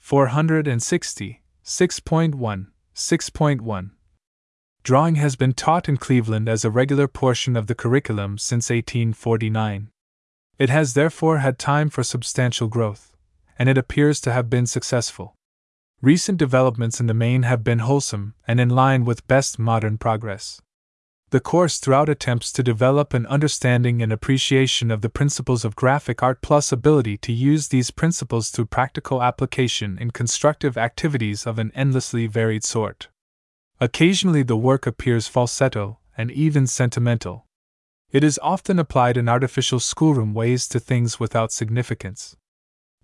460 0.00 1.42
6.1 1.64 2.66
6.1 2.94 3.90
Drawing 4.82 5.14
has 5.16 5.36
been 5.36 5.52
taught 5.52 5.88
in 5.88 5.96
Cleveland 5.98 6.48
as 6.48 6.64
a 6.64 6.70
regular 6.70 7.06
portion 7.06 7.54
of 7.54 7.66
the 7.68 7.74
curriculum 7.74 8.38
since 8.38 8.70
1849. 8.70 9.90
It 10.58 10.70
has 10.70 10.94
therefore 10.94 11.38
had 11.38 11.58
time 11.58 11.90
for 11.90 12.02
substantial 12.02 12.66
growth, 12.66 13.14
and 13.58 13.68
it 13.68 13.78
appears 13.78 14.20
to 14.22 14.32
have 14.32 14.50
been 14.50 14.66
successful. 14.66 15.34
Recent 16.02 16.38
developments 16.38 16.98
in 16.98 17.06
the 17.06 17.14
main 17.14 17.42
have 17.42 17.62
been 17.62 17.80
wholesome 17.80 18.34
and 18.48 18.58
in 18.58 18.70
line 18.70 19.04
with 19.04 19.28
best 19.28 19.58
modern 19.58 19.98
progress. 19.98 20.60
The 21.30 21.38
course 21.38 21.78
throughout 21.78 22.08
attempts 22.08 22.50
to 22.52 22.62
develop 22.62 23.14
an 23.14 23.24
understanding 23.26 24.02
and 24.02 24.12
appreciation 24.12 24.90
of 24.90 25.00
the 25.00 25.08
principles 25.08 25.64
of 25.64 25.76
graphic 25.76 26.24
art 26.24 26.42
plus 26.42 26.72
ability 26.72 27.18
to 27.18 27.32
use 27.32 27.68
these 27.68 27.92
principles 27.92 28.50
through 28.50 28.66
practical 28.66 29.22
application 29.22 29.96
in 29.96 30.10
constructive 30.10 30.76
activities 30.76 31.46
of 31.46 31.60
an 31.60 31.70
endlessly 31.72 32.26
varied 32.26 32.64
sort. 32.64 33.08
Occasionally, 33.80 34.42
the 34.42 34.56
work 34.56 34.88
appears 34.88 35.28
falsetto 35.28 36.00
and 36.18 36.32
even 36.32 36.66
sentimental. 36.66 37.46
It 38.10 38.24
is 38.24 38.40
often 38.42 38.80
applied 38.80 39.16
in 39.16 39.28
artificial 39.28 39.78
schoolroom 39.78 40.34
ways 40.34 40.66
to 40.68 40.80
things 40.80 41.20
without 41.20 41.52
significance. 41.52 42.36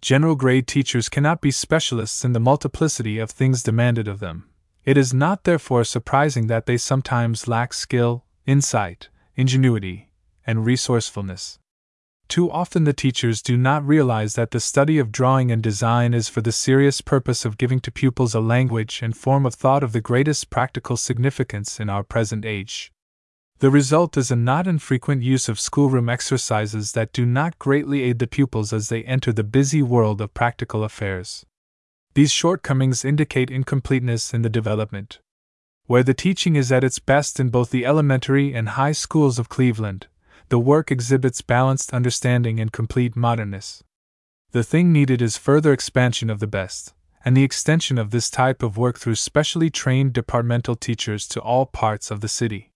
General 0.00 0.34
grade 0.34 0.66
teachers 0.66 1.08
cannot 1.08 1.40
be 1.40 1.52
specialists 1.52 2.24
in 2.24 2.32
the 2.32 2.40
multiplicity 2.40 3.20
of 3.20 3.30
things 3.30 3.62
demanded 3.62 4.08
of 4.08 4.18
them. 4.18 4.50
It 4.86 4.96
is 4.96 5.12
not 5.12 5.42
therefore 5.42 5.82
surprising 5.82 6.46
that 6.46 6.66
they 6.66 6.76
sometimes 6.76 7.48
lack 7.48 7.74
skill, 7.74 8.24
insight, 8.46 9.08
ingenuity, 9.34 10.10
and 10.46 10.64
resourcefulness. 10.64 11.58
Too 12.28 12.48
often 12.52 12.84
the 12.84 12.92
teachers 12.92 13.42
do 13.42 13.56
not 13.56 13.84
realize 13.84 14.34
that 14.34 14.52
the 14.52 14.60
study 14.60 14.98
of 14.98 15.10
drawing 15.10 15.50
and 15.50 15.60
design 15.60 16.14
is 16.14 16.28
for 16.28 16.40
the 16.40 16.52
serious 16.52 17.00
purpose 17.00 17.44
of 17.44 17.58
giving 17.58 17.80
to 17.80 17.90
pupils 17.90 18.32
a 18.32 18.40
language 18.40 19.00
and 19.02 19.16
form 19.16 19.44
of 19.44 19.54
thought 19.54 19.82
of 19.82 19.90
the 19.90 20.00
greatest 20.00 20.50
practical 20.50 20.96
significance 20.96 21.80
in 21.80 21.90
our 21.90 22.04
present 22.04 22.44
age. 22.44 22.92
The 23.58 23.70
result 23.70 24.16
is 24.16 24.30
a 24.30 24.36
not 24.36 24.68
infrequent 24.68 25.22
use 25.22 25.48
of 25.48 25.58
schoolroom 25.58 26.08
exercises 26.08 26.92
that 26.92 27.12
do 27.12 27.26
not 27.26 27.58
greatly 27.58 28.02
aid 28.02 28.20
the 28.20 28.28
pupils 28.28 28.72
as 28.72 28.88
they 28.88 29.02
enter 29.02 29.32
the 29.32 29.42
busy 29.42 29.82
world 29.82 30.20
of 30.20 30.32
practical 30.32 30.84
affairs. 30.84 31.44
These 32.16 32.32
shortcomings 32.32 33.04
indicate 33.04 33.50
incompleteness 33.50 34.32
in 34.32 34.40
the 34.40 34.48
development. 34.48 35.18
Where 35.84 36.02
the 36.02 36.14
teaching 36.14 36.56
is 36.56 36.72
at 36.72 36.82
its 36.82 36.98
best 36.98 37.38
in 37.38 37.50
both 37.50 37.68
the 37.68 37.84
elementary 37.84 38.54
and 38.54 38.70
high 38.70 38.92
schools 38.92 39.38
of 39.38 39.50
Cleveland, 39.50 40.06
the 40.48 40.58
work 40.58 40.90
exhibits 40.90 41.42
balanced 41.42 41.92
understanding 41.92 42.58
and 42.58 42.72
complete 42.72 43.16
modernness. 43.16 43.84
The 44.52 44.64
thing 44.64 44.94
needed 44.94 45.20
is 45.20 45.36
further 45.36 45.74
expansion 45.74 46.30
of 46.30 46.40
the 46.40 46.46
best, 46.46 46.94
and 47.22 47.36
the 47.36 47.44
extension 47.44 47.98
of 47.98 48.12
this 48.12 48.30
type 48.30 48.62
of 48.62 48.78
work 48.78 48.98
through 48.98 49.16
specially 49.16 49.68
trained 49.68 50.14
departmental 50.14 50.74
teachers 50.74 51.28
to 51.28 51.40
all 51.42 51.66
parts 51.66 52.10
of 52.10 52.22
the 52.22 52.28
city. 52.28 52.70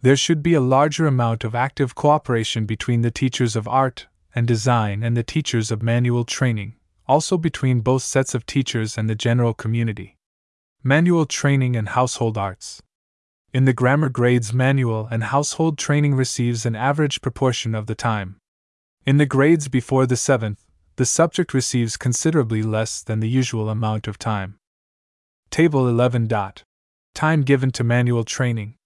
There 0.00 0.16
should 0.16 0.42
be 0.42 0.54
a 0.54 0.60
larger 0.62 1.06
amount 1.06 1.44
of 1.44 1.54
active 1.54 1.94
cooperation 1.94 2.64
between 2.64 3.02
the 3.02 3.10
teachers 3.10 3.56
of 3.56 3.68
art 3.68 4.06
and 4.34 4.48
design 4.48 5.02
and 5.02 5.18
the 5.18 5.22
teachers 5.22 5.70
of 5.70 5.82
manual 5.82 6.24
training, 6.24 6.76
also 7.10 7.36
between 7.36 7.80
both 7.80 8.02
sets 8.02 8.36
of 8.36 8.46
teachers 8.46 8.96
and 8.96 9.10
the 9.10 9.16
general 9.16 9.52
community. 9.52 10.16
Manual 10.84 11.26
training 11.26 11.74
and 11.74 11.88
household 11.88 12.38
arts. 12.38 12.80
In 13.52 13.64
the 13.64 13.72
grammar 13.72 14.08
grades, 14.08 14.52
manual 14.52 15.08
and 15.10 15.24
household 15.24 15.76
training 15.76 16.14
receives 16.14 16.64
an 16.64 16.76
average 16.76 17.20
proportion 17.20 17.74
of 17.74 17.88
the 17.88 17.96
time. 17.96 18.36
In 19.04 19.16
the 19.16 19.26
grades 19.26 19.66
before 19.66 20.06
the 20.06 20.16
seventh, 20.16 20.64
the 20.94 21.04
subject 21.04 21.52
receives 21.52 21.96
considerably 21.96 22.62
less 22.62 23.02
than 23.02 23.18
the 23.18 23.28
usual 23.28 23.68
amount 23.68 24.06
of 24.06 24.16
time. 24.16 24.60
Table 25.50 25.88
11. 25.88 26.28
Time 27.12 27.42
given 27.42 27.72
to 27.72 27.82
manual 27.82 28.22
training 28.22 28.76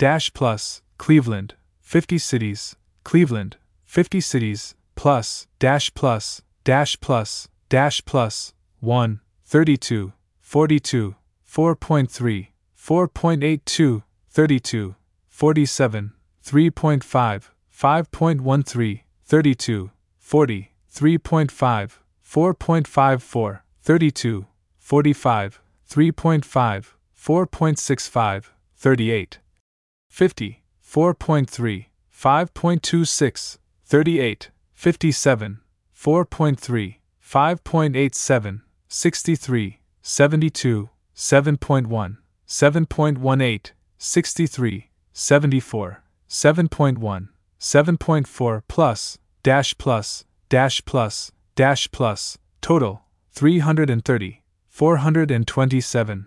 dash 0.00 0.32
plus 0.32 0.80
Cleveland 0.96 1.52
50 1.82 2.16
cities 2.16 2.74
Cleveland 3.04 3.58
50 3.84 4.18
cities 4.22 4.74
plus 4.94 5.46
dash 5.58 5.92
plus 5.92 6.40
dash 6.64 6.98
plus 7.00 7.48
dash 7.68 8.02
plus 8.06 8.54
1 8.80 9.20
32 9.44 10.14
42 10.40 11.14
4.3 11.46 12.48
4.82 12.78 14.02
32 14.30 14.94
47 15.28 16.12
3.5 16.46 17.50
5.13 17.70 19.00
32 19.26 19.90
40 20.18 20.72
3.5 20.90 21.98
4.54 22.24 23.60
32 23.82 24.46
45 24.78 25.60
3.5 25.90 26.86
4.65 27.14 28.44
38 28.78 29.38
50, 30.10 30.62
4.3, 30.84 31.86
5.26, 32.12 33.58
38, 33.86 34.50
57, 34.74 35.60
4.3, 35.96 36.96
5.87, 37.24 38.60
63, 38.88 39.80
72, 40.02 40.90
7.1, 41.14 42.16
7.18, 42.46 43.70
63, 43.98 44.90
74, 45.12 46.02
7.1, 46.28 47.28
7.4 47.60 48.62
plus, 48.68 49.18
dash 49.42 49.78
plus, 49.78 50.24
dash 50.48 50.84
plus, 50.84 51.32
dash 51.54 51.90
plus, 51.90 52.38
total, 52.60 53.02
330, 53.32 54.42
427, 54.68 56.26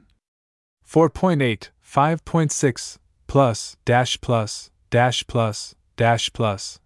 4.8, 0.87 1.69
5.6, 1.83 2.97
plus, 3.33 3.77
dash 3.83 4.21
plus, 4.21 4.69
dash 4.91 5.25
plus, 5.25 5.73
dash 5.97 6.31
plus. 6.33 6.79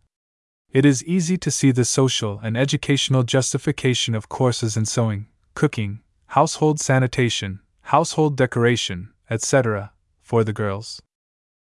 It 0.72 0.86
is 0.86 1.04
easy 1.04 1.38
to 1.40 1.52
see 1.52 1.72
the 1.72 1.84
social 1.84 2.40
and 2.42 2.56
educational 2.56 3.24
justification 3.24 4.16
of 4.16 4.30
courses 4.30 4.78
in 4.78 4.86
sewing, 4.86 5.28
cooking, 5.56 6.00
household 6.28 6.80
sanitation, 6.80 7.60
household 7.82 8.38
decoration, 8.38 9.10
etc., 9.30 9.92
for 10.22 10.46
the 10.46 10.54
girls. 10.54 11.02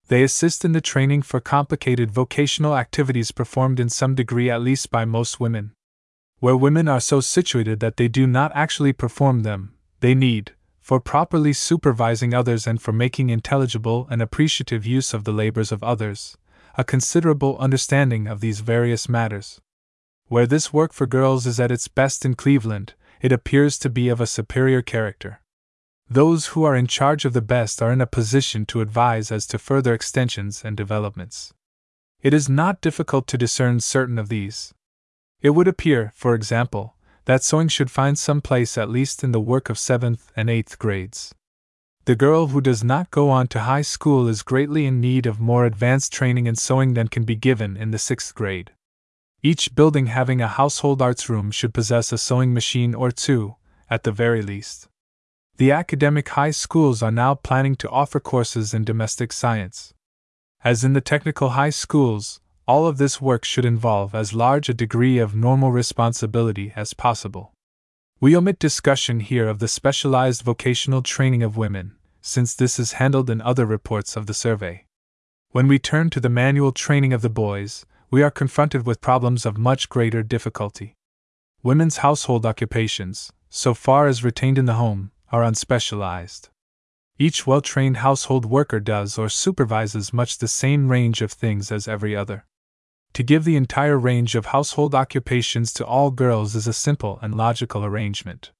They 0.10 0.22
assist 0.22 0.66
in 0.66 0.74
the 0.74 0.82
training 0.82 1.22
for 1.22 1.40
complicated 1.40 2.12
vocational 2.12 2.76
activities 2.76 3.32
performed 3.32 3.80
in 3.80 3.88
some 3.88 4.16
degree 4.16 4.50
at 4.50 4.62
least 4.62 4.92
by 4.92 5.06
most 5.06 5.40
women. 5.40 5.72
Where 6.40 6.58
women 6.58 6.90
are 6.90 7.00
so 7.00 7.22
situated 7.22 7.80
that 7.80 7.96
they 7.96 8.10
do 8.10 8.28
not 8.28 8.52
actually 8.54 8.92
perform 8.92 9.44
them, 9.44 9.76
they 10.02 10.14
need, 10.14 10.52
for 10.84 11.00
properly 11.00 11.54
supervising 11.54 12.34
others 12.34 12.68
and 12.68 12.82
for 12.82 12.92
making 12.92 13.30
intelligible 13.30 14.06
and 14.12 14.22
appreciative 14.22 14.86
use 14.86 15.14
of 15.14 15.24
the 15.24 15.32
labors 15.32 15.72
of 15.72 15.82
others, 15.82 16.38
a 16.78 16.84
considerable 16.84 17.58
understanding 17.58 18.28
of 18.28 18.42
these 18.42 18.60
various 18.60 19.08
matters. 19.08 19.62
Where 20.28 20.46
this 20.46 20.74
work 20.74 20.92
for 20.92 21.08
girls 21.08 21.48
is 21.48 21.58
at 21.58 21.72
its 21.72 21.88
best 21.88 22.26
in 22.26 22.34
Cleveland, 22.34 22.96
it 23.22 23.32
appears 23.32 23.80
to 23.80 23.90
be 23.90 24.10
of 24.10 24.20
a 24.20 24.28
superior 24.28 24.82
character. 24.82 25.40
Those 26.10 26.48
who 26.48 26.66
are 26.66 26.76
in 26.76 26.88
charge 26.88 27.24
of 27.24 27.32
the 27.32 27.42
best 27.42 27.82
are 27.82 27.94
in 27.94 28.02
a 28.02 28.06
position 28.06 28.66
to 28.66 28.82
advise 28.82 29.32
as 29.32 29.48
to 29.48 29.58
further 29.58 29.94
extensions 29.94 30.66
and 30.66 30.76
developments. 30.76 31.54
It 32.22 32.34
is 32.34 32.50
not 32.50 32.82
difficult 32.82 33.26
to 33.28 33.38
discern 33.38 33.80
certain 33.80 34.20
of 34.20 34.28
these. 34.28 34.74
It 35.42 35.52
would 35.52 35.70
appear, 35.70 36.12
for 36.14 36.36
example, 36.36 36.98
that 37.26 37.44
sewing 37.44 37.68
should 37.68 37.92
find 37.92 38.18
some 38.18 38.42
place 38.42 38.78
at 38.78 38.90
least 38.90 39.24
in 39.24 39.32
the 39.32 39.40
work 39.40 39.70
of 39.70 39.78
7th 39.78 40.28
and 40.36 40.50
8th 40.50 40.78
grades. 40.78 41.34
The 42.06 42.16
girl 42.16 42.48
who 42.48 42.60
does 42.60 42.84
not 42.84 43.12
go 43.12 43.30
on 43.30 43.48
to 43.48 43.62
high 43.62 43.82
school 43.82 44.28
is 44.28 44.42
greatly 44.44 44.86
in 44.86 45.00
need 45.00 45.26
of 45.26 45.40
more 45.40 45.66
advanced 45.66 46.12
training 46.12 46.48
in 46.48 46.56
sewing 46.56 46.96
than 46.96 47.08
can 47.08 47.24
be 47.24 47.36
given 47.36 47.78
in 47.78 47.92
the 47.92 47.98
6th 47.98 48.34
grade. 48.34 48.72
Each 49.42 49.74
building 49.74 50.08
having 50.08 50.42
a 50.42 50.48
household 50.48 51.02
arts 51.02 51.30
room 51.30 51.50
should 51.52 51.74
possess 51.74 52.12
a 52.12 52.18
sewing 52.18 52.54
machine 52.54 52.94
or 52.94 53.10
two, 53.10 53.56
at 53.90 54.04
the 54.04 54.12
very 54.12 54.42
least. 54.42 54.90
The 55.58 55.72
academic 55.72 56.30
high 56.30 56.52
schools 56.52 57.02
are 57.02 57.12
now 57.12 57.36
planning 57.36 57.76
to 57.76 57.90
offer 57.90 58.20
courses 58.20 58.74
in 58.74 58.84
domestic 58.84 59.32
science. 59.32 59.94
As 60.64 60.84
in 60.84 60.94
the 60.94 61.02
technical 61.02 61.50
high 61.50 61.70
schools, 61.70 62.42
all 62.66 62.88
of 62.88 62.98
this 62.98 63.20
work 63.20 63.44
should 63.44 63.66
involve 63.66 64.16
as 64.16 64.34
large 64.34 64.70
a 64.70 64.74
degree 64.74 65.18
of 65.18 65.36
normal 65.36 65.72
responsibility 65.72 66.72
as 66.76 66.94
possible. 66.94 67.52
We 68.22 68.38
omit 68.38 68.58
discussion 68.58 69.20
here 69.20 69.50
of 69.50 69.60
the 69.60 69.68
specialized 69.68 70.44
vocational 70.44 71.02
training 71.02 71.44
of 71.44 71.58
women, 71.58 71.96
since 72.22 72.56
this 72.56 72.80
is 72.80 72.94
handled 72.94 73.30
in 73.30 73.42
other 73.42 73.66
reports 73.66 74.16
of 74.16 74.28
the 74.28 74.34
survey. 74.34 74.86
When 75.52 75.68
we 75.68 75.78
turn 75.78 76.10
to 76.12 76.22
the 76.22 76.30
manual 76.30 76.72
training 76.72 77.12
of 77.12 77.22
the 77.22 77.30
boys, 77.30 77.86
we 78.10 78.24
are 78.24 78.32
confronted 78.32 78.86
with 78.86 79.02
problems 79.02 79.46
of 79.46 79.58
much 79.58 79.90
greater 79.90 80.24
difficulty. 80.24 80.96
Women's 81.64 81.98
household 81.98 82.46
occupations, 82.46 83.34
so 83.50 83.74
far 83.74 84.08
as 84.08 84.24
retained 84.24 84.58
in 84.58 84.66
the 84.66 84.76
home, 84.76 85.12
are 85.32 85.44
unspecialized. 85.44 86.50
Each 87.20 87.46
well 87.46 87.62
trained 87.62 87.98
household 87.98 88.46
worker 88.46 88.80
does 88.80 89.18
or 89.18 89.30
supervises 89.30 90.14
much 90.14 90.38
the 90.38 90.48
same 90.48 90.90
range 90.90 91.22
of 91.22 91.32
things 91.32 91.72
as 91.72 91.88
every 91.88 92.16
other. 92.16 92.46
To 93.14 93.24
give 93.24 93.44
the 93.44 93.56
entire 93.56 93.98
range 93.98 94.36
of 94.36 94.48
household 94.48 94.96
occupations 94.96 95.74
to 95.74 95.86
all 95.86 96.12
girls 96.12 96.56
is 96.56 96.68
a 96.68 96.74
simple 96.74 97.20
and 97.22 97.36
logical 97.36 97.86
arrangement. 97.86 98.52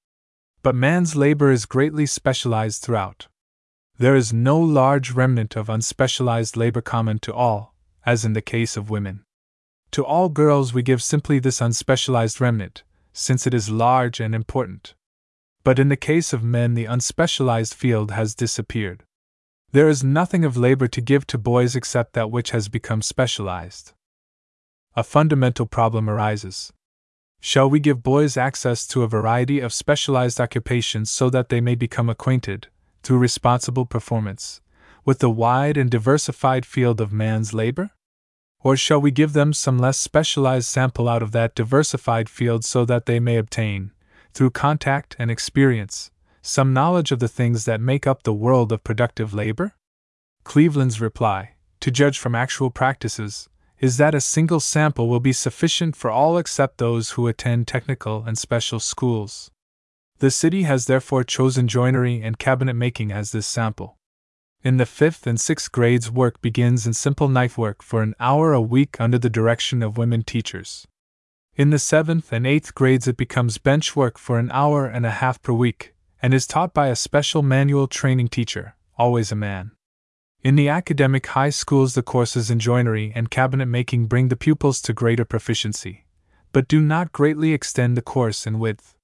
But 0.62 0.74
man's 0.74 1.16
labor 1.16 1.50
is 1.50 1.66
greatly 1.66 2.06
specialized 2.06 2.82
throughout. 2.82 3.28
There 3.98 4.16
is 4.16 4.32
no 4.32 4.58
large 4.58 5.10
remnant 5.10 5.56
of 5.56 5.68
unspecialized 5.68 6.56
labor 6.56 6.80
common 6.80 7.18
to 7.20 7.34
all, 7.34 7.74
as 8.06 8.24
in 8.24 8.32
the 8.32 8.42
case 8.42 8.76
of 8.76 8.90
women. 8.90 9.24
To 9.92 10.04
all 10.04 10.28
girls 10.28 10.72
we 10.72 10.82
give 10.82 11.02
simply 11.02 11.38
this 11.38 11.60
unspecialized 11.60 12.40
remnant, 12.40 12.82
since 13.12 13.46
it 13.46 13.54
is 13.54 13.70
large 13.70 14.20
and 14.20 14.34
important 14.34 14.94
but 15.64 15.78
in 15.78 15.88
the 15.88 15.96
case 15.96 16.34
of 16.34 16.44
men, 16.44 16.74
the 16.74 16.84
unspecialized 16.84 17.74
field 17.74 18.10
has 18.10 18.34
disappeared. 18.34 19.02
There 19.72 19.88
is 19.88 20.04
nothing 20.04 20.44
of 20.44 20.58
labor 20.58 20.86
to 20.88 21.00
give 21.00 21.26
to 21.28 21.38
boys 21.38 21.74
except 21.74 22.12
that 22.12 22.30
which 22.30 22.50
has 22.50 22.68
become 22.68 23.00
specialized. 23.00 23.94
A 24.96 25.02
fundamental 25.02 25.66
problem 25.66 26.08
arises. 26.08 26.72
Shall 27.40 27.68
we 27.68 27.80
give 27.80 28.04
boys 28.04 28.36
access 28.36 28.86
to 28.86 29.02
a 29.02 29.08
variety 29.08 29.58
of 29.58 29.72
specialized 29.72 30.40
occupations 30.40 31.10
so 31.10 31.28
that 31.30 31.48
they 31.48 31.60
may 31.60 31.74
become 31.74 32.08
acquainted, 32.08 32.68
through 33.02 33.18
responsible 33.18 33.86
performance, 33.86 34.60
with 35.04 35.18
the 35.18 35.28
wide 35.28 35.76
and 35.76 35.90
diversified 35.90 36.64
field 36.64 37.00
of 37.00 37.12
man's 37.12 37.52
labor? 37.52 37.90
Or 38.60 38.76
shall 38.76 39.00
we 39.00 39.10
give 39.10 39.32
them 39.32 39.52
some 39.52 39.78
less 39.78 39.98
specialized 39.98 40.68
sample 40.68 41.08
out 41.08 41.22
of 41.24 41.32
that 41.32 41.56
diversified 41.56 42.28
field 42.28 42.64
so 42.64 42.84
that 42.84 43.06
they 43.06 43.18
may 43.18 43.36
obtain, 43.36 43.90
through 44.32 44.50
contact 44.50 45.16
and 45.18 45.28
experience, 45.28 46.12
some 46.40 46.72
knowledge 46.72 47.10
of 47.10 47.18
the 47.18 47.28
things 47.28 47.64
that 47.64 47.80
make 47.80 48.06
up 48.06 48.22
the 48.22 48.32
world 48.32 48.70
of 48.70 48.84
productive 48.84 49.34
labor? 49.34 49.74
Cleveland's 50.44 51.00
reply, 51.00 51.56
to 51.80 51.90
judge 51.90 52.18
from 52.18 52.36
actual 52.36 52.70
practices, 52.70 53.48
is 53.84 53.98
that 53.98 54.14
a 54.14 54.20
single 54.20 54.60
sample 54.60 55.08
will 55.08 55.20
be 55.20 55.30
sufficient 55.30 55.94
for 55.94 56.10
all 56.10 56.38
except 56.38 56.78
those 56.78 57.10
who 57.10 57.26
attend 57.26 57.68
technical 57.68 58.24
and 58.26 58.38
special 58.38 58.80
schools. 58.80 59.50
The 60.20 60.30
city 60.30 60.62
has 60.62 60.86
therefore 60.86 61.22
chosen 61.22 61.68
joinery 61.68 62.22
and 62.22 62.38
cabinet 62.38 62.72
making 62.72 63.12
as 63.12 63.32
this 63.32 63.46
sample. 63.46 63.98
In 64.62 64.78
the 64.78 64.86
fifth 64.86 65.26
and 65.26 65.38
sixth 65.38 65.70
grades, 65.70 66.10
work 66.10 66.40
begins 66.40 66.86
in 66.86 66.94
simple 66.94 67.28
knife 67.28 67.58
work 67.58 67.82
for 67.82 68.02
an 68.02 68.14
hour 68.18 68.54
a 68.54 68.60
week 68.62 68.98
under 68.98 69.18
the 69.18 69.28
direction 69.28 69.82
of 69.82 69.98
women 69.98 70.22
teachers. 70.22 70.86
In 71.54 71.68
the 71.68 71.78
seventh 71.78 72.32
and 72.32 72.46
eighth 72.46 72.74
grades, 72.74 73.06
it 73.06 73.18
becomes 73.18 73.58
bench 73.58 73.94
work 73.94 74.16
for 74.16 74.38
an 74.38 74.50
hour 74.50 74.86
and 74.86 75.04
a 75.04 75.18
half 75.20 75.42
per 75.42 75.52
week, 75.52 75.94
and 76.22 76.32
is 76.32 76.46
taught 76.46 76.72
by 76.72 76.88
a 76.88 76.96
special 76.96 77.42
manual 77.42 77.86
training 77.86 78.28
teacher, 78.28 78.76
always 78.96 79.30
a 79.30 79.36
man. 79.36 79.72
In 80.44 80.56
the 80.56 80.68
academic 80.68 81.28
high 81.28 81.48
schools, 81.48 81.94
the 81.94 82.02
courses 82.02 82.50
in 82.50 82.58
joinery 82.58 83.10
and 83.14 83.30
cabinet 83.30 83.64
making 83.64 84.08
bring 84.08 84.28
the 84.28 84.36
pupils 84.36 84.82
to 84.82 84.92
greater 84.92 85.24
proficiency, 85.24 86.04
but 86.52 86.68
do 86.68 86.82
not 86.82 87.12
greatly 87.12 87.54
extend 87.54 87.96
the 87.96 88.02
course 88.02 88.46
in 88.46 88.58
width. 88.58 88.94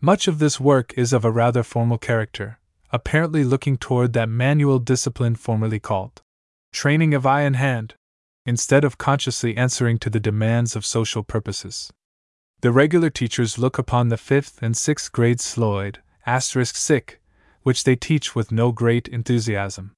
Much 0.00 0.26
of 0.26 0.38
this 0.38 0.58
work 0.58 0.94
is 0.96 1.12
of 1.12 1.22
a 1.22 1.30
rather 1.30 1.62
formal 1.62 1.98
character, 1.98 2.58
apparently 2.90 3.44
looking 3.44 3.76
toward 3.76 4.14
that 4.14 4.30
manual 4.30 4.78
discipline 4.78 5.34
formerly 5.34 5.78
called 5.78 6.22
training 6.72 7.12
of 7.12 7.26
eye 7.26 7.42
and 7.42 7.56
hand, 7.56 7.92
instead 8.46 8.82
of 8.82 8.96
consciously 8.96 9.54
answering 9.58 9.98
to 9.98 10.08
the 10.08 10.18
demands 10.18 10.74
of 10.74 10.86
social 10.86 11.22
purposes. 11.22 11.92
The 12.62 12.72
regular 12.72 13.10
teachers 13.10 13.58
look 13.58 13.76
upon 13.76 14.08
the 14.08 14.16
fifth 14.16 14.62
and 14.62 14.74
sixth 14.74 15.12
grade 15.12 15.40
Sloyd, 15.40 15.98
asterisk 16.24 16.74
sick, 16.74 17.20
which 17.64 17.84
they 17.84 17.96
teach 17.96 18.34
with 18.34 18.50
no 18.50 18.72
great 18.72 19.08
enthusiasm. 19.08 19.92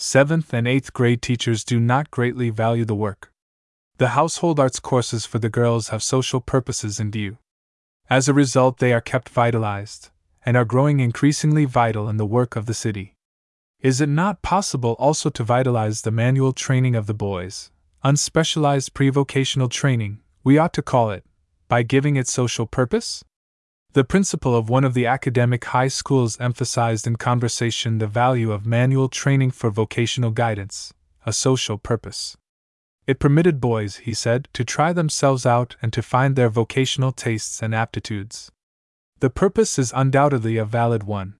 Seventh 0.00 0.54
and 0.54 0.68
eighth 0.68 0.92
grade 0.92 1.20
teachers 1.20 1.64
do 1.64 1.80
not 1.80 2.12
greatly 2.12 2.50
value 2.50 2.84
the 2.84 2.94
work. 2.94 3.32
The 3.96 4.10
household 4.10 4.60
arts 4.60 4.78
courses 4.78 5.26
for 5.26 5.40
the 5.40 5.48
girls 5.48 5.88
have 5.88 6.04
social 6.04 6.40
purposes 6.40 7.00
in 7.00 7.10
view. 7.10 7.38
As 8.08 8.28
a 8.28 8.32
result, 8.32 8.78
they 8.78 8.92
are 8.92 9.00
kept 9.00 9.28
vitalized, 9.28 10.10
and 10.46 10.56
are 10.56 10.64
growing 10.64 11.00
increasingly 11.00 11.64
vital 11.64 12.08
in 12.08 12.16
the 12.16 12.24
work 12.24 12.54
of 12.54 12.66
the 12.66 12.74
city. 12.74 13.16
Is 13.80 14.00
it 14.00 14.08
not 14.08 14.40
possible 14.40 14.92
also 15.00 15.30
to 15.30 15.42
vitalize 15.42 16.02
the 16.02 16.12
manual 16.12 16.52
training 16.52 16.94
of 16.94 17.08
the 17.08 17.12
boys, 17.12 17.72
unspecialized 18.04 18.94
pre 18.94 19.10
vocational 19.10 19.68
training, 19.68 20.20
we 20.44 20.58
ought 20.58 20.74
to 20.74 20.82
call 20.82 21.10
it, 21.10 21.24
by 21.66 21.82
giving 21.82 22.14
it 22.14 22.28
social 22.28 22.68
purpose? 22.68 23.24
The 23.92 24.04
principal 24.04 24.54
of 24.54 24.68
one 24.68 24.84
of 24.84 24.94
the 24.94 25.06
academic 25.06 25.64
high 25.64 25.88
schools 25.88 26.38
emphasized 26.40 27.06
in 27.06 27.16
conversation 27.16 27.98
the 27.98 28.06
value 28.06 28.52
of 28.52 28.66
manual 28.66 29.08
training 29.08 29.50
for 29.50 29.70
vocational 29.70 30.30
guidance, 30.30 30.92
a 31.26 31.32
social 31.32 31.78
purpose. 31.78 32.36
It 33.06 33.18
permitted 33.18 33.60
boys, 33.60 33.96
he 33.96 34.14
said, 34.14 34.48
to 34.52 34.64
try 34.64 34.92
themselves 34.92 35.46
out 35.46 35.76
and 35.80 35.92
to 35.92 36.02
find 36.02 36.36
their 36.36 36.50
vocational 36.50 37.12
tastes 37.12 37.62
and 37.62 37.74
aptitudes. 37.74 38.50
The 39.20 39.30
purpose 39.30 39.78
is 39.78 39.92
undoubtedly 39.94 40.58
a 40.58 40.64
valid 40.64 41.04
one, 41.04 41.38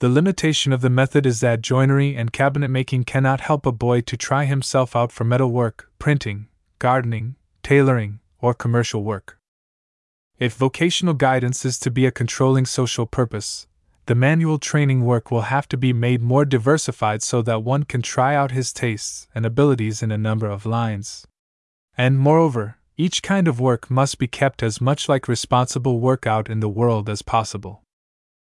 the 0.00 0.08
limitation 0.08 0.72
of 0.72 0.80
the 0.80 0.90
method 0.90 1.24
is 1.24 1.40
that 1.40 1.62
joinery 1.62 2.16
and 2.16 2.32
cabinet 2.32 2.68
making 2.68 3.04
cannot 3.04 3.40
help 3.40 3.64
a 3.64 3.72
boy 3.72 4.00
to 4.02 4.16
try 4.16 4.44
himself 4.44 4.96
out 4.96 5.12
for 5.12 5.24
metal 5.24 5.50
work, 5.50 5.88
printing, 5.98 6.48
gardening, 6.78 7.36
tailoring, 7.62 8.18
or 8.40 8.54
commercial 8.54 9.04
work. 9.04 9.38
If 10.38 10.54
vocational 10.54 11.14
guidance 11.14 11.64
is 11.64 11.78
to 11.78 11.92
be 11.92 12.06
a 12.06 12.10
controlling 12.10 12.66
social 12.66 13.06
purpose, 13.06 13.68
the 14.06 14.16
manual 14.16 14.58
training 14.58 15.04
work 15.04 15.30
will 15.30 15.42
have 15.42 15.68
to 15.68 15.76
be 15.76 15.92
made 15.92 16.20
more 16.20 16.44
diversified 16.44 17.22
so 17.22 17.40
that 17.42 17.62
one 17.62 17.84
can 17.84 18.02
try 18.02 18.34
out 18.34 18.50
his 18.50 18.72
tastes 18.72 19.28
and 19.32 19.46
abilities 19.46 20.02
in 20.02 20.10
a 20.10 20.18
number 20.18 20.48
of 20.48 20.66
lines. 20.66 21.24
And 21.96 22.18
moreover, 22.18 22.78
each 22.96 23.22
kind 23.22 23.46
of 23.46 23.60
work 23.60 23.88
must 23.88 24.18
be 24.18 24.26
kept 24.26 24.62
as 24.62 24.80
much 24.80 25.08
like 25.08 25.28
responsible 25.28 26.00
work 26.00 26.26
out 26.26 26.50
in 26.50 26.58
the 26.58 26.68
world 26.68 27.08
as 27.08 27.22
possible. 27.22 27.82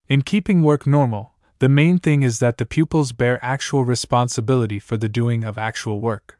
In 0.08 0.22
keeping 0.22 0.62
work 0.62 0.86
normal, 0.86 1.34
the 1.58 1.68
main 1.68 1.98
thing 1.98 2.22
is 2.22 2.38
that 2.38 2.56
the 2.56 2.66
pupils 2.66 3.12
bear 3.12 3.38
actual 3.44 3.84
responsibility 3.84 4.78
for 4.78 4.96
the 4.96 5.10
doing 5.10 5.44
of 5.44 5.58
actual 5.58 6.00
work. 6.00 6.38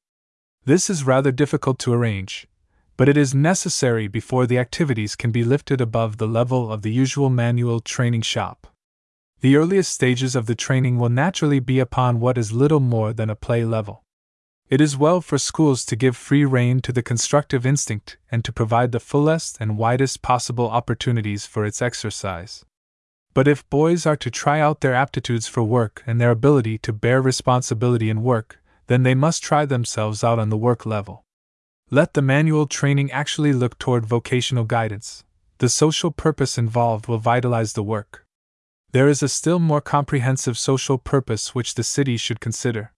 This 0.65 0.89
is 0.89 1.05
rather 1.05 1.31
difficult 1.31 1.79
to 1.81 1.93
arrange, 1.93 2.49
but 2.97 3.09
it 3.09 3.17
is 3.17 3.35
necessary 3.35 4.09
before 4.09 4.47
the 4.47 4.59
activities 4.59 5.17
can 5.17 5.31
be 5.31 5.45
lifted 5.45 5.81
above 5.81 6.19
the 6.19 6.27
level 6.27 6.73
of 6.73 6.83
the 6.83 6.93
usual 6.93 7.31
manual 7.31 7.81
training 7.81 8.23
shop. 8.23 8.67
The 9.41 9.57
earliest 9.57 9.93
stages 9.93 10.37
of 10.37 10.47
the 10.47 10.55
training 10.55 10.99
will 10.99 11.09
naturally 11.09 11.59
be 11.59 11.81
upon 11.81 12.21
what 12.21 12.39
is 12.39 12.53
little 12.53 12.81
more 12.81 13.13
than 13.13 13.29
a 13.29 13.35
play 13.35 13.65
level. 13.65 14.05
It 14.71 14.81
is 14.81 14.97
well 14.97 15.21
for 15.21 15.37
schools 15.37 15.85
to 15.87 15.97
give 15.97 16.17
free 16.17 16.45
rein 16.45 16.81
to 16.83 16.93
the 16.93 17.03
constructive 17.03 17.67
instinct 17.67 18.17
and 18.31 18.45
to 18.45 18.53
provide 18.53 18.93
the 18.93 19.01
fullest 19.01 19.59
and 19.61 19.77
widest 19.77 20.23
possible 20.23 20.71
opportunities 20.71 21.45
for 21.45 21.67
its 21.67 21.83
exercise. 21.83 22.65
But 23.35 23.49
if 23.49 23.69
boys 23.69 24.07
are 24.07 24.17
to 24.17 24.31
try 24.31 24.61
out 24.61 24.81
their 24.81 24.95
aptitudes 24.95 25.47
for 25.47 25.63
work 25.63 26.03
and 26.07 26.21
their 26.21 26.31
ability 26.31 26.79
to 26.79 26.93
bear 26.93 27.21
responsibility 27.21 28.11
in 28.11 28.23
work, 28.23 28.63
then 28.87 29.03
they 29.03 29.15
must 29.15 29.43
try 29.43 29.67
themselves 29.67 30.23
out 30.23 30.39
on 30.39 30.51
the 30.51 30.57
work 30.57 30.87
level. 30.87 31.25
Let 31.95 32.15
the 32.15 32.23
manual 32.23 32.67
training 32.67 33.11
actually 33.11 33.53
look 33.53 33.79
toward 33.79 34.07
vocational 34.07 34.65
guidance. 34.65 35.25
The 35.59 35.69
social 35.69 36.11
purpose 36.11 36.57
involved 36.57 37.07
will 37.07 37.19
vitalize 37.19 37.75
the 37.75 37.83
work. 37.83 38.27
There 38.93 39.11
is 39.11 39.23
a 39.23 39.29
still 39.29 39.59
more 39.59 39.83
comprehensive 39.83 40.57
social 40.57 40.97
purpose 40.97 41.55
which 41.55 41.75
the 41.75 41.83
city 41.83 42.17
should 42.17 42.41
consider. 42.41 42.95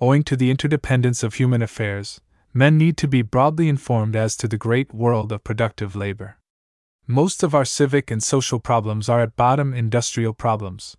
Owing 0.00 0.22
to 0.22 0.36
the 0.36 0.48
interdependence 0.48 1.24
of 1.24 1.34
human 1.34 1.60
affairs, 1.60 2.20
men 2.54 2.78
need 2.78 2.96
to 2.98 3.08
be 3.08 3.22
broadly 3.22 3.68
informed 3.68 4.14
as 4.14 4.36
to 4.36 4.46
the 4.46 4.56
great 4.56 4.94
world 4.94 5.32
of 5.32 5.42
productive 5.42 5.96
labor. 5.96 6.38
Most 7.08 7.42
of 7.42 7.52
our 7.52 7.64
civic 7.64 8.12
and 8.12 8.22
social 8.22 8.60
problems 8.60 9.08
are 9.08 9.22
at 9.22 9.34
bottom 9.34 9.74
industrial 9.74 10.34
problems. 10.34 10.96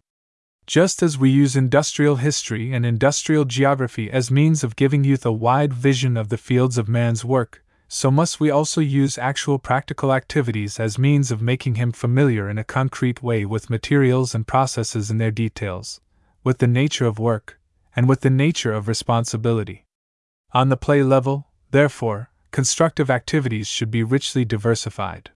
Just 0.72 1.04
as 1.04 1.18
we 1.18 1.30
use 1.30 1.58
industrial 1.58 2.16
history 2.16 2.72
and 2.72 2.86
industrial 2.86 3.44
geography 3.44 4.10
as 4.10 4.32
means 4.32 4.64
of 4.64 4.78
giving 4.78 5.04
youth 5.04 5.26
a 5.26 5.32
wide 5.34 5.74
vision 5.74 6.16
of 6.16 6.30
the 6.30 6.38
fields 6.38 6.78
of 6.78 6.88
man's 6.88 7.26
work, 7.26 7.62
so 7.90 8.10
must 8.10 8.40
we 8.40 8.50
also 8.50 8.80
use 8.80 9.18
actual 9.18 9.60
practical 9.60 10.14
activities 10.14 10.80
as 10.80 10.98
means 10.98 11.30
of 11.30 11.42
making 11.42 11.76
him 11.76 11.92
familiar 11.92 12.50
in 12.50 12.58
a 12.58 12.64
concrete 12.64 13.22
way 13.22 13.44
with 13.44 13.70
materials 13.70 14.34
and 14.34 14.48
processes 14.48 15.12
in 15.12 15.18
their 15.18 15.30
details, 15.30 16.00
with 16.42 16.60
the 16.60 16.68
nature 16.68 17.06
of 17.06 17.20
work, 17.20 17.60
and 17.94 18.08
with 18.08 18.22
the 18.22 18.30
nature 18.30 18.72
of 18.72 18.88
responsibility. 18.88 19.84
On 20.54 20.70
the 20.70 20.78
play 20.78 21.04
level, 21.04 21.48
therefore, 21.72 22.30
constructive 22.52 23.10
activities 23.10 23.68
should 23.68 23.92
be 23.92 24.04
richly 24.04 24.46
diversified. 24.46 25.32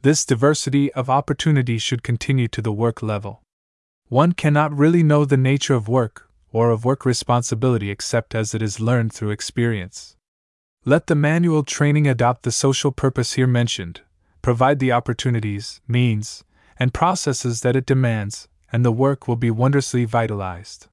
This 0.00 0.24
diversity 0.24 0.90
of 0.94 1.10
opportunity 1.10 1.76
should 1.76 2.02
continue 2.02 2.48
to 2.48 2.62
the 2.62 2.72
work 2.72 3.02
level. 3.02 3.42
One 4.12 4.32
cannot 4.32 4.76
really 4.76 5.02
know 5.02 5.24
the 5.24 5.38
nature 5.38 5.72
of 5.72 5.88
work, 5.88 6.28
or 6.50 6.68
of 6.68 6.84
work 6.84 7.06
responsibility, 7.06 7.88
except 7.90 8.34
as 8.34 8.54
it 8.54 8.60
is 8.60 8.78
learned 8.78 9.14
through 9.14 9.30
experience. 9.30 10.16
Let 10.84 11.06
the 11.06 11.14
manual 11.14 11.62
training 11.62 12.06
adopt 12.06 12.42
the 12.42 12.52
social 12.52 12.92
purpose 12.92 13.32
here 13.32 13.46
mentioned, 13.46 14.02
provide 14.42 14.80
the 14.80 14.92
opportunities, 14.92 15.80
means, 15.88 16.44
and 16.78 16.92
processes 16.92 17.62
that 17.62 17.74
it 17.74 17.86
demands, 17.86 18.48
and 18.70 18.84
the 18.84 18.92
work 18.92 19.26
will 19.26 19.36
be 19.36 19.50
wondrously 19.50 20.04
vitalized. 20.04 20.88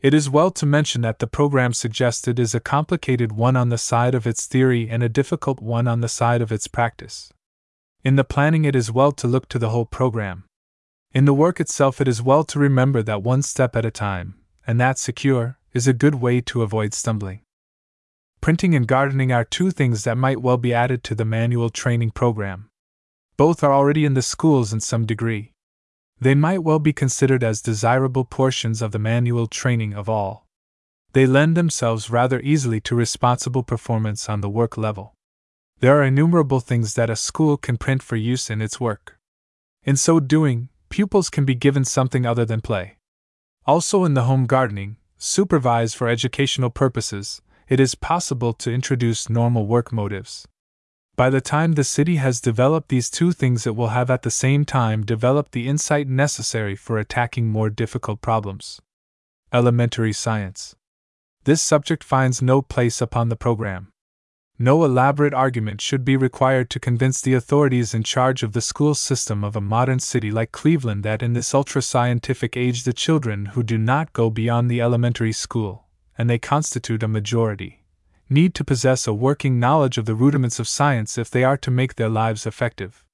It 0.00 0.14
is 0.14 0.30
well 0.30 0.50
to 0.52 0.64
mention 0.64 1.02
that 1.02 1.18
the 1.18 1.26
program 1.26 1.74
suggested 1.74 2.38
is 2.38 2.54
a 2.54 2.58
complicated 2.58 3.32
one 3.32 3.56
on 3.56 3.68
the 3.68 3.76
side 3.76 4.14
of 4.14 4.26
its 4.26 4.46
theory 4.46 4.88
and 4.88 5.02
a 5.02 5.10
difficult 5.10 5.60
one 5.60 5.86
on 5.86 6.00
the 6.00 6.08
side 6.08 6.40
of 6.40 6.50
its 6.50 6.68
practice. 6.68 7.30
In 8.02 8.16
the 8.16 8.24
planning, 8.24 8.64
it 8.64 8.74
is 8.74 8.90
well 8.90 9.12
to 9.12 9.28
look 9.28 9.46
to 9.50 9.58
the 9.58 9.68
whole 9.68 9.84
program. 9.84 10.45
In 11.12 11.24
the 11.24 11.34
work 11.34 11.60
itself, 11.60 12.00
it 12.00 12.08
is 12.08 12.22
well 12.22 12.44
to 12.44 12.58
remember 12.58 13.02
that 13.02 13.22
one 13.22 13.42
step 13.42 13.74
at 13.74 13.86
a 13.86 13.90
time, 13.90 14.34
and 14.66 14.80
that 14.80 14.98
secure, 14.98 15.58
is 15.72 15.86
a 15.86 15.92
good 15.92 16.16
way 16.16 16.40
to 16.42 16.62
avoid 16.62 16.92
stumbling. 16.94 17.40
Printing 18.40 18.74
and 18.74 18.86
gardening 18.86 19.32
are 19.32 19.44
two 19.44 19.70
things 19.70 20.04
that 20.04 20.16
might 20.16 20.40
well 20.40 20.56
be 20.56 20.72
added 20.72 21.02
to 21.04 21.14
the 21.14 21.24
manual 21.24 21.70
training 21.70 22.10
program. 22.10 22.68
Both 23.36 23.64
are 23.64 23.72
already 23.72 24.04
in 24.04 24.14
the 24.14 24.22
schools 24.22 24.72
in 24.72 24.80
some 24.80 25.04
degree. 25.04 25.52
They 26.20 26.34
might 26.34 26.62
well 26.62 26.78
be 26.78 26.92
considered 26.92 27.44
as 27.44 27.60
desirable 27.60 28.24
portions 28.24 28.80
of 28.80 28.92
the 28.92 28.98
manual 28.98 29.46
training 29.46 29.92
of 29.94 30.08
all. 30.08 30.46
They 31.12 31.26
lend 31.26 31.56
themselves 31.56 32.10
rather 32.10 32.40
easily 32.40 32.80
to 32.82 32.94
responsible 32.94 33.62
performance 33.62 34.28
on 34.28 34.40
the 34.40 34.48
work 34.48 34.76
level. 34.76 35.14
There 35.80 35.98
are 35.98 36.04
innumerable 36.04 36.60
things 36.60 36.94
that 36.94 37.10
a 37.10 37.16
school 37.16 37.56
can 37.56 37.76
print 37.76 38.02
for 38.02 38.16
use 38.16 38.48
in 38.48 38.62
its 38.62 38.80
work. 38.80 39.18
In 39.84 39.96
so 39.96 40.20
doing, 40.20 40.70
pupils 40.88 41.30
can 41.30 41.44
be 41.44 41.54
given 41.54 41.84
something 41.84 42.26
other 42.26 42.44
than 42.44 42.60
play. 42.60 42.96
Also, 43.66 44.04
in 44.04 44.14
the 44.14 44.24
home 44.24 44.46
gardening, 44.46 44.96
supervised 45.16 45.96
for 45.96 46.08
educational 46.08 46.70
purposes, 46.70 47.42
it 47.68 47.80
is 47.80 47.94
possible 47.94 48.52
to 48.52 48.72
introduce 48.72 49.28
normal 49.28 49.66
work 49.66 49.92
motives. 49.92 50.46
By 51.16 51.30
the 51.30 51.40
time 51.40 51.72
the 51.72 51.82
city 51.82 52.16
has 52.16 52.40
developed 52.40 52.90
these 52.90 53.08
two 53.08 53.32
things, 53.32 53.66
it 53.66 53.74
will 53.74 53.88
have 53.88 54.10
at 54.10 54.22
the 54.22 54.30
same 54.30 54.64
time 54.64 55.02
developed 55.02 55.52
the 55.52 55.66
insight 55.66 56.06
necessary 56.06 56.76
for 56.76 56.98
attacking 56.98 57.48
more 57.48 57.70
difficult 57.70 58.20
problems. 58.20 58.80
Elementary 59.52 60.12
Science. 60.12 60.76
This 61.44 61.62
subject 61.62 62.04
finds 62.04 62.42
no 62.42 62.60
place 62.60 63.00
upon 63.00 63.30
the 63.30 63.36
program. 63.36 63.92
No 64.58 64.84
elaborate 64.84 65.34
argument 65.34 65.82
should 65.82 66.02
be 66.02 66.16
required 66.16 66.70
to 66.70 66.80
convince 66.80 67.20
the 67.20 67.34
authorities 67.34 67.92
in 67.92 68.02
charge 68.02 68.42
of 68.42 68.54
the 68.54 68.62
school 68.62 68.94
system 68.94 69.44
of 69.44 69.54
a 69.54 69.60
modern 69.60 69.98
city 69.98 70.30
like 70.30 70.50
Cleveland 70.50 71.02
that 71.04 71.22
in 71.22 71.34
this 71.34 71.52
ultra 71.52 71.82
scientific 71.82 72.56
age 72.56 72.84
the 72.84 72.94
children 72.94 73.46
who 73.46 73.62
do 73.62 73.76
not 73.76 74.14
go 74.14 74.30
beyond 74.30 74.70
the 74.70 74.80
elementary 74.80 75.32
school 75.32 75.84
and 76.16 76.30
they 76.30 76.38
constitute 76.38 77.02
a 77.02 77.08
majority, 77.08 77.84
need 78.30 78.54
to 78.54 78.64
possess 78.64 79.06
a 79.06 79.12
working 79.12 79.60
knowledge 79.60 79.98
of 79.98 80.06
the 80.06 80.14
rudiments 80.14 80.58
of 80.58 80.66
science 80.66 81.18
if 81.18 81.30
they 81.30 81.44
are 81.44 81.58
to 81.58 81.70
make 81.70 81.96
their 81.96 82.08
lives 82.08 82.46
effective. 82.46 83.04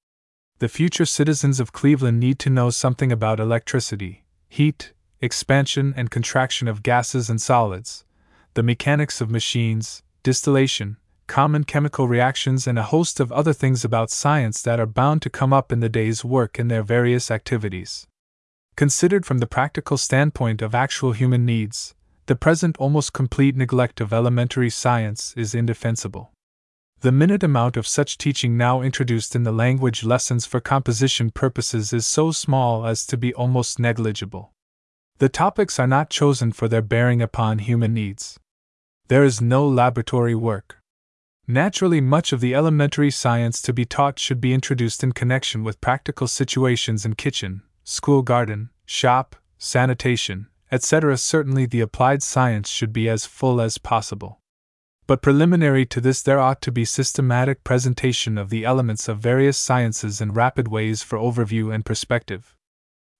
The 0.60 0.68
future 0.68 1.04
citizens 1.04 1.58
of 1.58 1.72
Cleveland 1.72 2.20
need 2.20 2.38
to 2.40 2.50
know 2.50 2.70
something 2.70 3.10
about 3.10 3.40
electricity, 3.40 4.24
heat, 4.48 4.92
expansion 5.20 5.92
and 5.96 6.08
contraction 6.08 6.68
of 6.68 6.84
gases 6.84 7.28
and 7.28 7.40
solids, 7.40 8.04
the 8.54 8.62
mechanics 8.62 9.20
of 9.20 9.28
machines, 9.28 10.04
distillation, 10.22 10.98
common 11.26 11.64
chemical 11.64 12.08
reactions, 12.08 12.66
and 12.66 12.78
a 12.78 12.84
host 12.84 13.20
of 13.20 13.32
other 13.32 13.52
things 13.52 13.84
about 13.84 14.10
science 14.10 14.62
that 14.62 14.80
are 14.80 14.86
bound 14.86 15.22
to 15.22 15.30
come 15.30 15.52
up 15.52 15.72
in 15.72 15.80
the 15.80 15.88
day's 15.88 16.24
work 16.24 16.58
in 16.58 16.68
their 16.68 16.82
various 16.82 17.30
activities. 17.30 18.06
Considered 18.76 19.26
from 19.26 19.38
the 19.38 19.46
practical 19.46 19.96
standpoint 19.96 20.62
of 20.62 20.74
actual 20.74 21.12
human 21.12 21.44
needs, 21.44 21.94
the 22.26 22.36
present 22.36 22.76
almost 22.78 23.12
complete 23.12 23.56
neglect 23.56 24.00
of 24.00 24.12
elementary 24.12 24.70
science 24.70 25.34
is 25.36 25.54
indefensible. 25.54 26.32
The 27.00 27.12
minute 27.12 27.42
amount 27.42 27.76
of 27.76 27.86
such 27.86 28.16
teaching 28.16 28.56
now 28.56 28.80
introduced 28.80 29.34
in 29.34 29.42
the 29.42 29.50
language 29.50 30.04
lessons 30.04 30.46
for 30.46 30.60
composition 30.60 31.30
purposes 31.30 31.92
is 31.92 32.06
so 32.06 32.30
small 32.30 32.86
as 32.86 33.04
to 33.06 33.16
be 33.16 33.34
almost 33.34 33.80
negligible. 33.80 34.52
The 35.18 35.28
topics 35.28 35.78
are 35.78 35.86
not 35.86 36.10
chosen 36.10 36.52
for 36.52 36.68
their 36.68 36.82
bearing 36.82 37.20
upon 37.20 37.58
human 37.58 37.92
needs. 37.92 38.38
There 39.08 39.24
is 39.24 39.40
no 39.40 39.66
laboratory 39.66 40.34
work. 40.34 40.78
Naturally, 41.48 42.00
much 42.00 42.32
of 42.32 42.40
the 42.40 42.54
elementary 42.54 43.10
science 43.10 43.60
to 43.62 43.72
be 43.72 43.84
taught 43.84 44.18
should 44.18 44.40
be 44.40 44.54
introduced 44.54 45.02
in 45.02 45.12
connection 45.12 45.64
with 45.64 45.80
practical 45.80 46.28
situations 46.28 47.04
in 47.04 47.14
kitchen, 47.14 47.62
school 47.82 48.22
garden, 48.22 48.70
shop, 48.86 49.34
sanitation, 49.58 50.46
etc. 50.70 51.16
Certainly, 51.16 51.66
the 51.66 51.80
applied 51.80 52.22
science 52.22 52.68
should 52.68 52.92
be 52.92 53.08
as 53.08 53.26
full 53.26 53.60
as 53.60 53.76
possible. 53.76 54.40
But 55.08 55.20
preliminary 55.20 55.84
to 55.86 56.00
this, 56.00 56.22
there 56.22 56.38
ought 56.38 56.62
to 56.62 56.72
be 56.72 56.84
systematic 56.84 57.64
presentation 57.64 58.38
of 58.38 58.48
the 58.48 58.64
elements 58.64 59.08
of 59.08 59.18
various 59.18 59.58
sciences 59.58 60.20
in 60.20 60.32
rapid 60.32 60.68
ways 60.68 61.02
for 61.02 61.18
overview 61.18 61.74
and 61.74 61.84
perspective. 61.84 62.56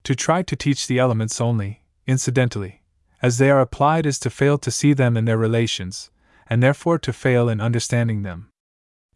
To 0.04 0.14
try 0.14 0.42
to 0.42 0.56
teach 0.56 0.86
the 0.86 1.00
elements 1.00 1.40
only, 1.40 1.82
incidentally, 2.06 2.82
as 3.20 3.38
they 3.38 3.50
are 3.50 3.60
applied 3.60 4.06
is 4.06 4.18
to 4.20 4.30
fail 4.30 4.58
to 4.58 4.70
see 4.70 4.92
them 4.92 5.16
in 5.16 5.24
their 5.24 5.36
relations, 5.36 6.10
and 6.48 6.62
therefore 6.62 6.98
to 6.98 7.12
fail 7.12 7.48
in 7.48 7.60
understanding 7.60 8.22
them. 8.22 8.50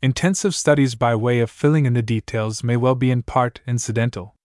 Intensive 0.03 0.55
studies 0.55 0.95
by 0.95 1.15
way 1.15 1.41
of 1.41 1.51
filling 1.51 1.87
in 1.87 1.95
the 1.95 2.03
details 2.03 2.63
may 2.63 2.77
well 2.77 2.95
be 2.95 3.11
in 3.11 3.23
part 3.23 3.61
incidental, 3.67 4.37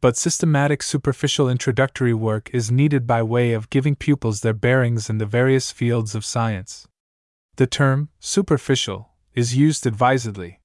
but 0.00 0.16
systematic 0.16 0.82
superficial 0.82 1.48
introductory 1.48 2.12
work 2.12 2.50
is 2.52 2.70
needed 2.70 3.06
by 3.06 3.22
way 3.22 3.52
of 3.52 3.70
giving 3.70 3.96
pupils 3.96 4.42
their 4.42 4.52
bearings 4.52 5.08
in 5.08 5.16
the 5.16 5.24
various 5.24 5.72
fields 5.72 6.14
of 6.14 6.26
science. 6.26 6.86
The 7.56 7.66
term, 7.66 8.10
superficial, 8.20 9.12
is 9.34 9.56
used 9.56 9.86
advisedly. 9.86 10.60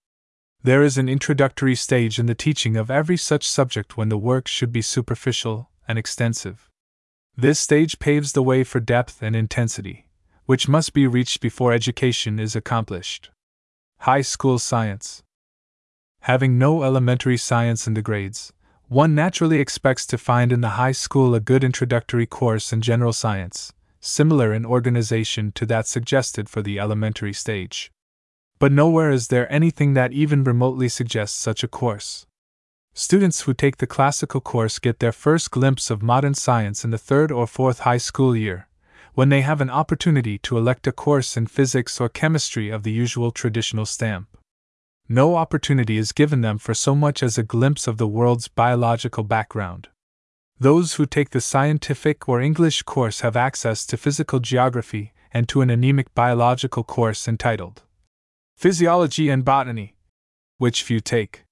There 0.61 0.83
is 0.83 0.97
an 0.97 1.07
introductory 1.07 1.75
stage 1.75 2.19
in 2.19 2.25
the 2.25 2.35
teaching 2.35 2.75
of 2.75 2.91
every 2.91 3.15
such 3.15 3.47
subject 3.49 3.95
when 3.95 4.09
the 4.09 4.17
work 4.17 4.45
should 4.45 4.73
be 4.73 4.81
superficial 4.81 5.69
and 5.87 5.97
extensive. 5.97 6.69
This 7.37 7.61
stage 7.61 7.97
paves 7.97 8.33
the 8.33 8.43
way 8.43 8.65
for 8.65 8.81
depth 8.81 9.23
and 9.23 9.37
intensity, 9.37 10.08
which 10.49 10.67
must 10.67 10.93
be 10.93 11.05
reached 11.05 11.41
before 11.41 11.71
education 11.71 12.39
is 12.39 12.55
accomplished. 12.55 13.29
High 13.99 14.23
School 14.23 14.57
Science 14.57 15.21
Having 16.21 16.57
no 16.57 16.81
elementary 16.81 17.37
science 17.37 17.85
in 17.85 17.93
the 17.93 18.01
grades, 18.01 18.51
one 18.87 19.13
naturally 19.13 19.59
expects 19.59 20.07
to 20.07 20.17
find 20.17 20.51
in 20.51 20.61
the 20.61 20.69
high 20.81 20.91
school 20.91 21.35
a 21.35 21.39
good 21.39 21.63
introductory 21.63 22.25
course 22.25 22.73
in 22.73 22.81
general 22.81 23.13
science, 23.13 23.73
similar 23.99 24.51
in 24.51 24.65
organization 24.65 25.51
to 25.51 25.67
that 25.67 25.85
suggested 25.85 26.49
for 26.49 26.63
the 26.63 26.79
elementary 26.79 27.31
stage. 27.31 27.91
But 28.57 28.71
nowhere 28.71 29.11
is 29.11 29.27
there 29.27 29.53
anything 29.53 29.93
that 29.93 30.13
even 30.13 30.43
remotely 30.43 30.89
suggests 30.89 31.37
such 31.37 31.63
a 31.63 31.67
course. 31.67 32.25
Students 32.95 33.41
who 33.41 33.53
take 33.53 33.77
the 33.77 33.85
classical 33.85 34.41
course 34.41 34.79
get 34.79 34.97
their 34.97 35.11
first 35.11 35.51
glimpse 35.51 35.91
of 35.91 36.01
modern 36.01 36.33
science 36.33 36.83
in 36.83 36.89
the 36.89 36.97
third 36.97 37.31
or 37.31 37.45
fourth 37.45 37.81
high 37.81 37.99
school 37.99 38.35
year, 38.35 38.65
when 39.13 39.29
they 39.29 39.41
have 39.41 39.61
an 39.61 39.69
opportunity 39.69 40.37
to 40.39 40.57
elect 40.57 40.87
a 40.87 40.91
course 40.91 41.35
in 41.37 41.47
physics 41.47 41.99
or 41.99 42.09
chemistry 42.09 42.69
of 42.69 42.83
the 42.83 42.91
usual 42.91 43.31
traditional 43.31 43.85
stamp. 43.85 44.27
No 45.07 45.35
opportunity 45.35 45.97
is 45.97 46.11
given 46.11 46.41
them 46.41 46.57
for 46.57 46.73
so 46.73 46.93
much 46.93 47.23
as 47.23 47.37
a 47.37 47.43
glimpse 47.43 47.87
of 47.87 47.97
the 47.97 48.07
world's 48.07 48.47
biological 48.47 49.23
background. 49.23 49.87
Those 50.59 50.95
who 50.95 51.05
take 51.05 51.31
the 51.31 51.41
scientific 51.41 52.29
or 52.29 52.41
English 52.41 52.83
course 52.83 53.21
have 53.21 53.35
access 53.35 53.85
to 53.87 53.97
physical 53.97 54.39
geography 54.39 55.13
and 55.31 55.47
to 55.49 55.61
an 55.61 55.69
anemic 55.69 56.13
biological 56.13 56.83
course 56.83 57.27
entitled 57.27 57.81
Physiology 58.57 59.29
and 59.29 59.45
Botany, 59.45 59.95
which 60.57 60.83
few 60.83 60.99
take. 60.99 61.45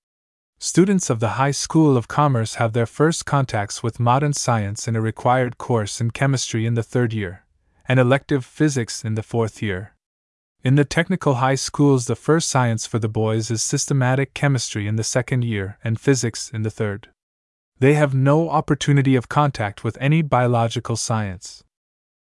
Students 0.59 1.09
of 1.09 1.19
the 1.19 1.39
High 1.39 1.51
School 1.51 1.95
of 1.95 2.07
Commerce 2.07 2.55
have 2.55 2.73
their 2.73 2.85
first 2.85 3.25
contacts 3.25 3.81
with 3.81 3.99
modern 3.99 4.33
science 4.33 4.87
in 4.87 4.95
a 4.95 5.01
required 5.01 5.57
course 5.57 6.01
in 6.01 6.11
chemistry 6.11 6.65
in 6.65 6.73
the 6.73 6.83
third 6.83 7.13
year, 7.13 7.45
and 7.87 7.99
elective 7.99 8.45
physics 8.45 9.03
in 9.03 9.15
the 9.15 9.23
fourth 9.23 9.61
year. 9.61 9.93
In 10.63 10.75
the 10.75 10.85
technical 10.85 11.35
high 11.35 11.55
schools, 11.55 12.05
the 12.05 12.15
first 12.15 12.49
science 12.49 12.85
for 12.85 12.99
the 12.99 13.07
boys 13.07 13.49
is 13.49 13.61
systematic 13.61 14.33
chemistry 14.33 14.87
in 14.87 14.95
the 14.95 15.03
second 15.03 15.43
year 15.43 15.77
and 15.83 15.99
physics 15.99 16.51
in 16.51 16.63
the 16.63 16.69
third. 16.69 17.09
They 17.79 17.93
have 17.93 18.13
no 18.13 18.49
opportunity 18.49 19.15
of 19.15 19.29
contact 19.29 19.83
with 19.83 19.97
any 20.01 20.21
biological 20.21 20.95
science. 20.95 21.63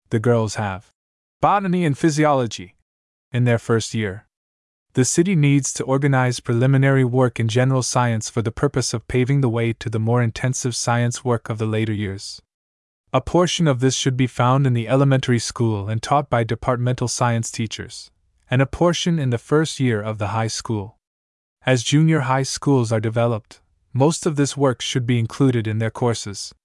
The 0.10 0.20
girls 0.20 0.56
have 0.56 0.90
botany 1.42 1.86
and 1.86 1.98
physiology 1.98 2.76
in 3.32 3.44
their 3.44 3.60
first 3.60 3.94
year. 3.94 4.26
The 4.94 5.06
city 5.06 5.36
needs 5.36 5.74
to 5.74 5.84
organize 5.84 6.40
preliminary 6.40 7.04
work 7.04 7.40
in 7.40 7.48
general 7.48 7.82
science 7.82 8.30
for 8.30 8.42
the 8.42 8.52
purpose 8.52 8.94
of 8.94 9.08
paving 9.08 9.42
the 9.42 9.50
way 9.50 9.74
to 9.74 9.90
the 9.90 10.00
more 10.00 10.22
intensive 10.22 10.76
science 10.76 11.24
work 11.26 11.50
of 11.50 11.58
the 11.58 11.66
later 11.66 11.94
years. 11.94 12.42
A 13.16 13.22
portion 13.22 13.68
of 13.68 13.80
this 13.80 13.96
should 13.96 14.18
be 14.18 14.26
found 14.26 14.66
in 14.66 14.74
the 14.74 14.88
elementary 14.88 15.38
school 15.38 15.88
and 15.88 16.02
taught 16.02 16.32
by 16.32 16.44
departmental 16.44 17.08
science 17.08 17.52
teachers, 17.52 18.10
and 18.50 18.60
a 18.60 18.66
portion 18.66 19.20
in 19.20 19.30
the 19.30 19.38
first 19.38 19.80
year 19.80 20.02
of 20.02 20.18
the 20.18 20.30
high 20.30 20.48
school. 20.48 20.98
As 21.64 21.84
junior 21.84 22.22
high 22.22 22.42
schools 22.42 22.92
are 22.92 23.00
developed, 23.00 23.62
most 23.94 24.26
of 24.26 24.36
this 24.36 24.58
work 24.58 24.82
should 24.82 25.06
be 25.06 25.20
included 25.20 25.68
in 25.68 25.78
their 25.78 25.92
courses. 25.92 26.56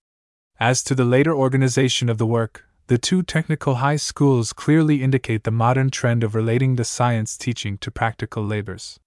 As 0.59 0.83
to 0.85 0.95
the 0.95 1.05
later 1.05 1.35
organization 1.35 2.09
of 2.09 2.17
the 2.17 2.27
work, 2.27 2.65
the 2.87 2.97
two 2.97 3.23
technical 3.23 3.75
high 3.75 3.97
schools 3.97 4.55
clearly 4.55 5.03
indicate 5.03 5.45
the 5.45 5.51
modern 5.51 5.91
trend 5.91 6.25
of 6.25 6.35
relating 6.35 6.77
the 6.77 6.85
science 6.85 7.37
teaching 7.37 7.77
to 7.77 7.91
practical 7.91 8.43
labors. 8.43 8.99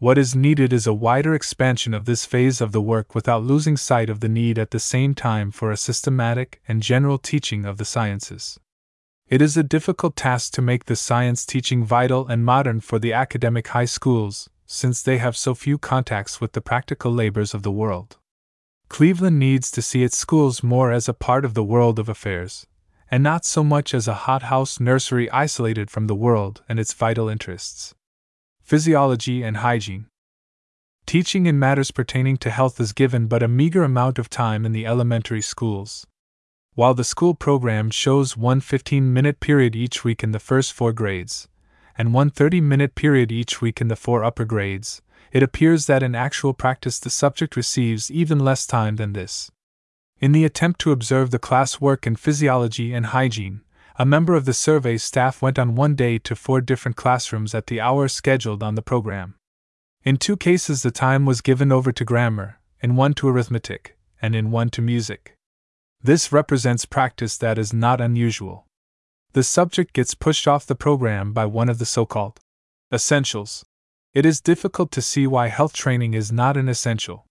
What 0.00 0.16
is 0.16 0.34
needed 0.34 0.72
is 0.72 0.86
a 0.86 0.94
wider 0.94 1.34
expansion 1.34 1.92
of 1.92 2.06
this 2.06 2.24
phase 2.24 2.62
of 2.62 2.72
the 2.72 2.80
work 2.80 3.14
without 3.14 3.42
losing 3.42 3.76
sight 3.76 4.08
of 4.08 4.20
the 4.20 4.30
need 4.30 4.58
at 4.58 4.70
the 4.70 4.80
same 4.80 5.14
time 5.14 5.50
for 5.50 5.70
a 5.70 5.76
systematic 5.76 6.62
and 6.66 6.82
general 6.82 7.18
teaching 7.18 7.66
of 7.66 7.76
the 7.76 7.84
sciences. 7.84 8.58
It 9.28 9.42
is 9.42 9.58
a 9.58 9.62
difficult 9.62 10.16
task 10.16 10.54
to 10.54 10.62
make 10.62 10.86
the 10.86 10.96
science 10.96 11.44
teaching 11.44 11.84
vital 11.84 12.26
and 12.26 12.46
modern 12.46 12.80
for 12.80 12.98
the 12.98 13.12
academic 13.12 13.68
high 13.68 13.84
schools, 13.84 14.48
since 14.64 15.02
they 15.02 15.18
have 15.18 15.36
so 15.36 15.54
few 15.54 15.76
contacts 15.76 16.40
with 16.40 16.52
the 16.52 16.62
practical 16.62 17.12
labors 17.12 17.52
of 17.52 17.62
the 17.62 17.70
world. 17.70 18.16
Cleveland 18.88 19.38
needs 19.38 19.70
to 19.70 19.82
see 19.82 20.02
its 20.02 20.16
schools 20.16 20.62
more 20.62 20.92
as 20.92 21.10
a 21.10 21.12
part 21.12 21.44
of 21.44 21.52
the 21.52 21.62
world 21.62 21.98
of 21.98 22.08
affairs, 22.08 22.66
and 23.10 23.22
not 23.22 23.44
so 23.44 23.62
much 23.62 23.92
as 23.92 24.08
a 24.08 24.24
hothouse 24.24 24.80
nursery 24.80 25.30
isolated 25.30 25.90
from 25.90 26.06
the 26.06 26.14
world 26.14 26.62
and 26.70 26.80
its 26.80 26.94
vital 26.94 27.28
interests. 27.28 27.94
Physiology 28.70 29.42
and 29.42 29.56
Hygiene 29.56 30.06
Teaching 31.04 31.46
in 31.46 31.58
matters 31.58 31.90
pertaining 31.90 32.36
to 32.36 32.50
health 32.50 32.78
is 32.78 32.92
given 32.92 33.26
but 33.26 33.42
a 33.42 33.48
meager 33.48 33.82
amount 33.82 34.16
of 34.16 34.30
time 34.30 34.64
in 34.64 34.70
the 34.70 34.86
elementary 34.86 35.42
schools. 35.42 36.06
While 36.74 36.94
the 36.94 37.02
school 37.02 37.34
program 37.34 37.90
shows 37.90 38.36
one 38.36 38.60
15 38.60 39.12
minute 39.12 39.40
period 39.40 39.74
each 39.74 40.04
week 40.04 40.22
in 40.22 40.30
the 40.30 40.38
first 40.38 40.72
four 40.72 40.92
grades, 40.92 41.48
and 41.98 42.14
one 42.14 42.30
30 42.30 42.60
minute 42.60 42.94
period 42.94 43.32
each 43.32 43.60
week 43.60 43.80
in 43.80 43.88
the 43.88 43.96
four 43.96 44.22
upper 44.22 44.44
grades, 44.44 45.02
it 45.32 45.42
appears 45.42 45.86
that 45.86 46.04
in 46.04 46.14
actual 46.14 46.54
practice 46.54 47.00
the 47.00 47.10
subject 47.10 47.56
receives 47.56 48.08
even 48.08 48.38
less 48.38 48.68
time 48.68 48.94
than 48.94 49.14
this. 49.14 49.50
In 50.20 50.30
the 50.30 50.44
attempt 50.44 50.80
to 50.82 50.92
observe 50.92 51.32
the 51.32 51.40
class 51.40 51.80
work 51.80 52.06
in 52.06 52.14
physiology 52.14 52.94
and 52.94 53.06
hygiene, 53.06 53.62
a 54.00 54.06
member 54.06 54.32
of 54.32 54.46
the 54.46 54.54
survey 54.54 54.96
staff 54.96 55.42
went 55.42 55.58
on 55.58 55.74
one 55.74 55.94
day 55.94 56.16
to 56.16 56.34
four 56.34 56.62
different 56.62 56.96
classrooms 56.96 57.54
at 57.54 57.66
the 57.66 57.82
hour 57.82 58.08
scheduled 58.08 58.62
on 58.62 58.74
the 58.74 58.80
program. 58.80 59.34
In 60.04 60.16
two 60.16 60.38
cases, 60.38 60.82
the 60.82 60.90
time 60.90 61.26
was 61.26 61.42
given 61.42 61.70
over 61.70 61.92
to 61.92 62.02
grammar, 62.02 62.58
in 62.80 62.96
one 62.96 63.12
to 63.12 63.28
arithmetic, 63.28 63.98
and 64.22 64.34
in 64.34 64.50
one 64.50 64.70
to 64.70 64.80
music. 64.80 65.34
This 66.02 66.32
represents 66.32 66.86
practice 66.86 67.36
that 67.36 67.58
is 67.58 67.74
not 67.74 68.00
unusual. 68.00 68.64
The 69.34 69.42
subject 69.42 69.92
gets 69.92 70.14
pushed 70.14 70.48
off 70.48 70.64
the 70.64 70.74
program 70.74 71.34
by 71.34 71.44
one 71.44 71.68
of 71.68 71.78
the 71.78 71.84
so 71.84 72.06
called 72.06 72.40
essentials. 72.90 73.66
It 74.14 74.24
is 74.24 74.40
difficult 74.40 74.92
to 74.92 75.02
see 75.02 75.26
why 75.26 75.48
health 75.48 75.74
training 75.74 76.14
is 76.14 76.32
not 76.32 76.56
an 76.56 76.70
essential. 76.70 77.26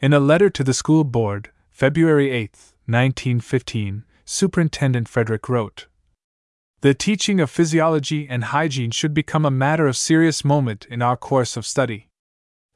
In 0.00 0.14
a 0.14 0.20
letter 0.20 0.48
to 0.48 0.64
the 0.64 0.72
school 0.72 1.04
board, 1.04 1.50
February 1.70 2.30
8, 2.30 2.52
1915, 2.86 4.04
Superintendent 4.24 5.06
Frederick 5.06 5.50
wrote 5.50 5.86
The 6.80 6.94
teaching 6.94 7.40
of 7.40 7.50
physiology 7.50 8.28
and 8.30 8.44
hygiene 8.44 8.92
should 8.92 9.12
become 9.12 9.44
a 9.44 9.50
matter 9.50 9.88
of 9.88 9.96
serious 9.96 10.44
moment 10.44 10.86
in 10.88 11.02
our 11.02 11.16
course 11.16 11.56
of 11.56 11.66
study. 11.66 12.08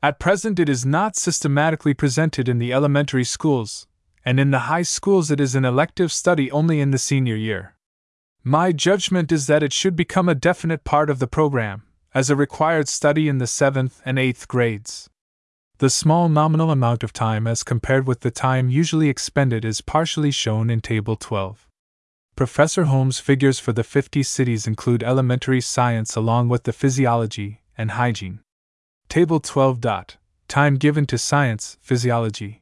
At 0.03 0.19
present, 0.19 0.59
it 0.59 0.69
is 0.69 0.85
not 0.85 1.15
systematically 1.15 1.95
presented 1.95 2.49
in 2.49 2.59
the 2.59 2.73
elementary 2.73 3.23
schools, 3.23 3.87
and 4.25 4.41
in 4.41 4.51
the 4.51 4.67
high 4.71 4.83
schools, 4.83 5.31
it 5.31 5.39
is 5.39 5.55
an 5.55 5.65
elective 5.65 6.11
study 6.11 6.51
only 6.51 6.81
in 6.81 6.91
the 6.91 6.99
senior 6.99 7.37
year. 7.37 7.77
My 8.43 8.73
judgment 8.73 9.31
is 9.31 9.47
that 9.47 9.63
it 9.63 9.73
should 9.73 9.95
become 9.95 10.29
a 10.29 10.35
definite 10.35 10.83
part 10.83 11.09
of 11.09 11.21
the 11.21 11.29
program, 11.29 11.85
as 12.13 12.29
a 12.29 12.35
required 12.35 12.89
study 12.89 13.29
in 13.29 13.39
the 13.39 13.47
seventh 13.47 14.03
and 14.05 14.19
eighth 14.19 14.49
grades. 14.49 15.09
The 15.79 15.91
small 15.91 16.29
nominal 16.29 16.73
amount 16.73 17.05
of 17.05 17.13
time 17.13 17.47
as 17.47 17.63
compared 17.63 18.09
with 18.09 18.21
the 18.21 18.33
time 18.33 18.69
usually 18.69 19.09
expended 19.09 19.65
is 19.65 19.81
partially 19.81 20.33
shown 20.33 20.71
in 20.71 20.81
Table 20.81 21.15
12. 21.15 21.69
Professor 22.35 22.85
Holmes' 22.85 23.19
figures 23.19 23.59
for 23.59 23.75
the 23.75 23.85
50 23.85 24.23
cities 24.23 24.67
include 24.67 25.03
elementary 25.03 25.61
science 25.61 26.17
along 26.17 26.49
with 26.49 26.65
the 26.65 26.73
physiology 26.73 27.61
and 27.77 27.91
hygiene. 27.93 28.41
Table 29.11 29.39
12. 29.39 29.81
Time 30.49 30.77
given 30.77 31.05
to 31.07 31.19
science, 31.19 31.77
physiology, 31.83 32.62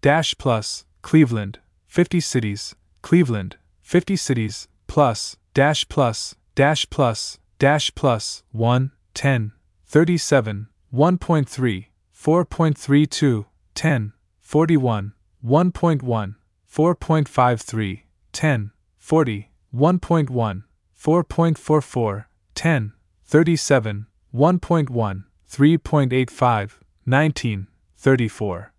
dash 0.00 0.36
plus, 0.38 0.84
Cleveland, 1.02 1.58
50 1.86 2.20
cities, 2.20 2.74
Cleveland, 3.02 3.56
50 3.82 4.16
cities, 4.16 4.68
plus, 4.86 5.36
dash 5.54 5.88
plus, 5.88 6.34
dash 6.54 6.88
plus, 6.90 7.38
dash 7.58 7.94
plus, 7.94 8.42
1, 8.52 8.92
10, 9.14 9.52
37, 9.84 10.68
1.3, 10.94 11.86
4.32, 12.14 13.46
10, 13.74 14.12
41, 14.40 15.12
1.1, 15.44 16.34
4.53, 16.70 18.02
10, 18.32 18.70
40, 18.98 19.50
1.1, 19.74 20.62
4.44, 20.98 22.24
10, 22.54 22.92
37, 23.24 24.06
1.1, 24.34 25.24
3.85, 25.50 26.70
19, 27.06 27.66
34. 27.96 28.72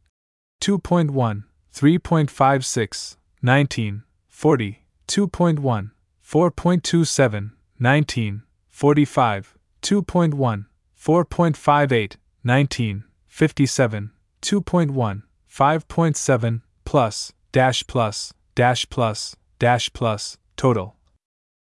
2.1, 0.61 1.44
3.56, 1.73 3.15
19, 3.41 4.03
40, 4.27 4.84
2.1, 5.07 5.91
4.27, 6.26 7.52
19, 7.80 8.44
45, 8.69 9.57
2.1, 9.81 10.65
4.58, 10.99 12.15
19, 12.44 13.03
57, 13.27 14.11
2.1, 14.41 15.23
5.7, 15.49 16.61
plus, 16.84 17.34
dash 17.52 17.88
plus, 17.88 18.34
dash 18.56 18.90
plus, 18.90 19.36
dash 19.60 19.94
plus, 19.94 20.38
total. 20.57 20.95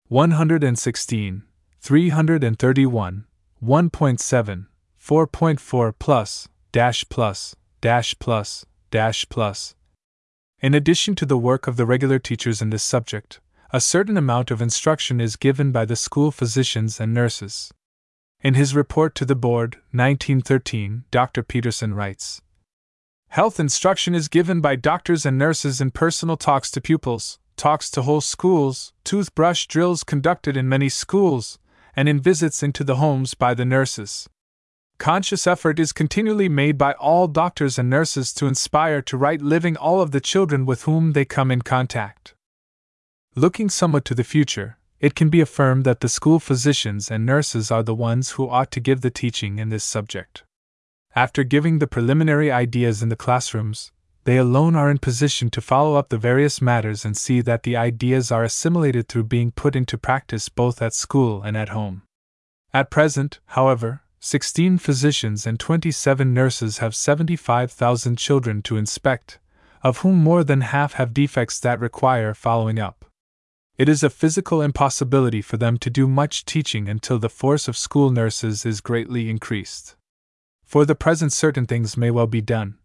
116, 0.09 1.43
331, 1.81 3.25
1.7, 3.63 4.67
4.4 5.01 5.93
plus, 5.99 6.49
dash 6.73 7.05
plus, 7.09 7.57
dash 7.81 8.19
plus, 8.19 8.65
dash 8.91 9.29
plus. 9.29 9.75
In 10.61 10.75
addition 10.75 11.15
to 11.17 11.27
the 11.27 11.39
work 11.39 11.67
of 11.67 11.77
the 11.77 11.87
regular 11.87 12.19
teachers 12.19 12.63
in 12.63 12.71
this 12.71 12.83
subject, 12.83 13.41
a 13.73 13.81
certain 13.81 14.17
amount 14.17 14.51
of 14.51 14.63
instruction 14.63 15.21
is 15.21 15.37
given 15.37 15.73
by 15.73 15.85
the 15.85 15.97
school 15.97 16.31
physicians 16.31 17.01
and 17.01 17.13
nurses. 17.13 17.73
In 18.43 18.55
his 18.55 18.75
report 18.75 19.15
to 19.17 19.25
the 19.25 19.35
board, 19.35 19.77
1913, 19.93 21.05
Dr. 21.11 21.43
Peterson 21.43 21.95
writes 21.95 22.41
Health 23.29 23.59
instruction 23.59 24.15
is 24.15 24.29
given 24.29 24.61
by 24.61 24.77
doctors 24.77 25.27
and 25.27 25.37
nurses 25.37 25.81
in 25.81 25.91
personal 25.91 26.37
talks 26.37 26.71
to 26.71 26.81
pupils, 26.81 27.39
talks 27.57 27.91
to 27.91 28.03
whole 28.03 28.21
schools, 28.21 28.93
toothbrush 29.05 29.67
drills 29.67 30.05
conducted 30.05 30.57
in 30.57 30.69
many 30.69 30.89
schools, 30.89 31.59
and 31.95 32.09
in 32.09 32.21
visits 32.21 32.63
into 32.63 32.85
the 32.85 32.97
homes 32.97 33.35
by 33.35 33.53
the 33.53 33.65
nurses. 33.65 34.29
Conscious 34.99 35.47
effort 35.47 35.79
is 35.79 35.93
continually 35.93 36.49
made 36.49 36.79
by 36.79 36.93
all 36.93 37.29
doctors 37.29 37.79
and 37.79 37.91
nurses 37.91 38.33
to 38.33 38.47
inspire 38.47 39.03
to 39.03 39.17
right 39.17 39.41
living 39.41 39.77
all 39.77 40.01
of 40.01 40.11
the 40.11 40.21
children 40.21 40.65
with 40.65 40.85
whom 40.85 41.13
they 41.13 41.25
come 41.25 41.51
in 41.51 41.63
contact. 41.63 42.35
Looking 43.35 43.69
somewhat 43.69 44.07
to 44.07 44.15
the 44.15 44.25
future, 44.25 44.79
it 44.99 45.15
can 45.15 45.29
be 45.29 45.43
affirmed 45.43 45.85
that 45.85 46.01
the 46.01 46.09
school 46.09 46.41
physicians 46.41 47.11
and 47.11 47.27
nurses 47.27 47.71
are 47.71 47.83
the 47.83 47.95
ones 47.95 48.33
who 48.33 48.49
ought 48.49 48.71
to 48.71 48.81
give 48.81 49.03
the 49.03 49.11
teaching 49.11 49.59
in 49.59 49.69
this 49.69 49.85
subject. 49.85 50.45
After 51.15 51.45
giving 51.45 51.79
the 51.79 51.87
preliminary 51.87 52.51
ideas 52.51 53.03
in 53.03 53.11
the 53.11 53.17
classrooms, 53.17 53.93
they 54.25 54.39
alone 54.39 54.75
are 54.75 54.91
in 54.91 54.99
position 54.99 55.51
to 55.51 55.61
follow 55.61 55.95
up 55.95 56.09
the 56.09 56.19
various 56.19 56.63
matters 56.63 57.05
and 57.05 57.17
see 57.17 57.43
that 57.43 57.63
the 57.63 57.77
ideas 57.77 58.33
are 58.33 58.43
assimilated 58.43 59.09
through 59.09 59.25
being 59.25 59.53
put 59.53 59.77
into 59.77 59.99
practice 59.99 60.49
both 60.49 60.81
at 60.81 60.95
school 60.95 61.43
and 61.43 61.57
at 61.57 61.69
home. 61.69 62.03
At 62.73 62.91
present, 62.91 63.39
however, 63.47 64.03
16 64.27 64.79
physicians 64.79 65.47
and 65.47 65.61
27 65.61 66.35
nurses 66.35 66.79
have 66.79 66.97
75,000 66.97 68.19
children 68.19 68.61
to 68.63 68.77
inspect, 68.77 69.39
of 69.85 69.99
whom 69.99 70.17
more 70.17 70.43
than 70.43 70.63
half 70.63 70.95
have 70.95 71.15
defects 71.15 71.61
that 71.61 71.79
require 71.79 72.35
following 72.35 72.81
up. 72.81 73.05
It 73.79 73.89
is 73.89 74.03
a 74.03 74.11
physical 74.11 74.63
impossibility 74.63 75.41
for 75.43 75.59
them 75.59 75.77
to 75.77 75.91
do 75.91 76.09
much 76.09 76.45
teaching 76.45 76.89
until 76.89 77.21
the 77.21 77.29
force 77.29 77.69
of 77.69 77.77
school 77.77 78.11
nurses 78.11 78.67
is 78.67 78.81
greatly 78.81 79.31
increased. 79.31 79.95
For 80.65 80.85
the 80.85 80.97
present, 80.97 81.33
certain 81.33 81.65
things 81.65 81.97
may 81.97 82.11
well 82.11 82.27
be 82.27 82.41
done. 82.41 82.79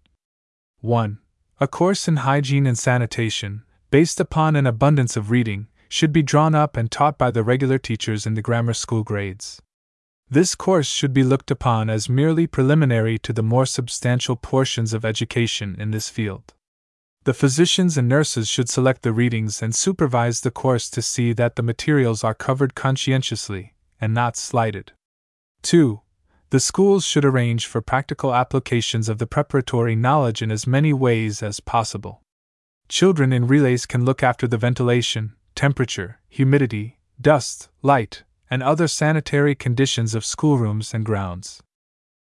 1. 0.81 1.17
A 1.59 1.67
course 1.67 2.07
in 2.07 2.17
hygiene 2.17 2.67
and 2.67 2.77
sanitation, 2.77 3.63
based 3.89 4.19
upon 4.19 4.55
an 4.55 4.67
abundance 4.67 5.17
of 5.17 5.31
reading, 5.31 5.69
should 5.89 6.13
be 6.13 6.21
drawn 6.21 6.53
up 6.53 6.77
and 6.77 6.91
taught 6.91 7.17
by 7.17 7.31
the 7.31 7.41
regular 7.41 7.79
teachers 7.79 8.27
in 8.27 8.35
the 8.35 8.43
grammar 8.43 8.75
school 8.75 9.03
grades. 9.03 9.59
This 10.33 10.55
course 10.55 10.87
should 10.87 11.13
be 11.13 11.25
looked 11.25 11.51
upon 11.51 11.89
as 11.89 12.07
merely 12.07 12.47
preliminary 12.47 13.19
to 13.19 13.33
the 13.33 13.43
more 13.43 13.65
substantial 13.65 14.37
portions 14.37 14.93
of 14.93 15.03
education 15.03 15.75
in 15.77 15.91
this 15.91 16.07
field. 16.07 16.53
The 17.25 17.33
physicians 17.33 17.97
and 17.97 18.07
nurses 18.07 18.47
should 18.47 18.69
select 18.69 19.01
the 19.01 19.11
readings 19.11 19.61
and 19.61 19.75
supervise 19.75 20.39
the 20.39 20.49
course 20.49 20.89
to 20.91 21.01
see 21.01 21.33
that 21.33 21.57
the 21.57 21.61
materials 21.61 22.23
are 22.23 22.33
covered 22.33 22.75
conscientiously 22.75 23.73
and 23.99 24.13
not 24.13 24.37
slighted. 24.37 24.93
2. 25.63 25.99
The 26.49 26.61
schools 26.61 27.03
should 27.03 27.25
arrange 27.25 27.67
for 27.67 27.81
practical 27.81 28.33
applications 28.33 29.09
of 29.09 29.17
the 29.17 29.27
preparatory 29.27 29.97
knowledge 29.97 30.41
in 30.41 30.49
as 30.49 30.65
many 30.65 30.93
ways 30.93 31.43
as 31.43 31.59
possible. 31.59 32.21
Children 32.87 33.33
in 33.33 33.47
relays 33.47 33.85
can 33.85 34.05
look 34.05 34.23
after 34.23 34.47
the 34.47 34.57
ventilation, 34.57 35.33
temperature, 35.55 36.21
humidity, 36.29 36.99
dust, 37.19 37.67
light, 37.81 38.23
and 38.51 38.61
other 38.61 38.87
sanitary 38.87 39.55
conditions 39.55 40.13
of 40.13 40.25
schoolrooms 40.25 40.93
and 40.93 41.05
grounds. 41.05 41.63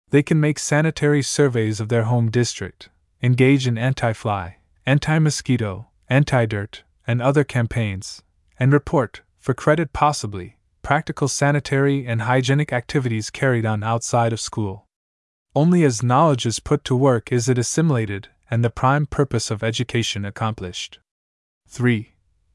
They 0.09 0.23
can 0.23 0.39
make 0.39 0.57
sanitary 0.57 1.21
surveys 1.21 1.81
of 1.81 1.89
their 1.89 2.03
home 2.03 2.31
district, 2.31 2.89
engage 3.21 3.67
in 3.67 3.77
anti 3.77 4.13
fly, 4.13 4.57
anti 4.85 5.19
mosquito, 5.19 5.89
anti 6.09 6.45
dirt, 6.45 6.83
and 7.05 7.21
other 7.21 7.43
campaigns, 7.43 8.23
and 8.57 8.71
report, 8.71 9.21
for 9.37 9.53
credit 9.53 9.91
possibly, 9.91 10.57
practical 10.81 11.27
sanitary 11.27 12.07
and 12.07 12.21
hygienic 12.21 12.71
activities 12.71 13.29
carried 13.29 13.65
on 13.65 13.83
outside 13.83 14.31
of 14.31 14.39
school. 14.39 14.85
Only 15.53 15.83
as 15.83 16.01
knowledge 16.01 16.45
is 16.45 16.59
put 16.59 16.85
to 16.85 16.95
work 16.95 17.31
is 17.31 17.49
it 17.49 17.57
assimilated 17.57 18.29
and 18.49 18.63
the 18.63 18.69
prime 18.69 19.05
purpose 19.05 19.51
of 19.51 19.63
education 19.63 20.23
accomplished. 20.23 20.99
3. 21.67 22.13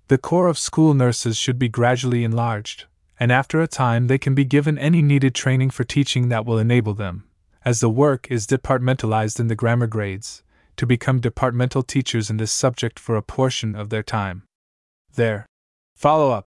The 0.09 0.19
corps 0.19 0.49
of 0.49 0.59
school 0.59 0.95
nurses 0.95 1.37
should 1.37 1.59
be 1.59 1.69
gradually 1.69 2.23
enlarged, 2.25 2.85
and 3.19 3.33
after 3.33 3.61
a 3.61 3.67
time 3.67 4.07
they 4.07 4.19
can 4.19 4.35
be 4.35 4.45
given 4.45 4.79
any 4.79 5.03
needed 5.03 5.35
training 5.35 5.71
for 5.71 5.85
teaching 5.85 6.29
that 6.29 6.45
will 6.45 6.59
enable 6.59 6.95
them, 6.95 7.25
as 7.65 7.81
the 7.81 7.91
work 7.91 8.27
is 8.31 8.47
departmentalized 8.47 9.41
in 9.41 9.49
the 9.49 9.55
grammar 9.55 9.87
grades, 9.87 10.43
to 10.77 10.87
become 10.87 11.21
departmental 11.21 11.83
teachers 11.83 12.29
in 12.29 12.37
this 12.37 12.53
subject 12.53 12.99
for 12.99 13.17
a 13.17 13.23
portion 13.23 13.75
of 13.75 13.89
their 13.89 14.03
time. 14.03 14.43
Their 15.15 15.47
follow 15.95 16.31
up 16.31 16.45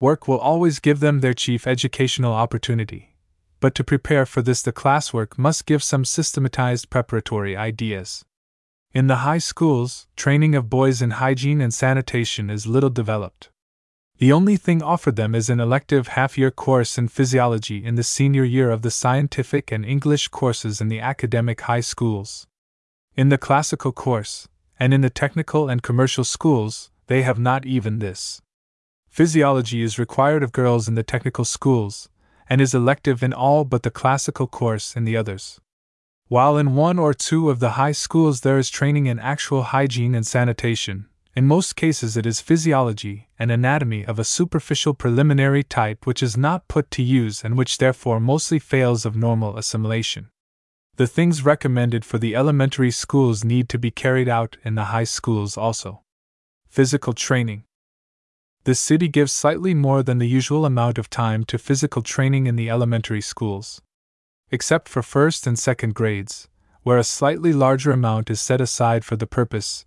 work 0.00 0.26
will 0.26 0.38
always 0.38 0.80
give 0.80 1.00
them 1.00 1.20
their 1.20 1.34
chief 1.34 1.66
educational 1.66 2.32
opportunity, 2.32 3.16
but 3.60 3.74
to 3.76 3.84
prepare 3.84 4.26
for 4.26 4.42
this, 4.42 4.62
the 4.62 4.72
classwork 4.72 5.38
must 5.38 5.66
give 5.66 5.82
some 5.82 6.04
systematized 6.04 6.90
preparatory 6.90 7.56
ideas. 7.56 8.24
In 8.92 9.06
the 9.06 9.22
high 9.22 9.38
schools, 9.38 10.08
training 10.16 10.56
of 10.56 10.68
boys 10.68 11.00
in 11.00 11.12
hygiene 11.12 11.60
and 11.60 11.72
sanitation 11.72 12.50
is 12.50 12.66
little 12.66 12.90
developed. 12.90 13.50
The 14.22 14.30
only 14.30 14.56
thing 14.56 14.84
offered 14.84 15.16
them 15.16 15.34
is 15.34 15.50
an 15.50 15.58
elective 15.58 16.06
half 16.06 16.38
year 16.38 16.52
course 16.52 16.96
in 16.96 17.08
physiology 17.08 17.84
in 17.84 17.96
the 17.96 18.04
senior 18.04 18.44
year 18.44 18.70
of 18.70 18.82
the 18.82 18.90
scientific 18.92 19.72
and 19.72 19.84
English 19.84 20.28
courses 20.28 20.80
in 20.80 20.86
the 20.86 21.00
academic 21.00 21.62
high 21.62 21.80
schools. 21.80 22.46
In 23.16 23.30
the 23.30 23.36
classical 23.36 23.90
course, 23.90 24.46
and 24.78 24.94
in 24.94 25.00
the 25.00 25.10
technical 25.10 25.68
and 25.68 25.82
commercial 25.82 26.22
schools, 26.22 26.92
they 27.08 27.22
have 27.22 27.40
not 27.40 27.66
even 27.66 27.98
this. 27.98 28.40
Physiology 29.08 29.82
is 29.82 29.98
required 29.98 30.44
of 30.44 30.52
girls 30.52 30.86
in 30.86 30.94
the 30.94 31.02
technical 31.02 31.44
schools, 31.44 32.08
and 32.48 32.60
is 32.60 32.74
elective 32.74 33.24
in 33.24 33.32
all 33.32 33.64
but 33.64 33.82
the 33.82 33.90
classical 33.90 34.46
course 34.46 34.94
in 34.94 35.02
the 35.04 35.16
others. 35.16 35.60
While 36.28 36.58
in 36.58 36.76
one 36.76 36.96
or 36.96 37.12
two 37.12 37.50
of 37.50 37.58
the 37.58 37.70
high 37.70 37.90
schools 37.90 38.42
there 38.42 38.58
is 38.58 38.70
training 38.70 39.06
in 39.06 39.18
actual 39.18 39.64
hygiene 39.74 40.14
and 40.14 40.24
sanitation, 40.24 41.08
in 41.34 41.46
most 41.46 41.76
cases 41.76 42.16
it 42.16 42.26
is 42.26 42.40
physiology 42.40 43.28
and 43.38 43.50
anatomy 43.50 44.04
of 44.04 44.18
a 44.18 44.24
superficial 44.24 44.92
preliminary 44.92 45.62
type 45.62 46.06
which 46.06 46.22
is 46.22 46.36
not 46.36 46.68
put 46.68 46.90
to 46.90 47.02
use 47.02 47.42
and 47.42 47.56
which 47.56 47.78
therefore 47.78 48.20
mostly 48.20 48.58
fails 48.58 49.06
of 49.06 49.16
normal 49.16 49.56
assimilation. 49.56 50.28
The 50.96 51.06
things 51.06 51.44
recommended 51.44 52.04
for 52.04 52.18
the 52.18 52.36
elementary 52.36 52.90
schools 52.90 53.44
need 53.44 53.70
to 53.70 53.78
be 53.78 53.90
carried 53.90 54.28
out 54.28 54.58
in 54.62 54.74
the 54.74 54.84
high 54.84 55.04
schools 55.04 55.56
also. 55.56 56.02
Physical 56.68 57.14
training. 57.14 57.64
The 58.64 58.74
city 58.74 59.08
gives 59.08 59.32
slightly 59.32 59.72
more 59.72 60.02
than 60.02 60.18
the 60.18 60.28
usual 60.28 60.66
amount 60.66 60.98
of 60.98 61.08
time 61.08 61.44
to 61.44 61.58
physical 61.58 62.02
training 62.02 62.46
in 62.46 62.56
the 62.56 62.68
elementary 62.68 63.22
schools. 63.22 63.80
Except 64.50 64.86
for 64.88 65.02
first 65.02 65.46
and 65.46 65.58
second 65.58 65.94
grades, 65.94 66.48
where 66.82 66.98
a 66.98 67.04
slightly 67.04 67.54
larger 67.54 67.90
amount 67.90 68.30
is 68.30 68.40
set 68.40 68.60
aside 68.60 69.02
for 69.04 69.16
the 69.16 69.26
purpose, 69.26 69.86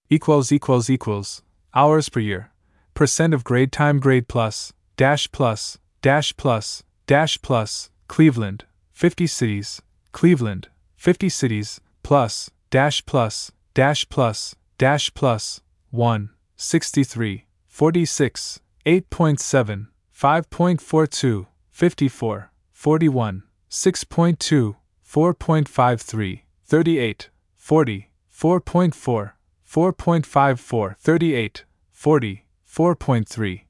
equals 0.11 0.51
equals 0.51 0.87
equals 0.91 1.41
hours 1.73 2.09
per 2.09 2.19
year. 2.19 2.51
Percent 2.93 3.33
of 3.33 3.43
grade 3.43 3.71
time 3.71 3.99
grade 3.99 4.27
plus 4.27 4.73
dash 4.95 5.31
plus 5.31 5.79
dash 6.01 6.35
plus, 6.35 6.83
dash 7.05 7.41
plus, 7.41 7.89
Cleveland, 8.07 8.65
50 8.91 9.27
cities, 9.27 9.81
Cleveland, 10.11 10.67
50 10.95 11.29
cities, 11.29 11.79
plus, 12.03 12.49
dash 12.69 13.05
plus, 13.05 13.51
dash 13.73 14.07
plus, 14.09 14.55
dash 14.77 15.13
plus, 15.13 15.61
1, 15.91 16.29
63, 16.55 17.45
46, 17.67 18.59
8.7, 18.85 19.87
5.42, 20.15 21.47
54, 21.69 22.51
41, 22.73 23.43
6.2, 23.69 24.75
4.53, 25.07 26.41
38, 26.65 27.29
40, 27.55 28.09
4.4, 28.33 29.31
4.54, 29.71 30.97
38, 30.97 31.63
40, 31.93 32.43
4.3, 32.67 33.61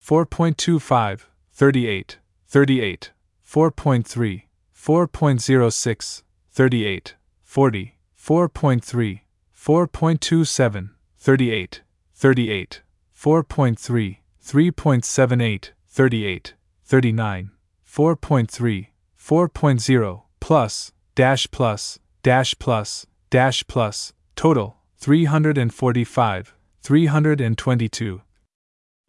4.25, 0.00 1.20
38, 1.52 2.18
38, 2.48 3.10
4.3, 3.44 4.42
4.06, 4.72 6.22
38, 6.52 7.14
40, 7.42 7.94
4.3, 8.16 9.20
4.27, 9.56 10.90
38, 11.18 11.80
38, 12.14 12.82
4.3, 13.12 14.18
3.78, 14.44 15.70
38, 15.90 16.54
39, 16.86 17.50
4.3, 17.84 18.86
4.0, 19.18 20.22
plus, 20.38 20.92
dash 21.16 21.50
plus, 21.50 21.98
dash 22.22 22.54
plus, 22.60 23.06
dash 23.30 23.66
plus, 23.66 24.12
total, 24.36 24.81
345, 25.02 26.54
322. 26.80 28.22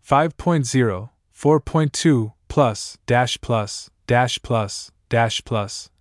5.0, 0.03 1.09
4.2, 1.37 2.33
plus, 2.47 2.97
dash 3.05 3.39
plus, 3.41 3.91
dash 4.07 4.41
plus, 4.41 4.91
dash 5.09 5.45
plus. 5.45 5.91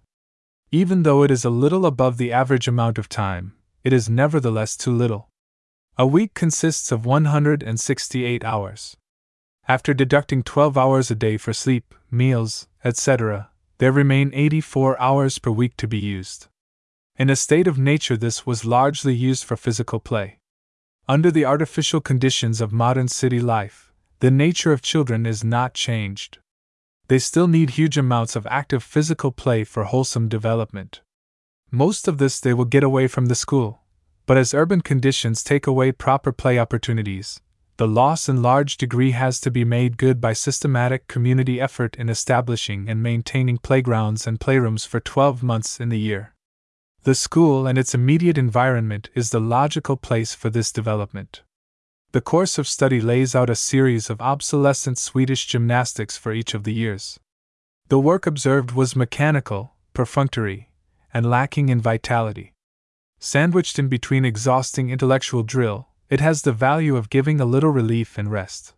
Even 0.70 1.02
though 1.02 1.22
it 1.22 1.30
is 1.30 1.44
a 1.44 1.50
little 1.50 1.84
above 1.84 2.16
the 2.16 2.32
average 2.32 2.66
amount 2.66 2.96
of 2.96 3.10
time, 3.10 3.52
it 3.84 3.92
is 3.92 4.08
nevertheless 4.08 4.78
too 4.78 4.92
little. 4.92 5.28
A 5.98 6.06
week 6.06 6.32
consists 6.32 6.90
of 6.90 7.04
168 7.04 8.42
hours. 8.44 8.96
After 9.68 9.92
deducting 9.92 10.42
12 10.42 10.78
hours 10.78 11.10
a 11.10 11.14
day 11.14 11.36
for 11.36 11.52
sleep, 11.52 11.94
meals, 12.10 12.66
etc., 12.82 13.50
there 13.76 13.92
remain 13.92 14.30
84 14.32 14.98
hours 14.98 15.38
per 15.38 15.50
week 15.50 15.76
to 15.76 15.86
be 15.86 15.98
used. 15.98 16.48
In 17.18 17.28
a 17.28 17.36
state 17.36 17.66
of 17.66 17.78
nature, 17.78 18.16
this 18.16 18.46
was 18.46 18.64
largely 18.64 19.14
used 19.14 19.44
for 19.44 19.56
physical 19.56 20.00
play. 20.00 20.38
Under 21.06 21.30
the 21.30 21.44
artificial 21.44 22.00
conditions 22.00 22.60
of 22.60 22.72
modern 22.72 23.06
city 23.06 23.38
life, 23.38 23.92
the 24.20 24.30
nature 24.30 24.72
of 24.72 24.80
children 24.80 25.26
is 25.26 25.44
not 25.44 25.74
changed. 25.74 26.38
They 27.08 27.18
still 27.18 27.46
need 27.46 27.70
huge 27.70 27.98
amounts 27.98 28.34
of 28.34 28.46
active 28.46 28.82
physical 28.82 29.30
play 29.30 29.62
for 29.62 29.84
wholesome 29.84 30.28
development. 30.28 31.02
Most 31.70 32.08
of 32.08 32.16
this 32.16 32.40
they 32.40 32.54
will 32.54 32.64
get 32.64 32.82
away 32.82 33.08
from 33.08 33.26
the 33.26 33.34
school, 33.34 33.82
but 34.24 34.38
as 34.38 34.54
urban 34.54 34.80
conditions 34.80 35.44
take 35.44 35.66
away 35.66 35.92
proper 35.92 36.32
play 36.32 36.58
opportunities, 36.58 37.40
the 37.76 37.86
loss 37.86 38.28
in 38.28 38.42
large 38.42 38.78
degree 38.78 39.10
has 39.10 39.38
to 39.40 39.50
be 39.50 39.64
made 39.64 39.98
good 39.98 40.20
by 40.20 40.32
systematic 40.32 41.08
community 41.08 41.60
effort 41.60 41.94
in 41.96 42.08
establishing 42.08 42.88
and 42.88 43.02
maintaining 43.02 43.58
playgrounds 43.58 44.26
and 44.26 44.40
playrooms 44.40 44.86
for 44.86 44.98
12 44.98 45.42
months 45.42 45.78
in 45.78 45.90
the 45.90 45.98
year. 45.98 46.32
The 47.04 47.16
school 47.16 47.66
and 47.66 47.78
its 47.78 47.94
immediate 47.94 48.38
environment 48.38 49.10
is 49.12 49.30
the 49.30 49.40
logical 49.40 49.96
place 49.96 50.36
for 50.36 50.50
this 50.50 50.70
development. 50.70 51.42
The 52.12 52.20
course 52.20 52.58
of 52.58 52.68
study 52.68 53.00
lays 53.00 53.34
out 53.34 53.50
a 53.50 53.56
series 53.56 54.08
of 54.08 54.20
obsolescent 54.20 54.98
Swedish 54.98 55.46
gymnastics 55.46 56.16
for 56.16 56.32
each 56.32 56.54
of 56.54 56.62
the 56.62 56.72
years. 56.72 57.18
The 57.88 57.98
work 57.98 58.24
observed 58.24 58.70
was 58.70 58.94
mechanical, 58.94 59.74
perfunctory, 59.94 60.70
and 61.12 61.28
lacking 61.28 61.70
in 61.70 61.80
vitality. 61.80 62.54
Sandwiched 63.18 63.80
in 63.80 63.88
between 63.88 64.24
exhausting 64.24 64.88
intellectual 64.88 65.42
drill, 65.42 65.88
it 66.08 66.20
has 66.20 66.42
the 66.42 66.52
value 66.52 66.94
of 66.94 67.10
giving 67.10 67.40
a 67.40 67.44
little 67.44 67.70
relief 67.70 68.16
and 68.16 68.30
rest. 68.30 68.74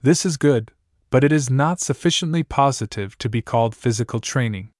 This 0.00 0.24
is 0.24 0.38
good, 0.38 0.70
but 1.10 1.24
it 1.24 1.32
is 1.32 1.50
not 1.50 1.78
sufficiently 1.78 2.42
positive 2.42 3.18
to 3.18 3.28
be 3.28 3.42
called 3.42 3.74
physical 3.74 4.18
training. 4.18 4.70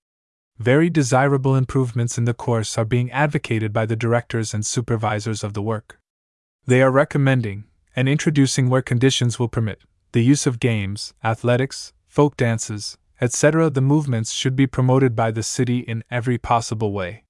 Very 0.61 0.91
desirable 0.91 1.57
improvements 1.57 2.19
in 2.19 2.27
the 2.27 2.35
course 2.35 2.77
are 2.77 2.85
being 2.85 3.11
advocated 3.13 3.73
by 3.73 3.87
the 3.87 3.97
directors 3.97 4.53
and 4.53 4.65
supervisors 4.65 5.43
of 5.43 5.55
the 5.55 5.63
work. 5.63 5.99
They 6.67 6.83
are 6.83 6.91
recommending, 6.91 7.65
and 7.97 8.11
introducing 8.11 8.69
where 8.69 8.83
conditions 8.83 9.39
will 9.39 9.49
permit, 9.49 9.81
the 10.13 10.23
use 10.23 10.47
of 10.47 10.61
games, 10.61 11.15
athletics, 11.25 11.95
folk 12.07 12.37
dances, 12.37 12.99
etc. 13.23 13.71
The 13.71 13.81
movements 13.81 14.33
should 14.33 14.55
be 14.55 14.67
promoted 14.67 15.17
by 15.17 15.31
the 15.31 15.43
city 15.43 15.79
in 15.79 16.05
every 16.11 16.37
possible 16.37 16.93
way. 16.93 17.25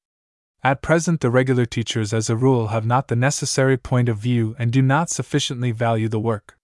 At 0.64 0.82
present, 0.82 1.20
the 1.20 1.30
regular 1.30 1.66
teachers, 1.66 2.12
as 2.12 2.30
a 2.30 2.36
rule, 2.36 2.68
have 2.68 2.84
not 2.84 3.06
the 3.06 3.14
necessary 3.14 3.76
point 3.76 4.08
of 4.08 4.18
view 4.18 4.56
and 4.58 4.72
do 4.72 4.82
not 4.82 5.08
sufficiently 5.08 5.70
value 5.70 6.08
the 6.08 6.18
work. 6.18 6.58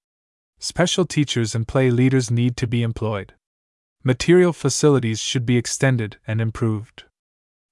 Special 0.58 1.04
teachers 1.04 1.54
and 1.54 1.68
play 1.68 1.92
leaders 1.92 2.28
need 2.28 2.56
to 2.56 2.66
be 2.66 2.82
employed. 2.82 3.34
Material 4.06 4.52
facilities 4.52 5.18
should 5.18 5.44
be 5.44 5.56
extended 5.56 6.16
and 6.28 6.40
improved. 6.40 7.02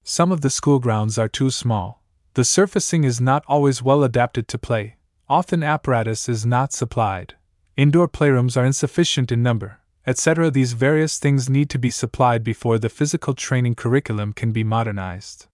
Some 0.03 0.33
of 0.33 0.41
the 0.41 0.49
school 0.49 0.79
grounds 0.79 1.17
are 1.17 1.29
too 1.29 1.49
small. 1.49 2.03
The 2.33 2.43
surfacing 2.43 3.05
is 3.05 3.21
not 3.21 3.45
always 3.47 3.81
well 3.81 4.03
adapted 4.03 4.49
to 4.49 4.57
play. 4.57 4.97
Often 5.29 5.63
apparatus 5.63 6.27
is 6.27 6.45
not 6.45 6.73
supplied. 6.73 7.35
Indoor 7.77 8.09
playrooms 8.09 8.57
are 8.57 8.65
insufficient 8.65 9.31
in 9.31 9.43
number, 9.43 9.79
etc. 10.05 10.51
These 10.51 10.73
various 10.73 11.19
things 11.19 11.49
need 11.49 11.69
to 11.69 11.79
be 11.79 11.89
supplied 11.89 12.43
before 12.43 12.79
the 12.79 12.89
physical 12.89 13.33
training 13.33 13.75
curriculum 13.75 14.33
can 14.33 14.51
be 14.51 14.65
modernized. 14.65 15.47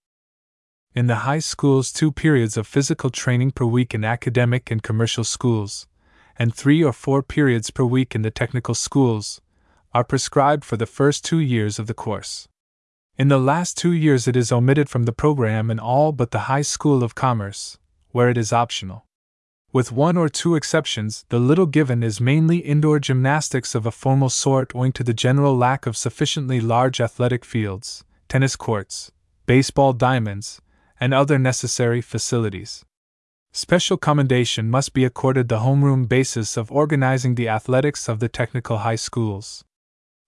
In 0.96 1.06
the 1.06 1.28
high 1.28 1.44
schools, 1.54 1.92
two 1.92 2.12
periods 2.12 2.58
of 2.58 2.66
physical 2.66 3.12
training 3.12 3.52
per 3.52 3.66
week 3.66 3.94
in 3.94 4.04
academic 4.04 4.72
and 4.72 4.82
commercial 4.82 5.26
schools, 5.26 5.86
and 6.40 6.56
three 6.56 6.84
or 6.84 6.92
four 6.92 7.22
periods 7.22 7.70
per 7.70 7.84
week 7.84 8.16
in 8.16 8.24
the 8.24 8.32
technical 8.32 8.74
schools, 8.74 9.42
are 9.94 10.04
prescribed 10.04 10.64
for 10.64 10.78
the 10.78 10.86
first 10.86 11.26
two 11.26 11.40
years 11.40 11.78
of 11.80 11.88
the 11.88 11.94
course. 11.94 12.48
In 13.18 13.28
the 13.28 13.38
last 13.38 13.78
two 13.78 13.92
years, 13.92 14.28
it 14.28 14.36
is 14.36 14.52
omitted 14.52 14.90
from 14.90 15.04
the 15.04 15.12
program 15.12 15.70
in 15.70 15.80
all 15.80 16.12
but 16.12 16.32
the 16.32 16.48
High 16.52 16.62
School 16.62 17.04
of 17.04 17.14
Commerce, 17.14 17.78
where 18.12 18.30
it 18.30 18.38
is 18.38 18.54
optional. 18.54 19.06
With 19.74 19.92
one 19.92 20.18
or 20.18 20.28
two 20.28 20.56
exceptions, 20.56 21.26
the 21.30 21.40
little 21.40 21.66
given 21.66 22.04
is 22.04 22.20
mainly 22.20 22.58
indoor 22.58 23.00
gymnastics 23.00 23.74
of 23.74 23.86
a 23.86 23.92
formal 23.92 24.30
sort 24.30 24.72
owing 24.76 24.92
to 24.94 25.04
the 25.04 25.14
general 25.14 25.56
lack 25.56 25.86
of 25.86 25.96
sufficiently 25.96 26.60
large 26.60 27.00
athletic 27.00 27.46
fields, 27.46 28.04
tennis 28.28 28.56
courts, 28.56 29.12
baseball 29.46 29.94
diamonds, 29.94 30.62
and 31.00 31.14
other 31.14 31.40
necessary 31.40 32.02
facilities. 32.02 32.86
Special 33.54 33.98
commendation 33.98 34.70
must 34.70 34.94
be 34.94 35.04
accorded 35.04 35.50
the 35.50 35.60
homeroom 35.60 36.08
basis 36.08 36.56
of 36.56 36.72
organizing 36.72 37.36
the 37.36 37.50
athletics 37.50 38.08
of 38.08 38.20
the 38.20 38.30
technical 38.30 38.80
high 38.80 38.96
schools. 38.96 39.66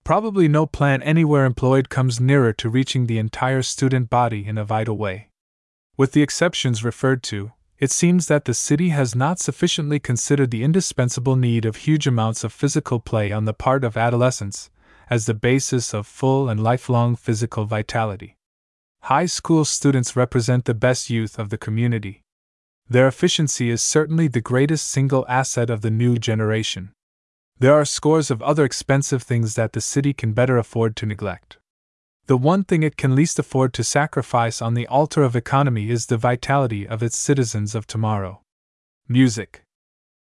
Probably 0.03 0.49
no 0.49 0.65
plan 0.65 1.01
anywhere 1.01 1.45
employed 1.45 1.88
comes 1.88 2.19
nearer 2.19 2.51
to 2.53 2.69
reaching 2.69 3.07
the 3.07 3.17
entire 3.17 3.61
student 3.61 4.09
body 4.09 4.45
in 4.45 4.57
a 4.57 4.65
vital 4.65 4.97
way. 4.97 5.30
With 5.95 6.11
the 6.11 6.21
exceptions 6.21 6.84
referred 6.84 7.23
to, 7.23 7.53
it 7.80 7.89
seems 7.89 8.27
that 8.27 8.45
the 8.45 8.53
city 8.53 8.89
has 8.89 9.15
not 9.15 9.39
sufficiently 9.39 9.99
considered 9.99 10.51
the 10.51 10.63
indispensable 10.63 11.38
need 11.38 11.63
of 11.63 11.77
huge 11.77 12.05
amounts 12.05 12.43
of 12.43 12.51
physical 12.51 12.99
play 12.99 13.31
on 13.31 13.45
the 13.45 13.53
part 13.53 13.84
of 13.84 13.95
adolescents 13.95 14.69
as 15.09 15.25
the 15.25 15.34
basis 15.34 15.93
of 15.93 16.07
full 16.07 16.49
and 16.49 16.61
lifelong 16.61 17.15
physical 17.15 17.65
vitality. 17.65 18.35
High 19.03 19.25
school 19.25 19.63
students 19.65 20.15
represent 20.15 20.65
the 20.65 20.73
best 20.73 21.09
youth 21.09 21.39
of 21.39 21.49
the 21.49 21.57
community. 21.57 22.21
Their 22.89 23.07
efficiency 23.07 23.69
is 23.69 23.81
certainly 23.81 24.27
the 24.27 24.41
greatest 24.41 24.89
single 24.89 25.25
asset 25.30 25.69
of 25.69 25.81
the 25.81 25.91
new 25.91 26.17
generation. 26.17 26.91
There 27.59 27.73
are 27.73 27.85
scores 27.85 28.30
of 28.30 28.41
other 28.41 28.65
expensive 28.65 29.23
things 29.23 29.55
that 29.55 29.73
the 29.73 29.81
city 29.81 30.13
can 30.13 30.34
better 30.34 30.57
afford 30.57 30.95
to 30.97 31.05
neglect. 31.05 31.57
The 32.25 32.38
one 32.38 32.63
thing 32.63 32.84
it 32.84 32.97
can 32.97 33.15
least 33.15 33.38
afford 33.38 33.73
to 33.73 33.84
sacrifice 33.84 34.61
on 34.61 34.73
the 34.73 34.88
altar 34.88 35.23
of 35.23 35.35
economy 35.35 35.89
is 35.89 36.05
the 36.05 36.17
vitality 36.17 36.88
of 36.88 37.03
its 37.03 37.17
citizens 37.17 37.75
of 37.75 37.85
tomorrow. 37.85 38.41
Music. 39.07 39.63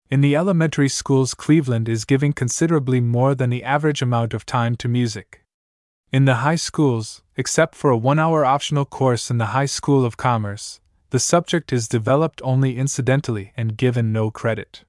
In 0.09 0.21
the 0.21 0.35
elementary 0.35 0.89
schools, 0.89 1.33
Cleveland 1.33 1.87
is 1.87 2.05
giving 2.05 2.33
considerably 2.33 2.99
more 2.99 3.33
than 3.33 3.49
the 3.49 3.63
average 3.63 4.01
amount 4.01 4.33
of 4.33 4.45
time 4.45 4.75
to 4.77 4.87
music. 4.87 5.45
In 6.11 6.25
the 6.25 6.43
high 6.43 6.55
schools, 6.55 7.21
except 7.37 7.75
for 7.75 7.91
a 7.91 7.97
one 7.97 8.19
hour 8.19 8.43
optional 8.43 8.83
course 8.83 9.31
in 9.31 9.37
the 9.37 9.53
High 9.57 9.67
School 9.67 10.03
of 10.03 10.17
Commerce, 10.17 10.81
the 11.11 11.19
subject 11.19 11.71
is 11.71 11.87
developed 11.87 12.41
only 12.43 12.77
incidentally 12.77 13.53
and 13.55 13.77
given 13.77 14.11
no 14.11 14.31
credit. 14.31 14.83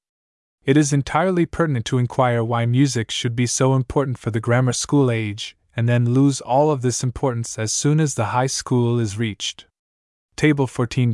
It 0.65 0.77
is 0.77 0.93
entirely 0.93 1.45
pertinent 1.45 1.85
to 1.87 1.97
inquire 1.97 2.41
why 2.41 2.65
music 2.65 3.11
should 3.11 3.35
be 3.35 3.45
so 3.45 3.75
important 3.75 4.17
for 4.17 4.31
the 4.31 4.39
grammar 4.39 4.71
school 4.71 5.11
age, 5.11 5.57
and 5.75 5.89
then 5.89 6.13
lose 6.13 6.39
all 6.39 6.71
of 6.71 6.81
this 6.81 7.03
importance 7.03 7.59
as 7.59 7.73
soon 7.73 7.99
as 7.99 8.15
the 8.15 8.27
high 8.27 8.47
school 8.47 8.97
is 8.97 9.17
reached. 9.17 9.65
Table 10.37 10.65
14. 10.65 11.13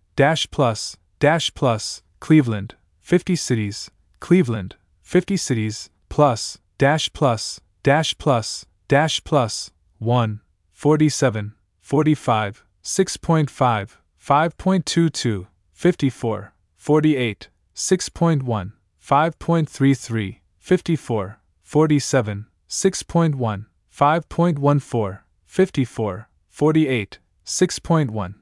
dash 0.15 0.49
plus, 0.51 0.97
dash 1.19 1.53
plus, 1.53 2.01
Cleveland, 2.19 2.75
50 2.99 3.35
cities, 3.35 3.91
Cleveland, 4.19 4.75
50 5.01 5.37
cities, 5.37 5.89
plus, 6.09 6.59
dash 6.77 7.11
plus, 7.13 7.61
dash 7.83 8.17
plus, 8.17 8.65
dash 8.87 9.23
plus 9.23 9.71
1, 9.99 10.41
47, 10.73 11.53
45, 11.81 12.63
6.5, 12.83 13.97
5.22, 14.19 15.47
54, 15.73 16.53
48, 16.77 17.49
6.1, 17.75 18.71
5.33, 19.03 20.39
54, 20.57 21.39
47, 21.63 22.45
6.1, 22.69 23.65
5.14, 23.95 25.19
54, 25.45 26.27
48, 26.49 27.19
6.1, 27.45 28.33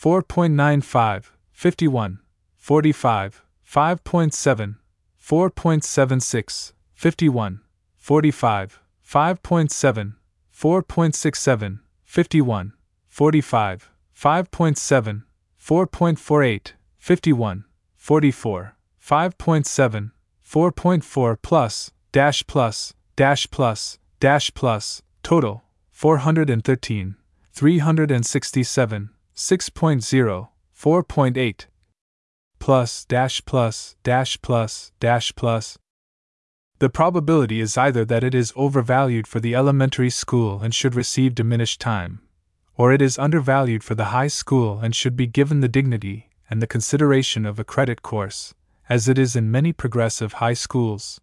4.95, 0.00 1.26
51, 1.52 2.20
45, 2.56 3.44
5.7, 3.70 4.76
4.76, 5.22 6.72
51, 6.94 7.60
45, 7.98 8.80
5.7, 9.06 10.14
4.67, 10.56 11.80
51, 12.06 12.72
45, 13.10 13.90
5.7, 14.16 15.22
4.48, 15.60 16.72
51, 16.98 17.64
44, 17.98 18.76
5.7, 19.06 20.10
4.4 20.42 21.36
plus, 21.42 21.90
dash 22.12 22.46
plus, 22.46 22.94
dash 23.16 23.50
plus, 23.50 23.98
dash 24.18 24.50
plus, 24.54 25.02
total, 25.22 25.62
413, 25.90 27.16
367, 27.52 29.10
6.0, 29.34 30.48
4.8, 30.76 31.66
plus, 32.58 33.04
dash 33.06 33.44
plus, 33.44 33.96
dash 34.02 34.40
plus, 34.42 34.92
dash 35.00 35.34
plus. 35.34 35.78
The 36.78 36.88
probability 36.88 37.60
is 37.60 37.76
either 37.76 38.04
that 38.06 38.24
it 38.24 38.34
is 38.34 38.52
overvalued 38.56 39.26
for 39.26 39.40
the 39.40 39.54
elementary 39.54 40.10
school 40.10 40.60
and 40.62 40.74
should 40.74 40.94
receive 40.94 41.34
diminished 41.34 41.80
time, 41.80 42.20
or 42.76 42.92
it 42.92 43.02
is 43.02 43.18
undervalued 43.18 43.84
for 43.84 43.94
the 43.94 44.06
high 44.06 44.28
school 44.28 44.78
and 44.80 44.94
should 44.96 45.16
be 45.16 45.26
given 45.26 45.60
the 45.60 45.68
dignity 45.68 46.30
and 46.48 46.62
the 46.62 46.66
consideration 46.66 47.44
of 47.44 47.58
a 47.58 47.64
credit 47.64 48.02
course, 48.02 48.54
as 48.88 49.08
it 49.08 49.18
is 49.18 49.36
in 49.36 49.50
many 49.50 49.72
progressive 49.72 50.34
high 50.34 50.54
schools. 50.54 51.20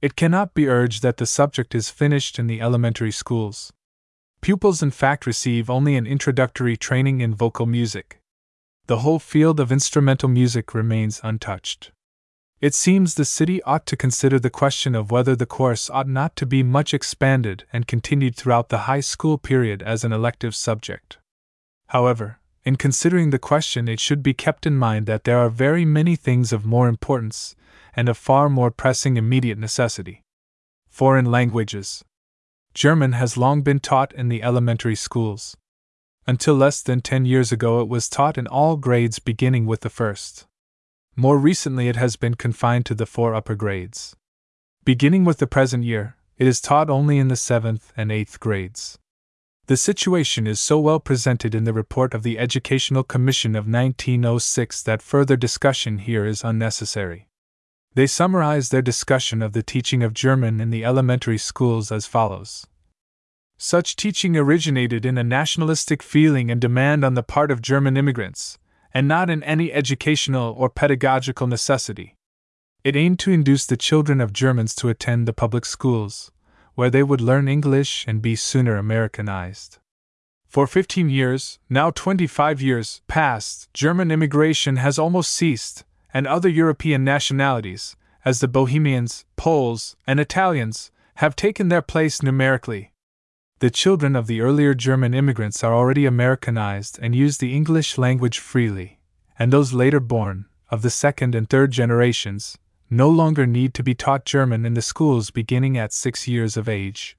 It 0.00 0.16
cannot 0.16 0.52
be 0.52 0.68
urged 0.68 1.02
that 1.02 1.16
the 1.16 1.26
subject 1.26 1.74
is 1.74 1.88
finished 1.88 2.38
in 2.38 2.46
the 2.46 2.60
elementary 2.60 3.12
schools. 3.12 3.72
Pupils, 4.42 4.82
in 4.82 4.90
fact, 4.90 5.24
receive 5.24 5.70
only 5.70 5.96
an 5.96 6.06
introductory 6.06 6.76
training 6.76 7.20
in 7.20 7.34
vocal 7.34 7.64
music 7.64 8.18
the 8.86 8.98
whole 8.98 9.18
field 9.18 9.60
of 9.60 9.70
instrumental 9.70 10.28
music 10.28 10.74
remains 10.74 11.20
untouched. 11.22 11.92
It 12.60 12.74
seems 12.74 13.14
the 13.14 13.24
city 13.24 13.62
ought 13.62 13.86
to 13.86 13.96
consider 13.96 14.38
the 14.38 14.50
question 14.50 14.94
of 14.94 15.10
whether 15.10 15.36
the 15.36 15.46
course 15.46 15.88
ought 15.88 16.08
not 16.08 16.36
to 16.36 16.46
be 16.46 16.62
much 16.62 16.92
expanded 16.92 17.64
and 17.72 17.86
continued 17.86 18.36
throughout 18.36 18.68
the 18.68 18.84
high 18.90 19.00
school 19.00 19.38
period 19.38 19.82
as 19.82 20.04
an 20.04 20.12
elective 20.12 20.54
subject. 20.54 21.18
However, 21.88 22.38
in 22.64 22.76
considering 22.76 23.30
the 23.30 23.38
question, 23.38 23.88
it 23.88 23.98
should 23.98 24.22
be 24.22 24.34
kept 24.34 24.66
in 24.66 24.76
mind 24.76 25.06
that 25.06 25.24
there 25.24 25.38
are 25.38 25.48
very 25.48 25.84
many 25.84 26.14
things 26.16 26.52
of 26.52 26.66
more 26.66 26.88
importance 26.88 27.56
and 27.94 28.08
of 28.08 28.18
far 28.18 28.48
more 28.48 28.70
pressing 28.70 29.16
immediate 29.16 29.58
necessity. 29.58 30.22
Foreign 30.88 31.26
languages. 31.26 32.04
German 32.74 33.12
has 33.12 33.36
long 33.36 33.62
been 33.62 33.80
taught 33.80 34.12
in 34.12 34.28
the 34.28 34.42
elementary 34.42 34.94
schools. 34.94 35.56
Until 36.26 36.54
less 36.54 36.82
than 36.82 37.00
10 37.00 37.26
years 37.26 37.52
ago, 37.52 37.80
it 37.80 37.88
was 37.88 38.08
taught 38.08 38.38
in 38.38 38.46
all 38.46 38.76
grades 38.76 39.18
beginning 39.18 39.66
with 39.66 39.80
the 39.80 39.90
first. 39.90 40.46
More 41.16 41.38
recently, 41.38 41.88
it 41.88 41.96
has 41.96 42.16
been 42.16 42.34
confined 42.34 42.86
to 42.86 42.94
the 42.94 43.06
four 43.06 43.34
upper 43.34 43.54
grades. 43.54 44.16
Beginning 44.84 45.24
with 45.24 45.38
the 45.38 45.46
present 45.46 45.84
year, 45.84 46.16
it 46.38 46.46
is 46.46 46.60
taught 46.60 46.88
only 46.88 47.18
in 47.18 47.28
the 47.28 47.36
seventh 47.36 47.92
and 47.96 48.10
eighth 48.10 48.40
grades. 48.40 48.98
The 49.66 49.76
situation 49.76 50.46
is 50.46 50.58
so 50.58 50.80
well 50.80 50.98
presented 50.98 51.54
in 51.54 51.64
the 51.64 51.72
report 51.72 52.14
of 52.14 52.22
the 52.22 52.38
Educational 52.38 53.04
Commission 53.04 53.54
of 53.54 53.66
1906 53.66 54.82
that 54.82 55.02
further 55.02 55.36
discussion 55.36 55.98
here 55.98 56.24
is 56.24 56.42
unnecessary. 56.42 57.28
They 57.94 58.06
summarize 58.06 58.68
their 58.68 58.82
discussion 58.82 59.42
of 59.42 59.52
the 59.52 59.62
teaching 59.62 60.02
of 60.02 60.14
German 60.14 60.60
in 60.60 60.70
the 60.70 60.84
elementary 60.84 61.38
schools 61.38 61.92
as 61.92 62.06
follows 62.06 62.66
such 63.62 63.94
teaching 63.94 64.36
originated 64.36 65.06
in 65.06 65.16
a 65.16 65.22
nationalistic 65.22 66.02
feeling 66.02 66.50
and 66.50 66.60
demand 66.60 67.04
on 67.04 67.14
the 67.14 67.22
part 67.22 67.52
of 67.52 67.62
German 67.62 67.96
immigrants, 67.96 68.58
and 68.92 69.06
not 69.06 69.30
in 69.30 69.40
any 69.44 69.72
educational 69.72 70.52
or 70.58 70.68
pedagogical 70.68 71.46
necessity. 71.46 72.16
It 72.82 72.96
aimed 72.96 73.20
to 73.20 73.30
induce 73.30 73.64
the 73.64 73.76
children 73.76 74.20
of 74.20 74.32
Germans 74.32 74.74
to 74.76 74.88
attend 74.88 75.28
the 75.28 75.32
public 75.32 75.64
schools, 75.64 76.32
where 76.74 76.90
they 76.90 77.04
would 77.04 77.20
learn 77.20 77.46
English 77.46 78.04
and 78.08 78.20
be 78.20 78.34
sooner 78.34 78.76
Americanized. 78.76 79.78
For 80.48 80.66
15 80.66 81.08
years, 81.08 81.60
now 81.70 81.92
25 81.92 82.60
years, 82.60 83.00
past, 83.06 83.72
German 83.72 84.10
immigration 84.10 84.74
has 84.78 84.98
almost 84.98 85.32
ceased, 85.32 85.84
and 86.14 86.26
other 86.26 86.48
European 86.48 87.04
nationalities, 87.04 87.96
as 88.24 88.40
the 88.40 88.48
Bohemians, 88.48 89.24
Poles, 89.36 89.96
and 90.06 90.20
Italians, 90.20 90.90
have 91.16 91.36
taken 91.36 91.68
their 91.68 91.82
place 91.82 92.22
numerically, 92.22 92.92
the 93.62 93.70
children 93.70 94.16
of 94.16 94.26
the 94.26 94.40
earlier 94.40 94.74
German 94.74 95.14
immigrants 95.14 95.62
are 95.62 95.72
already 95.72 96.04
Americanized 96.04 96.98
and 97.00 97.14
use 97.14 97.38
the 97.38 97.54
English 97.54 97.96
language 97.96 98.40
freely, 98.40 98.98
and 99.38 99.52
those 99.52 99.72
later 99.72 100.00
born, 100.00 100.46
of 100.68 100.82
the 100.82 100.90
second 100.90 101.36
and 101.36 101.48
third 101.48 101.70
generations, 101.70 102.58
no 102.90 103.08
longer 103.08 103.46
need 103.46 103.72
to 103.74 103.84
be 103.84 103.94
taught 103.94 104.24
German 104.24 104.66
in 104.66 104.74
the 104.74 104.82
schools 104.82 105.30
beginning 105.30 105.78
at 105.78 105.92
six 105.92 106.26
years 106.26 106.56
of 106.56 106.68
age. 106.68 107.16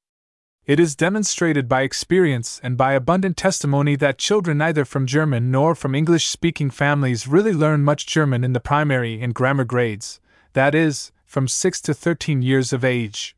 It 0.66 0.80
is 0.80 0.96
demonstrated 0.96 1.68
by 1.68 1.82
experience 1.82 2.58
and 2.62 2.78
by 2.78 2.94
abundant 2.94 3.36
testimony 3.36 3.96
that 3.96 4.16
children 4.16 4.56
neither 4.56 4.86
from 4.86 5.06
German 5.06 5.50
nor 5.50 5.74
from 5.74 5.94
English 5.94 6.26
speaking 6.26 6.70
families 6.70 7.28
really 7.28 7.52
learn 7.52 7.84
much 7.84 8.06
German 8.06 8.42
in 8.44 8.54
the 8.54 8.60
primary 8.60 9.20
and 9.20 9.34
grammar 9.34 9.64
grades, 9.64 10.20
that 10.54 10.74
is, 10.74 11.12
from 11.26 11.48
6 11.48 11.82
to 11.82 11.92
13 11.92 12.40
years 12.40 12.72
of 12.72 12.82
age. 12.82 13.36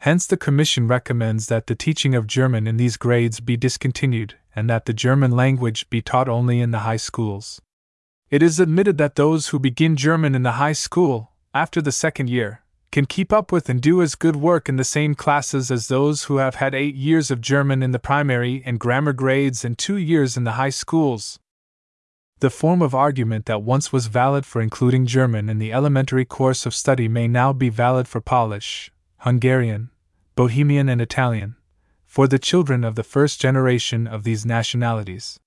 Hence, 0.00 0.26
the 0.26 0.36
Commission 0.36 0.86
recommends 0.86 1.46
that 1.46 1.66
the 1.66 1.74
teaching 1.74 2.14
of 2.14 2.26
German 2.26 2.66
in 2.66 2.76
these 2.76 2.98
grades 2.98 3.40
be 3.40 3.56
discontinued 3.56 4.34
and 4.54 4.68
that 4.68 4.84
the 4.84 4.92
German 4.92 5.30
language 5.30 5.88
be 5.88 6.02
taught 6.02 6.28
only 6.28 6.60
in 6.60 6.72
the 6.72 6.80
high 6.80 6.96
schools. 6.98 7.62
It 8.28 8.42
is 8.42 8.60
admitted 8.60 8.98
that 8.98 9.14
those 9.14 9.48
who 9.48 9.58
begin 9.58 9.96
German 9.96 10.34
in 10.34 10.42
the 10.42 10.52
high 10.52 10.72
school, 10.72 11.32
after 11.54 11.80
the 11.80 11.92
second 11.92 12.28
year, 12.28 12.60
can 12.92 13.06
keep 13.06 13.32
up 13.32 13.52
with 13.52 13.68
and 13.68 13.80
do 13.80 14.02
as 14.02 14.14
good 14.14 14.36
work 14.36 14.68
in 14.68 14.76
the 14.76 14.84
same 14.84 15.14
classes 15.14 15.70
as 15.70 15.86
those 15.86 16.24
who 16.24 16.38
have 16.38 16.56
had 16.56 16.74
eight 16.74 16.94
years 16.94 17.30
of 17.30 17.40
German 17.40 17.82
in 17.82 17.92
the 17.92 17.98
primary 17.98 18.62
and 18.66 18.80
grammar 18.80 19.12
grades 19.12 19.64
and 19.64 19.78
two 19.78 19.96
years 19.96 20.36
in 20.36 20.44
the 20.44 20.52
high 20.52 20.70
schools. 20.70 21.38
The 22.40 22.50
form 22.50 22.82
of 22.82 22.94
argument 22.94 23.46
that 23.46 23.62
once 23.62 23.92
was 23.92 24.06
valid 24.06 24.46
for 24.46 24.60
including 24.60 25.06
German 25.06 25.48
in 25.48 25.58
the 25.58 25.72
elementary 25.72 26.24
course 26.24 26.66
of 26.66 26.74
study 26.74 27.06
may 27.06 27.28
now 27.28 27.52
be 27.52 27.68
valid 27.68 28.08
for 28.08 28.20
Polish, 28.20 28.90
Hungarian, 29.18 29.90
Bohemian, 30.34 30.88
and 30.88 31.00
Italian, 31.00 31.56
for 32.06 32.26
the 32.26 32.38
children 32.38 32.82
of 32.82 32.94
the 32.94 33.04
first 33.04 33.40
generation 33.40 34.06
of 34.06 34.24
these 34.24 34.46
nationalities. 34.46 35.38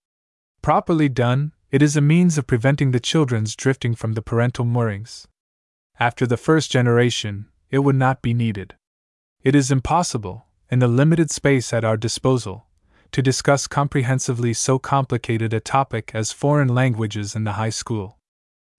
Properly 0.61 1.09
done, 1.09 1.51
it 1.71 1.81
is 1.81 1.97
a 1.97 2.01
means 2.01 2.37
of 2.37 2.47
preventing 2.47 2.91
the 2.91 2.99
children's 2.99 3.55
drifting 3.55 3.95
from 3.95 4.13
the 4.13 4.21
parental 4.21 4.63
moorings. 4.63 5.27
After 5.99 6.25
the 6.25 6.37
first 6.37 6.71
generation, 6.71 7.47
it 7.69 7.79
would 7.79 7.95
not 7.95 8.21
be 8.21 8.33
needed. 8.33 8.75
It 9.43 9.55
is 9.55 9.71
impossible, 9.71 10.45
in 10.69 10.79
the 10.79 10.87
limited 10.87 11.29
space 11.29 11.71
at 11.71 11.85
our 11.85 11.97
disposal, 11.97 12.65
to 13.11 13.21
discuss 13.21 13.67
comprehensively 13.67 14.53
so 14.53 14.79
complicated 14.79 15.53
a 15.53 15.59
topic 15.59 16.11
as 16.13 16.31
foreign 16.31 16.69
languages 16.69 17.35
in 17.35 17.43
the 17.43 17.53
high 17.53 17.69
school. 17.69 18.17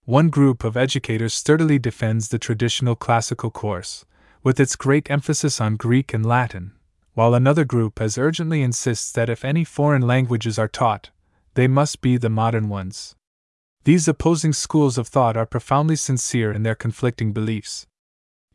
One 0.05 0.29
group 0.29 0.65
of 0.65 0.77
educators 0.77 1.33
sturdily 1.33 1.79
defends 1.79 2.29
the 2.29 2.39
traditional 2.39 2.97
classical 2.97 3.51
course, 3.51 4.05
with 4.43 4.59
its 4.59 4.77
great 4.77 5.11
emphasis 5.11 5.61
on 5.61 5.77
Greek 5.77 6.13
and 6.13 6.27
Latin, 6.27 6.73
while 7.15 7.33
another 7.33 7.65
group 7.65 8.01
as 8.01 8.19
urgently 8.19 8.61
insists 8.61 9.13
that 9.13 9.31
if 9.31 9.45
any 9.45 9.65
foreign 9.65 10.03
languages 10.03 10.59
are 10.59 10.69
taught, 10.69 11.11
they 11.55 11.69
must 11.69 12.01
be 12.01 12.17
the 12.17 12.29
modern 12.29 12.69
ones. 12.69 13.15
These 13.85 14.09
opposing 14.09 14.55
schools 14.55 14.97
of 14.97 15.09
thought 15.09 15.37
are 15.37 15.45
profoundly 15.45 15.97
sincere 15.97 16.51
in 16.51 16.63
their 16.63 16.75
conflicting 16.75 17.35
beliefs. 17.35 17.87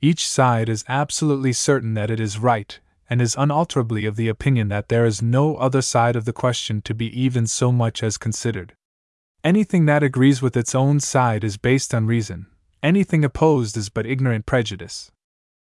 Each 0.01 0.27
side 0.27 0.69
is 0.69 0.83
absolutely 0.87 1.53
certain 1.53 1.93
that 1.93 2.09
it 2.09 2.19
is 2.19 2.39
right, 2.39 2.79
and 3.07 3.21
is 3.21 3.35
unalterably 3.35 4.05
of 4.05 4.15
the 4.15 4.27
opinion 4.27 4.69
that 4.69 4.89
there 4.89 5.05
is 5.05 5.21
no 5.21 5.55
other 5.57 5.83
side 5.83 6.15
of 6.15 6.25
the 6.25 6.33
question 6.33 6.81
to 6.81 6.95
be 6.95 7.07
even 7.21 7.45
so 7.45 7.71
much 7.71 8.01
as 8.01 8.17
considered. 8.17 8.73
Anything 9.43 9.85
that 9.85 10.01
agrees 10.01 10.41
with 10.41 10.57
its 10.57 10.73
own 10.73 10.99
side 10.99 11.43
is 11.43 11.57
based 11.57 11.93
on 11.93 12.07
reason, 12.07 12.47
anything 12.81 13.23
opposed 13.23 13.77
is 13.77 13.89
but 13.89 14.07
ignorant 14.07 14.47
prejudice. 14.47 15.11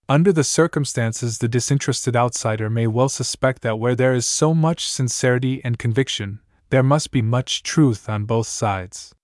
Under 0.10 0.34
the 0.34 0.44
circumstances, 0.44 1.38
the 1.38 1.48
disinterested 1.48 2.15
outsider 2.15 2.69
may 2.69 2.88
well 2.88 3.10
suspect 3.10 3.61
that 3.61 3.80
where 3.80 3.95
there 3.95 4.14
is 4.14 4.26
so 4.26 4.53
much 4.53 4.90
sincerity 4.90 5.61
and 5.64 5.80
conviction, 5.80 6.41
there 6.72 6.84
must 6.84 7.11
be 7.11 7.22
much 7.22 7.64
truth 7.64 8.10
on 8.10 8.26
both 8.26 8.48
sides. 8.48 9.15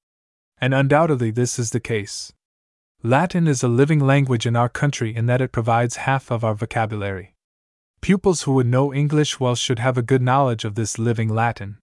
And 0.62 0.76
undoubtedly, 0.76 1.32
this 1.32 1.58
is 1.58 1.72
the 1.72 1.80
case. 1.80 2.32
Latin 3.02 3.48
is 3.48 3.64
a 3.64 3.68
living 3.68 4.00
language 4.00 4.46
in 4.46 4.56
our 4.56 4.70
country 4.70 5.16
in 5.16 5.26
that 5.26 5.42
it 5.42 5.52
provides 5.52 5.96
half 5.96 6.30
of 6.30 6.44
our 6.44 6.54
vocabulary. 6.54 7.34
Pupils 8.00 8.44
who 8.44 8.54
would 8.54 8.68
know 8.68 8.94
English 8.94 9.40
well 9.40 9.56
should 9.56 9.80
have 9.80 9.98
a 9.98 10.04
good 10.04 10.22
knowledge 10.22 10.64
of 10.64 10.76
this 10.76 11.00
living 11.00 11.30
Latin. 11.30 11.80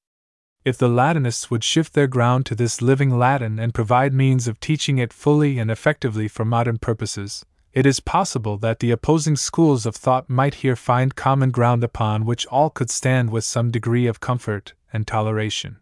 If 0.65 0.79
the 0.79 0.89
Latinists 0.89 1.51
would 1.51 1.65
shift 1.65 1.95
their 1.95 2.07
ground 2.07 2.47
to 2.47 2.55
this 2.55 2.81
living 2.81 3.19
Latin 3.19 3.59
and 3.59 3.75
provide 3.75 4.13
means 4.13 4.47
of 4.47 4.61
teaching 4.61 4.99
it 4.99 5.13
fully 5.13 5.59
and 5.59 5.71
effectively 5.71 6.29
for 6.29 6.45
modern 6.45 6.79
purposes, 6.79 7.45
it 7.73 7.85
is 7.85 8.01
possible 8.01 8.57
that 8.59 8.79
the 8.79 8.91
opposing 8.93 9.37
schools 9.37 9.87
of 9.87 9.97
thought 9.97 10.31
might 10.31 10.57
here 10.57 10.77
find 10.77 11.17
common 11.17 11.51
ground 11.51 11.83
upon 11.83 12.25
which 12.25 12.47
all 12.47 12.71
could 12.71 12.91
stand 12.91 13.31
with 13.31 13.45
some 13.45 13.71
degree 13.71 14.07
of 14.07 14.21
comfort 14.21 14.75
and 14.93 15.07
toleration. 15.07 15.79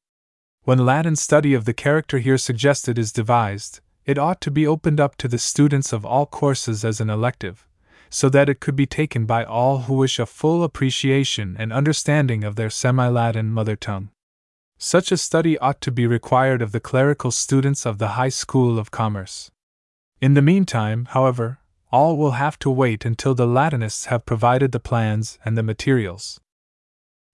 When 0.66 0.84
Latin 0.84 1.14
study 1.14 1.54
of 1.54 1.64
the 1.64 1.72
character 1.72 2.18
here 2.18 2.36
suggested 2.36 2.98
is 2.98 3.12
devised, 3.12 3.78
it 4.04 4.18
ought 4.18 4.40
to 4.40 4.50
be 4.50 4.66
opened 4.66 4.98
up 4.98 5.14
to 5.18 5.28
the 5.28 5.38
students 5.38 5.92
of 5.92 6.04
all 6.04 6.26
courses 6.26 6.84
as 6.84 7.00
an 7.00 7.08
elective, 7.08 7.68
so 8.10 8.28
that 8.30 8.48
it 8.48 8.58
could 8.58 8.74
be 8.74 8.84
taken 8.84 9.26
by 9.26 9.44
all 9.44 9.82
who 9.82 9.94
wish 9.94 10.18
a 10.18 10.26
full 10.26 10.64
appreciation 10.64 11.54
and 11.56 11.72
understanding 11.72 12.42
of 12.42 12.56
their 12.56 12.68
semi 12.68 13.06
Latin 13.06 13.52
mother 13.52 13.76
tongue. 13.76 14.08
Such 14.76 15.12
a 15.12 15.16
study 15.16 15.56
ought 15.58 15.80
to 15.82 15.92
be 15.92 16.04
required 16.04 16.60
of 16.60 16.72
the 16.72 16.80
clerical 16.80 17.30
students 17.30 17.86
of 17.86 17.98
the 17.98 18.18
High 18.18 18.30
School 18.30 18.76
of 18.76 18.90
Commerce. 18.90 19.52
In 20.20 20.34
the 20.34 20.42
meantime, 20.42 21.04
however, 21.10 21.60
all 21.92 22.16
will 22.16 22.32
have 22.32 22.58
to 22.58 22.70
wait 22.70 23.04
until 23.04 23.36
the 23.36 23.46
Latinists 23.46 24.06
have 24.06 24.26
provided 24.26 24.72
the 24.72 24.80
plans 24.80 25.38
and 25.44 25.56
the 25.56 25.62
materials. 25.62 26.40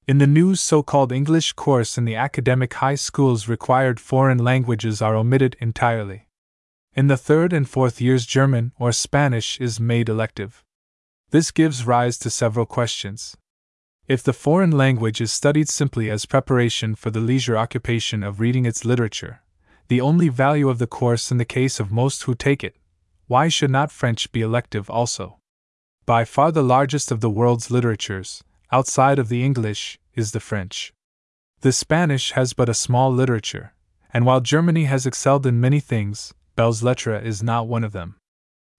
In 0.08 0.18
the 0.18 0.26
new 0.26 0.56
so 0.56 0.82
called 0.82 1.12
English 1.12 1.52
course 1.52 1.96
in 1.96 2.04
the 2.04 2.16
academic 2.16 2.74
high 2.74 2.96
schools, 2.96 3.46
required 3.46 4.00
foreign 4.00 4.38
languages 4.38 5.00
are 5.00 5.14
omitted 5.14 5.56
entirely. 5.60 6.26
In 6.94 7.06
the 7.06 7.16
third 7.16 7.52
and 7.52 7.68
fourth 7.68 8.00
years, 8.00 8.26
German 8.26 8.72
or 8.80 8.90
Spanish 8.90 9.60
is 9.60 9.78
made 9.78 10.08
elective. 10.08 10.64
This 11.30 11.52
gives 11.52 11.86
rise 11.86 12.18
to 12.18 12.30
several 12.30 12.66
questions. 12.66 13.36
If 14.08 14.24
the 14.24 14.32
foreign 14.32 14.72
language 14.72 15.20
is 15.20 15.30
studied 15.30 15.68
simply 15.68 16.10
as 16.10 16.26
preparation 16.26 16.96
for 16.96 17.10
the 17.10 17.20
leisure 17.20 17.56
occupation 17.56 18.24
of 18.24 18.40
reading 18.40 18.66
its 18.66 18.84
literature, 18.84 19.42
the 19.86 20.00
only 20.00 20.28
value 20.28 20.68
of 20.68 20.78
the 20.78 20.88
course 20.88 21.30
in 21.30 21.38
the 21.38 21.44
case 21.44 21.78
of 21.78 21.92
most 21.92 22.24
who 22.24 22.34
take 22.34 22.64
it, 22.64 22.74
why 23.28 23.46
should 23.46 23.70
not 23.70 23.92
French 23.92 24.32
be 24.32 24.40
elective 24.40 24.90
also? 24.90 25.38
By 26.06 26.24
far 26.24 26.50
the 26.50 26.64
largest 26.64 27.12
of 27.12 27.20
the 27.20 27.30
world's 27.30 27.70
literatures, 27.70 28.42
outside 28.72 29.18
of 29.18 29.28
the 29.28 29.44
English, 29.44 29.98
is 30.14 30.32
the 30.32 30.40
French. 30.40 30.94
The 31.60 31.72
Spanish 31.72 32.32
has 32.32 32.54
but 32.54 32.68
a 32.68 32.74
small 32.74 33.12
literature, 33.12 33.74
and 34.12 34.24
while 34.24 34.40
Germany 34.40 34.84
has 34.84 35.06
excelled 35.06 35.46
in 35.46 35.60
many 35.60 35.78
things, 35.78 36.32
belles 36.56 36.82
lettres 36.82 37.24
is 37.24 37.42
not 37.42 37.68
one 37.68 37.84
of 37.84 37.92
them. 37.92 38.16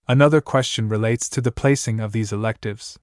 Another 0.07 0.41
question 0.41 0.89
relates 0.89 1.29
to 1.29 1.41
the 1.41 1.51
placing 1.51 1.99
of 1.99 2.11
these 2.11 2.33
electives. 2.33 2.99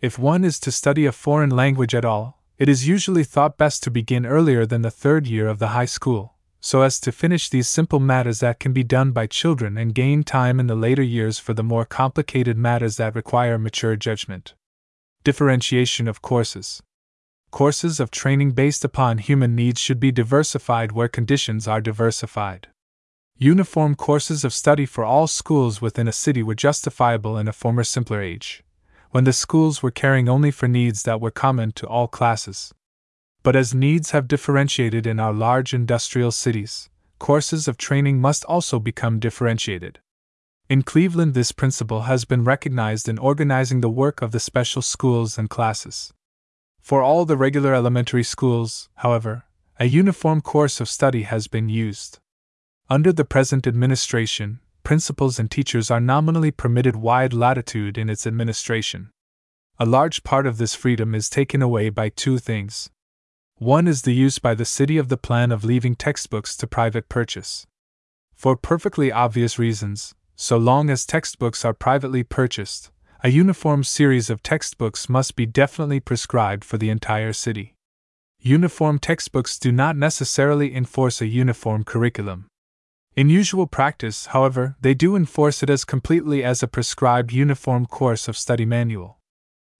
If 0.00 0.18
one 0.18 0.44
is 0.44 0.58
to 0.60 0.72
study 0.72 1.06
a 1.06 1.12
foreign 1.12 1.50
language 1.50 1.94
at 1.94 2.04
all, 2.04 2.42
it 2.58 2.68
is 2.68 2.88
usually 2.88 3.24
thought 3.24 3.56
best 3.56 3.82
to 3.84 3.90
begin 3.90 4.26
earlier 4.26 4.66
than 4.66 4.82
the 4.82 4.90
third 4.90 5.26
year 5.26 5.46
of 5.46 5.60
the 5.60 5.68
high 5.68 5.86
school, 5.86 6.34
so 6.60 6.82
as 6.82 6.98
to 7.00 7.12
finish 7.12 7.48
these 7.48 7.68
simple 7.68 8.00
matters 8.00 8.40
that 8.40 8.58
can 8.58 8.72
be 8.72 8.82
done 8.82 9.12
by 9.12 9.28
children 9.28 9.78
and 9.78 9.94
gain 9.94 10.24
time 10.24 10.58
in 10.58 10.66
the 10.66 10.74
later 10.74 11.02
years 11.02 11.38
for 11.38 11.54
the 11.54 11.62
more 11.62 11.84
complicated 11.84 12.58
matters 12.58 12.96
that 12.96 13.14
require 13.14 13.58
mature 13.58 13.94
judgment. 13.94 14.54
Differentiation 15.26 16.06
of 16.06 16.22
courses. 16.22 16.80
Courses 17.50 17.98
of 17.98 18.12
training 18.12 18.52
based 18.52 18.84
upon 18.84 19.18
human 19.18 19.56
needs 19.56 19.80
should 19.80 19.98
be 19.98 20.12
diversified 20.12 20.92
where 20.92 21.08
conditions 21.08 21.66
are 21.66 21.80
diversified. 21.80 22.68
Uniform 23.36 23.96
courses 23.96 24.44
of 24.44 24.52
study 24.52 24.86
for 24.86 25.02
all 25.02 25.26
schools 25.26 25.82
within 25.82 26.06
a 26.06 26.12
city 26.12 26.44
were 26.44 26.54
justifiable 26.54 27.36
in 27.36 27.48
a 27.48 27.52
former 27.52 27.82
simpler 27.82 28.22
age 28.22 28.62
when 29.10 29.24
the 29.24 29.32
schools 29.32 29.82
were 29.82 29.90
caring 29.90 30.28
only 30.28 30.52
for 30.52 30.68
needs 30.68 31.02
that 31.02 31.20
were 31.20 31.32
common 31.32 31.72
to 31.72 31.88
all 31.88 32.06
classes. 32.06 32.72
But 33.42 33.56
as 33.56 33.74
needs 33.74 34.12
have 34.12 34.28
differentiated 34.28 35.08
in 35.08 35.18
our 35.18 35.32
large 35.32 35.74
industrial 35.74 36.30
cities, 36.30 36.88
courses 37.18 37.66
of 37.66 37.76
training 37.76 38.20
must 38.20 38.44
also 38.44 38.78
become 38.78 39.18
differentiated. 39.18 39.98
In 40.68 40.82
Cleveland, 40.82 41.34
this 41.34 41.52
principle 41.52 42.02
has 42.02 42.24
been 42.24 42.42
recognized 42.42 43.08
in 43.08 43.18
organizing 43.18 43.82
the 43.82 43.88
work 43.88 44.20
of 44.20 44.32
the 44.32 44.40
special 44.40 44.82
schools 44.82 45.38
and 45.38 45.48
classes. 45.48 46.12
For 46.80 47.02
all 47.02 47.24
the 47.24 47.36
regular 47.36 47.72
elementary 47.72 48.24
schools, 48.24 48.88
however, 48.96 49.44
a 49.78 49.84
uniform 49.84 50.40
course 50.40 50.80
of 50.80 50.88
study 50.88 51.22
has 51.22 51.46
been 51.46 51.68
used. 51.68 52.18
Under 52.90 53.12
the 53.12 53.24
present 53.24 53.64
administration, 53.68 54.58
principals 54.82 55.38
and 55.38 55.48
teachers 55.48 55.88
are 55.88 56.00
nominally 56.00 56.50
permitted 56.50 56.96
wide 56.96 57.32
latitude 57.32 57.96
in 57.96 58.10
its 58.10 58.26
administration. 58.26 59.10
A 59.78 59.86
large 59.86 60.24
part 60.24 60.48
of 60.48 60.58
this 60.58 60.74
freedom 60.74 61.14
is 61.14 61.30
taken 61.30 61.62
away 61.62 61.90
by 61.90 62.08
two 62.08 62.38
things. 62.38 62.90
One 63.58 63.86
is 63.86 64.02
the 64.02 64.14
use 64.14 64.40
by 64.40 64.54
the 64.54 64.64
city 64.64 64.98
of 64.98 65.10
the 65.10 65.16
plan 65.16 65.52
of 65.52 65.64
leaving 65.64 65.94
textbooks 65.94 66.56
to 66.56 66.66
private 66.66 67.08
purchase. 67.08 67.66
For 68.34 68.56
perfectly 68.56 69.12
obvious 69.12 69.58
reasons, 69.60 70.14
so 70.36 70.58
long 70.58 70.90
as 70.90 71.06
textbooks 71.06 71.64
are 71.64 71.72
privately 71.72 72.22
purchased, 72.22 72.90
a 73.24 73.30
uniform 73.30 73.82
series 73.82 74.30
of 74.30 74.42
textbooks 74.42 75.08
must 75.08 75.34
be 75.34 75.46
definitely 75.46 75.98
prescribed 75.98 76.62
for 76.62 76.76
the 76.78 76.90
entire 76.90 77.32
city. 77.32 77.74
Uniform 78.38 78.98
textbooks 78.98 79.58
do 79.58 79.72
not 79.72 79.96
necessarily 79.96 80.74
enforce 80.74 81.20
a 81.20 81.26
uniform 81.26 81.82
curriculum. 81.82 82.46
In 83.16 83.30
usual 83.30 83.66
practice, 83.66 84.26
however, 84.26 84.76
they 84.82 84.92
do 84.92 85.16
enforce 85.16 85.62
it 85.62 85.70
as 85.70 85.84
completely 85.86 86.44
as 86.44 86.62
a 86.62 86.68
prescribed 86.68 87.32
uniform 87.32 87.86
course 87.86 88.28
of 88.28 88.36
study 88.36 88.66
manual. 88.66 89.18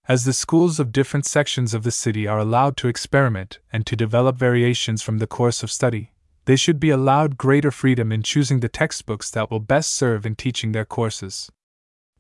As 0.08 0.24
the 0.24 0.32
schools 0.32 0.80
of 0.80 0.90
different 0.90 1.26
sections 1.26 1.74
of 1.74 1.82
the 1.82 1.90
city 1.90 2.26
are 2.26 2.38
allowed 2.38 2.76
to 2.78 2.88
experiment 2.88 3.58
and 3.70 3.84
to 3.86 3.94
develop 3.94 4.36
variations 4.36 5.02
from 5.02 5.18
the 5.18 5.26
course 5.26 5.62
of 5.62 5.70
study, 5.70 6.12
they 6.46 6.56
should 6.56 6.80
be 6.80 6.90
allowed 6.90 7.36
greater 7.36 7.70
freedom 7.70 8.10
in 8.10 8.22
choosing 8.22 8.60
the 8.60 8.68
textbooks 8.68 9.30
that 9.30 9.50
will 9.50 9.60
best 9.60 9.92
serve 9.92 10.24
in 10.24 10.34
teaching 10.34 10.72
their 10.72 10.84
courses. 10.84 11.50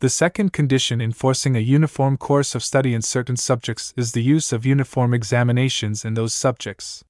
The 0.00 0.10
second 0.10 0.52
condition 0.52 1.00
enforcing 1.00 1.56
a 1.56 1.60
uniform 1.60 2.18
course 2.18 2.54
of 2.54 2.62
study 2.62 2.92
in 2.92 3.00
certain 3.00 3.36
subjects 3.36 3.94
is 3.96 4.12
the 4.12 4.22
use 4.22 4.52
of 4.52 4.66
uniform 4.66 5.14
examinations 5.14 6.04
in 6.04 6.14
those 6.14 6.34
subjects. 6.34 7.02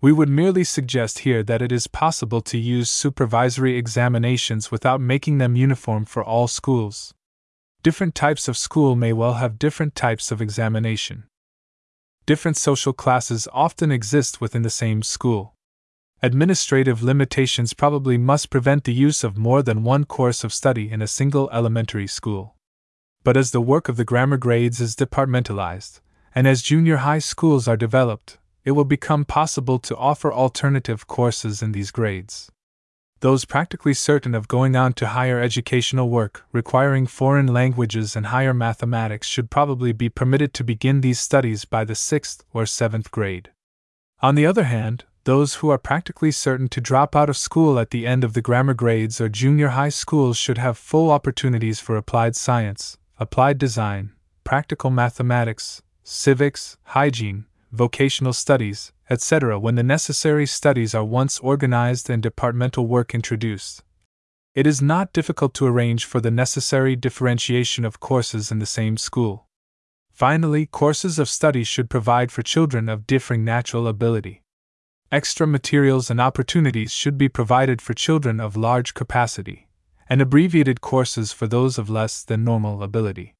We 0.00 0.12
would 0.12 0.28
merely 0.28 0.64
suggest 0.64 1.20
here 1.20 1.42
that 1.42 1.60
it 1.60 1.72
is 1.72 1.86
possible 1.86 2.40
to 2.42 2.58
use 2.58 2.90
supervisory 2.90 3.76
examinations 3.76 4.70
without 4.70 5.00
making 5.00 5.38
them 5.38 5.56
uniform 5.56 6.04
for 6.04 6.24
all 6.24 6.46
schools. 6.46 7.14
Different 7.82 8.14
types 8.14 8.48
of 8.48 8.56
school 8.56 8.96
may 8.96 9.12
well 9.12 9.34
have 9.34 9.58
different 9.58 9.94
types 9.94 10.30
of 10.30 10.40
examination. 10.40 11.24
Different 12.26 12.56
social 12.56 12.92
classes 12.92 13.48
often 13.52 13.90
exist 13.90 14.40
within 14.40 14.62
the 14.62 14.70
same 14.70 15.02
school. 15.02 15.53
Administrative 16.24 17.02
limitations 17.02 17.74
probably 17.74 18.16
must 18.16 18.48
prevent 18.48 18.84
the 18.84 18.94
use 18.94 19.24
of 19.24 19.36
more 19.36 19.62
than 19.62 19.82
one 19.82 20.04
course 20.04 20.42
of 20.42 20.54
study 20.54 20.90
in 20.90 21.02
a 21.02 21.06
single 21.06 21.50
elementary 21.52 22.06
school. 22.06 22.56
But 23.22 23.36
as 23.36 23.50
the 23.50 23.60
work 23.60 23.90
of 23.90 23.98
the 23.98 24.06
grammar 24.06 24.38
grades 24.38 24.80
is 24.80 24.96
departmentalized, 24.96 26.00
and 26.34 26.48
as 26.48 26.62
junior 26.62 26.96
high 26.96 27.18
schools 27.18 27.68
are 27.68 27.76
developed, 27.76 28.38
it 28.64 28.70
will 28.70 28.86
become 28.86 29.26
possible 29.26 29.78
to 29.80 29.94
offer 29.98 30.32
alternative 30.32 31.06
courses 31.06 31.60
in 31.60 31.72
these 31.72 31.90
grades. 31.90 32.50
Those 33.20 33.44
practically 33.44 33.92
certain 33.92 34.34
of 34.34 34.48
going 34.48 34.74
on 34.76 34.94
to 34.94 35.08
higher 35.08 35.42
educational 35.42 36.08
work, 36.08 36.46
requiring 36.52 37.06
foreign 37.06 37.48
languages 37.48 38.16
and 38.16 38.28
higher 38.28 38.54
mathematics, 38.54 39.28
should 39.28 39.50
probably 39.50 39.92
be 39.92 40.08
permitted 40.08 40.54
to 40.54 40.64
begin 40.64 41.02
these 41.02 41.20
studies 41.20 41.66
by 41.66 41.84
the 41.84 41.94
sixth 41.94 42.46
or 42.54 42.64
seventh 42.64 43.10
grade. 43.10 43.50
On 44.22 44.36
the 44.36 44.46
other 44.46 44.64
hand, 44.64 45.04
those 45.24 45.54
who 45.56 45.70
are 45.70 45.78
practically 45.78 46.30
certain 46.30 46.68
to 46.68 46.80
drop 46.80 47.16
out 47.16 47.30
of 47.30 47.36
school 47.36 47.78
at 47.78 47.90
the 47.90 48.06
end 48.06 48.24
of 48.24 48.34
the 48.34 48.42
grammar 48.42 48.74
grades 48.74 49.20
or 49.20 49.28
junior 49.28 49.68
high 49.68 49.88
schools 49.88 50.36
should 50.36 50.58
have 50.58 50.76
full 50.76 51.10
opportunities 51.10 51.80
for 51.80 51.96
applied 51.96 52.36
science, 52.36 52.98
applied 53.18 53.58
design, 53.58 54.12
practical 54.44 54.90
mathematics, 54.90 55.82
civics, 56.02 56.76
hygiene, 56.82 57.46
vocational 57.72 58.34
studies, 58.34 58.92
etc., 59.08 59.58
when 59.58 59.74
the 59.74 59.82
necessary 59.82 60.46
studies 60.46 60.94
are 60.94 61.04
once 61.04 61.38
organized 61.40 62.10
and 62.10 62.22
departmental 62.22 62.86
work 62.86 63.14
introduced. 63.14 63.82
It 64.54 64.66
is 64.66 64.80
not 64.80 65.12
difficult 65.12 65.54
to 65.54 65.66
arrange 65.66 66.04
for 66.04 66.20
the 66.20 66.30
necessary 66.30 66.94
differentiation 66.94 67.84
of 67.84 67.98
courses 67.98 68.52
in 68.52 68.60
the 68.60 68.66
same 68.66 68.96
school. 68.98 69.48
Finally, 70.12 70.66
courses 70.66 71.18
of 71.18 71.28
study 71.28 71.64
should 71.64 71.90
provide 71.90 72.30
for 72.30 72.42
children 72.42 72.88
of 72.88 73.06
differing 73.06 73.42
natural 73.42 73.88
ability. 73.88 74.43
Extra 75.14 75.46
materials 75.46 76.10
and 76.10 76.20
opportunities 76.20 76.90
should 76.90 77.16
be 77.16 77.28
provided 77.28 77.80
for 77.80 77.94
children 77.94 78.40
of 78.40 78.56
large 78.56 78.94
capacity, 78.94 79.68
and 80.08 80.20
abbreviated 80.20 80.80
courses 80.80 81.30
for 81.30 81.46
those 81.46 81.78
of 81.78 81.88
less 81.88 82.24
than 82.24 82.42
normal 82.42 82.82
ability. 82.82 83.36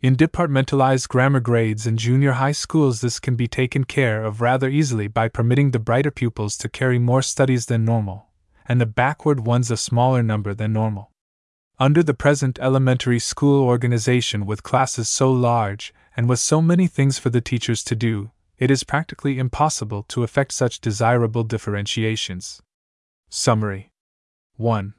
In 0.00 0.16
departmentalized 0.16 1.08
grammar 1.08 1.40
grades 1.40 1.86
and 1.86 1.98
junior 1.98 2.32
high 2.32 2.52
schools, 2.52 3.02
this 3.02 3.20
can 3.20 3.36
be 3.36 3.46
taken 3.46 3.84
care 3.84 4.24
of 4.24 4.40
rather 4.40 4.70
easily 4.70 5.06
by 5.06 5.28
permitting 5.28 5.72
the 5.72 5.78
brighter 5.78 6.10
pupils 6.10 6.56
to 6.56 6.70
carry 6.70 6.98
more 6.98 7.20
studies 7.20 7.66
than 7.66 7.84
normal, 7.84 8.28
and 8.64 8.80
the 8.80 8.86
backward 8.86 9.40
ones 9.40 9.70
a 9.70 9.76
smaller 9.76 10.22
number 10.22 10.54
than 10.54 10.72
normal. 10.72 11.12
Under 11.78 12.02
the 12.02 12.14
present 12.14 12.58
elementary 12.58 13.18
school 13.18 13.62
organization, 13.62 14.46
with 14.46 14.62
classes 14.62 15.10
so 15.10 15.30
large 15.30 15.92
and 16.16 16.26
with 16.26 16.40
so 16.40 16.62
many 16.62 16.86
things 16.86 17.18
for 17.18 17.28
the 17.28 17.42
teachers 17.42 17.84
to 17.84 17.94
do, 17.94 18.30
it 18.58 18.70
is 18.70 18.84
practically 18.84 19.38
impossible 19.38 20.04
to 20.04 20.22
effect 20.22 20.52
such 20.52 20.80
desirable 20.80 21.44
differentiations. 21.44 22.62
Summary 23.28 23.90
1. 24.56 24.94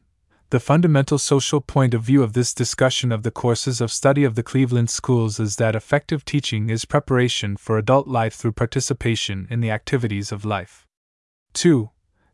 The 0.50 0.60
fundamental 0.60 1.18
social 1.18 1.62
point 1.62 1.94
of 1.94 2.04
view 2.04 2.22
of 2.22 2.34
this 2.34 2.54
discussion 2.54 3.12
of 3.12 3.24
the 3.24 3.32
courses 3.32 3.82
of 3.82 3.92
study 3.92 4.24
of 4.24 4.36
the 4.36 4.44
Cleveland 4.44 4.90
schools 4.90 5.40
is 5.40 5.56
that 5.56 5.76
effective 5.76 6.24
teaching 6.26 6.70
is 6.70 6.86
preparation 6.86 7.58
for 7.58 7.78
adult 7.78 8.08
life 8.08 8.36
through 8.36 8.52
participation 8.52 9.48
in 9.50 9.62
the 9.62 9.72
activities 9.72 10.32
of 10.32 10.46
life. 10.46 10.86
2. 11.54 11.90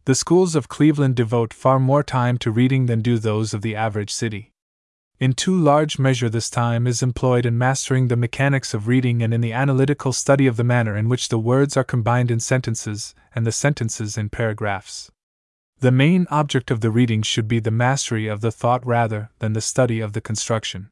The 0.05 0.15
schools 0.15 0.55
of 0.55 0.67
Cleveland 0.67 1.15
devote 1.15 1.53
far 1.53 1.79
more 1.79 2.03
time 2.03 2.37
to 2.39 2.51
reading 2.51 2.87
than 2.87 3.01
do 3.01 3.19
those 3.19 3.53
of 3.53 3.61
the 3.61 3.75
average 3.75 4.11
city. 4.11 4.51
In 5.19 5.33
too 5.33 5.57
large 5.57 5.99
measure, 5.99 6.29
this 6.29 6.49
time 6.49 6.87
is 6.87 7.03
employed 7.03 7.45
in 7.45 7.57
mastering 7.57 8.07
the 8.07 8.15
mechanics 8.15 8.73
of 8.73 8.87
reading 8.87 9.21
and 9.21 9.33
in 9.33 9.41
the 9.41 9.51
analytical 9.51 10.13
study 10.13 10.47
of 10.47 10.55
the 10.55 10.63
manner 10.63 10.95
in 10.95 11.09
which 11.09 11.27
the 11.27 11.37
words 11.37 11.75
are 11.75 11.83
combined 11.83 12.31
in 12.31 12.39
sentences 12.39 13.13
and 13.35 13.45
the 13.45 13.51
sentences 13.51 14.17
in 14.17 14.29
paragraphs. 14.29 15.11
The 15.81 15.91
main 15.91 16.25
object 16.31 16.71
of 16.71 16.79
the 16.79 16.89
reading 16.89 17.21
should 17.21 17.49
be 17.49 17.59
the 17.59 17.69
mastery 17.69 18.27
of 18.27 18.39
the 18.39 18.51
thought 18.51 18.85
rather 18.85 19.29
than 19.39 19.51
the 19.51 19.59
study 19.59 19.99
of 19.99 20.13
the 20.13 20.21
construction. 20.21 20.89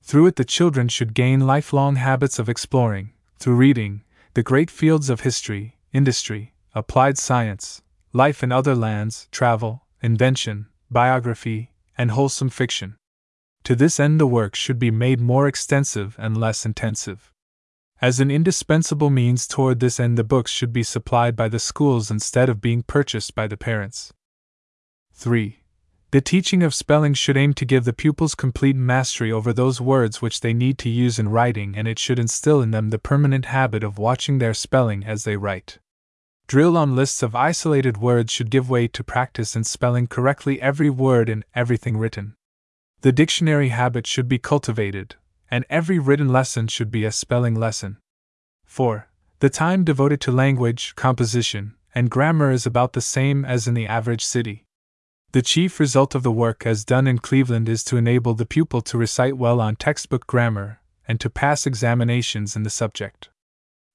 Through 0.00 0.26
it, 0.26 0.36
the 0.36 0.44
children 0.44 0.86
should 0.86 1.12
gain 1.12 1.40
lifelong 1.40 1.96
habits 1.96 2.38
of 2.38 2.48
exploring, 2.48 3.14
through 3.40 3.56
reading, 3.56 4.04
the 4.34 4.44
great 4.44 4.70
fields 4.70 5.10
of 5.10 5.22
history, 5.22 5.76
industry, 5.92 6.54
applied 6.72 7.18
science, 7.18 7.82
life 8.12 8.44
in 8.44 8.52
other 8.52 8.76
lands, 8.76 9.26
travel, 9.32 9.86
invention, 10.00 10.66
biography, 10.88 11.72
and 11.98 12.12
wholesome 12.12 12.48
fiction. 12.48 12.94
To 13.66 13.74
this 13.74 13.98
end, 13.98 14.20
the 14.20 14.28
work 14.28 14.54
should 14.54 14.78
be 14.78 14.92
made 14.92 15.20
more 15.20 15.48
extensive 15.48 16.14
and 16.20 16.36
less 16.36 16.64
intensive. 16.64 17.32
As 18.00 18.20
an 18.20 18.30
indispensable 18.30 19.10
means 19.10 19.48
toward 19.48 19.80
this 19.80 19.98
end, 19.98 20.16
the 20.16 20.22
books 20.22 20.52
should 20.52 20.72
be 20.72 20.84
supplied 20.84 21.34
by 21.34 21.48
the 21.48 21.58
schools 21.58 22.08
instead 22.08 22.48
of 22.48 22.60
being 22.60 22.84
purchased 22.84 23.34
by 23.34 23.48
the 23.48 23.56
parents. 23.56 24.12
3. 25.14 25.64
The 26.12 26.20
teaching 26.20 26.62
of 26.62 26.76
spelling 26.76 27.14
should 27.14 27.36
aim 27.36 27.54
to 27.54 27.64
give 27.64 27.84
the 27.84 27.92
pupils 27.92 28.36
complete 28.36 28.76
mastery 28.76 29.32
over 29.32 29.52
those 29.52 29.80
words 29.80 30.22
which 30.22 30.42
they 30.42 30.54
need 30.54 30.78
to 30.78 30.88
use 30.88 31.18
in 31.18 31.30
writing, 31.30 31.74
and 31.76 31.88
it 31.88 31.98
should 31.98 32.20
instill 32.20 32.62
in 32.62 32.70
them 32.70 32.90
the 32.90 33.00
permanent 33.00 33.46
habit 33.46 33.82
of 33.82 33.98
watching 33.98 34.38
their 34.38 34.54
spelling 34.54 35.02
as 35.04 35.24
they 35.24 35.36
write. 35.36 35.80
Drill 36.46 36.76
on 36.76 36.94
lists 36.94 37.20
of 37.20 37.34
isolated 37.34 37.96
words 37.96 38.32
should 38.32 38.52
give 38.52 38.70
way 38.70 38.86
to 38.86 39.02
practice 39.02 39.56
in 39.56 39.64
spelling 39.64 40.06
correctly 40.06 40.62
every 40.62 40.88
word 40.88 41.28
in 41.28 41.44
everything 41.52 41.96
written. 41.96 42.36
The 43.02 43.12
dictionary 43.12 43.68
habit 43.68 44.06
should 44.06 44.28
be 44.28 44.38
cultivated, 44.38 45.16
and 45.50 45.64
every 45.68 45.98
written 45.98 46.28
lesson 46.28 46.66
should 46.68 46.90
be 46.90 47.04
a 47.04 47.12
spelling 47.12 47.54
lesson. 47.54 47.98
4. 48.64 49.08
The 49.40 49.50
time 49.50 49.84
devoted 49.84 50.20
to 50.22 50.32
language, 50.32 50.94
composition, 50.96 51.74
and 51.94 52.10
grammar 52.10 52.50
is 52.50 52.66
about 52.66 52.94
the 52.94 53.00
same 53.00 53.44
as 53.44 53.68
in 53.68 53.74
the 53.74 53.86
average 53.86 54.24
city. 54.24 54.64
The 55.32 55.42
chief 55.42 55.78
result 55.78 56.14
of 56.14 56.22
the 56.22 56.32
work 56.32 56.64
as 56.64 56.84
done 56.84 57.06
in 57.06 57.18
Cleveland 57.18 57.68
is 57.68 57.84
to 57.84 57.98
enable 57.98 58.34
the 58.34 58.46
pupil 58.46 58.80
to 58.82 58.98
recite 58.98 59.36
well 59.36 59.60
on 59.60 59.76
textbook 59.76 60.26
grammar 60.26 60.80
and 61.06 61.20
to 61.20 61.30
pass 61.30 61.66
examinations 61.66 62.56
in 62.56 62.62
the 62.62 62.70
subject. 62.70 63.28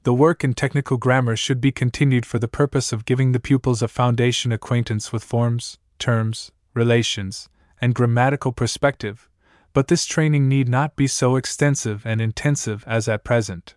The 0.03 0.13
work 0.13 0.43
in 0.43 0.53
technical 0.53 0.97
grammar 0.97 1.35
should 1.35 1.61
be 1.61 1.71
continued 1.71 2.25
for 2.25 2.39
the 2.39 2.47
purpose 2.47 2.91
of 2.91 3.05
giving 3.05 3.31
the 3.31 3.39
pupils 3.39 3.81
a 3.81 3.87
foundation 3.87 4.51
acquaintance 4.51 5.11
with 5.11 5.23
forms, 5.23 5.77
terms, 5.99 6.51
relations, 6.73 7.49
and 7.81 7.95
grammatical 7.95 8.51
perspective, 8.51 9.27
but 9.73 9.87
this 9.87 10.05
training 10.05 10.47
need 10.47 10.69
not 10.69 10.95
be 10.95 11.07
so 11.07 11.35
extensive 11.35 12.05
and 12.05 12.21
intensive 12.21 12.83
as 12.87 13.07
at 13.07 13.23
present. 13.23 13.75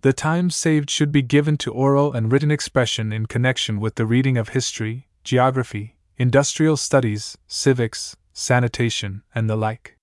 The 0.00 0.12
time 0.12 0.50
saved 0.50 0.90
should 0.90 1.10
be 1.10 1.22
given 1.22 1.56
to 1.58 1.72
oral 1.72 2.12
and 2.12 2.30
written 2.30 2.50
expression 2.50 3.12
in 3.12 3.26
connection 3.26 3.80
with 3.80 3.96
the 3.96 4.06
reading 4.06 4.36
of 4.36 4.50
history, 4.50 5.08
geography, 5.24 5.96
industrial 6.16 6.76
studies, 6.76 7.36
civics, 7.46 8.16
sanitation, 8.32 9.22
and 9.34 9.48
the 9.50 9.56
like. 9.56 9.96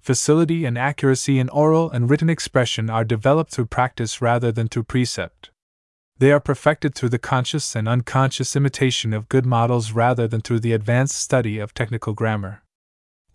Facility 0.00 0.64
and 0.64 0.78
accuracy 0.78 1.38
in 1.38 1.48
oral 1.48 1.90
and 1.90 2.08
written 2.08 2.30
expression 2.30 2.88
are 2.88 3.04
developed 3.04 3.50
through 3.50 3.66
practice 3.66 4.22
rather 4.22 4.52
than 4.52 4.68
through 4.68 4.84
precept. 4.84 5.50
They 6.18 6.32
are 6.32 6.40
perfected 6.40 6.94
through 6.94 7.10
the 7.10 7.18
conscious 7.18 7.76
and 7.76 7.86
unconscious 7.86 8.56
imitation 8.56 9.12
of 9.12 9.28
good 9.28 9.44
models 9.44 9.92
rather 9.92 10.26
than 10.26 10.40
through 10.40 10.60
the 10.60 10.72
advanced 10.72 11.16
study 11.16 11.58
of 11.58 11.74
technical 11.74 12.14
grammar. 12.14 12.62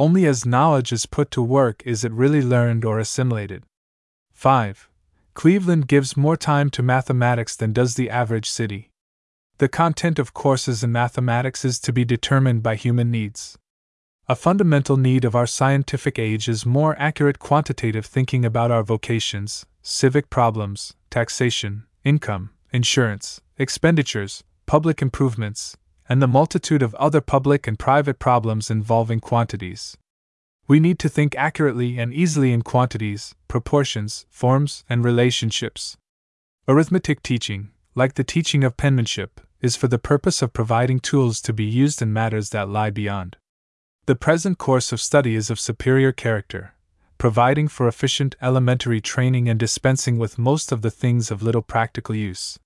Only 0.01 0.25
as 0.25 0.47
knowledge 0.47 0.91
is 0.91 1.05
put 1.05 1.29
to 1.29 1.43
work 1.43 1.83
is 1.85 2.03
it 2.03 2.11
really 2.11 2.41
learned 2.41 2.83
or 2.83 2.97
assimilated. 2.97 3.65
5. 4.33 4.89
Cleveland 5.35 5.87
gives 5.87 6.17
more 6.17 6.35
time 6.35 6.71
to 6.71 6.81
mathematics 6.81 7.55
than 7.55 7.71
does 7.71 7.93
the 7.93 8.09
average 8.09 8.49
city. 8.49 8.89
The 9.59 9.69
content 9.69 10.17
of 10.17 10.33
courses 10.33 10.83
in 10.83 10.91
mathematics 10.91 11.63
is 11.63 11.79
to 11.81 11.93
be 11.93 12.03
determined 12.03 12.63
by 12.63 12.77
human 12.77 13.11
needs. 13.11 13.59
A 14.27 14.33
fundamental 14.33 14.97
need 14.97 15.23
of 15.23 15.35
our 15.35 15.45
scientific 15.45 16.17
age 16.17 16.49
is 16.49 16.65
more 16.65 16.95
accurate 16.97 17.37
quantitative 17.37 18.07
thinking 18.07 18.43
about 18.43 18.71
our 18.71 18.81
vocations, 18.81 19.67
civic 19.83 20.31
problems, 20.31 20.95
taxation, 21.11 21.83
income, 22.03 22.49
insurance, 22.73 23.39
expenditures, 23.59 24.43
public 24.65 24.99
improvements, 24.99 25.77
and 26.09 26.21
the 26.21 26.27
multitude 26.27 26.81
of 26.81 26.95
other 26.95 27.21
public 27.21 27.67
and 27.67 27.79
private 27.79 28.19
problems 28.19 28.69
involving 28.69 29.19
quantities. 29.19 29.97
We 30.67 30.79
need 30.79 30.99
to 30.99 31.09
think 31.09 31.35
accurately 31.35 31.97
and 31.97 32.13
easily 32.13 32.53
in 32.53 32.61
quantities, 32.61 33.35
proportions, 33.47 34.25
forms, 34.29 34.83
and 34.89 35.03
relationships. 35.03 35.97
Arithmetic 36.67 37.21
teaching, 37.23 37.71
like 37.95 38.13
the 38.13 38.23
teaching 38.23 38.63
of 38.63 38.77
penmanship, 38.77 39.41
is 39.61 39.75
for 39.75 39.87
the 39.87 39.99
purpose 39.99 40.41
of 40.41 40.53
providing 40.53 40.99
tools 40.99 41.41
to 41.41 41.53
be 41.53 41.65
used 41.65 42.01
in 42.01 42.13
matters 42.13 42.49
that 42.49 42.69
lie 42.69 42.89
beyond. 42.89 43.37
The 44.05 44.15
present 44.15 44.57
course 44.57 44.91
of 44.91 45.01
study 45.01 45.35
is 45.35 45.49
of 45.49 45.59
superior 45.59 46.11
character, 46.11 46.73
providing 47.17 47.67
for 47.67 47.87
efficient 47.87 48.35
elementary 48.41 49.01
training 49.01 49.47
and 49.47 49.59
dispensing 49.59 50.17
with 50.17 50.39
most 50.39 50.71
of 50.71 50.81
the 50.81 50.89
things 50.89 51.29
of 51.29 51.43
little 51.43 51.61
practical 51.61 52.15
use 52.15 52.57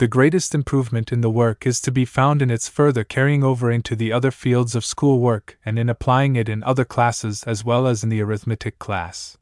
the 0.00 0.08
greatest 0.08 0.54
improvement 0.54 1.12
in 1.12 1.20
the 1.20 1.28
work 1.28 1.66
is 1.66 1.78
to 1.78 1.92
be 1.92 2.06
found 2.06 2.40
in 2.40 2.50
its 2.50 2.70
further 2.70 3.04
carrying 3.04 3.44
over 3.44 3.70
into 3.70 3.94
the 3.94 4.10
other 4.10 4.30
fields 4.30 4.74
of 4.74 4.82
school 4.82 5.20
work 5.20 5.58
and 5.62 5.78
in 5.78 5.90
applying 5.90 6.36
it 6.36 6.48
in 6.48 6.64
other 6.64 6.86
classes 6.86 7.42
as 7.42 7.66
well 7.66 7.86
as 7.86 8.02
in 8.02 8.08
the 8.08 8.22
arithmetic 8.22 8.78
class. 8.78 9.36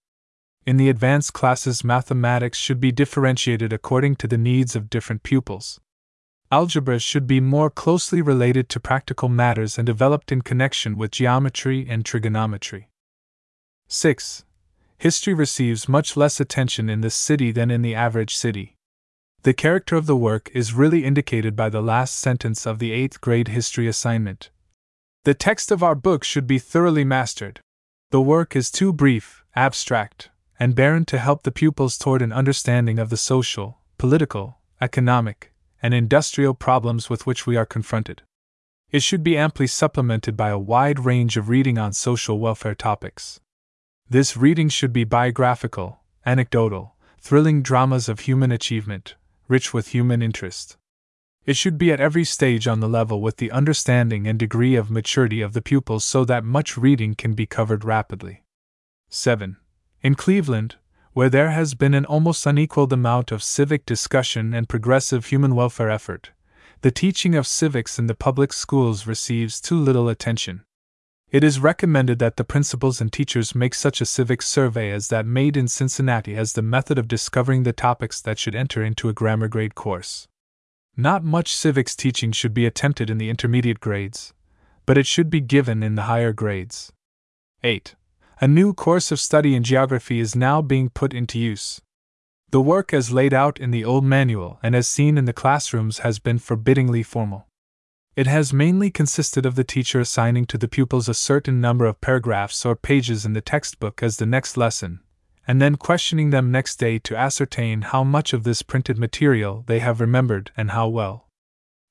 In 0.66 0.76
the 0.76 0.88
advanced 0.88 1.32
classes, 1.32 1.84
mathematics 1.84 2.58
should 2.58 2.80
be 2.80 2.90
differentiated 2.90 3.72
according 3.72 4.16
to 4.16 4.26
the 4.26 4.36
needs 4.36 4.74
of 4.74 4.90
different 4.90 5.22
pupils. 5.22 5.80
Algebra 6.50 6.98
should 6.98 7.28
be 7.28 7.38
more 7.38 7.70
closely 7.70 8.20
related 8.20 8.68
to 8.70 8.80
practical 8.80 9.28
matters 9.28 9.78
and 9.78 9.86
developed 9.86 10.32
in 10.32 10.42
connection 10.42 10.96
with 10.96 11.12
geometry 11.12 11.86
and 11.88 12.04
trigonometry. 12.04 12.88
6. 13.86 14.44
History 14.98 15.34
receives 15.34 15.88
much 15.88 16.16
less 16.16 16.40
attention 16.40 16.90
in 16.90 17.00
this 17.00 17.14
city 17.14 17.52
than 17.52 17.70
in 17.70 17.82
the 17.82 17.94
average 17.94 18.34
city. 18.34 18.74
The 19.42 19.54
character 19.54 19.94
of 19.94 20.06
the 20.06 20.16
work 20.16 20.50
is 20.52 20.74
really 20.74 21.04
indicated 21.04 21.54
by 21.54 21.68
the 21.68 21.80
last 21.80 22.18
sentence 22.18 22.66
of 22.66 22.80
the 22.80 22.90
8th 22.90 23.20
grade 23.20 23.48
history 23.48 23.86
assignment. 23.86 24.50
The 25.24 25.34
text 25.34 25.70
of 25.70 25.82
our 25.82 25.94
book 25.94 26.24
should 26.24 26.46
be 26.46 26.58
thoroughly 26.58 27.04
mastered. 27.04 27.60
The 28.10 28.20
work 28.20 28.56
is 28.56 28.70
too 28.70 28.92
brief, 28.92 29.44
abstract, 29.54 30.30
and 30.58 30.74
barren 30.74 31.04
to 31.06 31.18
help 31.18 31.44
the 31.44 31.52
pupils 31.52 31.96
toward 31.96 32.20
an 32.20 32.32
understanding 32.32 32.98
of 32.98 33.10
the 33.10 33.16
social, 33.16 33.78
political, 33.96 34.58
economic, 34.80 35.52
and 35.80 35.94
industrial 35.94 36.54
problems 36.54 37.08
with 37.08 37.24
which 37.24 37.46
we 37.46 37.56
are 37.56 37.66
confronted. 37.66 38.22
It 38.90 39.04
should 39.04 39.22
be 39.22 39.36
amply 39.36 39.68
supplemented 39.68 40.36
by 40.36 40.48
a 40.48 40.58
wide 40.58 41.04
range 41.04 41.36
of 41.36 41.48
reading 41.48 41.78
on 41.78 41.92
social 41.92 42.40
welfare 42.40 42.74
topics. 42.74 43.38
This 44.10 44.36
reading 44.36 44.68
should 44.68 44.92
be 44.92 45.04
biographical, 45.04 46.00
anecdotal, 46.26 46.96
thrilling 47.20 47.62
dramas 47.62 48.08
of 48.08 48.20
human 48.20 48.50
achievement, 48.50 49.14
rich 49.48 49.74
with 49.74 49.88
human 49.88 50.22
interest. 50.22 50.76
It 51.44 51.56
should 51.56 51.78
be 51.78 51.90
at 51.90 52.00
every 52.00 52.24
stage 52.24 52.68
on 52.68 52.80
the 52.80 52.88
level 52.88 53.22
with 53.22 53.38
the 53.38 53.50
understanding 53.50 54.26
and 54.26 54.38
degree 54.38 54.76
of 54.76 54.90
maturity 54.90 55.40
of 55.40 55.54
the 55.54 55.62
pupils 55.62 56.04
so 56.04 56.24
that 56.26 56.44
much 56.44 56.76
reading 56.76 57.14
can 57.14 57.32
be 57.32 57.46
covered 57.46 57.84
rapidly. 57.84 58.42
7. 59.08 59.56
In 60.02 60.14
Cleveland, 60.14 60.76
where 61.14 61.30
there 61.30 61.50
has 61.50 61.74
been 61.74 61.94
an 61.94 62.04
almost 62.04 62.46
unequaled 62.46 62.92
amount 62.92 63.32
of 63.32 63.42
civic 63.42 63.86
discussion 63.86 64.52
and 64.52 64.68
progressive 64.68 65.26
human 65.26 65.54
welfare 65.54 65.90
effort, 65.90 66.32
the 66.82 66.90
teaching 66.90 67.34
of 67.34 67.46
civics 67.46 67.98
in 67.98 68.06
the 68.06 68.14
public 68.14 68.52
schools 68.52 69.06
receives 69.06 69.60
too 69.60 69.78
little 69.78 70.08
attention. 70.08 70.62
It 71.30 71.44
is 71.44 71.60
recommended 71.60 72.18
that 72.20 72.36
the 72.36 72.44
principals 72.44 73.02
and 73.02 73.12
teachers 73.12 73.54
make 73.54 73.74
such 73.74 74.00
a 74.00 74.06
civic 74.06 74.40
survey 74.40 74.90
as 74.90 75.08
that 75.08 75.26
made 75.26 75.58
in 75.58 75.68
Cincinnati 75.68 76.34
as 76.34 76.54
the 76.54 76.62
method 76.62 76.98
of 76.98 77.06
discovering 77.06 77.64
the 77.64 77.72
topics 77.74 78.22
that 78.22 78.38
should 78.38 78.54
enter 78.54 78.82
into 78.82 79.10
a 79.10 79.12
grammar 79.12 79.48
grade 79.48 79.74
course. 79.74 80.26
Not 80.96 81.22
much 81.22 81.54
civics 81.54 81.94
teaching 81.94 82.32
should 82.32 82.54
be 82.54 82.64
attempted 82.64 83.10
in 83.10 83.18
the 83.18 83.28
intermediate 83.28 83.78
grades, 83.78 84.32
but 84.86 84.96
it 84.96 85.06
should 85.06 85.28
be 85.28 85.42
given 85.42 85.82
in 85.82 85.96
the 85.96 86.02
higher 86.02 86.32
grades. 86.32 86.92
8. 87.62 87.94
A 88.40 88.48
new 88.48 88.72
course 88.72 89.12
of 89.12 89.20
study 89.20 89.54
in 89.54 89.62
geography 89.62 90.20
is 90.20 90.34
now 90.34 90.62
being 90.62 90.88
put 90.88 91.12
into 91.12 91.38
use. 91.38 91.82
The 92.50 92.62
work 92.62 92.94
as 92.94 93.12
laid 93.12 93.34
out 93.34 93.60
in 93.60 93.70
the 93.70 93.84
old 93.84 94.04
manual 94.04 94.58
and 94.62 94.74
as 94.74 94.88
seen 94.88 95.18
in 95.18 95.26
the 95.26 95.34
classrooms 95.34 95.98
has 95.98 96.18
been 96.18 96.38
forbiddingly 96.38 97.02
formal. 97.02 97.47
It 98.18 98.26
has 98.26 98.52
mainly 98.52 98.90
consisted 98.90 99.46
of 99.46 99.54
the 99.54 99.62
teacher 99.62 100.00
assigning 100.00 100.44
to 100.46 100.58
the 100.58 100.66
pupils 100.66 101.08
a 101.08 101.14
certain 101.14 101.60
number 101.60 101.86
of 101.86 102.00
paragraphs 102.00 102.66
or 102.66 102.74
pages 102.74 103.24
in 103.24 103.32
the 103.32 103.40
textbook 103.40 104.02
as 104.02 104.16
the 104.16 104.26
next 104.26 104.56
lesson, 104.56 104.98
and 105.46 105.62
then 105.62 105.76
questioning 105.76 106.30
them 106.30 106.50
next 106.50 106.80
day 106.80 106.98
to 106.98 107.16
ascertain 107.16 107.82
how 107.82 108.02
much 108.02 108.32
of 108.32 108.42
this 108.42 108.62
printed 108.62 108.98
material 108.98 109.62
they 109.68 109.78
have 109.78 110.00
remembered 110.00 110.50
and 110.56 110.72
how 110.72 110.88
well. 110.88 111.28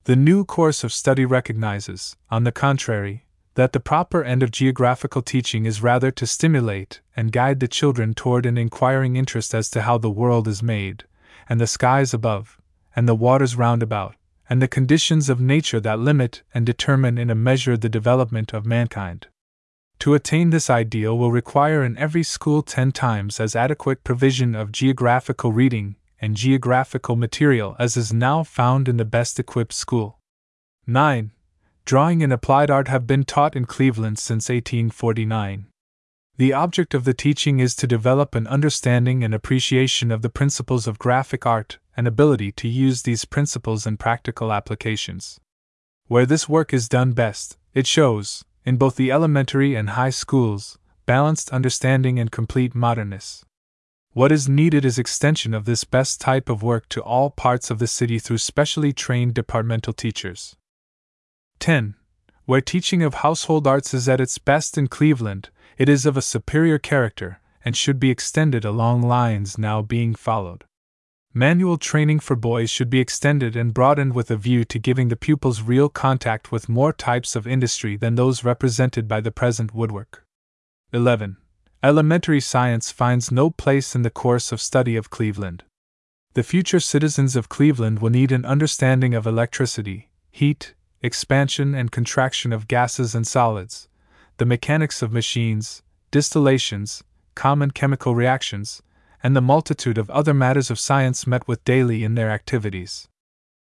The 0.04 0.18
new 0.18 0.44
course 0.44 0.84
of 0.84 0.92
study 0.92 1.24
recognizes, 1.24 2.18
on 2.30 2.44
the 2.44 2.52
contrary, 2.52 3.26
that 3.54 3.72
the 3.72 3.80
proper 3.80 4.22
end 4.22 4.44
of 4.44 4.52
geographical 4.52 5.22
teaching 5.22 5.66
is 5.66 5.82
rather 5.82 6.12
to 6.12 6.28
stimulate 6.28 7.00
and 7.16 7.32
guide 7.32 7.62
the 7.62 7.70
children 7.70 8.14
toward 8.14 8.46
an 8.46 8.58
inquiring 8.58 9.16
interest 9.16 9.56
as 9.56 9.70
to 9.70 9.84
how 9.84 9.98
the 9.98 10.12
world 10.12 10.50
is 10.50 10.62
made, 10.62 11.06
and 11.48 11.62
the 11.62 11.68
skies 11.68 12.14
above, 12.14 12.60
and 12.98 13.08
the 13.08 13.16
waters 13.16 13.56
round 13.56 13.82
about, 13.82 14.16
and 14.50 14.62
the 14.62 14.68
conditions 14.68 15.30
of 15.30 15.42
nature 15.42 15.80
that 15.80 16.00
limit 16.00 16.44
and 16.54 16.66
determine 16.66 17.18
in 17.18 17.30
a 17.30 17.36
measure 17.36 17.78
the 17.78 17.90
development 17.90 18.54
of 18.54 18.66
mankind. 18.66 19.28
To 20.00 20.14
attain 20.14 20.52
this 20.52 20.70
ideal 20.70 21.18
will 21.18 21.32
require 21.32 21.84
in 21.84 21.98
every 21.98 22.24
school 22.24 22.62
ten 22.62 22.92
times 22.92 23.40
as 23.40 23.56
adequate 23.56 24.04
provision 24.04 24.56
of 24.56 24.72
geographical 24.72 25.52
reading 25.52 25.96
and 26.20 26.36
geographical 26.36 27.16
material 27.16 27.76
as 27.80 27.98
is 27.98 28.14
now 28.14 28.44
found 28.44 28.88
in 28.88 28.98
the 28.98 29.06
best 29.06 29.40
equipped 29.40 29.74
school. 29.74 30.20
9 30.86 31.32
drawing 31.88 32.22
and 32.22 32.34
applied 32.34 32.70
art 32.70 32.90
have 32.90 33.08
been 33.08 33.24
taught 33.24 33.56
in 33.56 33.64
Cleveland 33.64 34.20
since 34.20 34.50
1849. 34.50 35.68
The 36.36 36.52
object 36.52 36.94
of 36.94 37.06
the 37.06 37.14
teaching 37.14 37.62
is 37.62 37.78
to 37.78 37.88
develop 37.88 38.36
an 38.36 38.46
understanding 38.46 39.24
and 39.24 39.34
appreciation 39.34 40.12
of 40.12 40.22
the 40.22 40.30
principles 40.30 40.86
of 40.86 41.00
graphic 41.00 41.46
art 41.46 41.80
and 41.98 42.08
ability 42.08 42.52
to 42.54 42.68
use 42.68 43.02
these 43.02 43.26
principles 43.26 43.86
in 43.88 43.98
practical 43.98 44.54
applications. 44.54 45.40
Where 46.06 46.26
this 46.26 46.48
work 46.48 46.74
is 46.74 46.88
done 46.88 47.12
best, 47.12 47.58
it 47.74 47.88
shows, 47.88 48.46
in 48.64 48.78
both 48.78 48.96
the 48.96 49.12
elementary 49.12 49.76
and 49.76 49.90
high 49.90 50.12
schools, 50.12 50.78
balanced 51.08 51.52
understanding 51.52 52.20
and 52.20 52.32
complete 52.32 52.76
modernness. 52.76 53.44
What 54.14 54.32
is 54.32 54.48
needed 54.48 54.86
is 54.86 54.98
extension 54.98 55.54
of 55.54 55.66
this 55.66 55.84
best 55.84 56.22
type 56.22 56.50
of 56.50 56.64
work 56.64 56.88
to 56.90 57.02
all 57.02 57.30
parts 57.30 57.70
of 57.70 57.80
the 57.80 57.88
city 57.88 58.20
through 58.20 58.40
specially 58.40 58.94
trained 58.94 59.34
departmental 59.34 59.94
teachers. 59.94 60.56
10. 61.60 61.96
Where 62.46 62.62
teaching 62.62 63.04
of 63.04 63.16
household 63.16 63.68
arts 63.68 63.94
is 63.94 64.08
at 64.08 64.22
its 64.22 64.38
best 64.38 64.78
in 64.78 64.88
Cleveland, 64.88 65.50
it 65.78 65.90
is 65.90 66.06
of 66.06 66.16
a 66.16 66.22
superior 66.22 66.78
character 66.78 67.40
and 67.66 67.76
should 67.76 68.00
be 68.00 68.12
extended 68.12 68.64
along 68.64 69.02
lines 69.02 69.58
now 69.58 69.82
being 69.82 70.16
followed. 70.16 70.64
Manual 71.38 71.78
training 71.78 72.20
for 72.22 72.36
boys 72.36 72.68
should 72.72 72.90
be 72.90 73.00
extended 73.00 73.56
and 73.56 73.72
broadened 73.72 74.16
with 74.16 74.32
a 74.32 74.36
view 74.36 74.66
to 74.66 74.80
giving 74.80 75.10
the 75.10 75.16
pupils 75.16 75.62
real 75.62 75.88
contact 75.88 76.52
with 76.52 76.68
more 76.68 76.92
types 76.92 77.36
of 77.36 77.46
industry 77.46 77.96
than 77.96 78.16
those 78.16 78.44
represented 78.44 79.08
by 79.08 79.22
the 79.22 79.30
present 79.30 79.72
woodwork. 79.72 80.26
11. 80.94 81.38
Elementary 81.84 82.42
science 82.42 82.90
finds 82.90 83.32
no 83.32 83.52
place 83.52 83.94
in 83.94 84.02
the 84.02 84.10
course 84.10 84.52
of 84.52 84.60
study 84.60 84.96
of 84.96 85.12
Cleveland. 85.12 85.64
The 86.34 86.42
future 86.42 86.80
citizens 86.80 87.36
of 87.36 87.50
Cleveland 87.50 88.00
will 88.00 88.10
need 88.10 88.32
an 88.32 88.44
understanding 88.44 89.14
of 89.14 89.28
electricity, 89.28 90.10
heat, 90.32 90.74
expansion 91.04 91.76
and 91.76 91.92
contraction 91.92 92.52
of 92.52 92.68
gases 92.68 93.14
and 93.14 93.28
solids, 93.28 93.88
the 94.38 94.46
mechanics 94.48 95.04
of 95.04 95.14
machines, 95.14 95.84
distillations, 96.10 97.04
common 97.36 97.70
chemical 97.70 98.16
reactions, 98.16 98.82
and 99.28 99.36
the 99.36 99.42
multitude 99.42 99.98
of 99.98 100.10
other 100.10 100.34
matters 100.34 100.72
of 100.72 100.80
science 100.80 101.28
met 101.28 101.46
with 101.50 101.66
daily 101.66 102.06
in 102.06 102.16
their 102.16 102.32
activities. 102.32 103.10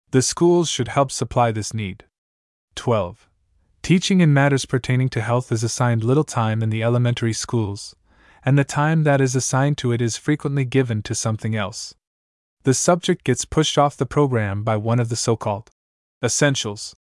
The 0.10 0.24
schools 0.24 0.70
should 0.70 0.88
help 0.88 1.12
supply 1.12 1.52
this 1.52 1.72
need. 1.72 2.06
12. 2.74 3.30
Teaching 3.84 4.22
in 4.22 4.34
matters 4.34 4.66
pertaining 4.66 5.08
to 5.10 5.22
health 5.22 5.52
is 5.52 5.64
assigned 5.64 6.04
little 6.04 6.24
time 6.24 6.64
in 6.64 6.72
the 6.72 6.82
elementary 6.82 7.32
schools, 7.32 7.96
and 8.44 8.58
the 8.58 8.64
time 8.64 9.04
that 9.04 9.22
is 9.22 9.36
assigned 9.36 9.78
to 9.78 9.92
it 9.92 10.02
is 10.02 10.18
frequently 10.18 10.66
given 10.66 11.04
to 11.04 11.14
something 11.14 11.56
else. 11.56 11.94
The 12.64 12.74
subject 12.74 13.24
gets 13.24 13.46
pushed 13.46 13.78
off 13.78 13.96
the 13.96 14.08
program 14.08 14.64
by 14.64 14.78
one 14.78 15.00
of 15.00 15.10
the 15.10 15.16
so 15.16 15.36
called 15.36 15.70
essentials, 16.24 16.96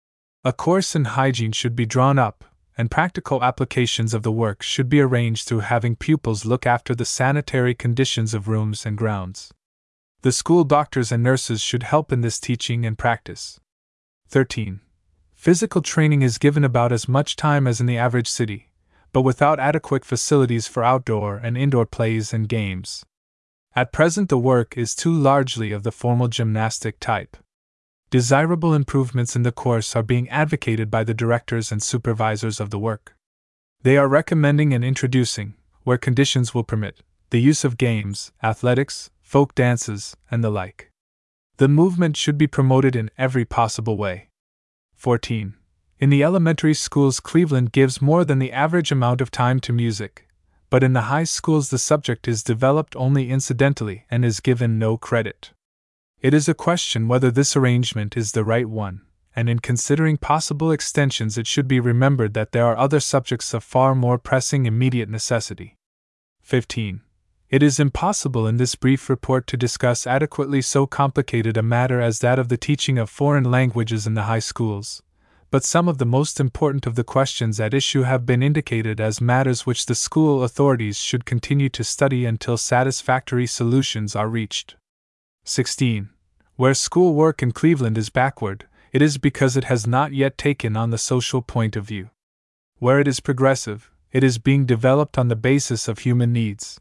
a 0.44 0.52
course 0.52 0.94
in 0.94 1.06
hygiene 1.06 1.52
should 1.52 1.74
be 1.74 1.86
drawn 1.86 2.18
up, 2.18 2.44
and 2.76 2.90
practical 2.90 3.42
applications 3.42 4.14
of 4.14 4.22
the 4.22 4.32
work 4.32 4.62
should 4.62 4.88
be 4.88 5.00
arranged 5.00 5.46
through 5.46 5.60
having 5.60 5.96
pupils 5.96 6.44
look 6.44 6.66
after 6.66 6.94
the 6.94 7.04
sanitary 7.04 7.74
conditions 7.74 8.34
of 8.34 8.48
rooms 8.48 8.86
and 8.86 8.96
grounds. 8.96 9.52
The 10.22 10.32
school 10.32 10.64
doctors 10.64 11.10
and 11.10 11.22
nurses 11.22 11.60
should 11.60 11.82
help 11.82 12.12
in 12.12 12.20
this 12.20 12.38
teaching 12.38 12.84
and 12.84 12.98
practice. 12.98 13.58
13. 14.28 14.80
Physical 15.34 15.80
training 15.80 16.22
is 16.22 16.36
given 16.36 16.64
about 16.64 16.92
as 16.92 17.08
much 17.08 17.36
time 17.36 17.66
as 17.66 17.80
in 17.80 17.86
the 17.86 17.96
average 17.96 18.28
city, 18.28 18.70
but 19.12 19.22
without 19.22 19.58
adequate 19.58 20.04
facilities 20.04 20.68
for 20.68 20.84
outdoor 20.84 21.36
and 21.36 21.56
indoor 21.56 21.86
plays 21.86 22.32
and 22.32 22.48
games. 22.48 23.04
At 23.74 23.92
present, 23.92 24.28
the 24.28 24.36
work 24.36 24.76
is 24.76 24.94
too 24.94 25.12
largely 25.12 25.72
of 25.72 25.82
the 25.82 25.92
formal 25.92 26.28
gymnastic 26.28 27.00
type. 27.00 27.36
Desirable 28.10 28.74
improvements 28.74 29.36
in 29.36 29.44
the 29.44 29.52
course 29.52 29.94
are 29.94 30.02
being 30.02 30.28
advocated 30.30 30.90
by 30.90 31.04
the 31.04 31.14
directors 31.14 31.70
and 31.70 31.80
supervisors 31.80 32.58
of 32.58 32.70
the 32.70 32.78
work. 32.78 33.14
They 33.82 33.96
are 33.96 34.08
recommending 34.08 34.74
and 34.74 34.84
introducing, 34.84 35.54
where 35.84 35.96
conditions 35.96 36.52
will 36.52 36.64
permit, 36.64 37.04
the 37.30 37.40
use 37.40 37.64
of 37.64 37.78
games, 37.78 38.32
athletics, 38.42 39.10
folk 39.22 39.54
dances, 39.54 40.16
and 40.28 40.42
the 40.42 40.50
like. 40.50 40.90
The 41.58 41.68
movement 41.68 42.16
should 42.16 42.36
be 42.36 42.48
promoted 42.48 42.96
in 42.96 43.12
every 43.16 43.44
possible 43.44 43.96
way. 43.96 44.28
14. 44.96 45.54
In 46.00 46.10
the 46.10 46.24
elementary 46.24 46.74
schools, 46.74 47.20
Cleveland 47.20 47.70
gives 47.70 48.02
more 48.02 48.24
than 48.24 48.40
the 48.40 48.50
average 48.50 48.90
amount 48.90 49.20
of 49.20 49.30
time 49.30 49.60
to 49.60 49.72
music, 49.72 50.26
but 50.68 50.82
in 50.82 50.94
the 50.94 51.02
high 51.02 51.22
schools, 51.22 51.70
the 51.70 51.78
subject 51.78 52.26
is 52.26 52.42
developed 52.42 52.96
only 52.96 53.30
incidentally 53.30 54.04
and 54.10 54.24
is 54.24 54.40
given 54.40 54.80
no 54.80 54.96
credit. 54.96 55.52
It 56.22 56.34
is 56.34 56.50
a 56.50 56.54
question 56.54 57.08
whether 57.08 57.30
this 57.30 57.56
arrangement 57.56 58.14
is 58.14 58.32
the 58.32 58.44
right 58.44 58.68
one, 58.68 59.00
and 59.34 59.48
in 59.48 59.60
considering 59.60 60.18
possible 60.18 60.70
extensions, 60.70 61.38
it 61.38 61.46
should 61.46 61.66
be 61.66 61.80
remembered 61.80 62.34
that 62.34 62.52
there 62.52 62.66
are 62.66 62.76
other 62.76 63.00
subjects 63.00 63.54
of 63.54 63.64
far 63.64 63.94
more 63.94 64.18
pressing 64.18 64.66
immediate 64.66 65.08
necessity. 65.08 65.78
15. 66.42 67.00
It 67.48 67.62
is 67.62 67.80
impossible 67.80 68.46
in 68.46 68.58
this 68.58 68.74
brief 68.74 69.08
report 69.08 69.46
to 69.46 69.56
discuss 69.56 70.06
adequately 70.06 70.60
so 70.60 70.86
complicated 70.86 71.56
a 71.56 71.62
matter 71.62 72.02
as 72.02 72.18
that 72.18 72.38
of 72.38 72.48
the 72.48 72.58
teaching 72.58 72.98
of 72.98 73.08
foreign 73.08 73.50
languages 73.50 74.06
in 74.06 74.12
the 74.12 74.24
high 74.24 74.40
schools, 74.40 75.02
but 75.50 75.64
some 75.64 75.88
of 75.88 75.96
the 75.96 76.04
most 76.04 76.38
important 76.38 76.86
of 76.86 76.96
the 76.96 77.02
questions 77.02 77.58
at 77.58 77.72
issue 77.72 78.02
have 78.02 78.26
been 78.26 78.42
indicated 78.42 79.00
as 79.00 79.22
matters 79.22 79.64
which 79.64 79.86
the 79.86 79.94
school 79.94 80.44
authorities 80.44 80.98
should 80.98 81.24
continue 81.24 81.70
to 81.70 81.82
study 81.82 82.26
until 82.26 82.58
satisfactory 82.58 83.46
solutions 83.46 84.14
are 84.14 84.28
reached. 84.28 84.76
16. 85.44 86.10
Where 86.56 86.74
school 86.74 87.14
work 87.14 87.42
in 87.42 87.52
Cleveland 87.52 87.96
is 87.96 88.10
backward, 88.10 88.66
it 88.92 89.00
is 89.00 89.18
because 89.18 89.56
it 89.56 89.64
has 89.64 89.86
not 89.86 90.12
yet 90.12 90.36
taken 90.36 90.76
on 90.76 90.90
the 90.90 90.98
social 90.98 91.42
point 91.42 91.76
of 91.76 91.86
view. 91.86 92.10
Where 92.78 93.00
it 93.00 93.08
is 93.08 93.20
progressive, 93.20 93.90
it 94.12 94.24
is 94.24 94.38
being 94.38 94.66
developed 94.66 95.16
on 95.16 95.28
the 95.28 95.36
basis 95.36 95.88
of 95.88 96.00
human 96.00 96.32
needs. 96.32 96.80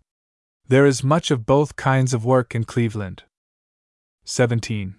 There 0.67 0.85
is 0.85 1.03
much 1.03 1.31
of 1.31 1.45
both 1.45 1.75
kinds 1.75 2.13
of 2.13 2.25
work 2.25 2.53
in 2.53 2.63
Cleveland. 2.63 3.23
17. 4.25 4.95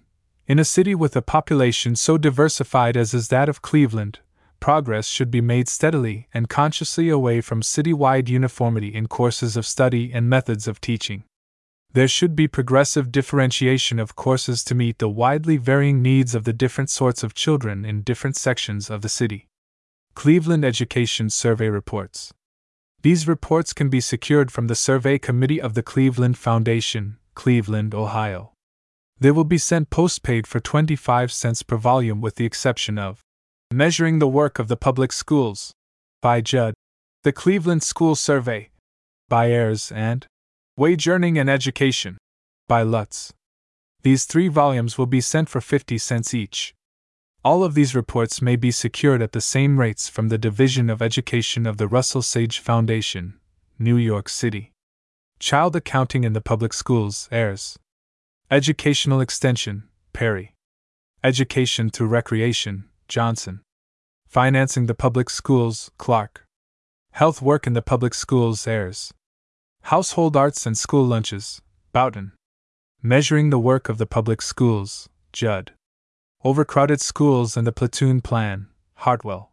In 0.47 0.59
a 0.59 0.65
city 0.65 0.95
with 0.95 1.15
a 1.15 1.21
population 1.21 1.95
so 1.95 2.17
diversified 2.17 2.97
as 2.97 3.13
is 3.13 3.29
that 3.29 3.47
of 3.47 3.61
Cleveland, 3.61 4.19
progress 4.59 5.07
should 5.07 5.31
be 5.31 5.41
made 5.41 5.67
steadily 5.67 6.27
and 6.33 6.49
consciously 6.49 7.09
away 7.09 7.41
from 7.41 7.61
citywide 7.61 8.27
uniformity 8.27 8.93
in 8.93 9.07
courses 9.07 9.55
of 9.55 9.65
study 9.65 10.11
and 10.13 10.29
methods 10.29 10.67
of 10.67 10.81
teaching. 10.81 11.23
There 11.93 12.07
should 12.07 12.37
be 12.37 12.47
progressive 12.47 13.11
differentiation 13.11 13.99
of 13.99 14.15
courses 14.15 14.63
to 14.63 14.75
meet 14.75 14.99
the 14.99 15.09
widely 15.09 15.57
varying 15.57 16.01
needs 16.01 16.33
of 16.33 16.45
the 16.45 16.53
different 16.53 16.89
sorts 16.89 17.21
of 17.21 17.33
children 17.33 17.83
in 17.83 18.01
different 18.01 18.37
sections 18.37 18.89
of 18.89 19.01
the 19.01 19.09
city. 19.09 19.47
Cleveland 20.15 20.63
Education 20.63 21.29
Survey 21.29 21.67
Reports. 21.67 22.31
These 23.01 23.27
reports 23.27 23.73
can 23.73 23.89
be 23.89 23.99
secured 23.99 24.51
from 24.51 24.67
the 24.67 24.75
Survey 24.75 25.17
Committee 25.17 25.59
of 25.59 25.73
the 25.73 25.83
Cleveland 25.83 26.37
Foundation, 26.37 27.17
Cleveland, 27.35 27.93
Ohio. 27.93 28.53
They 29.19 29.31
will 29.31 29.43
be 29.43 29.57
sent 29.57 29.89
postpaid 29.89 30.47
for 30.47 30.59
25 30.59 31.31
cents 31.31 31.61
per 31.61 31.75
volume, 31.75 32.21
with 32.21 32.35
the 32.35 32.45
exception 32.45 32.97
of 32.97 33.21
Measuring 33.73 34.19
the 34.19 34.27
Work 34.27 34.59
of 34.59 34.67
the 34.69 34.77
Public 34.77 35.11
Schools 35.11 35.73
by 36.21 36.39
Judd, 36.39 36.73
The 37.23 37.33
Cleveland 37.33 37.83
School 37.83 38.15
Survey 38.15 38.69
by 39.27 39.49
Ayres 39.49 39.91
and 39.91 40.25
Wage 40.81 41.07
Earning 41.07 41.37
and 41.37 41.47
Education 41.47 42.17
by 42.67 42.81
Lutz. 42.81 43.31
These 44.01 44.25
three 44.25 44.47
volumes 44.47 44.97
will 44.97 45.05
be 45.05 45.21
sent 45.21 45.47
for 45.47 45.61
50 45.61 45.99
cents 45.99 46.33
each. 46.33 46.73
All 47.45 47.63
of 47.63 47.75
these 47.75 47.93
reports 47.93 48.41
may 48.41 48.55
be 48.55 48.71
secured 48.71 49.21
at 49.21 49.31
the 49.31 49.41
same 49.41 49.79
rates 49.79 50.09
from 50.09 50.29
the 50.29 50.39
Division 50.39 50.89
of 50.89 50.99
Education 50.99 51.67
of 51.67 51.77
the 51.77 51.87
Russell 51.87 52.23
Sage 52.23 52.57
Foundation, 52.57 53.35
New 53.77 53.95
York 53.95 54.27
City. 54.27 54.71
Child 55.37 55.75
Accounting 55.75 56.23
in 56.23 56.33
the 56.33 56.41
Public 56.41 56.73
Schools, 56.73 57.29
Ayres. 57.31 57.77
Educational 58.49 59.21
Extension, 59.21 59.83
Perry. 60.13 60.55
Education 61.23 61.91
through 61.91 62.07
Recreation, 62.07 62.85
Johnson. 63.07 63.61
Financing 64.27 64.87
the 64.87 64.95
Public 64.95 65.29
Schools, 65.29 65.91
Clark. 65.99 66.43
Health 67.11 67.39
Work 67.39 67.67
in 67.67 67.73
the 67.73 67.83
Public 67.83 68.15
Schools, 68.15 68.65
Ayres. 68.65 69.13
Household 69.83 70.37
Arts 70.37 70.65
and 70.65 70.77
School 70.77 71.03
Lunches, 71.03 71.61
Boughton. 71.91 72.31
Measuring 73.03 73.49
the 73.49 73.59
Work 73.59 73.89
of 73.89 73.97
the 73.97 74.05
Public 74.05 74.41
Schools, 74.41 75.09
Judd. 75.33 75.73
Overcrowded 76.45 77.01
Schools 77.01 77.57
and 77.57 77.67
the 77.67 77.73
Platoon 77.73 78.21
Plan, 78.21 78.67
Hartwell. 78.93 79.51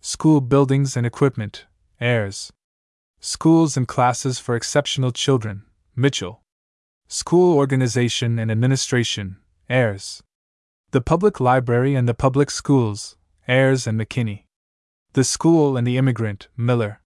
School 0.00 0.40
Buildings 0.40 0.96
and 0.96 1.04
Equipment, 1.04 1.66
Ayres. 2.00 2.52
Schools 3.20 3.76
and 3.76 3.88
Classes 3.88 4.38
for 4.38 4.54
Exceptional 4.54 5.10
Children, 5.10 5.64
Mitchell. 5.96 6.42
School 7.08 7.56
Organization 7.56 8.38
and 8.38 8.50
Administration, 8.50 9.38
Ayres. 9.68 10.22
The 10.92 11.00
Public 11.00 11.40
Library 11.40 11.96
and 11.96 12.08
the 12.08 12.14
Public 12.14 12.50
Schools, 12.50 13.16
Ayres 13.48 13.86
and 13.86 13.98
McKinnie. 13.98 14.44
The 15.14 15.24
School 15.24 15.76
and 15.76 15.86
the 15.86 15.96
Immigrant, 15.96 16.48
Miller. 16.56 17.00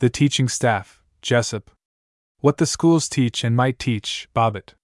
The 0.00 0.10
Teaching 0.10 0.48
Staff, 0.48 1.00
Jessup. 1.22 1.70
What 2.44 2.58
the 2.58 2.66
Schools 2.66 3.08
Teach 3.08 3.42
and 3.42 3.56
Might 3.56 3.78
Teach, 3.78 4.28
Bobbitt. 4.36 4.74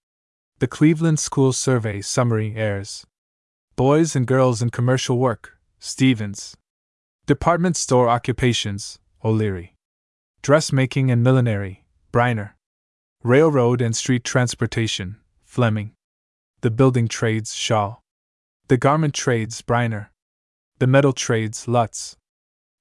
The 0.60 0.66
Cleveland 0.66 1.18
School 1.18 1.52
Survey 1.52 2.00
Summary, 2.00 2.54
Ayres. 2.56 3.06
Boys 3.76 4.16
and 4.16 4.26
Girls 4.26 4.62
in 4.62 4.70
Commercial 4.70 5.18
Work, 5.18 5.58
Stevens. 5.78 6.56
Department 7.26 7.76
Store 7.76 8.08
Occupations, 8.08 8.98
O'Leary. 9.22 9.74
Dressmaking 10.40 11.10
and 11.10 11.22
Millinery, 11.22 11.84
Bryner. 12.14 12.52
Railroad 13.22 13.82
and 13.82 13.94
Street 13.94 14.24
Transportation, 14.24 15.18
Fleming. 15.44 15.92
The 16.62 16.70
Building 16.70 17.08
Trades, 17.08 17.52
Shaw. 17.52 17.96
The 18.68 18.78
Garment 18.78 19.12
Trades, 19.12 19.60
Bryner. 19.60 20.08
The 20.78 20.86
Metal 20.86 21.12
Trades, 21.12 21.68
Lutz. 21.68 22.16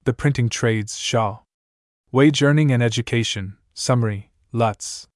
The 0.06 0.14
Printing 0.14 0.48
Trades, 0.48 0.98
Shaw. 0.98 1.40
Wage 2.14 2.42
Earning 2.42 2.72
and 2.72 2.82
Education, 2.82 3.58
Summary, 3.74 4.29
Lutz. 4.52 5.09